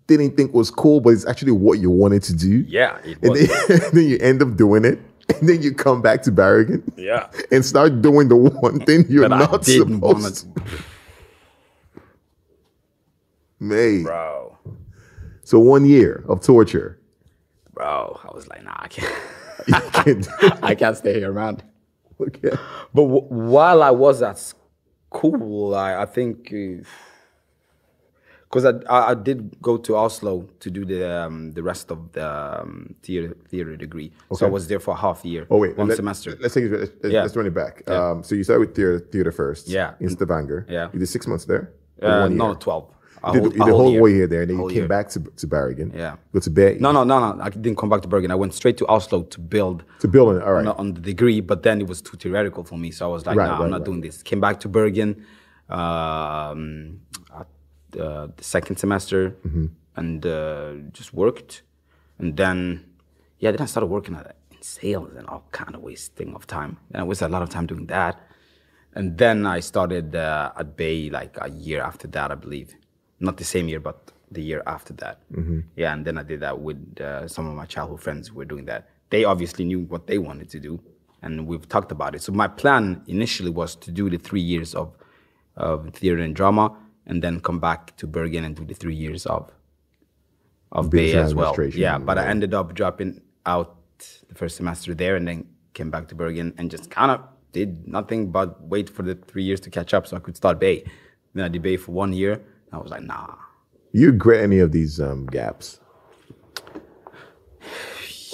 didn't 0.06 0.36
think 0.36 0.52
was 0.52 0.70
cool, 0.70 1.00
but 1.00 1.10
it's 1.10 1.26
actually 1.26 1.52
what 1.52 1.78
you 1.78 1.90
wanted 1.90 2.22
to 2.24 2.34
do. 2.34 2.64
yeah, 2.68 2.98
it 3.04 3.18
And 3.22 3.34
then, 3.36 3.48
and 3.68 3.92
then 3.96 4.04
you 4.08 4.18
end 4.18 4.42
up 4.42 4.56
doing 4.56 4.84
it, 4.84 4.98
and 5.40 5.48
then 5.48 5.62
you 5.62 5.72
come 5.74 6.00
back 6.02 6.22
to 6.22 6.32
Bergen 6.32 6.82
yeah. 6.96 7.28
and 7.52 7.64
start 7.64 8.00
doing 8.02 8.28
the 8.28 8.36
one 8.36 8.80
thing 8.80 9.04
you're 9.08 9.28
That 9.28 9.36
not 9.38 9.64
supposed 9.64 10.46
to. 10.54 10.62
Mate. 13.58 14.04
bro. 14.04 14.56
So 15.44 15.58
one 15.58 15.84
year 15.84 16.24
of 16.28 16.40
torture. 16.40 16.98
bro. 17.74 18.18
I 18.24 18.34
was 18.34 18.48
like, 18.48 18.64
nah, 18.64 18.74
I 18.78 18.88
can't. 18.88 19.14
Can't 19.92 20.26
I 20.64 20.74
can't 20.74 20.96
stay 20.96 21.18
here, 21.20 21.32
man. 21.34 21.60
okay. 22.18 22.50
But 22.94 23.02
w- 23.02 23.26
while 23.28 23.82
I 23.82 23.90
was 23.90 24.22
at 24.22 24.38
school, 24.38 25.74
I, 25.74 26.02
I 26.02 26.06
think 26.06 26.50
uh, 26.52 26.82
because 28.50 28.64
I, 28.64 28.72
I 28.96 29.10
I 29.12 29.14
did 29.14 29.38
go 29.62 29.76
to 29.76 29.94
Oslo 29.96 30.48
to 30.58 30.70
do 30.70 30.84
the 30.84 31.00
um, 31.08 31.52
the 31.52 31.62
rest 31.62 31.90
of 31.92 31.98
the 32.12 32.26
um, 32.62 32.94
theater 33.02 33.36
theater 33.48 33.76
degree. 33.76 34.10
So 34.34 34.46
I 34.46 34.50
was 34.50 34.66
there 34.66 34.80
for 34.80 34.96
half 34.96 35.24
a 35.24 35.28
year. 35.28 35.46
Oh 35.50 35.58
wait, 35.58 35.76
one 35.78 35.86
let, 35.88 35.96
semester. 35.96 36.36
Let's 36.40 36.54
take 36.54 36.64
it. 36.64 36.70
Let's, 37.02 37.12
Yeah. 37.14 37.22
let's 37.22 37.36
run 37.36 37.46
it 37.46 37.54
back. 37.54 37.74
Yeah. 37.86 38.10
Um, 38.10 38.22
so 38.24 38.34
you 38.34 38.42
started 38.44 38.60
with 38.66 38.74
theater, 38.74 38.98
theater 39.12 39.32
first. 39.32 39.68
Yeah. 39.68 39.94
In 40.00 40.08
Stavanger. 40.10 40.66
Yeah. 40.68 40.88
You 40.92 40.98
did 40.98 41.06
six 41.08 41.26
months 41.26 41.44
there. 41.44 41.72
Uh, 42.02 42.28
no, 42.28 42.54
twelve. 42.54 42.86
You 43.26 43.32
did, 43.32 43.42
whole- 43.42 43.52
you 43.52 43.58
did 43.58 43.68
the 43.68 43.76
whole 43.76 43.92
year. 43.92 44.02
way 44.02 44.12
here 44.14 44.26
there, 44.26 44.40
and 44.42 44.50
then 44.50 44.58
you 44.58 44.68
came 44.68 44.76
year. 44.78 44.88
back 44.88 45.10
to 45.10 45.20
to 45.40 45.46
Bergen. 45.46 45.92
Yeah. 45.94 46.16
Go 46.32 46.40
to 46.40 46.50
BI. 46.50 46.78
No, 46.80 46.90
no, 46.90 47.04
no, 47.04 47.16
no. 47.20 47.42
I 47.42 47.50
didn't 47.50 47.76
come 47.76 47.90
back 47.90 48.00
to 48.02 48.08
Bergen. 48.08 48.30
I 48.30 48.34
went 48.34 48.54
straight 48.54 48.78
to 48.78 48.86
Oslo 48.88 49.22
to 49.34 49.38
build 49.40 49.84
To 50.00 50.08
build 50.08 50.28
on 50.30 50.36
it. 50.38 50.42
All 50.42 50.54
right. 50.54 50.66
on, 50.66 50.76
on 50.82 50.94
the 50.94 51.00
degree, 51.12 51.40
but 51.42 51.62
then 51.62 51.80
it 51.82 51.86
was 51.86 52.00
too 52.02 52.16
theoretical 52.16 52.64
for 52.64 52.78
me. 52.78 52.90
So 52.90 53.04
I 53.08 53.12
was 53.12 53.26
like, 53.26 53.36
Right, 53.36 53.46
nah, 53.46 53.52
right, 53.58 53.64
I'm 53.64 53.70
not 53.70 53.80
right. 53.80 53.84
doing 53.84 54.00
this. 54.00 54.22
Came 54.22 54.40
back 54.40 54.58
to 54.60 54.68
Bergen 54.68 55.10
um, 55.68 57.00
at 57.38 57.46
uh, 57.96 58.28
the 58.36 58.44
second 58.44 58.76
semester 58.76 59.30
Mm-hmm. 59.46 59.66
and 59.96 60.26
uh, 60.26 60.72
just 60.92 61.12
worked. 61.14 61.62
And 62.18 62.36
then, 62.36 62.84
yeah, 63.38 63.50
then 63.52 63.60
I 63.62 63.66
started 63.66 63.86
working 63.86 64.14
at, 64.14 64.36
in 64.50 64.62
sales 64.62 65.14
and 65.16 65.26
all 65.26 65.44
kind 65.52 65.74
of 65.74 65.80
wasting 65.82 66.34
of 66.34 66.46
time. 66.46 66.76
And 66.92 67.00
I 67.02 67.04
wasted 67.04 67.28
a 67.28 67.32
lot 67.32 67.42
of 67.42 67.48
time 67.50 67.66
doing 67.66 67.86
that. 67.86 68.20
And 68.94 69.16
then 69.18 69.46
I 69.46 69.60
started 69.60 70.14
uh, 70.16 70.52
at 70.60 70.76
BI 70.76 71.10
like 71.12 71.36
a 71.40 71.48
year 71.50 71.80
after 71.82 72.08
that, 72.08 72.30
I 72.30 72.34
believe. 72.34 72.74
Not 73.20 73.36
the 73.36 73.44
same 73.44 73.68
year, 73.68 73.80
but 73.80 74.12
the 74.30 74.42
year 74.42 74.62
after 74.66 74.92
that. 74.94 75.18
Yeah, 75.76 75.92
and 75.94 76.04
then 76.04 76.18
I 76.18 76.22
did 76.22 76.40
that 76.40 76.60
with 76.60 77.00
uh, 77.00 77.26
some 77.28 77.46
of 77.48 77.54
my 77.54 77.66
childhood 77.66 78.00
friends 78.00 78.28
who 78.28 78.36
were 78.36 78.44
doing 78.44 78.64
that. 78.66 78.88
They 79.10 79.24
obviously 79.24 79.64
knew 79.64 79.80
what 79.80 80.06
they 80.06 80.18
wanted 80.18 80.48
to 80.50 80.60
do, 80.60 80.80
and 81.22 81.46
we've 81.46 81.68
talked 81.68 81.90
about 81.92 82.14
it. 82.14 82.22
So 82.22 82.32
my 82.32 82.46
plan 82.48 83.02
initially 83.08 83.50
was 83.50 83.74
to 83.76 83.90
do 83.90 84.08
the 84.08 84.18
three 84.18 84.40
years 84.40 84.74
of, 84.74 84.96
of 85.56 85.92
theater 85.94 86.18
and 86.22 86.34
drama, 86.34 86.76
and 87.06 87.22
then 87.22 87.40
come 87.40 87.60
back 87.60 87.96
to 87.96 88.06
Bergen 88.06 88.44
and 88.44 88.56
do 88.56 88.64
the 88.64 88.74
three 88.74 88.94
years 88.94 89.26
of 89.26 89.50
of 90.72 90.90
BI 90.90 91.12
as 91.12 91.34
well. 91.34 91.54
Yeah, 91.60 91.98
but 91.98 92.18
I 92.18 92.26
ended 92.26 92.54
up 92.54 92.74
dropping 92.74 93.20
out 93.46 93.76
the 94.28 94.34
first 94.34 94.56
semester 94.56 94.94
there, 94.94 95.16
and 95.16 95.26
then 95.26 95.46
came 95.74 95.90
back 95.90 96.08
to 96.08 96.14
Bergen 96.14 96.54
and 96.58 96.70
just 96.70 96.90
kind 96.90 97.10
of 97.10 97.20
did 97.52 97.86
nothing 97.86 98.30
but 98.30 98.62
wait 98.62 98.88
for 98.88 99.02
the 99.02 99.14
three 99.14 99.42
years 99.42 99.60
to 99.60 99.70
catch 99.70 99.94
up 99.94 100.06
so 100.06 100.16
I 100.16 100.20
could 100.20 100.36
start 100.36 100.60
BI. 100.60 100.82
Then 101.34 101.44
I 101.44 101.48
did 101.48 101.62
BI 101.62 101.76
for 101.76 101.92
one 101.92 102.12
year. 102.12 102.32
And 102.34 102.72
I 102.72 102.78
was 102.78 102.90
like, 102.90 103.02
nah. 103.02 103.34
You 103.92 104.10
regret 104.12 104.42
any 104.42 104.60
of 104.60 104.72
these 104.72 105.00
um, 105.00 105.26
gaps? 105.26 105.80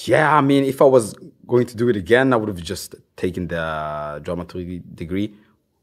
Yeah, 0.05 0.37
I 0.37 0.41
mean, 0.41 0.65
if 0.65 0.81
I 0.81 0.85
was 0.85 1.15
going 1.47 1.67
to 1.67 1.77
do 1.77 1.89
it 1.89 1.97
again, 1.97 2.33
I 2.33 2.37
would 2.37 2.49
have 2.49 2.63
just 2.63 2.95
taken 3.17 3.49
the 3.49 4.21
dramaturgy 4.23 4.83
degree, 4.95 5.35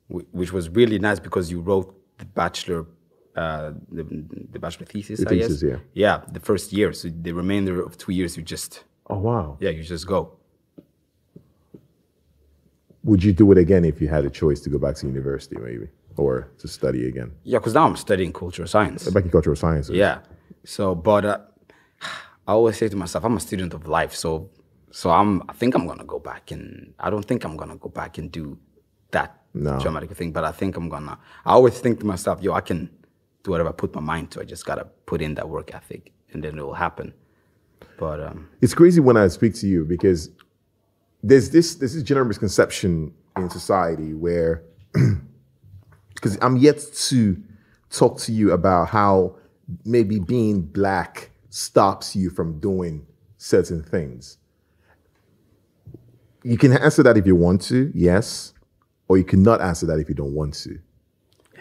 which 0.07 0.53
was 0.53 0.69
really 0.69 0.99
nice 0.99 1.19
because 1.19 1.51
you 1.51 1.59
wrote 1.59 1.93
the 2.24 2.30
bachelor, 2.41 2.82
uh, 3.36 3.71
the, 3.97 4.03
the 4.53 4.59
bachelor 4.59 4.86
thesis. 4.93 5.19
The 5.19 5.30
I 5.30 5.36
guess. 5.36 5.47
thesis, 5.47 5.63
yeah. 5.71 5.80
Yeah, 6.05 6.15
the 6.38 6.39
first 6.49 6.67
year. 6.78 6.89
So 6.99 7.05
the 7.28 7.34
remainder 7.41 7.76
of 7.88 7.91
two 8.03 8.13
years, 8.19 8.32
you 8.38 8.43
just 8.55 8.71
Oh 9.07 9.19
wow. 9.28 9.57
yeah, 9.63 9.71
you 9.78 9.84
just 9.95 10.07
go. 10.15 10.19
Would 13.03 13.21
you 13.28 13.34
do 13.41 13.45
it 13.53 13.57
again 13.65 13.84
if 13.91 13.95
you 14.01 14.07
had 14.07 14.24
a 14.24 14.30
choice 14.41 14.59
to 14.61 14.69
go 14.69 14.78
back 14.86 14.95
to 14.99 15.07
university, 15.07 15.57
maybe, 15.67 15.88
or 16.15 16.34
to 16.59 16.67
study 16.78 17.01
again? 17.11 17.30
Yeah, 17.43 17.59
because 17.59 17.74
now 17.74 17.86
I'm 17.86 17.97
studying 17.97 18.32
cultural 18.32 18.67
science. 18.76 19.01
Back 19.09 19.26
in 19.26 19.32
cultural 19.38 19.57
sciences. 19.57 19.95
Yeah. 20.03 20.19
So, 20.63 20.95
but 20.95 21.26
uh, 21.26 21.39
I 22.47 22.51
always 22.59 22.78
say 22.78 22.88
to 22.88 22.95
myself, 23.03 23.21
I'm 23.26 23.36
a 23.36 23.41
student 23.49 23.74
of 23.74 23.88
life. 23.88 24.13
So, 24.15 24.49
so 24.91 25.05
I'm. 25.11 25.32
I 25.49 25.53
think 25.59 25.76
I'm 25.76 25.86
gonna 25.86 26.05
go 26.15 26.19
back 26.19 26.51
and 26.51 26.93
I 26.97 27.09
don't 27.09 27.26
think 27.30 27.43
I'm 27.43 27.57
gonna 27.57 27.76
go 27.86 27.89
back 27.89 28.17
and 28.19 28.32
do 28.32 28.57
that 29.14 29.41
No. 29.53 29.80
dramatic 29.80 30.11
thing. 30.11 30.32
But 30.32 30.43
I 30.43 30.51
think 30.51 30.76
I'm 30.78 30.89
gonna. 30.89 31.18
I 31.45 31.51
always 31.53 31.80
think 31.80 31.99
to 32.01 32.05
myself, 32.05 32.41
yo, 32.43 32.53
I 32.53 32.61
can 32.61 32.89
do 33.43 33.51
whatever 33.51 33.70
I 33.70 33.74
put 33.74 33.93
my 33.95 34.01
mind 34.01 34.32
to. 34.32 34.41
I 34.41 34.43
just 34.43 34.66
gotta 34.66 34.86
put 35.05 35.22
in 35.22 35.36
that 35.36 35.47
work 35.49 35.74
ethic, 35.74 36.11
and 36.32 36.43
then 36.43 36.57
it 36.59 36.61
will 36.61 36.74
happen. 36.74 37.14
But 37.97 38.20
um, 38.20 38.49
It's 38.61 38.74
crazy 38.74 38.99
when 38.99 39.18
I 39.18 39.28
speak 39.30 39.53
to 39.55 39.68
you 39.68 39.86
because 39.86 40.30
there's 41.24 41.49
this 41.51 41.76
there's 41.76 41.93
this 41.93 42.03
general 42.03 42.28
misconception 42.28 43.14
in 43.38 43.49
society 43.49 44.14
where 44.14 44.64
because 46.16 46.38
I'm 46.41 46.57
yet 46.57 46.80
to 47.09 47.38
talk 47.89 48.18
to 48.20 48.32
you 48.32 48.51
about 48.51 48.89
how 48.89 49.36
maybe 49.86 50.20
being 50.20 50.61
black 50.61 51.30
stops 51.49 52.16
you 52.16 52.30
from 52.30 52.59
doing 52.59 53.05
certain 53.38 53.84
things. 53.84 54.38
You 56.43 56.57
can 56.57 56.74
answer 56.74 57.03
that 57.03 57.18
if 57.18 57.26
you 57.26 57.36
want 57.36 57.61
to, 57.64 57.91
yes, 57.95 58.53
or 59.08 59.18
you 59.18 59.24
cannot 59.24 59.62
answer 59.62 59.86
that 59.86 59.99
if 59.99 60.10
you 60.10 60.16
don't 60.16 60.34
want 60.34 60.54
to. 60.56 60.80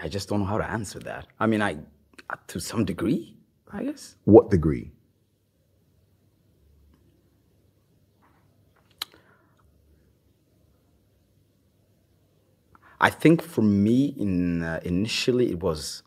I 0.02 0.08
just 0.08 0.28
don't 0.28 0.40
know 0.40 0.46
how 0.46 0.58
to 0.58 0.68
answer 0.68 0.98
that. 1.00 1.26
I 1.38 1.46
mean, 1.46 1.62
I 1.62 1.76
to 2.48 2.60
some 2.60 2.84
degree, 2.84 3.36
I 3.72 3.84
guess. 3.84 4.16
What 4.24 4.50
degree? 4.50 4.90
I 13.00 13.10
think 13.10 13.42
for 13.42 13.62
me, 13.62 14.14
in 14.16 14.62
uh, 14.62 14.80
initially 14.84 15.50
it 15.50 15.60
was 15.60 16.04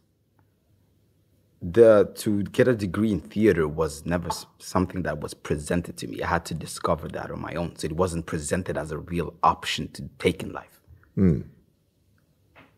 the 1.62 2.12
to 2.16 2.44
get 2.44 2.68
a 2.68 2.76
degree 2.76 3.12
in 3.12 3.20
theater 3.20 3.68
was 3.68 4.06
never 4.06 4.30
something 4.60 5.02
that 5.04 5.20
was 5.20 5.34
presented 5.34 5.98
to 5.98 6.08
me. 6.08 6.22
I 6.22 6.28
had 6.28 6.46
to 6.46 6.54
discover 6.54 7.08
that 7.10 7.32
on 7.32 7.42
my 7.42 7.54
own. 7.56 7.76
So 7.76 7.86
it 7.86 7.94
wasn't 7.94 8.26
presented 8.28 8.78
as 8.78 8.92
a 8.92 8.98
real 8.98 9.34
option 9.44 9.90
to 9.94 10.10
take 10.20 10.42
in 10.42 10.54
life. 10.54 10.82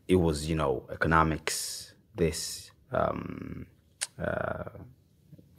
It 0.08 0.16
was, 0.16 0.48
you 0.50 0.56
know, 0.56 0.84
economics, 0.92 1.94
this, 2.16 2.72
um, 2.92 3.66
uh, 4.22 4.64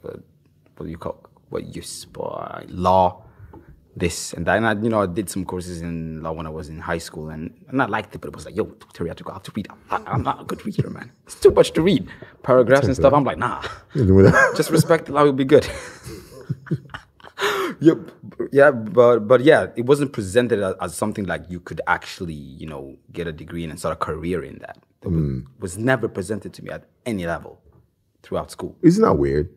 what 0.01 0.85
do 0.85 0.87
you 0.87 0.97
call 0.97 1.23
what 1.49 1.75
you 1.75 1.81
sp- 1.83 2.65
law, 2.69 3.23
this 3.95 4.33
and 4.33 4.45
that. 4.45 4.57
And 4.57 4.65
I, 4.67 4.73
you 4.73 4.89
know, 4.89 5.01
I 5.01 5.05
did 5.07 5.29
some 5.29 5.45
courses 5.45 5.81
in 5.81 6.21
law 6.23 6.31
when 6.31 6.45
I 6.45 6.49
was 6.49 6.69
in 6.69 6.79
high 6.79 6.97
school, 6.99 7.29
and, 7.29 7.53
and 7.67 7.81
I 7.81 7.85
liked 7.85 8.15
it, 8.15 8.19
but 8.21 8.29
it 8.29 8.35
was 8.35 8.45
like, 8.45 8.55
yo, 8.55 8.65
Terry, 8.93 9.09
I 9.09 9.11
have 9.11 9.17
to 9.17 9.23
go, 9.23 9.31
I 9.31 9.35
have 9.35 9.43
to 9.43 9.51
read. 9.55 9.67
I, 9.89 10.01
I'm 10.07 10.23
not 10.23 10.41
a 10.41 10.43
good 10.45 10.65
reader, 10.65 10.89
man. 10.89 11.11
It's 11.25 11.35
too 11.39 11.51
much 11.51 11.71
to 11.73 11.81
read. 11.81 12.07
Paragraphs 12.43 12.87
and 12.87 12.95
stuff. 12.95 13.13
I'm 13.13 13.23
like, 13.23 13.37
nah. 13.37 13.61
Just 14.55 14.69
respect 14.71 15.05
the 15.07 15.13
law 15.13 15.23
will 15.23 15.33
be 15.33 15.45
good. 15.45 15.67
b- 17.95 18.11
yeah, 18.51 18.71
but 18.71 19.27
but 19.27 19.41
yeah, 19.41 19.67
it 19.75 19.85
wasn't 19.85 20.13
presented 20.13 20.61
as, 20.61 20.75
as 20.81 20.95
something 20.95 21.25
like 21.25 21.43
you 21.49 21.59
could 21.59 21.81
actually, 21.87 22.33
you 22.33 22.65
know, 22.65 22.97
get 23.11 23.27
a 23.27 23.31
degree 23.31 23.63
in 23.63 23.69
and 23.69 23.79
start 23.79 23.93
a 23.93 23.95
career 23.97 24.43
in 24.43 24.59
that. 24.59 24.77
It 25.01 25.07
was, 25.09 25.21
mm. 25.21 25.45
was 25.59 25.77
never 25.77 26.07
presented 26.07 26.53
to 26.53 26.63
me 26.63 26.71
at 26.71 26.85
any 27.05 27.25
level 27.25 27.61
throughout 28.21 28.51
school. 28.51 28.77
Isn't 28.81 29.03
that 29.03 29.15
weird? 29.15 29.49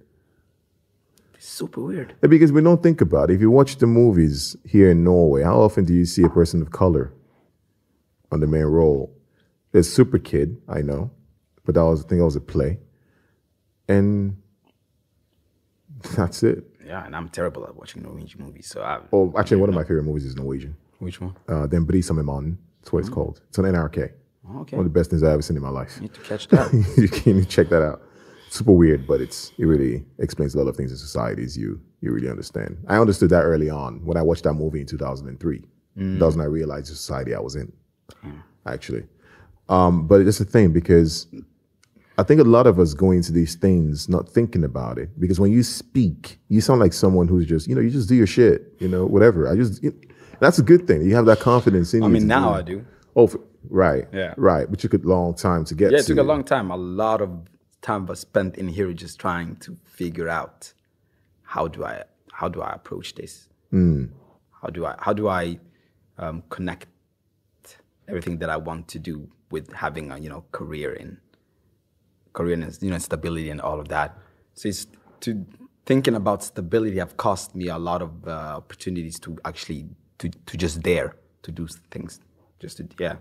It's 1.35 1.49
super 1.49 1.81
weird. 1.81 2.15
Yeah, 2.23 2.29
Because 2.29 2.53
we 2.53 2.63
don't 2.63 2.83
think 2.83 3.01
about 3.01 3.31
it. 3.31 3.35
If 3.35 3.41
you 3.41 3.51
watch 3.51 3.77
the 3.79 3.87
movies 3.87 4.57
here 4.65 4.91
in 4.91 5.03
Norway, 5.03 5.43
how 5.43 5.61
often 5.61 5.85
do 5.85 5.93
you 5.93 6.05
see 6.05 6.23
a 6.23 6.29
person 6.29 6.63
of 6.63 6.71
color 6.71 7.13
on 8.31 8.41
the 8.41 8.47
main 8.47 8.65
role? 8.65 9.13
There's 9.73 9.93
Super 9.93 10.19
Kid, 10.19 10.61
I 10.69 10.83
know, 10.83 11.11
but 11.65 11.75
that 11.75 11.85
was 11.85 12.05
I 12.05 12.09
think 12.09 12.21
that 12.21 12.27
was 12.27 12.37
a 12.37 12.41
play, 12.41 12.79
and 13.89 14.37
that's 16.15 16.43
it. 16.43 16.65
Yeah, 16.87 17.05
and 17.07 17.15
I'm 17.15 17.29
terrible 17.29 17.65
at 17.65 17.75
watching 17.75 18.03
Norwegian 18.03 18.45
movies. 18.45 18.67
So 18.67 18.83
I. 18.83 19.01
Oh, 19.13 19.33
actually, 19.39 19.59
one 19.59 19.69
of 19.69 19.75
my 19.75 19.83
favorite 19.83 20.05
movies 20.05 20.25
is 20.25 20.37
Norwegian. 20.37 20.77
Which 20.99 21.21
one? 21.21 21.37
Uh, 21.49 21.67
Den 21.67 21.85
brysomme 21.85 22.25
mannen. 22.25 22.59
That's 22.81 22.93
what 22.93 23.01
it's 23.01 23.09
called. 23.09 23.41
It's 23.49 23.59
on 23.59 23.65
NRK. 23.65 24.11
Okay. 24.61 24.77
One 24.77 24.87
of 24.87 24.93
the 24.93 24.99
best 24.99 25.11
things 25.11 25.23
I've 25.23 25.31
ever 25.31 25.43
seen 25.43 25.57
in 25.57 25.63
my 25.63 25.69
life. 25.69 25.93
You 25.97 26.03
need 26.03 26.15
to 26.15 26.21
catch 26.21 26.49
that. 26.49 26.73
you 26.97 27.09
can 27.09 27.45
check 27.47 27.69
that 27.69 27.83
out. 27.83 28.03
Super 28.51 28.73
weird, 28.73 29.07
but 29.07 29.21
it's 29.21 29.53
it 29.59 29.65
really 29.65 30.05
explains 30.19 30.55
a 30.55 30.59
lot 30.59 30.69
of 30.69 30.77
things 30.77 30.91
in 30.91 30.99
societies 30.99 31.57
you 31.57 31.81
you 32.01 32.13
really 32.13 32.29
understand. 32.29 32.77
I 32.89 32.99
understood 32.99 33.31
that 33.31 33.43
early 33.43 33.71
on 33.71 34.05
when 34.05 34.17
I 34.17 34.23
watched 34.23 34.45
that 34.45 34.55
movie 34.55 34.81
in 34.81 34.87
2003. 34.87 35.63
That 35.95 36.25
was 36.25 36.37
when 36.37 36.45
I 36.45 36.49
realized 36.49 36.91
the 36.91 36.97
society 36.97 37.35
I 37.35 37.39
was 37.41 37.55
in, 37.55 37.71
actually. 38.67 39.05
Um, 39.69 40.07
but 40.07 40.23
it's 40.23 40.41
a 40.41 40.45
thing 40.45 40.73
because 40.73 41.27
I 42.23 42.25
think 42.25 42.41
a 42.41 42.45
lot 42.45 42.69
of 42.69 42.79
us 42.79 42.95
go 42.95 43.11
into 43.11 43.33
these 43.33 43.57
things 43.57 44.09
not 44.09 44.29
thinking 44.29 44.63
about 44.63 44.97
it. 44.97 45.11
Because 45.19 45.41
when 45.41 45.51
you 45.51 45.65
speak, 45.65 46.39
you 46.49 46.61
sound 46.61 46.79
like 46.79 46.93
someone 46.93 47.27
who's 47.27 47.47
just 47.47 47.67
you 47.67 47.75
know 47.75 47.81
you 47.81 47.91
just 47.91 48.09
do 48.09 48.15
your 48.15 48.29
shit, 48.29 48.73
you 48.79 48.87
know 48.87 49.05
whatever. 49.07 49.49
I 49.49 49.57
just 49.57 49.85
that's 50.39 50.59
a 50.61 50.63
good 50.63 50.87
thing. 50.87 51.03
You 51.03 51.17
have 51.17 51.27
that 51.27 51.41
confidence 51.41 51.93
in 51.95 52.05
I 52.05 52.07
you. 52.07 52.13
mean, 52.13 52.27
now 52.29 52.53
do 52.53 52.59
I 52.59 52.63
do. 52.63 52.87
Oh, 53.17 53.25
f- 53.27 53.37
right. 53.69 54.07
Yeah. 54.13 54.35
Right. 54.37 54.71
But 54.71 54.79
took 54.79 54.95
a 54.95 54.99
long 54.99 55.35
time 55.35 55.65
to 55.65 55.75
get 55.75 55.91
Yeah, 55.91 55.99
to 55.99 56.05
it 56.05 56.07
took 56.07 56.19
a 56.19 56.23
long 56.23 56.45
time. 56.45 56.71
A 56.71 56.77
lot 56.77 57.21
of 57.21 57.31
time 57.81 58.07
was 58.07 58.21
spent 58.21 58.57
in 58.57 58.69
here 58.69 58.93
just 58.93 59.19
trying 59.19 59.57
to 59.57 59.77
figure 59.85 60.29
out 60.29 60.73
how 61.43 61.67
do 61.67 61.85
I 61.85 62.05
how 62.33 62.49
do 62.49 62.63
I 62.63 62.73
approach 62.73 63.15
this? 63.17 63.49
How 63.73 64.69
do 64.77 64.87
I 64.87 64.95
how 65.01 65.13
do 65.13 65.27
I 65.29 65.59
um, 66.19 66.45
connect 66.51 66.87
everything 68.07 68.39
that 68.39 68.51
I 68.51 68.59
want 68.59 68.87
to 68.95 68.99
do 69.01 69.29
with 69.51 69.73
having 69.73 70.13
a 70.13 70.19
you 70.19 70.29
know 70.29 70.45
career 70.53 70.93
in 70.93 71.19
career 72.33 72.55
and 72.55 72.79
you 72.81 72.91
know 72.91 72.99
stability 72.99 73.51
and 73.51 73.61
all 73.61 73.81
of 73.81 73.89
that. 73.89 74.19
So 74.55 74.69
it's 74.69 74.87
to 75.21 75.45
thinking 75.87 76.15
about 76.15 76.43
stability 76.43 76.99
have 76.99 77.17
cost 77.17 77.55
me 77.55 77.69
a 77.69 77.79
lot 77.79 78.03
of 78.03 78.27
uh, 78.27 78.31
opportunities 78.57 79.19
to 79.21 79.39
actually 79.45 79.87
to 80.19 80.29
to 80.29 80.57
just 80.57 80.83
dare 80.83 81.17
to 81.43 81.53
do 81.53 81.67
things. 81.91 82.21
Just 82.61 82.77
to 82.79 82.89
yeah. 82.99 83.17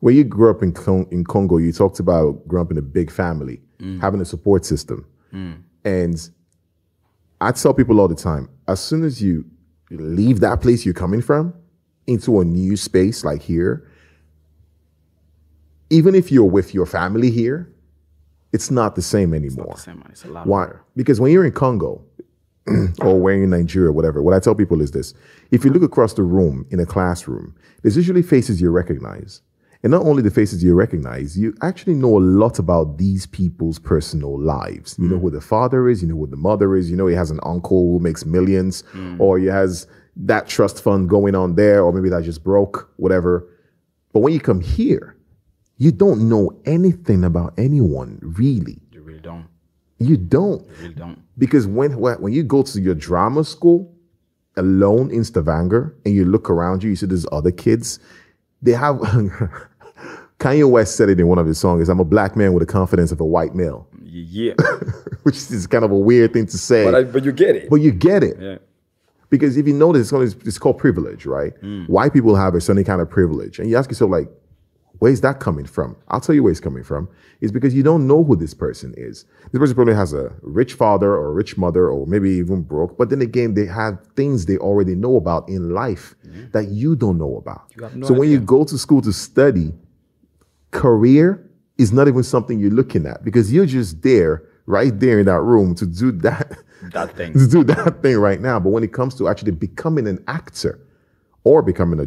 When 0.00 0.14
you 0.14 0.24
grew 0.24 0.50
up 0.50 0.62
in 0.62 0.72
Con- 0.72 1.08
in 1.10 1.24
Congo, 1.24 1.56
you 1.56 1.72
talked 1.72 2.00
about 2.00 2.46
growing 2.46 2.66
up 2.66 2.70
in 2.70 2.78
a 2.78 2.82
big 2.82 3.10
family, 3.10 3.60
having 4.00 4.20
a 4.20 4.24
support 4.24 4.64
system, 4.64 5.06
and 5.84 6.30
I 7.40 7.52
tell 7.52 7.74
people 7.74 8.00
all 8.00 8.08
the 8.08 8.14
time: 8.14 8.48
as 8.68 8.80
soon 8.80 9.04
as 9.04 9.22
you 9.22 9.44
leave 9.90 10.40
that 10.40 10.60
place 10.60 10.84
you're 10.84 10.94
coming 10.94 11.22
from 11.22 11.54
into 12.06 12.40
a 12.40 12.44
new 12.44 12.76
space 12.76 13.24
like 13.24 13.42
here, 13.42 13.88
even 15.90 16.14
if 16.14 16.30
you're 16.30 16.44
with 16.44 16.74
your 16.74 16.86
family 16.86 17.30
here, 17.30 17.72
it's 18.56 18.70
not 18.70 18.94
the 18.96 19.02
same 19.02 19.34
anymore. 19.34 19.76
Same 19.76 20.02
it's 20.08 20.24
a 20.24 20.28
lot. 20.28 20.46
Why? 20.46 20.70
Because 20.96 21.20
when 21.20 21.30
you're 21.30 21.44
in 21.44 21.52
Congo 21.52 22.02
or 23.00 23.20
when 23.20 23.34
you're 23.36 23.44
in 23.44 23.50
Nigeria, 23.50 23.92
whatever, 23.92 24.22
what 24.22 24.32
I 24.32 24.40
tell 24.40 24.54
people 24.54 24.80
is 24.80 24.92
this: 24.92 25.12
if 25.50 25.62
you 25.62 25.70
look 25.70 25.82
across 25.82 26.14
the 26.14 26.22
room 26.22 26.66
in 26.70 26.80
a 26.80 26.86
classroom, 26.86 27.54
there's 27.82 27.96
usually 27.96 28.22
faces 28.22 28.60
you 28.60 28.70
recognize. 28.70 29.42
And 29.82 29.90
not 29.90 30.06
only 30.06 30.22
the 30.22 30.30
faces 30.30 30.64
you 30.64 30.74
recognize, 30.74 31.38
you 31.38 31.54
actually 31.60 31.94
know 31.94 32.16
a 32.16 32.18
lot 32.18 32.58
about 32.58 32.96
these 32.96 33.26
people's 33.26 33.78
personal 33.78 34.40
lives. 34.40 34.98
You 34.98 35.06
know 35.06 35.18
mm. 35.18 35.20
who 35.20 35.30
the 35.30 35.42
father 35.42 35.88
is, 35.90 36.00
you 36.00 36.08
know 36.08 36.16
who 36.16 36.26
the 36.26 36.36
mother 36.36 36.74
is, 36.76 36.90
you 36.90 36.96
know 36.96 37.06
he 37.06 37.14
has 37.14 37.30
an 37.30 37.40
uncle 37.42 37.92
who 37.92 38.00
makes 38.00 38.24
millions, 38.24 38.84
mm. 38.94 39.20
or 39.20 39.38
he 39.38 39.46
has 39.46 39.86
that 40.16 40.48
trust 40.48 40.82
fund 40.82 41.10
going 41.10 41.34
on 41.34 41.56
there, 41.56 41.84
or 41.84 41.92
maybe 41.92 42.08
that 42.08 42.24
just 42.24 42.42
broke, 42.42 42.90
whatever. 42.96 43.46
But 44.14 44.20
when 44.20 44.32
you 44.32 44.40
come 44.40 44.62
here, 44.62 45.15
you 45.78 45.92
don't 45.92 46.28
know 46.28 46.58
anything 46.64 47.24
about 47.24 47.54
anyone, 47.58 48.18
really. 48.22 48.78
You 48.92 49.02
really 49.02 49.20
don't. 49.20 49.46
You 49.98 50.16
don't. 50.16 50.62
You 50.62 50.74
really 50.82 50.94
don't. 50.94 51.22
Because 51.38 51.66
when 51.66 51.92
when 51.98 52.32
you 52.32 52.42
go 52.42 52.62
to 52.62 52.80
your 52.80 52.94
drama 52.94 53.44
school 53.44 53.92
alone 54.56 55.10
in 55.10 55.22
Stavanger 55.24 55.94
and 56.04 56.14
you 56.14 56.24
look 56.24 56.48
around 56.48 56.82
you, 56.82 56.90
you 56.90 56.96
see 56.96 57.06
these 57.06 57.26
other 57.32 57.50
kids. 57.50 57.98
They 58.62 58.72
have 58.72 58.96
Kanye 60.38 60.68
West 60.68 60.96
said 60.96 61.08
it 61.08 61.18
in 61.20 61.28
one 61.28 61.38
of 61.38 61.46
his 61.46 61.58
songs. 61.58 61.88
I'm 61.88 62.00
a 62.00 62.04
black 62.04 62.36
man 62.36 62.52
with 62.52 62.66
the 62.66 62.72
confidence 62.72 63.10
of 63.12 63.20
a 63.20 63.24
white 63.24 63.54
male, 63.54 63.88
Yeah. 64.02 64.52
which 65.22 65.36
is 65.36 65.66
kind 65.66 65.84
of 65.84 65.90
a 65.90 65.96
weird 65.98 66.32
thing 66.32 66.46
to 66.46 66.58
say, 66.58 66.84
but, 66.84 66.94
I, 66.94 67.04
but, 67.04 67.24
you 67.24 67.32
get 67.32 67.56
it. 67.56 67.70
But 67.70 67.76
you 67.76 67.90
get 67.92 68.22
it. 68.22 68.36
yeah. 68.40 68.56
Because 69.28 69.56
if 69.56 69.66
you 69.66 69.72
notice, 69.74 70.02
it's 70.02 70.10
called, 70.10 70.46
it's 70.46 70.58
called 70.58 70.78
privilege, 70.78 71.26
right? 71.26 71.52
Mm. 71.62 71.88
White 71.88 72.12
people 72.12 72.36
have 72.36 72.54
a 72.54 72.60
certain 72.60 72.84
kind 72.84 73.00
of 73.00 73.10
privilege, 73.10 73.58
and 73.58 73.68
you 73.68 73.76
ask 73.76 73.90
yourself, 73.90 74.10
like, 74.10 74.28
where's 74.98 75.20
that 75.22 75.40
coming 75.40 75.66
from? 75.66 75.96
I'll 76.08 76.20
tell 76.20 76.34
you 76.34 76.42
where 76.42 76.50
it's 76.50 76.60
coming 76.60 76.82
from. 76.82 77.08
It's 77.40 77.52
because 77.52 77.74
you 77.74 77.82
don't 77.82 78.06
know 78.06 78.24
who 78.24 78.36
this 78.36 78.54
person 78.54 78.94
is. 78.96 79.24
This 79.52 79.58
person 79.58 79.74
probably 79.74 79.94
has 79.94 80.12
a 80.12 80.32
rich 80.42 80.74
father 80.74 81.10
or 81.10 81.26
a 81.28 81.32
rich 81.32 81.58
mother, 81.58 81.88
or 81.88 82.06
maybe 82.06 82.30
even 82.30 82.62
broke. 82.62 82.96
But 82.96 83.10
then 83.10 83.20
again, 83.20 83.54
they 83.54 83.66
have 83.66 83.98
things 84.16 84.46
they 84.46 84.56
already 84.58 84.94
know 84.94 85.16
about 85.16 85.48
in 85.48 85.70
life 85.70 86.14
mm-hmm. 86.26 86.50
that 86.52 86.68
you 86.68 86.96
don't 86.96 87.18
know 87.18 87.36
about. 87.36 87.70
No 87.94 88.06
so 88.06 88.14
when 88.14 88.30
you 88.30 88.40
go 88.40 88.64
to 88.64 88.78
school 88.78 89.02
to 89.02 89.12
study, 89.12 89.72
career 90.70 91.48
is 91.78 91.92
not 91.92 92.08
even 92.08 92.22
something 92.22 92.58
you're 92.58 92.70
looking 92.70 93.06
at 93.06 93.22
because 93.22 93.52
you're 93.52 93.66
just 93.66 94.02
there, 94.02 94.44
right 94.66 94.98
there 94.98 95.20
in 95.20 95.26
that 95.26 95.40
room 95.40 95.74
to 95.74 95.86
do 95.86 96.10
that 96.10 96.58
That 96.92 97.12
thing. 97.16 97.32
to 97.34 97.46
do 97.46 97.64
that 97.64 98.02
thing 98.02 98.16
right 98.16 98.40
now. 98.40 98.58
But 98.58 98.70
when 98.70 98.82
it 98.82 98.92
comes 98.92 99.14
to 99.16 99.28
actually 99.28 99.52
becoming 99.52 100.06
an 100.08 100.22
actor 100.26 100.80
or 101.44 101.62
becoming 101.62 102.00
a 102.00 102.06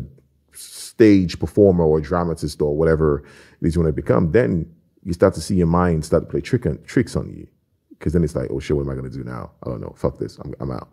stage 1.00 1.40
performer 1.40 1.86
or 1.86 2.02
dramatist 2.02 2.62
or 2.62 2.76
whatever 2.76 3.24
it 3.62 3.68
is 3.68 3.74
you 3.74 3.82
want 3.82 3.96
to 3.96 4.02
become, 4.02 4.34
then 4.34 4.70
you 5.06 5.14
start 5.14 5.34
to 5.34 5.40
see 5.40 5.56
your 5.56 5.66
mind 5.68 6.04
start 6.04 6.24
to 6.24 6.30
play 6.30 6.42
trick 6.42 6.66
on, 6.66 6.78
tricks 6.84 7.16
on 7.16 7.30
you. 7.30 7.48
Because 7.92 8.12
then 8.12 8.22
it's 8.22 8.36
like, 8.36 8.50
oh 8.52 8.60
shit, 8.60 8.76
what 8.76 8.84
am 8.84 8.90
I 8.90 8.96
going 8.96 9.10
to 9.10 9.18
do 9.18 9.24
now? 9.24 9.52
I 9.64 9.70
don't 9.70 9.80
know. 9.80 9.94
Fuck 9.96 10.20
this. 10.20 10.38
I'm, 10.40 10.54
I'm 10.60 10.72
out. 10.72 10.90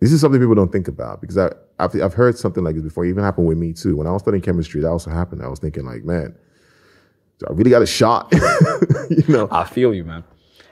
This 0.00 0.12
is 0.12 0.20
something 0.22 0.40
people 0.40 0.54
don't 0.54 0.72
think 0.72 0.88
about 0.88 1.20
because 1.20 1.36
I, 1.36 1.50
I've, 1.78 1.94
I've 2.00 2.14
heard 2.14 2.38
something 2.38 2.64
like 2.64 2.74
this 2.74 2.84
before. 2.84 3.04
It 3.04 3.10
even 3.10 3.22
happened 3.22 3.46
with 3.46 3.58
me 3.58 3.74
too. 3.74 3.96
When 3.96 4.06
I 4.06 4.12
was 4.12 4.22
studying 4.22 4.42
chemistry, 4.42 4.80
that 4.80 4.88
also 4.88 5.10
happened. 5.10 5.42
I 5.42 5.48
was 5.48 5.58
thinking 5.58 5.84
like, 5.84 6.04
man, 6.04 6.34
I 7.46 7.52
really 7.52 7.70
got 7.70 7.82
a 7.82 7.86
shot. 7.86 8.32
you 9.10 9.24
know, 9.28 9.46
I 9.50 9.64
feel 9.64 9.92
you, 9.92 10.04
man. 10.04 10.24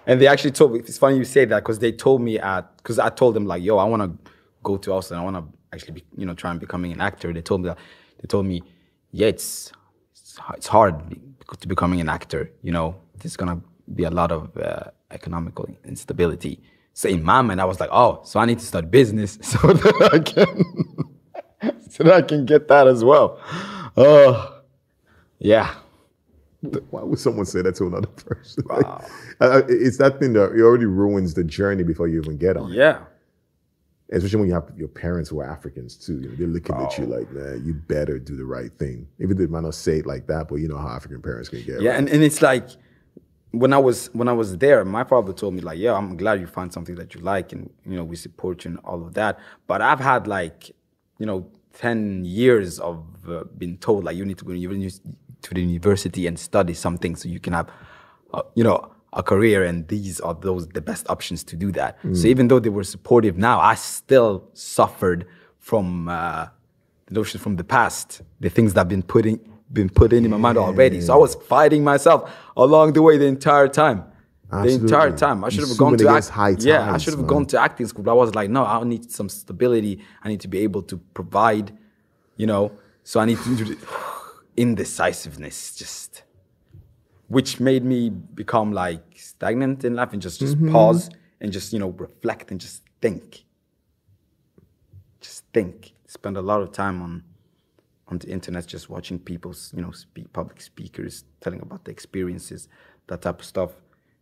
And 0.07 0.19
they 0.19 0.27
actually 0.27 0.53
told 0.53 0.73
me. 0.73 0.79
It's 0.79 0.99
funny 0.99 1.19
you 1.19 1.25
say 1.25 1.45
that 1.45 1.61
because 1.61 1.79
they 1.79 1.93
told 1.93 2.23
me 2.23 2.39
at 2.39 2.75
because 2.79 2.99
I 2.99 3.11
told 3.11 3.35
them 3.35 3.45
like, 3.45 3.63
yo, 3.63 3.77
I 3.77 3.85
want 3.85 4.03
to 4.03 4.33
go 4.63 4.79
to 4.79 4.93
Austin. 4.93 5.19
I 5.19 5.23
want 5.23 5.37
to 5.37 5.45
actually, 5.75 5.93
be, 5.93 6.05
you 6.17 6.25
know, 6.25 6.35
try 6.35 6.51
and 6.51 6.61
becoming 6.61 6.93
an 6.93 7.03
actor. 7.03 7.31
They 7.33 7.43
told 7.43 7.63
me 7.63 7.69
that. 7.69 7.79
They 8.25 8.29
told 8.29 8.47
me, 8.47 8.63
yeah, 9.13 9.27
it's 9.27 9.71
it's, 10.57 10.67
hard 10.67 10.95
to 11.61 11.69
becoming 11.69 12.01
an 12.01 12.09
actor. 12.09 12.51
You 12.63 12.73
know, 12.73 12.97
there's 13.19 13.37
gonna 13.37 13.61
be 13.95 14.05
a 14.05 14.11
lot 14.11 14.33
of 14.33 14.57
uh, 14.57 14.85
economical 15.11 15.69
instability. 15.85 16.63
So 16.95 17.11
in 17.11 17.23
my 17.23 17.43
mind, 17.43 17.61
I 17.61 17.67
was 17.67 17.81
like, 17.81 17.91
oh, 17.93 18.23
so 18.25 18.41
I 18.41 18.47
need 18.47 18.61
to 18.61 18.65
start 18.65 18.91
business 18.91 19.39
so 19.43 19.59
that 19.75 20.11
I 20.15 20.19
can, 20.21 21.81
so 21.91 22.05
that 22.05 22.15
I 22.15 22.23
can 22.23 22.47
get 22.47 22.67
that 22.69 22.87
as 22.87 23.05
well. 23.05 23.39
Oh, 23.95 24.63
yeah. 25.39 25.75
Why 26.89 27.03
would 27.03 27.19
someone 27.19 27.45
say 27.45 27.61
that 27.61 27.75
to 27.75 27.89
another 27.89 28.07
person? 28.27 28.65
Wow. 28.67 28.77
Like, 28.79 29.03
uh, 29.43 29.55
uh, 29.57 29.63
it's 29.69 29.99
that 29.99 30.19
thing 30.19 30.33
that 30.33 30.53
it 30.53 30.63
already 30.63 30.87
ruins 30.87 31.35
the 31.35 31.45
journey 31.45 31.83
before 31.83 32.09
you 32.09 32.23
even 32.23 32.39
get 32.39 32.57
on. 32.57 32.73
Yeah. 32.73 33.01
Especially 34.13 34.41
when 34.41 34.49
you 34.49 34.55
have 34.55 34.71
your 34.77 34.89
parents 34.89 35.31
who 35.31 35.41
are 35.41 35.51
Africans 35.51 35.97
too. 35.97 36.21
You 36.21 36.29
know, 36.29 36.35
they're 36.37 36.47
looking 36.47 36.77
oh. 36.77 36.85
at 36.85 36.99
you 36.99 37.07
like, 37.07 37.31
man, 37.33 37.63
you 37.65 37.75
better 37.75 38.19
do 38.19 38.37
the 38.37 38.45
right 38.45 38.71
thing. 38.79 39.09
Even 39.19 39.37
though 39.37 39.45
they 39.45 39.51
might 39.51 39.63
not 39.63 39.75
say 39.75 39.99
it 39.99 40.07
like 40.07 40.27
that, 40.27 40.49
but 40.49 40.57
you 40.57 40.69
know 40.69 40.77
how 40.77 40.89
African 40.89 41.23
parents 41.23 41.49
can 41.49 41.63
get. 41.65 41.81
Yeah, 41.81 41.93
right? 41.93 41.99
and, 41.99 42.09
and 42.09 42.23
it's 42.23 42.43
like 42.43 42.69
when 43.55 43.73
I 43.73 43.79
was 43.79 44.11
when 44.13 44.29
I 44.29 44.33
was 44.33 44.59
there, 44.59 44.85
my 44.85 45.05
father 45.05 45.33
told 45.33 45.55
me 45.55 45.61
like, 45.61 45.79
"Yeah, 45.79 45.95
I'm 45.95 46.17
glad 46.17 46.41
you 46.41 46.47
find 46.47 46.73
something 46.73 46.97
that 46.97 47.15
you 47.15 47.21
like, 47.21 47.53
and 47.53 47.71
you 47.87 47.97
know 47.97 48.05
we 48.05 48.17
support 48.17 48.65
you 48.65 48.73
and 48.73 48.81
all 48.81 49.03
of 49.03 49.15
that." 49.15 49.39
But 49.67 49.81
I've 49.81 50.01
had 50.01 50.27
like, 50.27 50.71
you 51.19 51.27
know, 51.27 51.47
ten 51.73 52.25
years 52.25 52.79
of 52.81 53.05
uh, 53.29 53.45
being 53.57 53.79
told 53.79 54.05
like 54.05 54.17
you 54.17 54.25
need 54.25 54.39
to 54.39 54.45
go 54.45 54.53
to 54.53 55.55
the 55.55 55.61
university 55.61 56.27
and 56.27 56.39
study 56.39 56.75
something 56.75 57.17
so 57.17 57.29
you 57.29 57.39
can 57.39 57.53
have, 57.53 57.71
uh, 58.33 58.43
you 58.55 58.65
know, 58.65 58.94
a 59.15 59.23
career, 59.23 59.65
and 59.65 59.89
these 59.89 60.21
are 60.21 60.35
those 60.35 60.69
the 60.69 60.81
best 60.81 61.09
options 61.09 61.43
to 61.45 61.57
do 61.57 61.73
that. 61.73 62.03
Mm. 62.03 62.17
So 62.17 62.27
even 62.29 62.49
though 62.49 62.59
they 62.59 62.69
were 62.69 62.85
supportive 62.85 63.39
now, 63.39 63.61
I 63.61 63.75
still 63.75 64.49
suffered 64.53 65.27
from 65.59 66.09
uh, 66.09 66.49
the 67.07 67.15
notions 67.15 67.43
from 67.43 67.57
the 67.57 67.65
past, 67.65 68.23
the 68.41 68.51
things 68.51 68.75
that 68.75 68.83
I've 68.83 68.89
been 68.89 69.03
putting 69.03 69.41
been 69.73 69.89
put 69.89 70.13
in, 70.13 70.25
in 70.25 70.31
my 70.31 70.37
mind 70.37 70.59
already. 70.59 71.01
So 71.01 71.15
I 71.15 71.17
was 71.17 71.35
fighting 71.35 71.83
myself 71.83 72.31
along 72.57 72.93
the 72.93 73.03
way 73.03 73.19
the 73.19 73.27
entire 73.27 73.67
time. 73.67 74.05
Absolutely. 74.53 74.79
The 74.79 74.85
entire 74.85 75.17
time. 75.17 75.43
I 75.43 75.49
should 75.49 75.67
have 75.67 75.77
gone 75.77 75.97
to 75.97 76.09
act- 76.09 76.29
times, 76.29 76.65
Yeah, 76.65 76.93
I 76.93 76.99
should 76.99 77.15
have 77.15 77.27
gone 77.27 77.47
to 77.47 77.61
acting 77.61 77.87
school. 77.87 78.05
But 78.05 78.13
I 78.13 78.15
was 78.15 78.35
like, 78.35 78.51
no, 78.51 78.65
I 78.65 78.83
need 78.85 79.11
some 79.11 79.29
stability. 79.29 80.01
I 80.23 80.29
need 80.29 80.41
to 80.43 80.49
be 80.49 80.59
able 80.61 80.83
to 80.83 80.97
provide, 80.97 81.77
you 82.37 82.47
know. 82.47 82.73
So 83.03 83.21
I 83.21 83.25
need 83.25 83.39
to 83.39 83.57
do 83.57 83.77
indecisiveness, 84.57 85.75
just 85.75 86.23
which 87.35 87.59
made 87.59 87.85
me 87.85 88.11
become 88.11 88.73
like 88.73 89.03
stagnant 89.17 89.85
in 89.85 89.95
life 89.95 90.13
and 90.13 90.23
just 90.23 90.39
just 90.39 90.57
mm-hmm. 90.57 90.73
pause 90.73 91.11
and 91.41 91.53
just 91.53 91.73
you 91.73 91.81
know 91.81 91.91
reflect 91.91 92.51
and 92.53 92.61
just 92.61 92.83
think. 93.03 93.45
Just 95.21 95.45
think. 95.53 95.93
Spend 96.07 96.37
a 96.37 96.43
lot 96.43 96.61
of 96.63 96.71
time 96.71 97.03
on 97.03 97.25
on 98.09 98.19
the 98.19 98.29
internet 98.29 98.67
just 98.67 98.89
watching 98.89 99.19
people's 99.19 99.73
you 99.77 99.83
know 99.83 99.91
speak 99.91 100.33
public 100.33 100.61
speakers 100.61 101.25
telling 101.41 101.61
about 101.61 101.85
the 101.85 101.91
experiences 101.91 102.69
that 103.09 103.23
type 103.23 103.41
of 103.41 103.45
stuff 103.45 103.71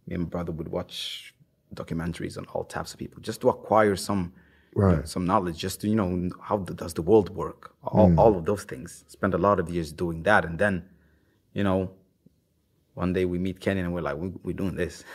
me 0.07 0.15
and 0.15 0.25
my 0.25 0.29
brother 0.29 0.53
would 0.53 0.69
watch 0.69 1.35
documentaries 1.75 2.39
on 2.39 2.45
all 2.53 2.65
types 2.65 2.93
of 2.93 2.99
people 2.99 3.21
just 3.21 3.41
to 3.41 3.49
acquire 3.49 3.97
some 3.97 4.33
right. 4.75 4.91
you 4.91 4.97
know, 4.99 5.05
some 5.05 5.25
knowledge 5.27 5.59
just 5.59 5.81
to 5.81 5.89
you 5.89 5.97
know 5.97 6.31
how 6.41 6.57
the, 6.57 6.75
does 6.75 6.95
the 6.95 7.03
world 7.03 7.29
work 7.31 7.75
all, 7.83 8.09
mm. 8.09 8.19
all 8.19 8.37
of 8.37 8.45
those 8.45 8.65
things 8.65 9.05
spend 9.09 9.35
a 9.35 9.39
lot 9.39 9.59
of 9.59 9.69
years 9.69 9.93
doing 9.93 10.23
that 10.23 10.45
and 10.45 10.59
then 10.59 10.85
you 11.53 11.65
know 11.65 11.91
one 12.95 13.12
day 13.12 13.24
we 13.24 13.38
meet 13.38 13.61
kenny 13.61 13.80
and 13.80 13.93
we're 13.93 14.01
like 14.01 14.16
we, 14.16 14.32
we're 14.43 14.53
doing 14.53 14.76
this 14.76 15.05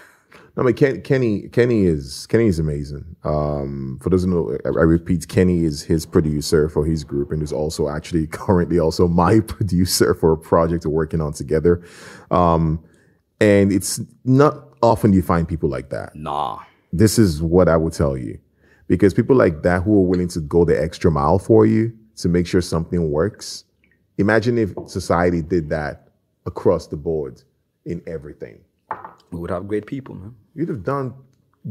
No, 0.56 0.64
I 0.64 0.66
mean 0.66 0.76
Ken, 0.76 1.02
Kenny. 1.02 1.50
Kenny 1.50 1.86
is 1.86 2.26
Kenny 2.28 2.48
is 2.48 2.60
amazing. 2.60 3.16
Um, 3.24 4.00
for 4.02 4.10
those 4.10 4.24
who 4.24 4.30
know, 4.30 4.58
I, 4.66 4.70
I, 4.70 4.84
repeat, 4.84 5.28
Kenny 5.28 5.64
is 5.64 5.84
his 5.84 6.06
producer 6.06 6.68
for 6.68 6.86
his 6.86 7.04
group, 7.04 7.32
and 7.32 7.44
is 7.44 7.54
also 7.54 7.90
actually 7.90 8.28
currently 8.32 8.80
also 8.80 9.08
my 9.08 9.40
producer 9.48 10.14
for 10.14 10.34
a 10.34 10.38
project 10.38 10.86
we're 10.86 10.92
working 10.92 11.22
on 11.22 11.34
together. 11.34 11.84
Um, 12.32 12.84
and 13.40 13.72
it's 13.72 14.02
not 14.26 14.70
often 14.82 15.14
you 15.14 15.22
find 15.22 15.48
people 15.48 15.70
like 15.70 15.90
that. 15.90 16.16
Nah. 16.16 16.60
This 16.92 17.20
is 17.20 17.42
what 17.42 17.70
I 17.70 17.78
would 17.78 17.94
tell 17.94 18.18
you, 18.18 18.40
because 18.88 19.14
people 19.14 19.36
like 19.36 19.62
that 19.62 19.84
who 19.84 20.00
are 20.00 20.08
willing 20.08 20.30
to 20.30 20.40
go 20.40 20.66
the 20.66 20.82
extra 20.82 21.12
mile 21.12 21.38
for 21.38 21.66
you 21.66 21.94
to 22.18 22.30
make 22.30 22.48
sure 22.48 22.62
something 22.62 23.12
works. 23.12 23.64
Imagine 24.18 24.58
if 24.58 24.74
society 24.88 25.44
did 25.44 25.70
that 25.70 26.10
across 26.48 26.88
the 26.88 26.98
board 26.98 27.44
in 27.88 28.04
everything 28.06 28.60
we 29.32 29.40
would 29.40 29.50
have 29.50 29.68
great 29.68 29.86
people, 29.86 30.16
man. 30.16 30.36
You'd 30.56 30.70
have 30.70 30.84
done 30.84 31.14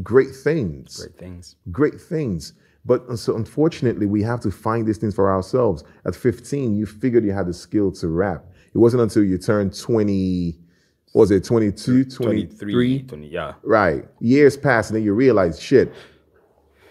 great 0.02 0.34
things. 0.34 0.98
Great 0.98 1.18
things. 1.18 1.56
Great 1.70 2.00
things. 2.00 2.52
But 2.84 3.08
uh, 3.08 3.16
so 3.16 3.36
unfortunately, 3.36 4.06
we 4.06 4.22
have 4.22 4.40
to 4.40 4.50
find 4.50 4.86
these 4.86 4.98
things 4.98 5.14
for 5.14 5.30
ourselves. 5.30 5.84
At 6.04 6.14
15, 6.14 6.76
you 6.76 6.86
figured 6.86 7.24
you 7.24 7.32
had 7.32 7.46
the 7.46 7.54
skill 7.54 7.90
to 7.92 8.08
rap. 8.08 8.44
It 8.74 8.78
wasn't 8.78 9.02
until 9.02 9.24
you 9.24 9.38
turned 9.38 9.78
20, 9.78 10.58
was 11.14 11.30
it 11.30 11.44
22, 11.44 12.04
23? 12.04 13.02
20, 13.02 13.28
yeah. 13.28 13.54
Right. 13.62 14.04
Years 14.20 14.56
passed, 14.56 14.90
and 14.90 14.96
then 14.96 15.04
you 15.04 15.14
realize, 15.14 15.60
shit, 15.60 15.92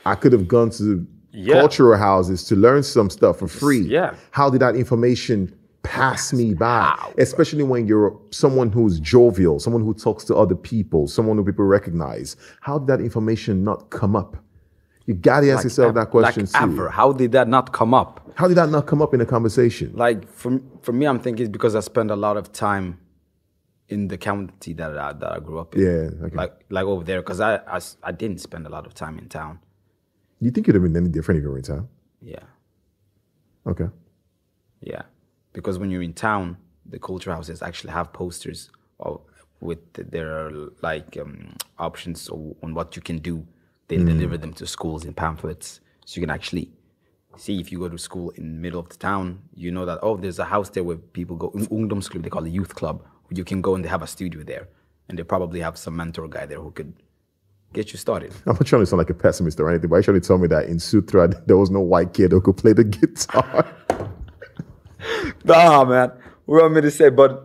I 0.06 0.16
could 0.16 0.34
have 0.34 0.48
gone 0.48 0.72
to 0.72 1.06
yeah. 1.32 1.54
cultural 1.54 1.98
houses 1.98 2.44
to 2.46 2.56
learn 2.56 2.82
some 2.84 3.10
stuff 3.10 3.40
for 3.40 3.48
free. 3.48 3.82
Yeah. 3.82 4.16
How 4.32 4.50
did 4.50 4.62
that 4.62 4.76
information 4.76 5.56
pass 5.86 6.34
me 6.34 6.54
by, 6.54 6.96
especially 7.18 7.64
when 7.64 7.88
you're 7.88 8.20
someone 8.32 8.72
who's 8.72 9.00
jovial, 9.00 9.60
someone 9.60 9.84
who 9.84 9.94
talks 9.94 10.24
to 10.26 10.36
other 10.36 10.56
people, 10.56 11.08
someone 11.08 11.38
who 11.38 11.46
people 11.46 11.66
recognize. 11.66 12.36
How 12.62 12.80
did 12.80 12.88
that 12.88 13.02
information 13.02 13.64
not 13.64 13.90
come 13.92 14.16
up? 14.16 14.38
You 15.06 15.14
gotta 15.14 15.48
ask 15.52 15.58
like, 15.58 15.64
yourself 15.66 15.96
that 15.96 16.10
question 16.10 16.48
like 16.52 16.62
Ever. 16.62 16.90
How 16.90 17.12
did 17.12 17.32
that 17.34 17.48
not 17.48 17.72
come 17.72 17.94
up? 17.94 18.32
How 18.36 18.48
did 18.48 18.58
that 18.58 18.70
not 18.70 18.88
come 18.88 19.02
up 19.02 19.14
in 19.14 19.22
a 19.22 19.26
conversation? 19.26 19.92
Like 19.96 20.28
for 20.28 20.60
for 20.82 20.92
me, 20.92 21.06
I'm 21.06 21.20
thinking 21.20 21.46
it's 21.46 21.52
because 21.52 21.76
I 21.76 21.82
spend 21.82 22.10
a 22.10 22.16
lot 22.16 22.38
of 22.38 22.52
time 22.52 23.00
in 23.88 24.08
the 24.08 24.18
county 24.18 24.74
that 24.74 24.98
I, 24.98 25.14
that 25.14 25.32
I 25.32 25.40
grew 25.40 25.60
up 25.60 25.76
in. 25.76 25.82
Yeah, 25.84 26.26
okay. 26.26 26.36
like 26.36 26.54
like 26.70 26.86
over 26.86 27.04
there, 27.04 27.22
because 27.22 27.40
I, 27.40 27.58
I 27.68 27.80
I 28.04 28.12
didn't 28.12 28.42
spend 28.42 28.66
a 28.66 28.70
lot 28.70 28.88
of 28.88 28.96
time 28.96 29.20
in 29.20 29.30
town. 29.30 29.60
You 30.42 30.50
think 30.50 30.68
it'd 30.68 30.82
have 30.82 30.92
been 30.92 30.98
any 30.98 31.10
different 31.10 31.38
if 31.38 31.44
you 31.44 31.50
were 31.52 31.58
in 31.58 31.64
town? 31.64 31.88
Yeah. 32.22 32.44
Okay. 33.68 33.88
Yeah 34.82 35.04
because 35.56 35.80
when 35.80 35.90
you're 35.90 36.04
in 36.04 36.14
town, 36.14 36.58
the 36.86 37.00
culture 37.00 37.32
houses 37.32 37.62
actually 37.62 37.92
have 37.92 38.12
posters 38.12 38.70
of, 39.00 39.22
with 39.62 39.80
their 39.94 40.52
like 40.82 41.18
um, 41.18 41.56
options 41.80 42.30
on 42.30 42.74
what 42.74 42.96
you 42.96 43.02
can 43.02 43.20
do. 43.20 43.48
They 43.88 43.98
mm. 43.98 44.06
deliver 44.06 44.38
them 44.38 44.54
to 44.56 44.68
schools 44.68 45.06
in 45.06 45.14
pamphlets, 45.14 45.80
so 46.06 46.20
you 46.20 46.28
can 46.28 46.30
actually 46.30 46.72
see 47.38 47.60
if 47.60 47.72
you 47.72 47.80
go 47.80 47.90
to 47.90 47.98
school 47.98 48.32
in 48.32 48.44
the 48.56 48.60
middle 48.60 48.80
of 48.80 48.90
the 48.90 48.98
town. 48.98 49.40
You 49.54 49.72
know 49.72 49.86
that 49.86 50.00
oh, 50.04 50.18
there's 50.18 50.40
a 50.40 50.46
house 50.46 50.70
there 50.70 50.84
where 50.84 50.98
people 50.98 51.38
go. 51.38 51.52
Ungdomsklubb, 51.52 52.24
they 52.24 52.30
call 52.30 52.46
it 52.46 52.52
youth 52.52 52.76
club. 52.76 53.04
Where 53.28 53.38
you 53.38 53.46
can 53.46 53.62
go 53.62 53.76
and 53.76 53.84
they 53.84 53.90
have 53.90 54.04
a 54.04 54.08
studio 54.08 54.44
there, 54.44 54.68
and 55.08 55.18
they 55.18 55.24
probably 55.24 55.62
have 55.62 55.78
some 55.78 55.96
mentor 55.96 56.28
guy 56.28 56.46
there 56.46 56.60
who 56.60 56.72
could 56.72 56.94
get 57.74 57.94
you 57.94 57.98
started. 57.98 58.34
I'm 58.46 58.54
not 58.54 58.66
trying 58.66 58.82
to 58.82 58.86
sound 58.86 58.98
like 58.98 59.10
a 59.10 59.14
pessimist 59.14 59.60
or 59.60 59.70
anything, 59.70 59.90
but 59.90 59.98
actually 59.98 60.20
told 60.20 60.42
me 60.42 60.48
that 60.50 60.66
in 60.66 60.78
Sotra 60.78 61.46
there 61.48 61.58
was 61.58 61.72
no 61.72 61.80
white 61.80 62.14
kid 62.14 62.34
who 62.34 62.42
could 62.42 62.58
play 62.58 62.74
the 62.74 62.84
guitar. 62.84 63.66
nah, 65.44 65.84
man. 65.86 66.12
What 66.46 66.62
want 66.62 66.76
me 66.76 66.82
to 66.82 66.92
say? 66.92 67.10
But 67.10 67.44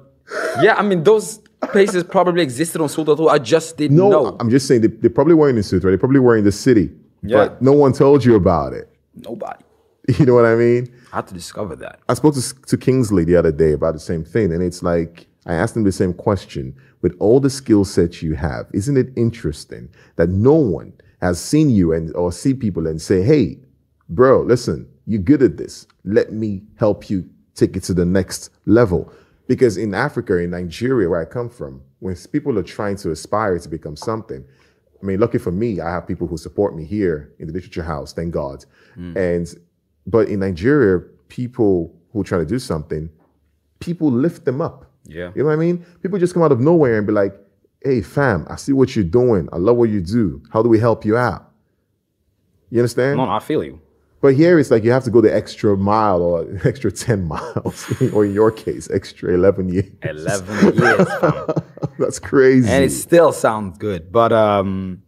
yeah, 0.60 0.74
I 0.76 0.82
mean, 0.82 1.02
those 1.02 1.40
places 1.72 2.04
probably 2.04 2.42
existed 2.42 2.80
on 2.80 2.88
Sultan. 2.88 3.26
I 3.28 3.38
just 3.38 3.76
didn't 3.76 3.96
no, 3.96 4.10
know. 4.10 4.36
I'm 4.40 4.50
just 4.50 4.66
saying 4.66 4.82
they, 4.82 4.88
they 4.88 5.08
probably 5.08 5.34
weren't 5.34 5.50
in 5.50 5.56
the 5.56 5.62
Sotra. 5.62 5.90
They 5.90 5.96
probably 5.96 6.20
were 6.20 6.36
in 6.36 6.44
the 6.44 6.52
city. 6.52 6.90
Yeah. 7.22 7.36
But 7.36 7.62
no 7.62 7.72
one 7.72 7.92
told 7.92 8.24
you 8.24 8.34
about 8.34 8.72
it. 8.72 8.88
Nobody. 9.14 9.64
You 10.18 10.26
know 10.26 10.34
what 10.34 10.46
I 10.46 10.56
mean? 10.56 10.92
I 11.12 11.16
had 11.16 11.28
to 11.28 11.34
discover 11.34 11.76
that. 11.76 12.00
I 12.08 12.14
spoke 12.14 12.34
to, 12.34 12.54
to 12.62 12.76
Kingsley 12.76 13.24
the 13.24 13.36
other 13.36 13.52
day 13.52 13.72
about 13.72 13.94
the 13.94 14.00
same 14.00 14.24
thing. 14.24 14.52
And 14.52 14.60
it's 14.60 14.82
like, 14.82 15.28
I 15.46 15.54
asked 15.54 15.76
him 15.76 15.84
the 15.84 15.92
same 15.92 16.14
question. 16.14 16.74
With 17.02 17.14
all 17.20 17.38
the 17.38 17.50
skill 17.50 17.84
sets 17.84 18.20
you 18.20 18.34
have, 18.34 18.66
isn't 18.72 18.96
it 18.96 19.10
interesting 19.14 19.88
that 20.16 20.30
no 20.30 20.54
one 20.54 20.94
has 21.20 21.40
seen 21.40 21.70
you 21.70 21.92
and 21.92 22.12
or 22.16 22.32
see 22.32 22.54
people 22.54 22.88
and 22.88 23.00
say, 23.00 23.22
hey, 23.22 23.58
bro, 24.08 24.42
listen, 24.42 24.88
you're 25.06 25.22
good 25.22 25.42
at 25.42 25.58
this. 25.58 25.86
Let 26.04 26.32
me 26.32 26.62
help 26.76 27.08
you 27.08 27.28
take 27.60 27.76
it 27.76 27.82
to 27.84 27.94
the 27.94 28.04
next 28.04 28.50
level. 28.66 29.12
Because 29.46 29.76
in 29.76 29.94
Africa, 29.94 30.38
in 30.38 30.50
Nigeria, 30.50 31.08
where 31.08 31.20
I 31.20 31.24
come 31.24 31.48
from, 31.48 31.82
when 31.98 32.16
people 32.32 32.58
are 32.58 32.62
trying 32.62 32.96
to 32.96 33.10
aspire 33.10 33.58
to 33.58 33.68
become 33.68 33.96
something, 33.96 34.44
I 35.02 35.06
mean, 35.06 35.18
lucky 35.18 35.38
for 35.38 35.50
me, 35.50 35.80
I 35.80 35.90
have 35.90 36.06
people 36.06 36.26
who 36.26 36.36
support 36.36 36.76
me 36.76 36.84
here 36.84 37.32
in 37.38 37.46
the 37.46 37.52
literature 37.52 37.82
house, 37.82 38.12
thank 38.12 38.32
God. 38.32 38.64
Mm. 38.96 39.16
And 39.16 39.54
but 40.06 40.28
in 40.28 40.40
Nigeria, 40.40 41.00
people 41.28 41.94
who 42.12 42.20
are 42.20 42.24
trying 42.24 42.42
to 42.42 42.46
do 42.46 42.58
something, 42.58 43.10
people 43.80 44.10
lift 44.10 44.44
them 44.44 44.60
up. 44.60 44.90
Yeah. 45.04 45.30
You 45.34 45.42
know 45.42 45.48
what 45.48 45.54
I 45.54 45.56
mean? 45.56 45.84
People 46.02 46.18
just 46.18 46.34
come 46.34 46.42
out 46.42 46.52
of 46.52 46.60
nowhere 46.60 46.98
and 46.98 47.06
be 47.06 47.12
like, 47.12 47.34
hey, 47.82 48.02
fam, 48.02 48.46
I 48.48 48.56
see 48.56 48.72
what 48.72 48.94
you're 48.94 49.04
doing. 49.04 49.48
I 49.52 49.56
love 49.56 49.76
what 49.76 49.88
you 49.88 50.00
do. 50.00 50.42
How 50.52 50.62
do 50.62 50.68
we 50.68 50.78
help 50.78 51.04
you 51.04 51.16
out? 51.16 51.50
You 52.70 52.80
understand? 52.80 53.16
No, 53.16 53.24
no, 53.24 53.32
I 53.32 53.40
feel 53.40 53.64
you. 53.64 53.80
But 54.20 54.34
here 54.34 54.58
it's 54.58 54.70
like 54.70 54.84
you 54.84 54.90
have 54.90 55.04
to 55.04 55.10
go 55.10 55.20
the 55.22 55.34
extra 55.34 55.76
mile 55.76 56.20
or 56.20 56.46
extra 56.64 56.92
10 56.92 57.26
miles, 57.26 57.86
or 58.12 58.24
in 58.26 58.34
your 58.34 58.52
case, 58.52 58.90
extra 58.90 59.32
11 59.32 59.68
years. 59.70 59.90
11 60.02 60.76
years. 60.76 61.08
That's 61.98 62.18
crazy. 62.18 62.68
and 62.68 62.84
it 62.84 62.90
still 62.90 63.32
sounds 63.32 63.78
good. 63.78 64.12
But 64.12 64.32
um, 64.32 65.02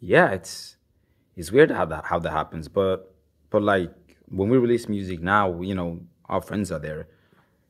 yeah, 0.00 0.30
it's 0.30 0.76
it's 1.36 1.52
weird 1.52 1.70
how 1.70 1.84
that 1.86 2.04
how 2.06 2.18
that 2.18 2.30
happens. 2.32 2.68
But 2.68 3.14
but 3.50 3.62
like 3.62 3.92
when 4.28 4.48
we 4.48 4.58
release 4.58 4.88
music 4.88 5.20
now, 5.20 5.60
you 5.60 5.74
know, 5.74 6.00
our 6.28 6.40
friends 6.40 6.72
are 6.72 6.78
there 6.80 7.08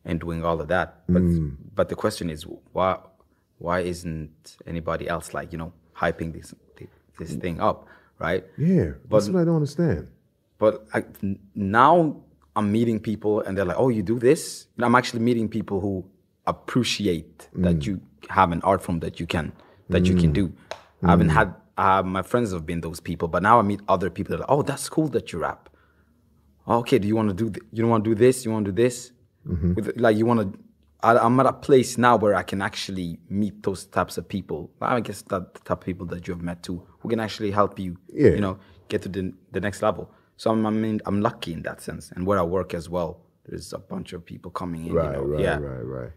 and 0.05 0.21
doing 0.21 0.45
all 0.45 0.61
of 0.61 0.69
that. 0.69 1.03
But 1.09 1.23
but 1.75 1.89
the 1.89 1.95
question 1.95 2.31
is 2.31 2.47
why 2.73 2.99
why 3.59 3.81
isn't 3.81 4.57
anybody 4.67 5.09
else 5.09 5.35
like 5.35 5.53
you 5.53 5.59
know 5.59 5.73
hyping 5.95 6.33
this 6.33 6.55
this 7.19 7.35
thing 7.35 7.61
up, 7.61 7.87
right? 8.19 8.45
yeah, 8.59 8.93
that's 9.11 9.29
what 9.29 9.41
I 9.41 9.45
don't 9.45 9.57
understand. 9.57 10.09
But 10.59 10.87
I, 10.95 11.05
now 11.55 12.17
I'm 12.55 12.73
meeting 12.73 12.99
people 13.01 13.41
and 13.41 13.57
they're 13.57 13.65
like, 13.65 13.79
"Oh, 13.79 13.89
you 13.89 14.03
do 14.03 14.19
this?" 14.19 14.67
And 14.77 14.85
I'm 14.85 14.95
actually 14.95 15.21
meeting 15.21 15.49
people 15.49 15.81
who 15.81 16.05
appreciate 16.47 17.49
that 17.55 17.79
mm. 17.79 17.87
you 17.87 18.01
have 18.29 18.53
an 18.53 18.63
art 18.63 18.83
form 18.83 19.01
that 19.01 19.21
you 19.21 19.27
can 19.27 19.53
that 19.89 20.07
you 20.07 20.15
can 20.15 20.31
mm. 20.31 20.35
do. 20.35 20.53
I 21.03 21.11
haven't 21.11 21.29
mm. 21.29 21.35
had 21.35 21.55
uh, 21.77 22.03
my 22.03 22.23
friends 22.23 22.53
have 22.53 22.65
been 22.65 22.81
those 22.81 23.01
people, 23.01 23.29
but 23.29 23.43
now 23.43 23.59
I 23.59 23.63
meet 23.63 23.81
other 23.89 24.09
people 24.09 24.37
that 24.37 24.37
are 24.37 24.47
like, 24.47 24.51
"Oh, 24.51 24.63
that's 24.63 24.89
cool 24.89 25.09
that 25.09 25.33
you 25.33 25.41
rap." 25.41 25.69
Okay, 26.67 26.99
do 26.99 27.07
you 27.07 27.15
want 27.15 27.29
to 27.29 27.35
do? 27.35 27.61
You 27.73 27.83
don't 27.83 27.91
want 27.91 28.05
to 28.05 28.11
do 28.11 28.15
this? 28.15 28.45
You 28.45 28.51
want 28.51 28.65
to 28.65 28.73
do 28.73 28.83
this? 28.83 29.13
Mm-hmm. 29.47 29.75
With 29.75 30.01
like 30.01 30.17
you 30.17 30.27
want 30.27 30.41
to. 30.41 30.59
I, 31.03 31.19
I'm 31.19 31.39
at 31.39 31.47
a 31.47 31.53
place 31.53 31.99
now 31.99 32.17
where 32.17 32.35
I 32.35 32.43
can 32.43 32.63
actually 32.63 33.19
meet 33.29 33.63
those 33.63 33.85
types 33.85 34.17
of 34.17 34.27
people. 34.29 34.71
I 34.81 35.01
guess 35.01 35.23
that 35.23 35.55
the 35.55 35.61
type 35.61 35.79
of 35.79 35.85
people 35.85 36.07
that 36.07 36.27
you 36.27 36.35
have 36.35 36.43
met 36.43 36.63
too, 36.63 36.83
who 37.01 37.09
can 37.09 37.21
actually 37.21 37.51
help 37.51 37.79
you. 37.79 37.99
Yeah. 38.13 38.31
You 38.31 38.41
know, 38.41 38.59
get 38.89 39.03
to 39.03 39.09
the, 39.09 39.33
the 39.53 39.61
next 39.61 39.83
level. 39.83 40.11
So 40.37 40.51
I'm, 40.51 40.67
I 40.67 40.71
mean, 40.71 41.01
I'm 41.07 41.21
lucky 41.21 41.53
in 41.53 41.63
that 41.63 41.81
sense. 41.81 42.13
And 42.13 42.27
where 42.27 42.39
I 42.39 42.43
work 42.43 42.75
as 42.75 42.89
well, 42.89 43.23
there's 43.47 43.73
a 43.73 43.79
bunch 43.79 44.13
of 44.13 44.25
people 44.25 44.51
coming 44.51 44.87
in. 44.87 44.93
Right, 44.93 45.07
you 45.07 45.13
know? 45.13 45.23
right, 45.23 45.43
yeah. 45.43 45.57
right, 45.59 45.81
right. 45.81 46.11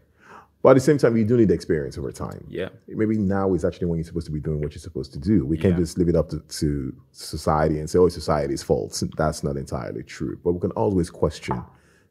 But 0.62 0.70
at 0.70 0.74
the 0.74 0.80
same 0.80 0.98
time, 0.98 1.16
you 1.16 1.24
do 1.24 1.38
need 1.38 1.50
experience 1.50 1.96
over 1.96 2.12
time. 2.12 2.44
Yeah. 2.48 2.68
Maybe 2.86 3.16
now 3.16 3.54
is 3.54 3.64
actually 3.64 3.86
when 3.86 3.98
you're 3.98 4.04
supposed 4.04 4.26
to 4.26 4.32
be 4.32 4.40
doing 4.40 4.60
what 4.60 4.72
you're 4.72 4.80
supposed 4.80 5.10
to 5.14 5.18
do. 5.18 5.46
We 5.46 5.56
can't 5.56 5.72
Yeah. 5.74 5.80
just 5.80 5.96
leave 5.96 6.10
it 6.10 6.16
up 6.16 6.28
to, 6.30 6.40
to 6.40 6.94
society 7.12 7.78
and 7.78 7.88
say, 7.88 7.98
oh, 7.98 8.06
it's 8.06 8.14
society's 8.14 8.62
fault. 8.62 9.02
That's 9.16 9.42
not 9.42 9.56
entirely 9.56 10.02
true. 10.02 10.38
But 10.44 10.52
we 10.52 10.60
can 10.60 10.72
always 10.72 11.08
question 11.08 11.62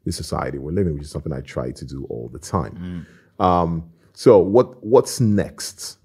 the 0.04 0.10
society 0.10 0.58
we're 0.58 0.72
living, 0.72 0.94
which 0.94 1.04
is 1.04 1.10
something 1.10 1.32
I 1.32 1.42
try 1.42 1.70
to 1.70 1.84
do 1.84 2.06
all 2.10 2.28
the 2.32 2.40
time. 2.40 3.06
Mm. 3.38 3.44
Um, 3.44 3.90
so 4.14 4.38
what 4.38 4.82
what's 4.84 5.20
next 5.20 5.98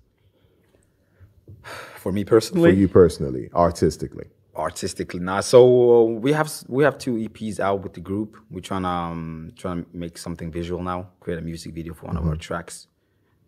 For 1.96 2.12
me 2.12 2.24
personally? 2.24 2.70
for 2.72 2.78
you 2.78 2.88
personally, 2.88 3.50
artistically? 3.56 4.28
Artistically 4.56 5.20
now. 5.20 5.42
So 5.42 6.02
uh, 6.02 6.04
we 6.04 6.32
have 6.34 6.52
we 6.68 6.84
have 6.84 6.98
two 6.98 7.16
EPs 7.16 7.60
out 7.60 7.82
with 7.84 7.94
the 7.94 8.00
group. 8.02 8.38
We're 8.50 8.62
trying 8.62 8.84
to 8.84 8.88
um, 8.90 9.52
trying 9.56 9.84
to 9.84 9.90
make 9.94 10.18
something 10.18 10.52
visual 10.52 10.82
now. 10.84 11.10
Create 11.20 11.40
a 11.40 11.42
music 11.42 11.74
video 11.74 11.94
for 11.94 12.08
one 12.08 12.18
of 12.18 12.26
our 12.26 12.36
tracks. 12.36 12.88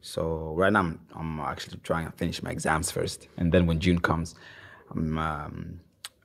So 0.01 0.53
right 0.55 0.71
now 0.71 0.79
I'm, 0.81 0.99
I'm 1.15 1.39
actually 1.39 1.79
trying 1.83 2.05
to 2.05 2.11
finish 2.11 2.41
my 2.43 2.51
exams 2.51 2.91
first, 2.91 3.27
and 3.37 3.51
then 3.51 3.65
when 3.65 3.79
June 3.79 3.99
comes, 3.99 4.35
I'm 4.91 5.17
um, 5.17 5.79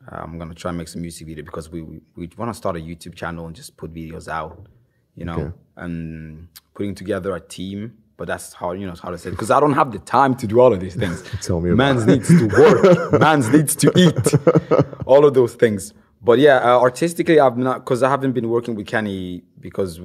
I'm 0.09 0.39
gonna 0.39 0.55
try 0.55 0.71
and 0.71 0.79
make 0.79 0.89
some 0.89 1.01
music 1.03 1.27
video 1.27 1.45
because 1.45 1.71
we 1.71 1.83
we, 1.83 2.01
we 2.17 2.31
want 2.37 2.51
to 2.51 2.55
start 2.55 2.77
a 2.77 2.81
YouTube 2.81 3.15
channel 3.15 3.47
and 3.47 3.57
just 3.57 3.77
put 3.77 3.93
videos 3.95 4.29
out, 4.29 4.67
you 5.15 5.25
know, 5.25 5.35
Okay. 5.39 5.53
and 5.77 6.49
putting 6.75 6.95
together 6.95 7.35
a 7.35 7.41
team. 7.41 7.99
But 8.23 8.29
that's 8.29 8.53
how 8.53 8.71
you 8.71 8.87
know 8.87 8.95
how 9.03 9.11
to 9.11 9.19
say 9.19 9.31
it. 9.31 9.33
because 9.33 9.51
I 9.51 9.59
don't 9.59 9.73
have 9.73 9.91
the 9.91 9.99
time 9.99 10.37
to 10.37 10.47
do 10.47 10.61
all 10.61 10.73
of 10.73 10.79
these 10.79 10.95
things. 10.95 11.25
Tell 11.43 11.61
me 11.61 11.71
Man's 11.71 12.07
needs 12.07 12.29
to 12.29 12.47
work. 12.47 13.21
Man's 13.21 13.49
needs 13.49 13.75
to 13.75 13.91
eat. 13.97 14.85
All 15.07 15.25
of 15.25 15.35
those 15.35 15.55
things. 15.57 15.93
But 16.23 16.39
yeah, 16.39 16.59
uh, 16.59 16.79
artistically, 16.79 17.41
I've 17.41 17.59
not 17.59 17.81
because 17.81 18.01
I 18.05 18.09
haven't 18.09 18.31
been 18.31 18.49
working 18.49 18.77
with 18.77 18.87
Kenny 18.87 19.43
because 19.59 20.01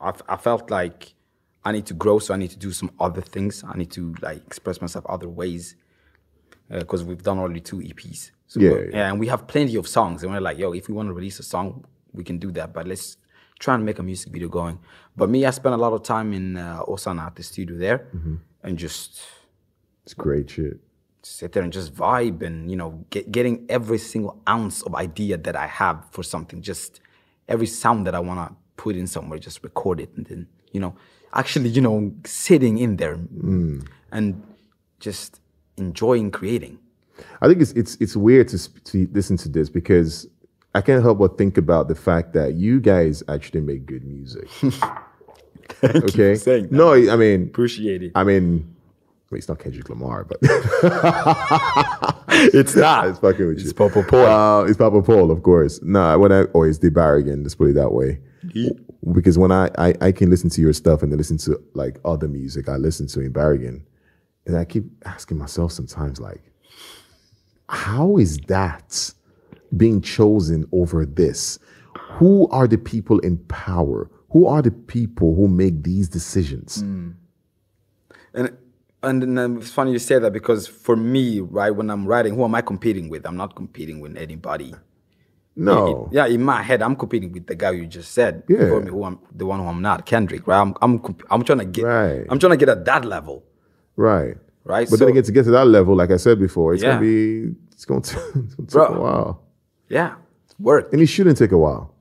I 0.00 0.36
felt 0.36 0.68
like 0.68 1.14
I 1.64 1.70
need 1.70 1.86
to 1.86 1.94
grow, 1.94 2.18
so 2.18 2.34
I 2.34 2.38
need 2.38 2.50
to 2.50 2.58
do 2.58 2.72
some 2.72 2.90
other 2.98 3.20
things. 3.20 3.62
I 3.62 3.76
need 3.78 3.92
to 3.92 4.16
like 4.20 4.38
express 4.44 4.80
myself 4.80 5.06
other 5.06 5.28
ways 5.28 5.76
because 6.68 7.04
we've 7.04 7.22
done 7.22 7.38
already 7.38 7.60
two 7.60 7.76
EPs. 7.76 8.32
So 8.48 8.58
Yeah, 8.58 8.70
yeah. 8.90 9.10
and 9.10 9.20
we 9.20 9.28
have 9.28 9.46
plenty 9.46 9.76
of 9.76 9.86
songs, 9.86 10.24
and 10.24 10.32
we're 10.32 10.40
like, 10.40 10.58
yo, 10.58 10.72
if 10.72 10.88
we 10.88 10.94
want 10.94 11.08
to 11.08 11.12
release 11.12 11.38
a 11.38 11.44
song, 11.44 11.84
we 12.12 12.24
can 12.24 12.38
do 12.38 12.50
that. 12.50 12.72
But 12.72 12.88
let's 12.88 13.16
try 13.58 13.76
to 13.76 13.82
make 13.82 13.98
a 13.98 14.02
music 14.02 14.32
video 14.32 14.48
going. 14.48 14.78
But 15.16 15.28
me, 15.30 15.44
I 15.46 15.50
spent 15.50 15.74
a 15.74 15.78
lot 15.78 15.92
of 15.92 16.02
time 16.02 16.32
in 16.32 16.56
uh, 16.56 16.82
Åsane 16.86 17.20
at 17.20 17.34
the 17.36 17.42
studio 17.42 17.76
there, 17.78 17.98
Mm-hmm. 18.16 18.36
and 18.62 18.78
just 18.78 19.20
It's 20.04 20.14
great 20.14 20.50
shit. 20.50 20.78
sit 21.22 21.52
there 21.52 21.62
and 21.64 21.72
just 21.72 21.92
vibe 21.94 22.42
and 22.46 22.70
you 22.70 22.76
know 22.76 22.90
get, 23.10 23.30
getting 23.32 23.66
every 23.68 23.98
single 23.98 24.34
ounce 24.48 24.82
of 24.86 24.94
idea 24.94 25.36
that 25.36 25.56
i 25.56 25.66
have 25.66 25.96
for 26.14 26.22
something 26.24 26.62
just 26.62 27.00
every 27.48 27.66
sound 27.66 28.06
that 28.06 28.14
i 28.14 28.20
want 28.28 28.38
to 28.40 28.48
put 28.82 28.94
in 28.96 29.06
somewhere 29.06 29.38
just 29.48 29.58
record 29.64 29.98
it 30.00 30.10
and 30.16 30.24
then 30.30 30.46
you 30.74 30.80
know 30.80 30.92
actually 31.34 31.68
you 31.76 31.82
know 31.82 31.98
sitting 32.24 32.78
in 32.78 32.96
there 32.96 33.18
and 34.16 34.26
just 35.00 35.40
enjoying 35.76 36.30
creating 36.30 36.78
I 37.42 37.48
think 37.48 37.60
it's 37.60 37.72
it's 37.72 37.96
it's 38.04 38.16
weird 38.16 38.46
to, 38.52 38.58
to 38.90 38.96
listen 39.12 39.36
to 39.38 39.48
this 39.48 39.68
because 39.68 40.26
I 40.78 40.80
can't 40.80 41.02
help 41.02 41.18
but 41.18 41.36
think 41.36 41.58
about 41.58 41.88
the 41.88 41.96
fact 41.96 42.34
that 42.34 42.54
you 42.54 42.78
guys 42.78 43.24
actually 43.26 43.62
make 43.62 43.84
good 43.84 44.04
music. 44.04 44.48
okay. 45.84 46.68
No, 46.70 46.94
I 46.94 47.16
mean, 47.16 47.48
appreciate 47.48 48.04
it 48.04 48.12
I 48.14 48.22
mean, 48.22 48.76
it's 49.32 49.48
not 49.48 49.58
Kendrick 49.58 49.90
Lamar, 49.90 50.22
but 50.22 50.38
it's 52.54 52.76
not 52.76 53.08
it's 53.08 53.18
fucking 53.18 53.44
with 53.44 53.56
it's 53.56 53.66
you. 53.66 53.74
Papa 53.74 54.04
Paul. 54.04 54.26
Uh, 54.26 54.64
it's 54.66 54.76
Papa 54.76 55.02
Paul, 55.02 55.32
of 55.32 55.42
course. 55.42 55.82
No, 55.82 56.16
when 56.16 56.30
I 56.30 56.42
or 56.42 56.68
it's 56.68 56.78
the 56.78 56.90
Bergen, 56.90 57.42
let's 57.42 57.56
put 57.56 57.70
it 57.70 57.74
that 57.74 57.92
way. 57.92 58.20
Because 59.12 59.36
when 59.36 59.50
I, 59.50 59.70
I 59.78 59.94
I 60.00 60.12
can 60.12 60.30
listen 60.30 60.48
to 60.50 60.60
your 60.60 60.72
stuff 60.72 61.02
and 61.02 61.10
then 61.10 61.18
listen 61.18 61.38
to 61.38 61.60
like 61.74 61.98
other 62.04 62.28
music 62.28 62.68
I 62.68 62.76
listen 62.76 63.08
to 63.08 63.20
in 63.20 63.32
Bergen, 63.32 63.84
and 64.46 64.56
I 64.56 64.64
keep 64.64 64.84
asking 65.04 65.38
myself 65.38 65.72
sometimes 65.72 66.20
like, 66.20 66.52
how 67.68 68.16
is 68.16 68.38
that 68.46 69.12
being 69.76 70.00
chosen 70.00 70.66
over 70.72 71.04
this? 71.06 71.58
Who 72.18 72.48
are 72.48 72.66
the 72.66 72.78
people 72.78 73.18
in 73.20 73.38
power? 73.48 74.10
Who 74.30 74.46
are 74.46 74.62
the 74.62 74.70
people 74.70 75.34
who 75.34 75.48
make 75.48 75.82
these 75.82 76.08
decisions? 76.08 76.82
Mm. 76.82 77.14
and 78.34 78.56
and 79.02 79.22
then 79.38 79.56
it's 79.58 79.70
funny 79.70 79.92
you 79.92 79.98
say 79.98 80.18
that 80.18 80.32
because 80.32 80.66
for 80.66 80.96
me 80.96 81.38
right 81.40 81.70
when 81.70 81.88
i'm 81.88 82.04
writing 82.04 82.34
who 82.34 82.44
am 82.44 82.54
i 82.54 82.60
competing 82.60 83.08
with 83.08 83.24
i'm 83.26 83.36
not 83.36 83.54
competing 83.54 84.00
with 84.00 84.16
anybody 84.16 84.74
No. 85.54 86.08
Yeah, 86.12 86.26
in 86.26 86.42
my 86.42 86.62
head, 86.62 86.82
I'm 86.82 86.94
competing 86.94 87.32
with 87.32 87.46
the 87.48 87.56
guy 87.56 87.72
you 87.72 87.86
just 87.88 88.12
said. 88.12 88.44
Yeah. 88.48 88.58
before 88.58 88.80
me, 88.80 88.90
who 88.90 89.02
I'm 89.02 89.18
the 89.34 89.44
one 89.44 89.58
who 89.58 89.66
I'm 89.66 89.82
not, 89.82 90.06
Kendrick. 90.06 90.46
Right? 90.46 90.60
I'm 90.62 90.72
I'm 90.82 90.92
I'm 91.32 91.42
trying 91.42 91.58
to 91.58 91.64
get. 91.64 91.82
Right. 91.84 92.24
I'm 92.30 92.38
trying 92.38 92.52
to 92.52 92.56
get 92.56 92.68
at 92.68 92.84
that 92.84 93.04
level. 93.04 93.42
Right. 93.96 94.36
Right. 94.62 94.86
But 94.88 94.98
so, 94.98 95.04
then 95.04 95.08
again, 95.08 95.24
to 95.24 95.32
get 95.32 95.44
to 95.46 95.50
that 95.58 95.66
level, 95.66 95.96
like 95.96 96.12
I 96.12 96.16
said 96.16 96.38
before, 96.38 96.74
it's 96.74 96.82
Yeah. 96.84 96.90
gonna 96.94 97.00
be 97.00 97.54
it's 97.72 97.84
gonna, 97.84 98.02
t- 98.02 98.16
it's 98.44 98.54
gonna 98.54 98.68
take 98.68 98.70
Bro. 98.70 98.86
a 98.86 99.00
while. 99.00 99.42
Yeah, 99.88 100.14
work. 100.58 100.92
And 100.92 101.00
it 101.02 101.06
shouldn't 101.06 101.38
take 101.38 101.52
a 101.52 101.58
while. 101.58 101.94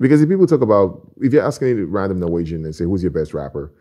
Because 0.00 0.22
if 0.22 0.28
people 0.28 0.46
talk 0.46 0.60
about 0.60 1.00
if 1.20 1.32
you're 1.32 1.44
asking 1.44 1.68
any 1.68 1.80
random 1.82 2.20
Norwegian 2.20 2.64
and 2.64 2.74
say 2.74 2.84
who's 2.84 3.02
your 3.02 3.10
best 3.10 3.34
rapper, 3.34 3.72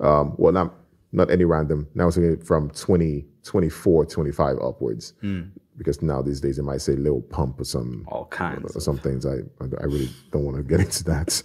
um, 0.00 0.34
well 0.36 0.52
not 0.52 0.74
not 1.12 1.30
any 1.30 1.44
random, 1.44 1.88
now 1.94 2.06
it's 2.06 2.46
from 2.46 2.70
20, 2.70 3.26
24, 3.42 4.06
25 4.06 4.58
upwards. 4.62 5.14
Hmm. 5.20 5.42
Because 5.76 6.02
now 6.02 6.22
these 6.22 6.40
days 6.40 6.56
they 6.56 6.62
might 6.62 6.82
say 6.82 6.92
Lil 6.94 7.22
Pump 7.22 7.60
or 7.60 7.64
some 7.64 8.04
All 8.08 8.26
kinds. 8.26 8.76
or 8.76 8.80
some 8.80 8.98
things. 8.98 9.24
I 9.26 9.38
I 9.60 9.84
really 9.84 10.10
don't 10.30 10.44
want 10.44 10.56
to 10.58 10.62
get 10.62 10.80
into 10.80 11.04
that. 11.04 11.42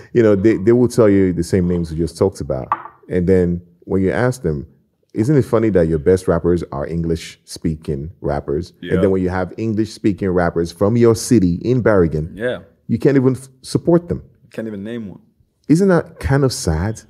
you 0.12 0.22
know, 0.22 0.34
they, 0.34 0.56
they 0.56 0.72
will 0.72 0.88
tell 0.88 1.08
you 1.08 1.32
the 1.32 1.44
same 1.44 1.68
names 1.68 1.90
we 1.90 1.96
just 1.96 2.18
talked 2.18 2.40
about. 2.40 2.68
And 3.08 3.28
then 3.28 3.62
when 3.84 4.02
you 4.02 4.10
ask 4.10 4.42
them, 4.42 4.66
isn't 5.14 5.36
it 5.36 5.42
funny 5.42 5.68
that 5.70 5.88
your 5.88 5.98
best 5.98 6.26
rappers 6.26 6.62
are 6.72 6.86
English 6.86 7.38
speaking 7.44 8.10
rappers? 8.20 8.72
And 8.82 9.02
then 9.02 9.10
when 9.10 9.22
you 9.22 9.28
have 9.28 9.52
English 9.58 9.92
speaking 9.92 10.30
rappers 10.30 10.72
from 10.72 10.96
your 10.96 11.14
city 11.14 11.56
in 11.62 11.82
Bergen, 11.82 12.32
Yeah, 12.34 12.60
you 12.88 12.98
can't 12.98 13.16
even 13.16 13.36
f- 13.36 13.48
support 13.62 14.08
them. 14.08 14.22
can't 14.50 14.66
even 14.68 14.82
name 14.84 15.08
one. 15.08 15.20
Isn't 15.68 15.88
that 15.88 16.18
kind 16.18 16.44
of 16.44 16.52
sad? 16.52 17.02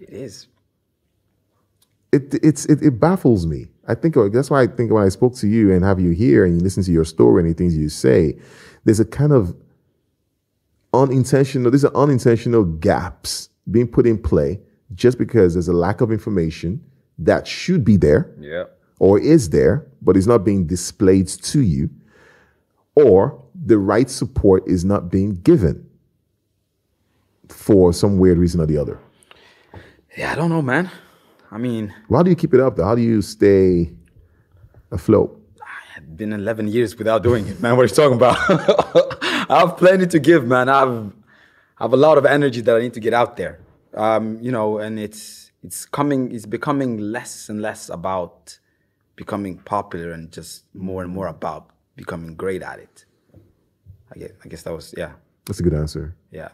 It 0.00 0.08
is. 0.10 0.48
It, 2.12 2.34
it's, 2.42 2.64
it, 2.66 2.82
it 2.82 3.00
baffles 3.00 3.46
me. 3.46 3.66
I 3.86 3.94
think 3.94 4.16
uh, 4.16 4.28
that's 4.28 4.48
why 4.50 4.62
I 4.62 4.66
think 4.66 4.90
when 4.92 5.02
I 5.02 5.08
spoke 5.10 5.34
to 5.36 5.46
you 5.48 5.72
and 5.72 5.84
have 5.84 6.00
you 6.00 6.10
here 6.12 6.44
and 6.44 6.54
you 6.54 6.60
listen 6.60 6.82
to 6.84 6.92
your 6.92 7.04
story 7.04 7.42
and 7.42 7.50
the 7.50 7.54
things 7.54 7.76
you 7.76 7.88
say, 7.88 8.38
there's 8.84 9.00
a 9.00 9.04
kind 9.04 9.32
of 9.32 9.54
unintentional, 10.92 11.70
there's 11.70 11.84
an 11.84 11.94
unintentional 11.94 12.64
gaps 12.64 13.48
being 13.70 13.88
put 13.88 14.06
in 14.06 14.18
play 14.18 14.60
just 14.94 15.18
because 15.18 15.54
there's 15.54 15.68
a 15.68 15.72
lack 15.72 16.00
of 16.00 16.12
information 16.12 16.82
that 17.18 17.46
should 17.46 17.84
be 17.84 17.96
there 17.96 18.30
Yeah. 18.38 18.64
or 18.98 19.18
is 19.20 19.50
there, 19.50 19.86
but 20.02 20.16
is 20.16 20.26
not 20.26 20.44
being 20.44 20.66
displayed 20.66 21.28
to 21.28 21.60
you, 21.60 21.90
or 22.96 23.40
the 23.54 23.78
right 23.78 24.10
support 24.10 24.66
is 24.66 24.84
not 24.84 25.10
being 25.10 25.34
given. 25.42 25.86
for 27.48 27.92
some 27.92 28.18
weird 28.18 28.38
reason 28.38 28.60
or 28.60 28.66
the 28.66 28.78
other? 28.78 28.98
Yeah, 30.16 30.32
I 30.32 30.34
don't 30.34 30.48
know, 30.48 30.62
man. 30.62 30.90
I 31.50 31.58
mean, 31.58 31.92
How 32.10 32.22
do 32.22 32.30
you 32.30 32.36
keep 32.36 32.54
it 32.54 32.60
up? 32.60 32.76
Though? 32.76 32.84
How 32.84 32.94
do 32.94 33.02
you 33.02 33.20
stay 33.22 33.92
afloat? 34.90 35.40
I've 35.96 36.16
been 36.16 36.32
11 36.32 36.68
years 36.68 36.96
without 36.96 37.22
doing 37.22 37.46
it, 37.46 37.60
man. 37.60 37.76
What 37.76 37.82
are 37.82 37.88
you 37.88 37.94
talking 37.94 38.16
about? 38.16 38.36
I 39.50 39.58
have 39.60 39.76
plenty 39.76 40.06
to 40.06 40.18
give, 40.18 40.46
man. 40.46 40.68
I've 40.68 41.12
I 41.78 41.84
have 41.84 41.92
a 41.92 41.96
lot 41.98 42.18
of 42.18 42.24
energy 42.24 42.60
that 42.62 42.74
I 42.76 42.80
need 42.80 42.94
to 42.94 43.00
get 43.00 43.12
out 43.12 43.36
there. 43.36 43.58
Um, 43.94 44.38
you 44.40 44.50
know, 44.50 44.78
and 44.78 44.98
it's 44.98 45.43
it's 45.64 45.86
coming, 45.86 46.30
it's 46.32 46.46
becoming 46.46 46.98
less 46.98 47.48
and 47.48 47.60
less 47.62 47.88
about 47.88 48.58
becoming 49.16 49.56
popular 49.58 50.12
and 50.12 50.30
just 50.30 50.64
more 50.74 51.02
and 51.02 51.10
more 51.12 51.26
about 51.28 51.70
becoming 51.96 52.34
great 52.36 52.62
at 52.62 52.78
it. 52.78 53.04
I 54.14 54.18
guess, 54.18 54.30
I 54.44 54.48
guess 54.48 54.62
that 54.64 54.72
was 54.74 54.94
yeah, 54.96 55.12
That's 55.46 55.60
a 55.60 55.62
good 55.62 55.74
answer. 55.74 56.14
yeah. 56.30 56.50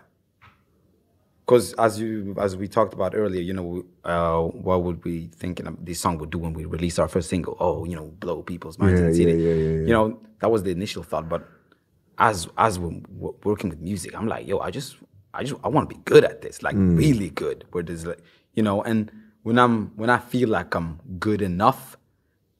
Because 1.44 1.72
as 1.74 1.98
you 1.98 2.36
as 2.38 2.56
we 2.56 2.68
talked 2.68 2.94
about 2.94 3.12
earlier, 3.16 3.40
you 3.42 3.52
know, 3.52 3.84
uh, 4.04 4.40
what 4.42 4.84
would 4.84 5.04
we 5.04 5.30
thinking 5.34 5.66
this 5.82 5.98
song 5.98 6.16
would 6.18 6.30
do 6.30 6.38
when 6.38 6.52
we 6.52 6.64
release 6.64 6.96
our 7.00 7.08
first 7.08 7.28
single? 7.28 7.56
Oh, 7.58 7.84
you 7.84 7.96
know, 7.96 8.06
blow 8.20 8.42
people's 8.42 8.78
minds 8.78 9.00
Yeah, 9.00 9.06
and 9.08 9.16
yeah, 9.16 9.26
yeah, 9.26 9.34
yeah, 9.34 9.54
yeah. 9.54 9.80
You 9.80 9.92
know, 9.92 10.20
that 10.40 10.50
was 10.50 10.62
the 10.62 10.70
initial 10.70 11.02
thought. 11.02 11.28
But 11.28 11.48
as 12.18 12.48
as 12.56 12.78
we're 12.78 13.00
working 13.42 13.68
with 13.68 13.80
music, 13.80 14.14
I'm 14.14 14.28
like, 14.28 14.46
yo, 14.46 14.60
I 14.60 14.70
just 14.70 14.96
I 15.34 15.42
just 15.42 15.60
I 15.64 15.68
want 15.68 15.90
to 15.90 15.94
be 15.96 16.00
good 16.04 16.22
at 16.22 16.40
this, 16.40 16.62
like 16.62 16.76
Mm. 16.76 16.96
really 16.96 17.30
good. 17.30 17.64
Where 17.72 17.82
there's 17.82 18.06
like, 18.06 18.20
you 18.54 18.62
know, 18.62 18.82
and 18.82 19.10
when 19.42 19.58
I'm 19.58 19.96
when 19.96 20.10
I 20.10 20.18
feel 20.18 20.48
like 20.48 20.74
I'm 20.74 21.00
good 21.18 21.42
enough, 21.42 21.96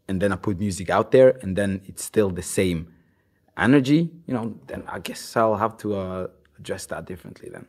and 0.09 0.21
then 0.21 0.33
I 0.33 0.37
put 0.37 0.59
music 0.59 0.91
out 0.91 1.11
there, 1.13 1.39
and 1.43 1.57
then 1.57 1.83
it's 1.87 2.05
still 2.05 2.31
the 2.31 2.43
same 2.43 2.93
energy, 3.57 4.11
you 4.27 4.35
know, 4.35 4.59
then 4.67 4.83
I 4.89 4.99
guess 4.99 5.37
I'll 5.37 5.57
have 5.57 5.77
to 5.79 5.97
uh, 5.97 6.27
address 6.59 6.87
that 6.87 7.05
differently 7.05 7.49
then. 7.51 7.67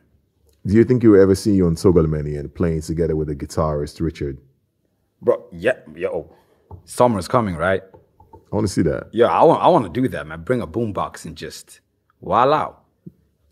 Do 0.64 0.74
you 0.74 0.84
think 0.84 1.02
you 1.02 1.10
will 1.12 1.22
ever 1.22 1.34
see 1.34 1.54
you 1.54 1.66
on 1.66 1.74
Sogalmeni 1.74 2.38
and 2.38 2.52
playing 2.54 2.82
together 2.82 3.16
with 3.16 3.28
the 3.28 3.36
guitarist 3.36 4.00
Richard? 4.00 4.38
Bro, 5.20 5.44
yeah, 5.52 5.78
yo, 5.94 6.34
summer's 6.84 7.28
coming, 7.28 7.56
right? 7.56 7.82
I 8.32 8.54
want 8.56 8.66
to 8.66 8.72
see 8.72 8.82
that. 8.82 9.08
Yeah, 9.12 9.26
I 9.26 9.42
want, 9.44 9.62
I 9.62 9.68
want 9.68 9.92
to 9.92 10.00
do 10.00 10.08
that, 10.08 10.26
man. 10.26 10.42
Bring 10.42 10.60
a 10.60 10.66
boombox 10.66 11.24
and 11.24 11.36
just 11.36 11.80
voila. 12.20 12.74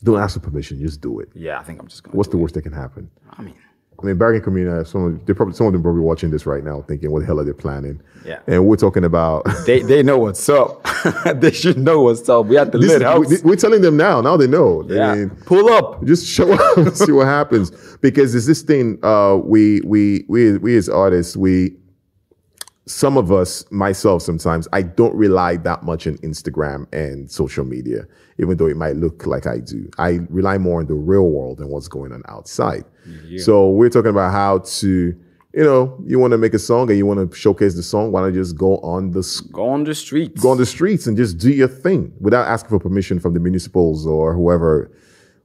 Don't 0.02 0.20
ask 0.20 0.34
for 0.34 0.40
permission, 0.40 0.80
just 0.80 1.00
do 1.00 1.20
it. 1.20 1.28
Yeah, 1.34 1.58
I 1.58 1.62
think 1.62 1.80
I'm 1.80 1.88
just 1.88 2.02
gonna. 2.02 2.16
What's 2.16 2.30
the 2.30 2.38
it. 2.38 2.40
worst 2.40 2.54
that 2.54 2.62
can 2.62 2.72
happen? 2.72 3.10
I 3.30 3.42
mean, 3.42 3.56
I 4.02 4.06
mean, 4.06 4.16
Bergen 4.16 4.42
Community, 4.42 4.88
some 4.88 5.04
of, 5.04 5.26
they're 5.26 5.34
probably, 5.34 5.54
some 5.54 5.66
of 5.66 5.72
them 5.72 5.82
probably 5.82 6.00
watching 6.00 6.30
this 6.30 6.46
right 6.46 6.64
now 6.64 6.82
thinking, 6.82 7.10
what 7.10 7.20
the 7.20 7.26
hell 7.26 7.38
are 7.40 7.44
they 7.44 7.52
planning? 7.52 8.00
Yeah. 8.24 8.40
And 8.46 8.66
we're 8.66 8.76
talking 8.76 9.04
about. 9.04 9.46
they 9.66 9.80
they 9.82 10.02
know 10.02 10.18
what's 10.18 10.48
up. 10.48 10.86
they 11.34 11.50
should 11.52 11.78
know 11.78 12.02
what's 12.02 12.28
up. 12.28 12.46
We 12.46 12.56
had 12.56 12.72
the 12.72 12.78
This 12.78 12.90
lit 12.90 13.02
house. 13.02 13.42
we, 13.42 13.52
are 13.52 13.56
telling 13.56 13.82
them 13.82 13.96
now. 13.96 14.20
Now 14.20 14.36
they 14.36 14.46
know. 14.46 14.82
I 14.90 14.92
yeah, 14.92 15.14
mean, 15.14 15.30
pull 15.46 15.70
up. 15.70 16.04
just 16.04 16.26
show 16.26 16.52
up 16.52 16.76
and 16.78 16.96
see 16.96 17.12
what 17.12 17.26
happens 17.26 17.70
because 18.00 18.32
there's 18.32 18.46
this 18.46 18.62
thing 18.62 18.98
uh 19.02 19.38
we 19.42 19.80
we 19.82 20.24
we 20.28 20.56
we 20.58 20.76
as 20.76 20.88
artists 20.88 21.36
we 21.36 21.76
some 22.90 23.16
of 23.16 23.30
us 23.30 23.64
myself 23.70 24.20
sometimes 24.22 24.66
i 24.72 24.82
don't 24.82 25.14
rely 25.14 25.56
that 25.56 25.82
much 25.82 26.06
on 26.06 26.16
instagram 26.18 26.86
and 26.92 27.30
social 27.30 27.64
media 27.64 28.04
even 28.38 28.56
though 28.56 28.66
it 28.66 28.76
might 28.76 28.96
look 28.96 29.26
like 29.26 29.46
i 29.46 29.58
do 29.58 29.88
i 29.98 30.18
rely 30.28 30.58
more 30.58 30.80
on 30.80 30.86
the 30.86 30.94
real 30.94 31.28
world 31.28 31.60
and 31.60 31.68
what's 31.70 31.88
going 31.88 32.12
on 32.12 32.22
outside 32.28 32.84
so 33.38 33.70
we're 33.70 33.88
talking 33.88 34.10
about 34.10 34.32
how 34.32 34.58
to 34.58 35.14
you 35.52 35.64
know 35.64 35.98
you 36.06 36.18
want 36.18 36.30
to 36.32 36.38
make 36.38 36.54
a 36.54 36.58
song 36.58 36.88
and 36.90 36.96
you 36.98 37.04
want 37.06 37.18
to 37.30 37.36
showcase 37.36 37.74
the 37.74 37.82
song 37.82 38.12
why 38.12 38.20
not 38.22 38.32
just 38.32 38.56
go 38.56 38.78
on 38.78 39.10
the 39.10 39.22
Go 39.52 39.68
on 39.68 39.84
the 39.84 39.94
streets. 39.94 40.40
go 40.42 40.50
on 40.50 40.58
the 40.58 40.66
streets 40.66 41.06
and 41.06 41.16
just 41.16 41.38
do 41.38 41.50
your 41.50 41.68
thing 41.68 42.12
without 42.20 42.46
asking 42.46 42.70
for 42.70 42.78
permission 42.78 43.18
from 43.18 43.34
the 43.34 43.40
municipals 43.40 44.06
or 44.06 44.32
whoever. 44.34 44.90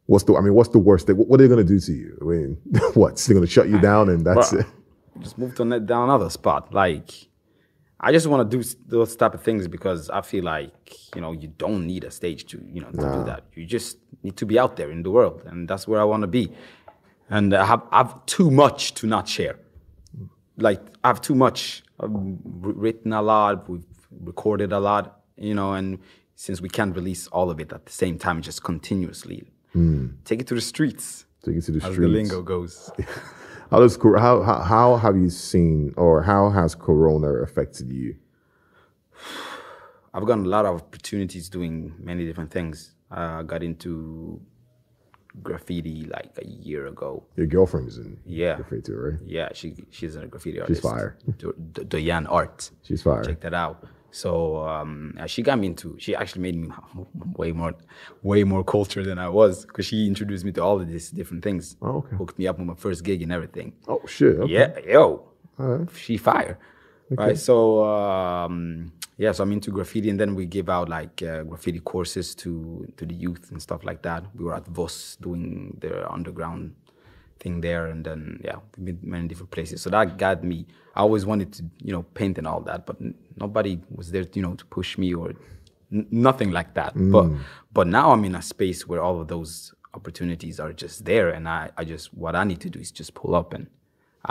What's 0.06 0.24
the? 0.26 0.36
I 0.36 0.42
mean, 0.42 0.54
what's 0.54 0.70
the 0.70 0.78
worst? 0.78 1.08
thing? 1.08 1.16
What 1.18 1.40
are 1.40 1.44
they 1.44 1.48
going 1.48 1.66
to 1.66 1.74
do 1.74 1.80
to 1.80 1.92
you? 1.92 2.16
I 2.22 2.26
mean, 2.26 2.58
what? 2.94 3.18
They're 3.18 3.34
going 3.34 3.48
to 3.48 3.52
shut 3.52 3.68
you 3.68 3.80
down 3.90 4.10
and 4.10 4.24
that's 4.24 4.54
Bruh. 4.54 4.60
it. 4.60 4.68
just 5.22 5.40
move 5.40 5.56
to 5.56 5.80
down 5.80 6.04
another 6.10 6.30
spot. 6.30 6.72
Like, 6.72 7.10
I 8.00 8.12
just 8.12 8.28
want 8.28 8.50
to 8.50 8.58
do 8.58 8.64
those 8.88 9.16
type 9.16 9.34
of 9.34 9.42
things 9.42 9.68
because 9.68 10.10
I 10.10 10.22
feel 10.22 10.44
like 10.44 11.16
you 11.16 11.22
know 11.22 11.32
you 11.32 11.48
don't 11.48 11.88
need 11.88 12.04
a 12.04 12.12
stage 12.12 12.46
to 12.48 12.62
you 12.72 12.82
know 12.82 12.92
to 12.92 12.98
do 12.98 13.24
that. 13.26 13.46
You 13.54 13.66
just 13.66 13.98
need 14.24 14.38
to 14.38 14.46
be 14.46 14.60
out 14.60 14.76
there 14.76 14.92
in 14.92 15.04
the 15.04 15.12
world, 15.12 15.42
and 15.46 15.68
that's 15.68 15.88
where 15.88 16.02
I 16.02 16.04
want 16.04 16.22
to 16.22 16.28
be. 16.28 16.52
And 17.30 17.54
I 17.54 17.66
have 17.66 17.84
I 17.92 17.98
have 17.98 18.26
too 18.26 18.52
much 18.52 18.94
to 18.96 19.08
not 19.08 19.28
share. 19.28 19.60
Like 20.58 20.82
I 21.04 21.08
have 21.08 21.22
too 21.22 21.36
much. 21.36 21.84
I've 22.00 22.12
written 22.12 23.14
a 23.14 23.22
lot. 23.22 23.70
We've 23.70 23.86
recorded 24.12 24.74
a 24.74 24.80
lot. 24.80 25.22
You 25.38 25.56
know, 25.56 25.74
and 25.74 26.00
since 26.36 26.62
we 26.62 26.70
can't 26.70 26.96
release 26.96 27.28
all 27.28 27.50
of 27.50 27.60
it 27.60 27.72
at 27.72 27.86
the 27.86 27.92
same 27.92 28.18
time, 28.20 28.42
just 28.42 28.64
continuously 28.64 29.48
hmm. 29.72 30.08
take 30.26 30.42
it 30.42 30.48
to 30.48 30.56
the 30.56 30.62
streets. 30.62 31.26
Take 31.46 31.56
it 31.58 31.62
to 31.64 31.72
the 31.72 31.78
As 31.78 31.94
streets. 31.94 32.00
the 32.00 32.08
lingo 32.08 32.42
goes. 32.42 32.92
How 33.72 33.80
does 33.80 33.98
how, 34.02 34.42
how 34.44 34.62
how 34.64 34.98
have 34.98 35.18
you 35.18 35.30
seen 35.30 35.94
or 35.98 36.22
how 36.24 36.50
has 36.50 36.76
Corona 36.76 37.28
affected 37.44 37.92
you? 37.92 38.16
I've 40.14 40.26
gotten 40.26 40.46
a 40.46 40.50
lot 40.50 40.66
of 40.66 40.76
opportunities 40.76 41.50
doing 41.50 41.94
many 42.00 42.26
different 42.26 42.52
things. 42.52 42.94
I 43.12 43.44
got 43.44 43.64
into 43.64 44.40
graffiti 45.44 46.06
like 46.06 46.32
a 46.42 46.48
year 46.48 46.88
ago. 46.88 47.26
Your 47.36 47.48
girlfriend 47.48 47.90
is 47.90 47.98
in 47.98 48.18
Yeah. 48.26 48.56
graffiti 48.56 48.94
right? 48.94 49.20
Yeah, 49.26 49.50
she 49.54 49.76
she's 49.90 50.16
in 50.16 50.24
a 50.24 50.28
graffiti 50.28 50.62
artist. 50.62 50.82
fire. 50.82 51.18
D- 51.38 51.48
D- 51.74 51.84
Diane 51.84 52.28
Art. 52.28 52.70
She's 52.84 53.02
fire. 53.02 53.24
Check 53.24 53.42
that 53.42 53.54
out. 53.54 53.84
So 54.16 54.66
um, 54.66 55.14
she 55.28 55.42
got 55.42 55.60
me 55.60 55.68
into. 55.68 55.98
She 56.00 56.16
actually 56.16 56.44
made 56.44 56.56
me 56.56 56.70
way 57.36 57.52
more, 57.52 57.74
way 58.24 58.46
more 58.46 58.64
cultured 58.64 59.08
than 59.08 59.20
I 59.20 59.28
was 59.28 59.66
because 59.66 59.86
she 59.86 60.08
introduced 60.08 60.46
me 60.46 60.54
to 60.54 60.64
all 60.64 60.80
of 60.80 60.88
these 60.88 61.10
different 61.10 61.44
things. 61.44 61.76
Oh, 61.82 61.98
okay. 61.98 62.16
Hooked 62.16 62.40
me 62.40 62.48
up 62.48 62.58
with 62.58 62.66
my 62.66 62.76
first 62.76 63.04
gig 63.04 63.22
and 63.22 63.32
everything. 63.34 63.74
Oh 63.90 64.02
shit! 64.08 64.38
Okay. 64.40 64.54
Yeah, 64.54 64.80
yo, 64.88 65.04
Alright. 65.60 65.90
she 65.98 66.16
fire, 66.16 66.58
Okay. 67.12 67.22
right? 67.24 67.38
So 67.38 67.84
um, 67.84 68.94
yeah, 69.18 69.34
so 69.34 69.44
I'm 69.44 69.52
into 69.52 69.70
graffiti, 69.72 70.10
and 70.10 70.18
then 70.18 70.34
we 70.34 70.46
give 70.46 70.70
out 70.70 70.88
like 70.88 71.22
uh, 71.22 71.44
graffiti 71.44 71.82
courses 71.82 72.34
to 72.36 72.88
to 72.96 73.06
the 73.06 73.14
youth 73.14 73.52
and 73.52 73.62
stuff 73.62 73.84
like 73.84 74.02
that. 74.04 74.24
We 74.34 74.46
were 74.46 74.56
at 74.56 74.66
Voss 74.68 75.18
doing 75.20 75.76
the 75.82 76.10
underground 76.10 76.74
thing 77.46 77.62
there, 77.62 77.86
and 77.92 78.04
then 78.08 78.22
yeah, 78.48 78.58
we've 78.78 79.00
been 79.00 79.12
many 79.16 79.28
different 79.28 79.52
places. 79.52 79.78
So 79.84 79.90
that 79.92 80.18
got 80.18 80.44
me. 80.44 80.58
I 80.98 81.00
always 81.06 81.26
wanted 81.32 81.50
to 81.58 81.62
you 81.88 81.94
know 81.96 82.04
paint 82.20 82.36
and 82.40 82.48
all 82.52 82.62
that, 82.70 82.80
but 82.88 82.98
nobody 83.44 83.74
was 84.00 84.06
there 84.14 84.26
you 84.38 84.44
know 84.46 84.56
to 84.62 84.66
push 84.78 84.98
me 84.98 85.10
or 85.22 85.28
nothing 86.28 86.52
like 86.60 86.72
that. 86.80 86.92
Mm. 86.96 87.12
But 87.16 87.28
but 87.78 87.88
now 87.98 88.06
I'm 88.14 88.26
in 88.30 88.36
a 88.36 88.42
space 88.42 88.80
where 88.90 89.02
all 89.06 89.18
of 89.22 89.28
those 89.28 89.74
opportunities 89.94 90.60
are 90.64 90.74
just 90.84 90.98
there, 91.12 91.28
and 91.38 91.44
I 91.48 91.62
I 91.80 91.84
just 91.94 92.06
what 92.24 92.34
I 92.42 92.44
need 92.50 92.62
to 92.66 92.70
do 92.76 92.80
is 92.86 92.92
just 92.92 93.12
pull 93.22 93.34
up 93.42 93.54
and 93.54 93.68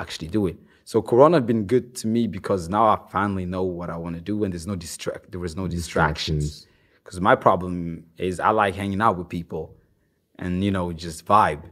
actually 0.03 0.29
do 0.29 0.43
it. 0.51 0.59
So 0.91 1.01
Corona 1.11 1.41
been 1.41 1.65
good 1.75 1.87
to 2.01 2.07
me 2.15 2.23
because 2.39 2.63
now 2.69 2.85
I 2.95 2.99
finally 3.19 3.47
know 3.55 3.65
what 3.79 3.89
I 3.95 3.97
want 4.05 4.15
to 4.17 4.25
do, 4.33 4.45
and 4.45 4.53
there's 4.53 4.69
no 4.75 4.77
distract. 4.87 5.31
There 5.33 5.41
was 5.47 5.55
no 5.63 5.67
distractions. 5.79 6.67
Because 7.03 7.21
my 7.21 7.37
problem 7.47 8.05
is 8.19 8.41
I 8.49 8.51
like 8.63 8.75
hanging 8.83 9.03
out 9.07 9.17
with 9.19 9.29
people, 9.39 9.65
and 10.43 10.53
you 10.67 10.73
know 10.77 10.87
just 11.07 11.21
vibe. 11.25 11.65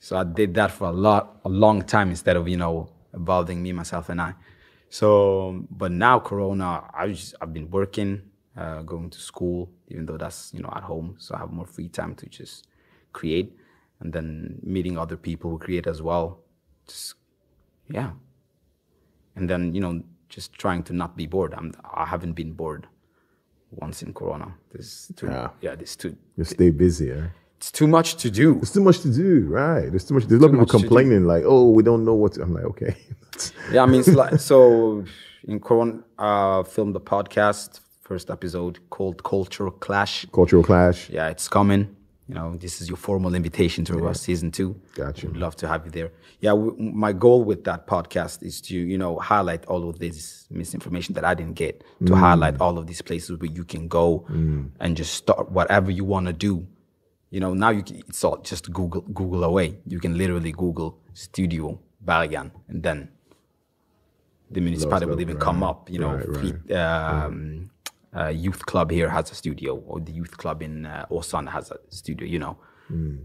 So 0.00 0.16
I 0.16 0.24
did 0.24 0.54
that 0.54 0.70
for 0.70 0.88
a 0.88 0.92
lot, 0.92 1.40
a 1.44 1.48
long 1.48 1.82
time 1.82 2.10
instead 2.10 2.36
of 2.36 2.48
you 2.48 2.56
know 2.56 2.90
involving 3.14 3.62
me, 3.62 3.72
myself, 3.72 4.08
and 4.08 4.20
I. 4.20 4.34
So, 4.90 5.64
but 5.70 5.92
now 5.92 6.18
Corona, 6.20 6.84
I 6.94 7.08
just 7.08 7.34
I've 7.40 7.52
been 7.52 7.70
working, 7.70 8.22
uh, 8.56 8.82
going 8.82 9.10
to 9.10 9.18
school, 9.18 9.70
even 9.88 10.06
though 10.06 10.16
that's 10.16 10.52
you 10.54 10.60
know 10.60 10.72
at 10.74 10.82
home, 10.82 11.16
so 11.18 11.34
I 11.34 11.38
have 11.38 11.50
more 11.50 11.66
free 11.66 11.88
time 11.88 12.14
to 12.16 12.26
just 12.28 12.66
create, 13.12 13.56
and 14.00 14.12
then 14.12 14.58
meeting 14.62 14.96
other 14.98 15.16
people 15.16 15.50
who 15.50 15.58
create 15.58 15.86
as 15.86 16.00
well. 16.00 16.40
Just 16.86 17.14
yeah, 17.90 18.12
and 19.36 19.48
then 19.50 19.74
you 19.74 19.80
know 19.80 20.02
just 20.28 20.52
trying 20.52 20.82
to 20.84 20.92
not 20.92 21.16
be 21.16 21.26
bored. 21.26 21.54
I'm 21.54 21.74
I 21.94 22.06
haven't 22.06 22.32
been 22.32 22.52
bored 22.52 22.86
once 23.70 24.02
in 24.02 24.14
Corona. 24.14 24.54
This 24.72 25.10
too 25.16 25.26
Yeah. 25.26 25.50
yeah, 25.60 25.74
this 25.74 25.96
too 25.96 26.16
You 26.36 26.44
stay 26.44 26.70
busy. 26.70 27.12
It's 27.58 27.70
too 27.72 27.86
much 27.88 28.14
to 28.22 28.30
do. 28.30 28.58
It's 28.62 28.72
too 28.72 28.80
much 28.80 29.00
to 29.00 29.12
do, 29.12 29.46
right? 29.48 29.90
There's 29.90 30.04
too 30.06 30.14
much. 30.14 30.24
There's 30.24 30.40
a 30.40 30.42
lot 30.44 30.46
of 30.46 30.52
people 30.52 30.60
much 30.60 30.70
to 30.70 30.78
do. 30.78 30.82
complaining, 30.88 31.24
like, 31.24 31.42
"Oh, 31.44 31.70
we 31.70 31.82
don't 31.82 32.04
know 32.04 32.14
what." 32.14 32.32
To. 32.34 32.42
I'm 32.42 32.54
like, 32.54 32.64
okay. 32.64 32.96
Yeah, 33.72 33.82
I 33.82 33.86
mean, 33.86 34.00
it's 34.00 34.08
like, 34.08 34.40
so 34.40 35.04
in 35.46 35.60
Corona, 35.60 36.00
uh, 36.18 36.62
filmed 36.64 36.94
the 36.94 37.00
podcast, 37.00 37.80
first 38.00 38.30
episode 38.30 38.78
called 38.90 39.22
Cultural 39.22 39.70
Clash. 39.70 40.26
Cultural 40.32 40.62
clash. 40.64 41.08
Yeah, 41.10 41.28
it's 41.28 41.48
coming. 41.48 41.94
You 42.28 42.34
know, 42.34 42.56
this 42.56 42.80
is 42.80 42.88
your 42.88 42.96
formal 42.96 43.34
invitation 43.34 43.84
to 43.86 44.06
our 44.06 44.14
season 44.14 44.50
two. 44.50 44.78
Gotcha. 44.94 45.26
Would 45.28 45.36
love 45.36 45.56
to 45.56 45.68
have 45.68 45.84
you 45.86 45.90
there. 45.92 46.10
Yeah, 46.40 46.50
w- 46.50 46.76
my 46.78 47.12
goal 47.12 47.42
with 47.44 47.64
that 47.64 47.86
podcast 47.86 48.42
is 48.42 48.60
to, 48.62 48.74
you 48.76 48.98
know, 48.98 49.18
highlight 49.18 49.64
all 49.66 49.88
of 49.88 49.98
this 49.98 50.46
misinformation 50.50 51.14
that 51.14 51.24
I 51.24 51.34
didn't 51.34 51.54
get, 51.54 51.82
to 52.06 52.14
highlight 52.16 52.60
all 52.60 52.76
of 52.76 52.86
these 52.86 53.00
places 53.02 53.38
where 53.38 53.50
you 53.50 53.64
can 53.64 53.88
go 53.88 54.26
and 54.28 54.96
just 54.96 55.14
start 55.14 55.50
whatever 55.52 55.90
you 55.90 56.04
want 56.04 56.26
to 56.26 56.32
do. 56.32 56.66
You 57.30 57.40
know, 57.40 57.54
now 57.54 57.70
you 57.70 57.82
can, 57.82 57.96
it's 58.08 58.24
all 58.24 58.38
just 58.38 58.72
Google 58.72 59.02
Google 59.02 59.44
away. 59.44 59.78
You 59.86 60.00
can 60.00 60.16
literally 60.16 60.52
Google 60.52 60.98
Studio 61.14 61.78
Bergen, 62.00 62.52
and 62.68 62.82
then 62.82 63.08
the 64.50 64.60
municipality 64.60 65.06
will 65.06 65.20
even 65.20 65.36
come 65.38 65.62
up. 65.62 65.90
You 65.90 65.98
know, 65.98 66.14
right, 66.14 66.28
right, 66.70 66.72
um, 66.72 67.70
uh, 68.16 68.28
youth 68.28 68.64
club 68.64 68.90
here 68.90 69.10
has 69.10 69.30
a 69.30 69.34
studio, 69.34 69.76
or 69.86 70.00
the 70.00 70.12
youth 70.12 70.36
club 70.38 70.62
in 70.62 70.86
uh, 70.86 71.06
Åsane 71.10 71.48
has 71.50 71.70
a 71.70 71.76
studio. 71.90 72.26
You 72.26 72.38
know, 72.38 72.56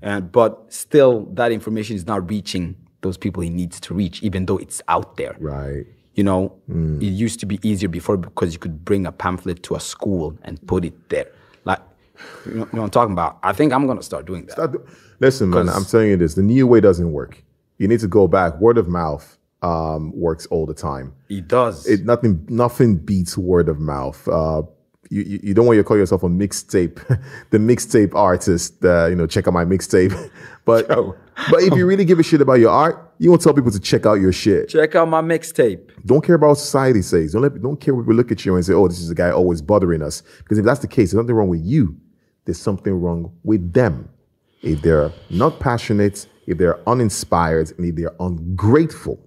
And 0.01 0.31
but 0.31 0.65
still, 0.73 1.25
that 1.33 1.51
information 1.51 1.95
is 1.95 2.05
not 2.05 2.29
reaching 2.29 2.75
those 3.01 3.17
people 3.17 3.43
he 3.43 3.49
needs 3.49 3.79
to 3.81 3.93
reach, 3.93 4.21
even 4.23 4.45
though 4.45 4.57
it's 4.57 4.81
out 4.87 5.17
there. 5.17 5.35
Right. 5.39 5.85
You 6.15 6.23
know, 6.23 6.53
it 7.01 7.07
used 7.07 7.39
to 7.39 7.45
be 7.45 7.59
easier 7.63 7.89
before 7.89 8.17
because 8.17 8.53
you 8.53 8.59
could 8.59 8.85
bring 8.85 9.05
a 9.07 9.11
pamphlet 9.11 9.63
to 9.63 9.75
a 9.75 9.79
school 9.79 10.37
and 10.43 10.65
put 10.67 10.85
it 10.85 11.09
there. 11.09 11.27
Like, 11.65 11.79
you 12.45 12.51
know, 12.53 12.59
you 12.59 12.69
know 12.73 12.81
what 12.81 12.83
I'm 12.83 12.89
talking 12.89 13.13
about? 13.13 13.39
I 13.43 13.53
think 13.53 13.73
I'm 13.73 13.87
gonna 13.87 14.03
start 14.03 14.25
doing 14.25 14.45
that. 14.45 14.53
Start 14.53 14.71
do- 14.73 14.85
Listen, 15.19 15.49
man, 15.49 15.69
I'm 15.69 15.85
telling 15.85 16.09
you 16.09 16.17
this: 16.17 16.35
the 16.35 16.43
new 16.43 16.67
way 16.67 16.81
doesn't 16.81 17.11
work. 17.11 17.43
You 17.77 17.87
need 17.87 17.99
to 18.01 18.07
go 18.07 18.27
back. 18.27 18.59
Word 18.59 18.77
of 18.77 18.87
mouth 18.87 19.37
um, 19.61 20.11
works 20.13 20.45
all 20.47 20.65
the 20.65 20.73
time. 20.73 21.13
It 21.29 21.47
does. 21.47 21.87
It 21.87 22.05
nothing 22.05 22.45
nothing 22.49 22.97
beats 22.97 23.37
word 23.37 23.69
of 23.69 23.79
mouth. 23.79 24.27
Uh, 24.27 24.63
you, 25.09 25.21
you 25.21 25.39
you 25.43 25.53
don't 25.53 25.65
want 25.65 25.77
to 25.77 25.83
call 25.83 25.97
yourself 25.97 26.23
a 26.23 26.27
mixtape, 26.29 26.95
the 27.51 27.57
mixtape 27.57 28.13
artist. 28.15 28.83
Uh, 28.83 29.07
you 29.07 29.15
know, 29.15 29.27
check 29.27 29.47
out 29.47 29.53
my 29.53 29.65
mixtape. 29.65 30.13
But 30.65 30.87
Yo. 30.87 31.13
but 31.51 31.61
if 31.61 31.73
you 31.73 31.85
really 31.85 32.05
give 32.05 32.19
a 32.19 32.23
shit 32.23 32.39
about 32.39 32.53
your 32.53 32.69
art, 32.69 33.13
you 33.17 33.29
won't 33.29 33.41
tell 33.41 33.53
people 33.53 33.69
to 33.71 33.81
check 33.81 34.05
out 34.05 34.13
your 34.13 34.31
shit. 34.31 34.69
Check 34.69 34.95
out 34.95 35.09
my 35.09 35.21
mixtape. 35.21 35.89
Don't 36.05 36.23
care 36.23 36.35
about 36.35 36.47
what 36.47 36.57
society 36.57 37.01
says. 37.01 37.33
Don't 37.33 37.41
let 37.41 37.61
don't 37.61 37.75
care 37.81 37.93
what 37.93 38.03
people 38.03 38.15
look 38.15 38.31
at 38.31 38.45
you 38.45 38.55
and 38.55 38.65
say, 38.65 38.71
"Oh, 38.71 38.87
this 38.87 39.01
is 39.01 39.09
a 39.09 39.13
guy 39.13 39.29
always 39.29 39.61
bothering 39.61 40.01
us." 40.01 40.23
Because 40.37 40.57
if 40.57 40.63
that's 40.63 40.79
the 40.79 40.87
case, 40.87 41.11
there's 41.11 41.21
nothing 41.21 41.35
wrong 41.35 41.49
with 41.49 41.59
you. 41.59 41.97
There's 42.45 42.59
something 42.59 42.93
wrong 42.93 43.31
with 43.43 43.73
them. 43.73 44.09
If 44.61 44.81
they're 44.81 45.11
not 45.29 45.59
passionate, 45.59 46.27
if 46.47 46.57
they're 46.57 46.79
uninspired, 46.87 47.73
and 47.77 47.85
if 47.85 47.95
they're 47.95 48.15
ungrateful, 48.19 49.19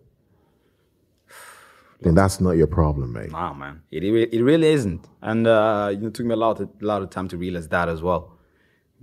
then 2.01 2.14
that's 2.14 2.40
not 2.40 2.52
your 2.52 2.66
problem, 2.66 3.12
mate. 3.12 3.32
Nah, 3.32 3.52
man, 3.55 3.82
it 3.90 4.05
it, 4.05 4.32
it 4.32 4.43
really 4.43 4.68
isn't. 4.68 5.06
And 5.22 5.47
uh, 5.47 5.88
you 5.93 5.98
know, 5.98 6.09
it 6.09 6.14
took 6.14 6.26
me 6.26 6.34
a 6.34 6.36
lot 6.36 6.60
of, 6.60 6.68
a 6.80 6.84
lot 6.84 7.02
of 7.02 7.10
time 7.10 7.28
to 7.28 7.36
realize 7.36 7.68
that 7.68 7.88
as 7.88 8.02
well. 8.02 8.32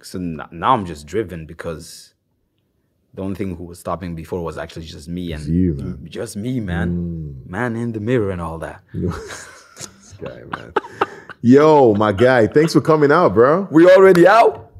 So 0.01 0.19
now 0.19 0.73
I'm 0.73 0.85
just 0.85 1.05
driven 1.05 1.45
because 1.45 2.13
the 3.13 3.21
only 3.21 3.35
thing 3.35 3.55
who 3.55 3.63
was 3.63 3.79
stopping 3.79 4.15
before 4.15 4.43
was 4.43 4.57
actually 4.57 4.85
just 4.85 5.07
me 5.07 5.31
and 5.33 5.45
you, 5.45 5.73
man. 5.75 5.97
Mm. 5.97 6.09
just 6.09 6.35
me, 6.35 6.59
man, 6.59 7.43
man 7.45 7.75
in 7.75 7.91
the 7.91 7.99
mirror 7.99 8.31
and 8.31 8.41
all 8.41 8.57
that. 8.59 8.83
This 9.75 10.13
guy, 10.19 10.43
man. 10.55 10.73
Yo, 11.45 11.93
my 11.95 12.13
guy, 12.13 12.47
thanks 12.47 12.71
for 12.71 12.79
coming 12.79 13.11
out, 13.11 13.33
bro. 13.33 13.67
We 13.69 13.85
already 13.91 14.25
out? 14.25 14.71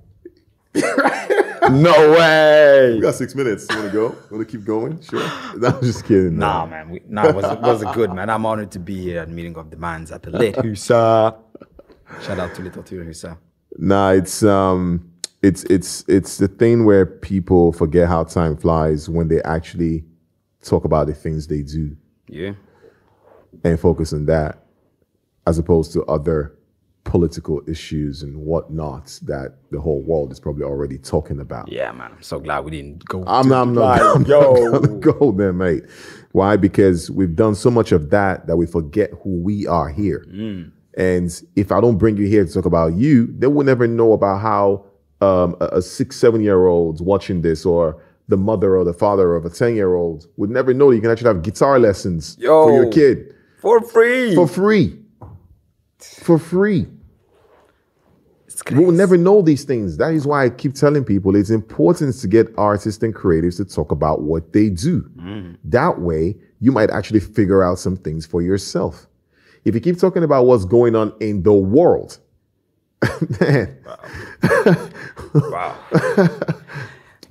no 0.73 2.11
way. 2.17 2.93
We 2.95 3.01
got 3.01 3.15
six 3.15 3.35
minutes. 3.35 3.67
You 3.69 3.75
want 3.75 3.91
to 3.91 3.93
go? 3.93 4.05
Want 4.31 4.39
to 4.39 4.45
keep 4.45 4.63
going? 4.63 5.01
Sure. 5.01 5.19
No, 5.57 5.67
I'm 5.67 5.81
just 5.81 6.05
kidding. 6.05 6.37
Nah, 6.37 6.65
man. 6.65 6.89
We, 6.89 7.01
nah, 7.05 7.27
it 7.27 7.35
was, 7.35 7.43
it 7.43 7.59
was 7.59 7.81
a 7.81 7.91
good, 7.91 8.13
man. 8.13 8.29
I'm 8.29 8.45
honored 8.45 8.71
to 8.71 8.79
be 8.79 8.95
here 9.01 9.19
at 9.23 9.29
Meeting 9.29 9.57
of 9.57 9.71
the 9.71 9.75
Minds 9.75 10.09
at 10.13 10.23
the 10.23 10.29
Lit 10.37 10.55
Husa. 10.55 11.37
Shout 12.21 12.39
out 12.39 12.55
to 12.55 12.61
Litteraturhuset. 12.61 13.37
Nah, 13.77 14.11
it's 14.11 14.41
um, 14.43 15.11
it's 15.41 15.65
it's 15.65 16.05
it's 16.07 16.37
the 16.37 16.47
thing 16.47 16.85
where 16.85 17.05
people 17.05 17.73
forget 17.73 18.07
how 18.07 18.23
time 18.23 18.55
flies 18.55 19.09
when 19.09 19.27
they 19.27 19.41
actually 19.43 20.05
talk 20.61 20.85
about 20.85 21.07
the 21.07 21.13
things 21.13 21.45
they 21.45 21.61
do 21.61 21.93
Yeah. 22.29 22.53
and 23.65 23.77
focus 23.77 24.13
on 24.13 24.27
that, 24.27 24.62
as 25.45 25.59
opposed 25.59 25.91
to 25.93 26.03
other 26.05 26.55
political 27.03 27.61
issues 27.67 28.23
and 28.23 28.35
whatnot 28.37 29.19
that 29.23 29.55
the 29.71 29.79
whole 29.79 30.01
world 30.01 30.31
is 30.31 30.39
probably 30.39 30.63
already 30.63 30.97
talking 30.97 31.39
about. 31.39 31.69
Yeah, 31.69 31.91
man. 31.91 32.11
I'm 32.13 32.21
so 32.23 32.39
glad 32.39 32.63
we 32.63 32.71
didn't 32.71 33.03
go. 33.05 33.23
I'm, 33.27 33.49
to 33.49 33.55
I'm, 33.55 33.73
not, 33.73 34.01
I'm 34.15 34.25
Yo. 34.25 34.53
not 34.53 34.99
go 35.01 35.31
there, 35.31 35.53
mate. 35.53 35.83
Why? 36.31 36.55
Because 36.55 37.11
we've 37.11 37.35
done 37.35 37.55
so 37.55 37.69
much 37.69 37.91
of 37.91 38.09
that 38.11 38.47
that 38.47 38.55
we 38.55 38.65
forget 38.65 39.11
who 39.21 39.41
we 39.41 39.67
are 39.67 39.89
here. 39.89 40.25
Mm. 40.29 40.71
And 40.95 41.41
if 41.55 41.71
I 41.71 41.81
don't 41.81 41.97
bring 41.97 42.17
you 42.17 42.27
here 42.27 42.45
to 42.45 42.51
talk 42.53 42.65
about 42.65 42.93
you, 42.93 43.27
they 43.37 43.47
will 43.47 43.65
never 43.65 43.87
know 43.87 44.13
about 44.13 44.39
how 44.41 44.85
um, 45.21 45.55
a, 45.59 45.77
a 45.77 45.81
six, 45.81 46.15
seven 46.15 46.41
year 46.41 46.67
old 46.67 47.05
watching 47.05 47.41
this 47.41 47.65
or 47.65 48.01
the 48.27 48.37
mother 48.37 48.77
or 48.77 48.83
the 48.83 48.93
father 48.93 49.35
of 49.35 49.45
a 49.45 49.49
10 49.49 49.75
year 49.75 49.95
old 49.95 50.27
would 50.37 50.49
never 50.49 50.73
know 50.73 50.89
that 50.89 50.95
you 50.95 51.01
can 51.01 51.11
actually 51.11 51.27
have 51.27 51.41
guitar 51.41 51.79
lessons 51.79 52.37
Yo. 52.39 52.65
for 52.65 52.73
your 52.73 52.91
kid 52.91 53.35
For 53.59 53.81
free. 53.81 54.33
for 54.35 54.47
free. 54.47 54.97
For 56.21 56.37
free. 56.39 56.87
We 58.71 58.85
will 58.85 58.91
never 58.91 59.17
know 59.17 59.41
these 59.41 59.63
things. 59.63 59.97
That 59.97 60.13
is 60.13 60.27
why 60.27 60.45
I 60.45 60.49
keep 60.49 60.73
telling 60.75 61.03
people 61.03 61.35
it's 61.35 61.49
important 61.49 62.15
to 62.19 62.27
get 62.27 62.47
artists 62.57 63.01
and 63.01 63.13
creatives 63.13 63.57
to 63.57 63.65
talk 63.65 63.91
about 63.91 64.21
what 64.21 64.53
they 64.53 64.69
do. 64.69 65.09
That 65.65 65.99
way, 65.99 66.35
you 66.59 66.71
might 66.71 66.89
actually 66.91 67.19
figure 67.19 67.63
out 67.63 67.79
some 67.79 67.97
things 67.97 68.25
for 68.25 68.41
yourself. 68.41 69.07
If 69.65 69.73
you 69.75 69.81
keep 69.81 69.97
talking 69.97 70.23
about 70.23 70.45
what's 70.45 70.65
going 70.65 70.95
on 70.95 71.13
in 71.19 71.41
the 71.43 71.53
world, 71.53 72.19
man, 73.41 73.77
Wow. 74.43 74.89
wow. 75.33 75.77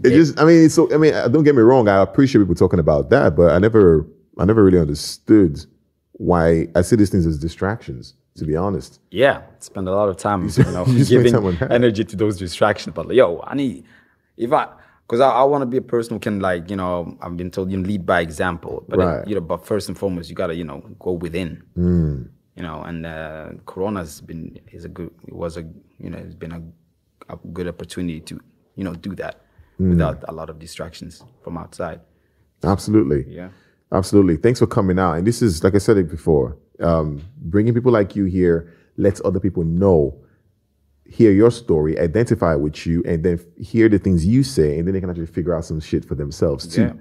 it 0.05 0.11
just, 0.11 0.39
I 0.41 0.45
mean, 0.45 0.69
so, 0.71 0.93
I 0.93 0.97
mean, 0.99 1.15
uh, 1.15 1.29
don't 1.29 1.45
get 1.45 1.55
me 1.55 1.63
wrong. 1.63 1.89
I 1.89 2.03
appreciate 2.03 2.41
people 2.43 2.55
talking 2.55 2.81
about 2.81 3.11
that, 3.11 3.37
but 3.37 3.53
I 3.53 3.59
never, 3.59 4.07
I 4.39 4.45
never 4.45 4.65
really 4.65 4.79
understood 4.79 5.65
why 6.13 6.69
I 6.75 6.83
see 6.83 6.97
these 6.97 7.11
things 7.11 7.27
as 7.27 7.39
distractions, 7.39 8.15
to 8.37 8.45
be 8.45 8.57
honest. 8.57 9.01
Yeah, 9.11 9.43
spend 9.59 9.89
a 9.89 9.93
lot 9.93 10.09
of 10.09 10.17
time, 10.17 10.49
you 10.57 10.65
know, 10.73 10.87
you 10.99 11.05
giving 11.05 11.35
energy 11.71 12.05
to 12.05 12.17
those 12.17 12.39
distractions. 12.39 12.95
But 12.95 13.09
like, 13.09 13.17
yo, 13.17 13.43
I 13.47 13.55
need 13.55 13.85
if 14.37 14.53
I 14.53 14.69
because 15.07 15.21
I, 15.21 15.31
I 15.31 15.43
want 15.45 15.63
to 15.63 15.67
be 15.67 15.77
a 15.77 15.83
person 15.83 16.15
who 16.15 16.21
can 16.21 16.41
like 16.41 16.71
you 16.71 16.77
know 16.77 17.17
I've 17.21 17.37
been 17.37 17.51
told 17.51 17.71
you 17.71 17.77
know, 17.79 17.87
lead 17.87 18.07
by 18.07 18.21
example. 18.21 18.85
But 18.89 18.99
Right. 18.99 19.27
you 19.29 19.35
know, 19.35 19.41
but 19.41 19.67
first 19.67 19.89
and 19.89 19.99
foremost, 19.99 20.31
you 20.31 20.37
gotta 20.37 20.55
you 20.55 20.65
know 20.65 20.79
go 20.99 21.13
within. 21.13 21.63
Mm. 21.77 22.29
You 22.57 22.63
know, 22.63 22.83
and 22.83 23.07
uh, 23.07 23.49
Corona's 23.67 24.21
been 24.21 24.59
is 24.73 24.85
a 24.85 24.89
good 24.89 25.11
it 25.27 25.35
was 25.35 25.57
a 25.57 25.63
you 25.99 26.11
know 26.11 26.19
it's 26.19 26.35
been 26.35 26.53
a, 26.53 26.63
a 27.33 27.37
good 27.53 27.67
opportunity 27.69 28.21
to 28.21 28.41
you 28.77 28.85
know 28.85 28.95
do 28.95 29.15
that 29.17 29.41
Mm. 29.81 29.89
without 29.89 30.23
a 30.29 30.33
lot 30.33 30.51
of 30.51 30.59
distractions 30.59 31.25
from 31.43 31.57
outside. 31.57 32.01
Absolutely. 32.63 33.25
Yeah. 33.27 33.49
Absolutely. 33.91 34.37
Thanks 34.37 34.59
for 34.61 34.67
coming 34.67 34.99
out. 34.99 35.15
And 35.15 35.27
this 35.27 35.41
is, 35.43 35.65
like 35.65 35.75
I 35.75 35.79
said 35.79 35.97
it 35.97 36.11
before, 36.11 36.57
um, 36.81 37.23
bringing 37.37 37.75
people 37.75 37.93
like 37.93 38.17
you 38.17 38.25
here 38.25 38.73
lets 38.97 39.21
other 39.25 39.41
people 39.41 39.65
know, 39.65 40.19
hear 41.07 41.33
your 41.33 41.51
story, 41.51 41.99
identify 41.99 42.55
with 42.55 42.87
you, 42.87 43.03
and 43.07 43.25
then 43.25 43.41
hear 43.59 43.89
the 43.89 43.99
things 43.99 44.25
you 44.27 44.43
say, 44.43 44.79
and 44.79 44.87
then 44.87 44.95
they 44.95 45.01
can 45.01 45.11
actually 45.11 45.27
figure 45.27 45.55
out 45.55 45.65
some 45.65 45.81
shit 45.81 46.05
for 46.05 46.15
themselves 46.15 46.67
too. 46.67 46.83
Yeah. 46.83 46.93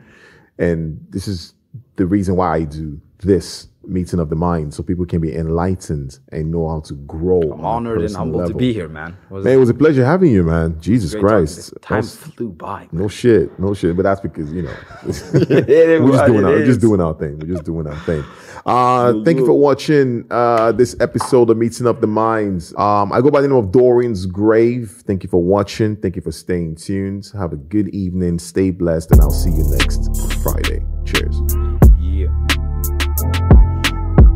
And 0.65 1.05
this 1.09 1.27
is 1.27 1.53
the 1.95 2.05
reason 2.05 2.35
why 2.35 2.55
I 2.55 2.63
do 2.63 2.99
this 3.19 3.67
meeting 3.85 4.19
of 4.19 4.29
the 4.29 4.35
mind, 4.35 4.73
so 4.73 4.83
people 4.83 5.05
can 5.05 5.21
be 5.21 5.33
enlightened 5.35 6.19
and 6.31 6.51
know 6.51 6.69
how 6.69 6.79
to 6.81 6.93
grow. 6.93 7.41
I'm 7.41 7.65
honored 7.65 8.01
and 8.01 8.15
humbled 8.15 8.47
to 8.47 8.53
be 8.53 8.73
here, 8.73 8.87
man. 8.87 9.17
It 9.29 9.33
was 9.33 9.45
Man, 9.45 9.53
it 9.53 9.57
was 9.57 9.69
a 9.69 9.73
pleasure 9.73 10.05
having 10.05 10.31
you, 10.31 10.43
man. 10.43 10.79
Jesus 10.79 11.11
great 11.11 11.21
talking 11.21 11.45
to 11.47 11.53
Christ. 11.53 11.73
Time 11.81 12.01
That's- 12.01 12.15
flew 12.15 12.49
by. 12.51 12.87
no 12.91 13.07
shit, 13.07 13.57
no 13.59 13.73
shit. 13.73 13.95
But 13.95 14.03
that's 14.03 14.21
because 14.21 14.51
you 14.53 14.63
know 14.63 14.75
we're 15.05 16.11
just 16.11 16.25
doing 16.25 16.45
our, 16.45 16.51
we're 16.51 16.65
just 16.65 16.81
doing 16.81 17.01
our 17.01 17.13
thing. 17.13 17.39
We're 17.39 17.53
just 17.53 17.65
doing 17.65 17.87
our 17.87 17.99
thing. 18.01 18.23
Uh, 18.63 19.13
thank 19.25 19.39
you 19.39 19.45
for 19.45 19.57
watching 19.57 20.25
uh, 20.29 20.71
this 20.71 20.95
episode 20.99 21.49
of 21.49 21.57
Meeting 21.57 21.87
Up 21.87 21.99
the 21.99 22.05
Minds. 22.07 22.75
Um, 22.77 23.11
I 23.11 23.19
go 23.21 23.31
by 23.31 23.41
the 23.41 23.47
name 23.47 23.57
of 23.57 23.71
Dorian's 23.71 24.27
Grave. 24.27 25.01
Thank 25.07 25.23
you 25.23 25.29
for 25.29 25.41
watching. 25.41 25.95
Thank 25.95 26.15
you 26.15 26.21
for 26.21 26.31
staying 26.31 26.75
tuned. 26.75 27.31
Have 27.35 27.53
a 27.53 27.57
good 27.57 27.89
evening. 27.89 28.37
Stay 28.37 28.69
blessed, 28.69 29.11
and 29.11 29.21
I'll 29.21 29.31
see 29.31 29.49
you 29.49 29.63
next 29.63 30.09
Friday. 30.43 30.85
Cheers. 31.05 31.40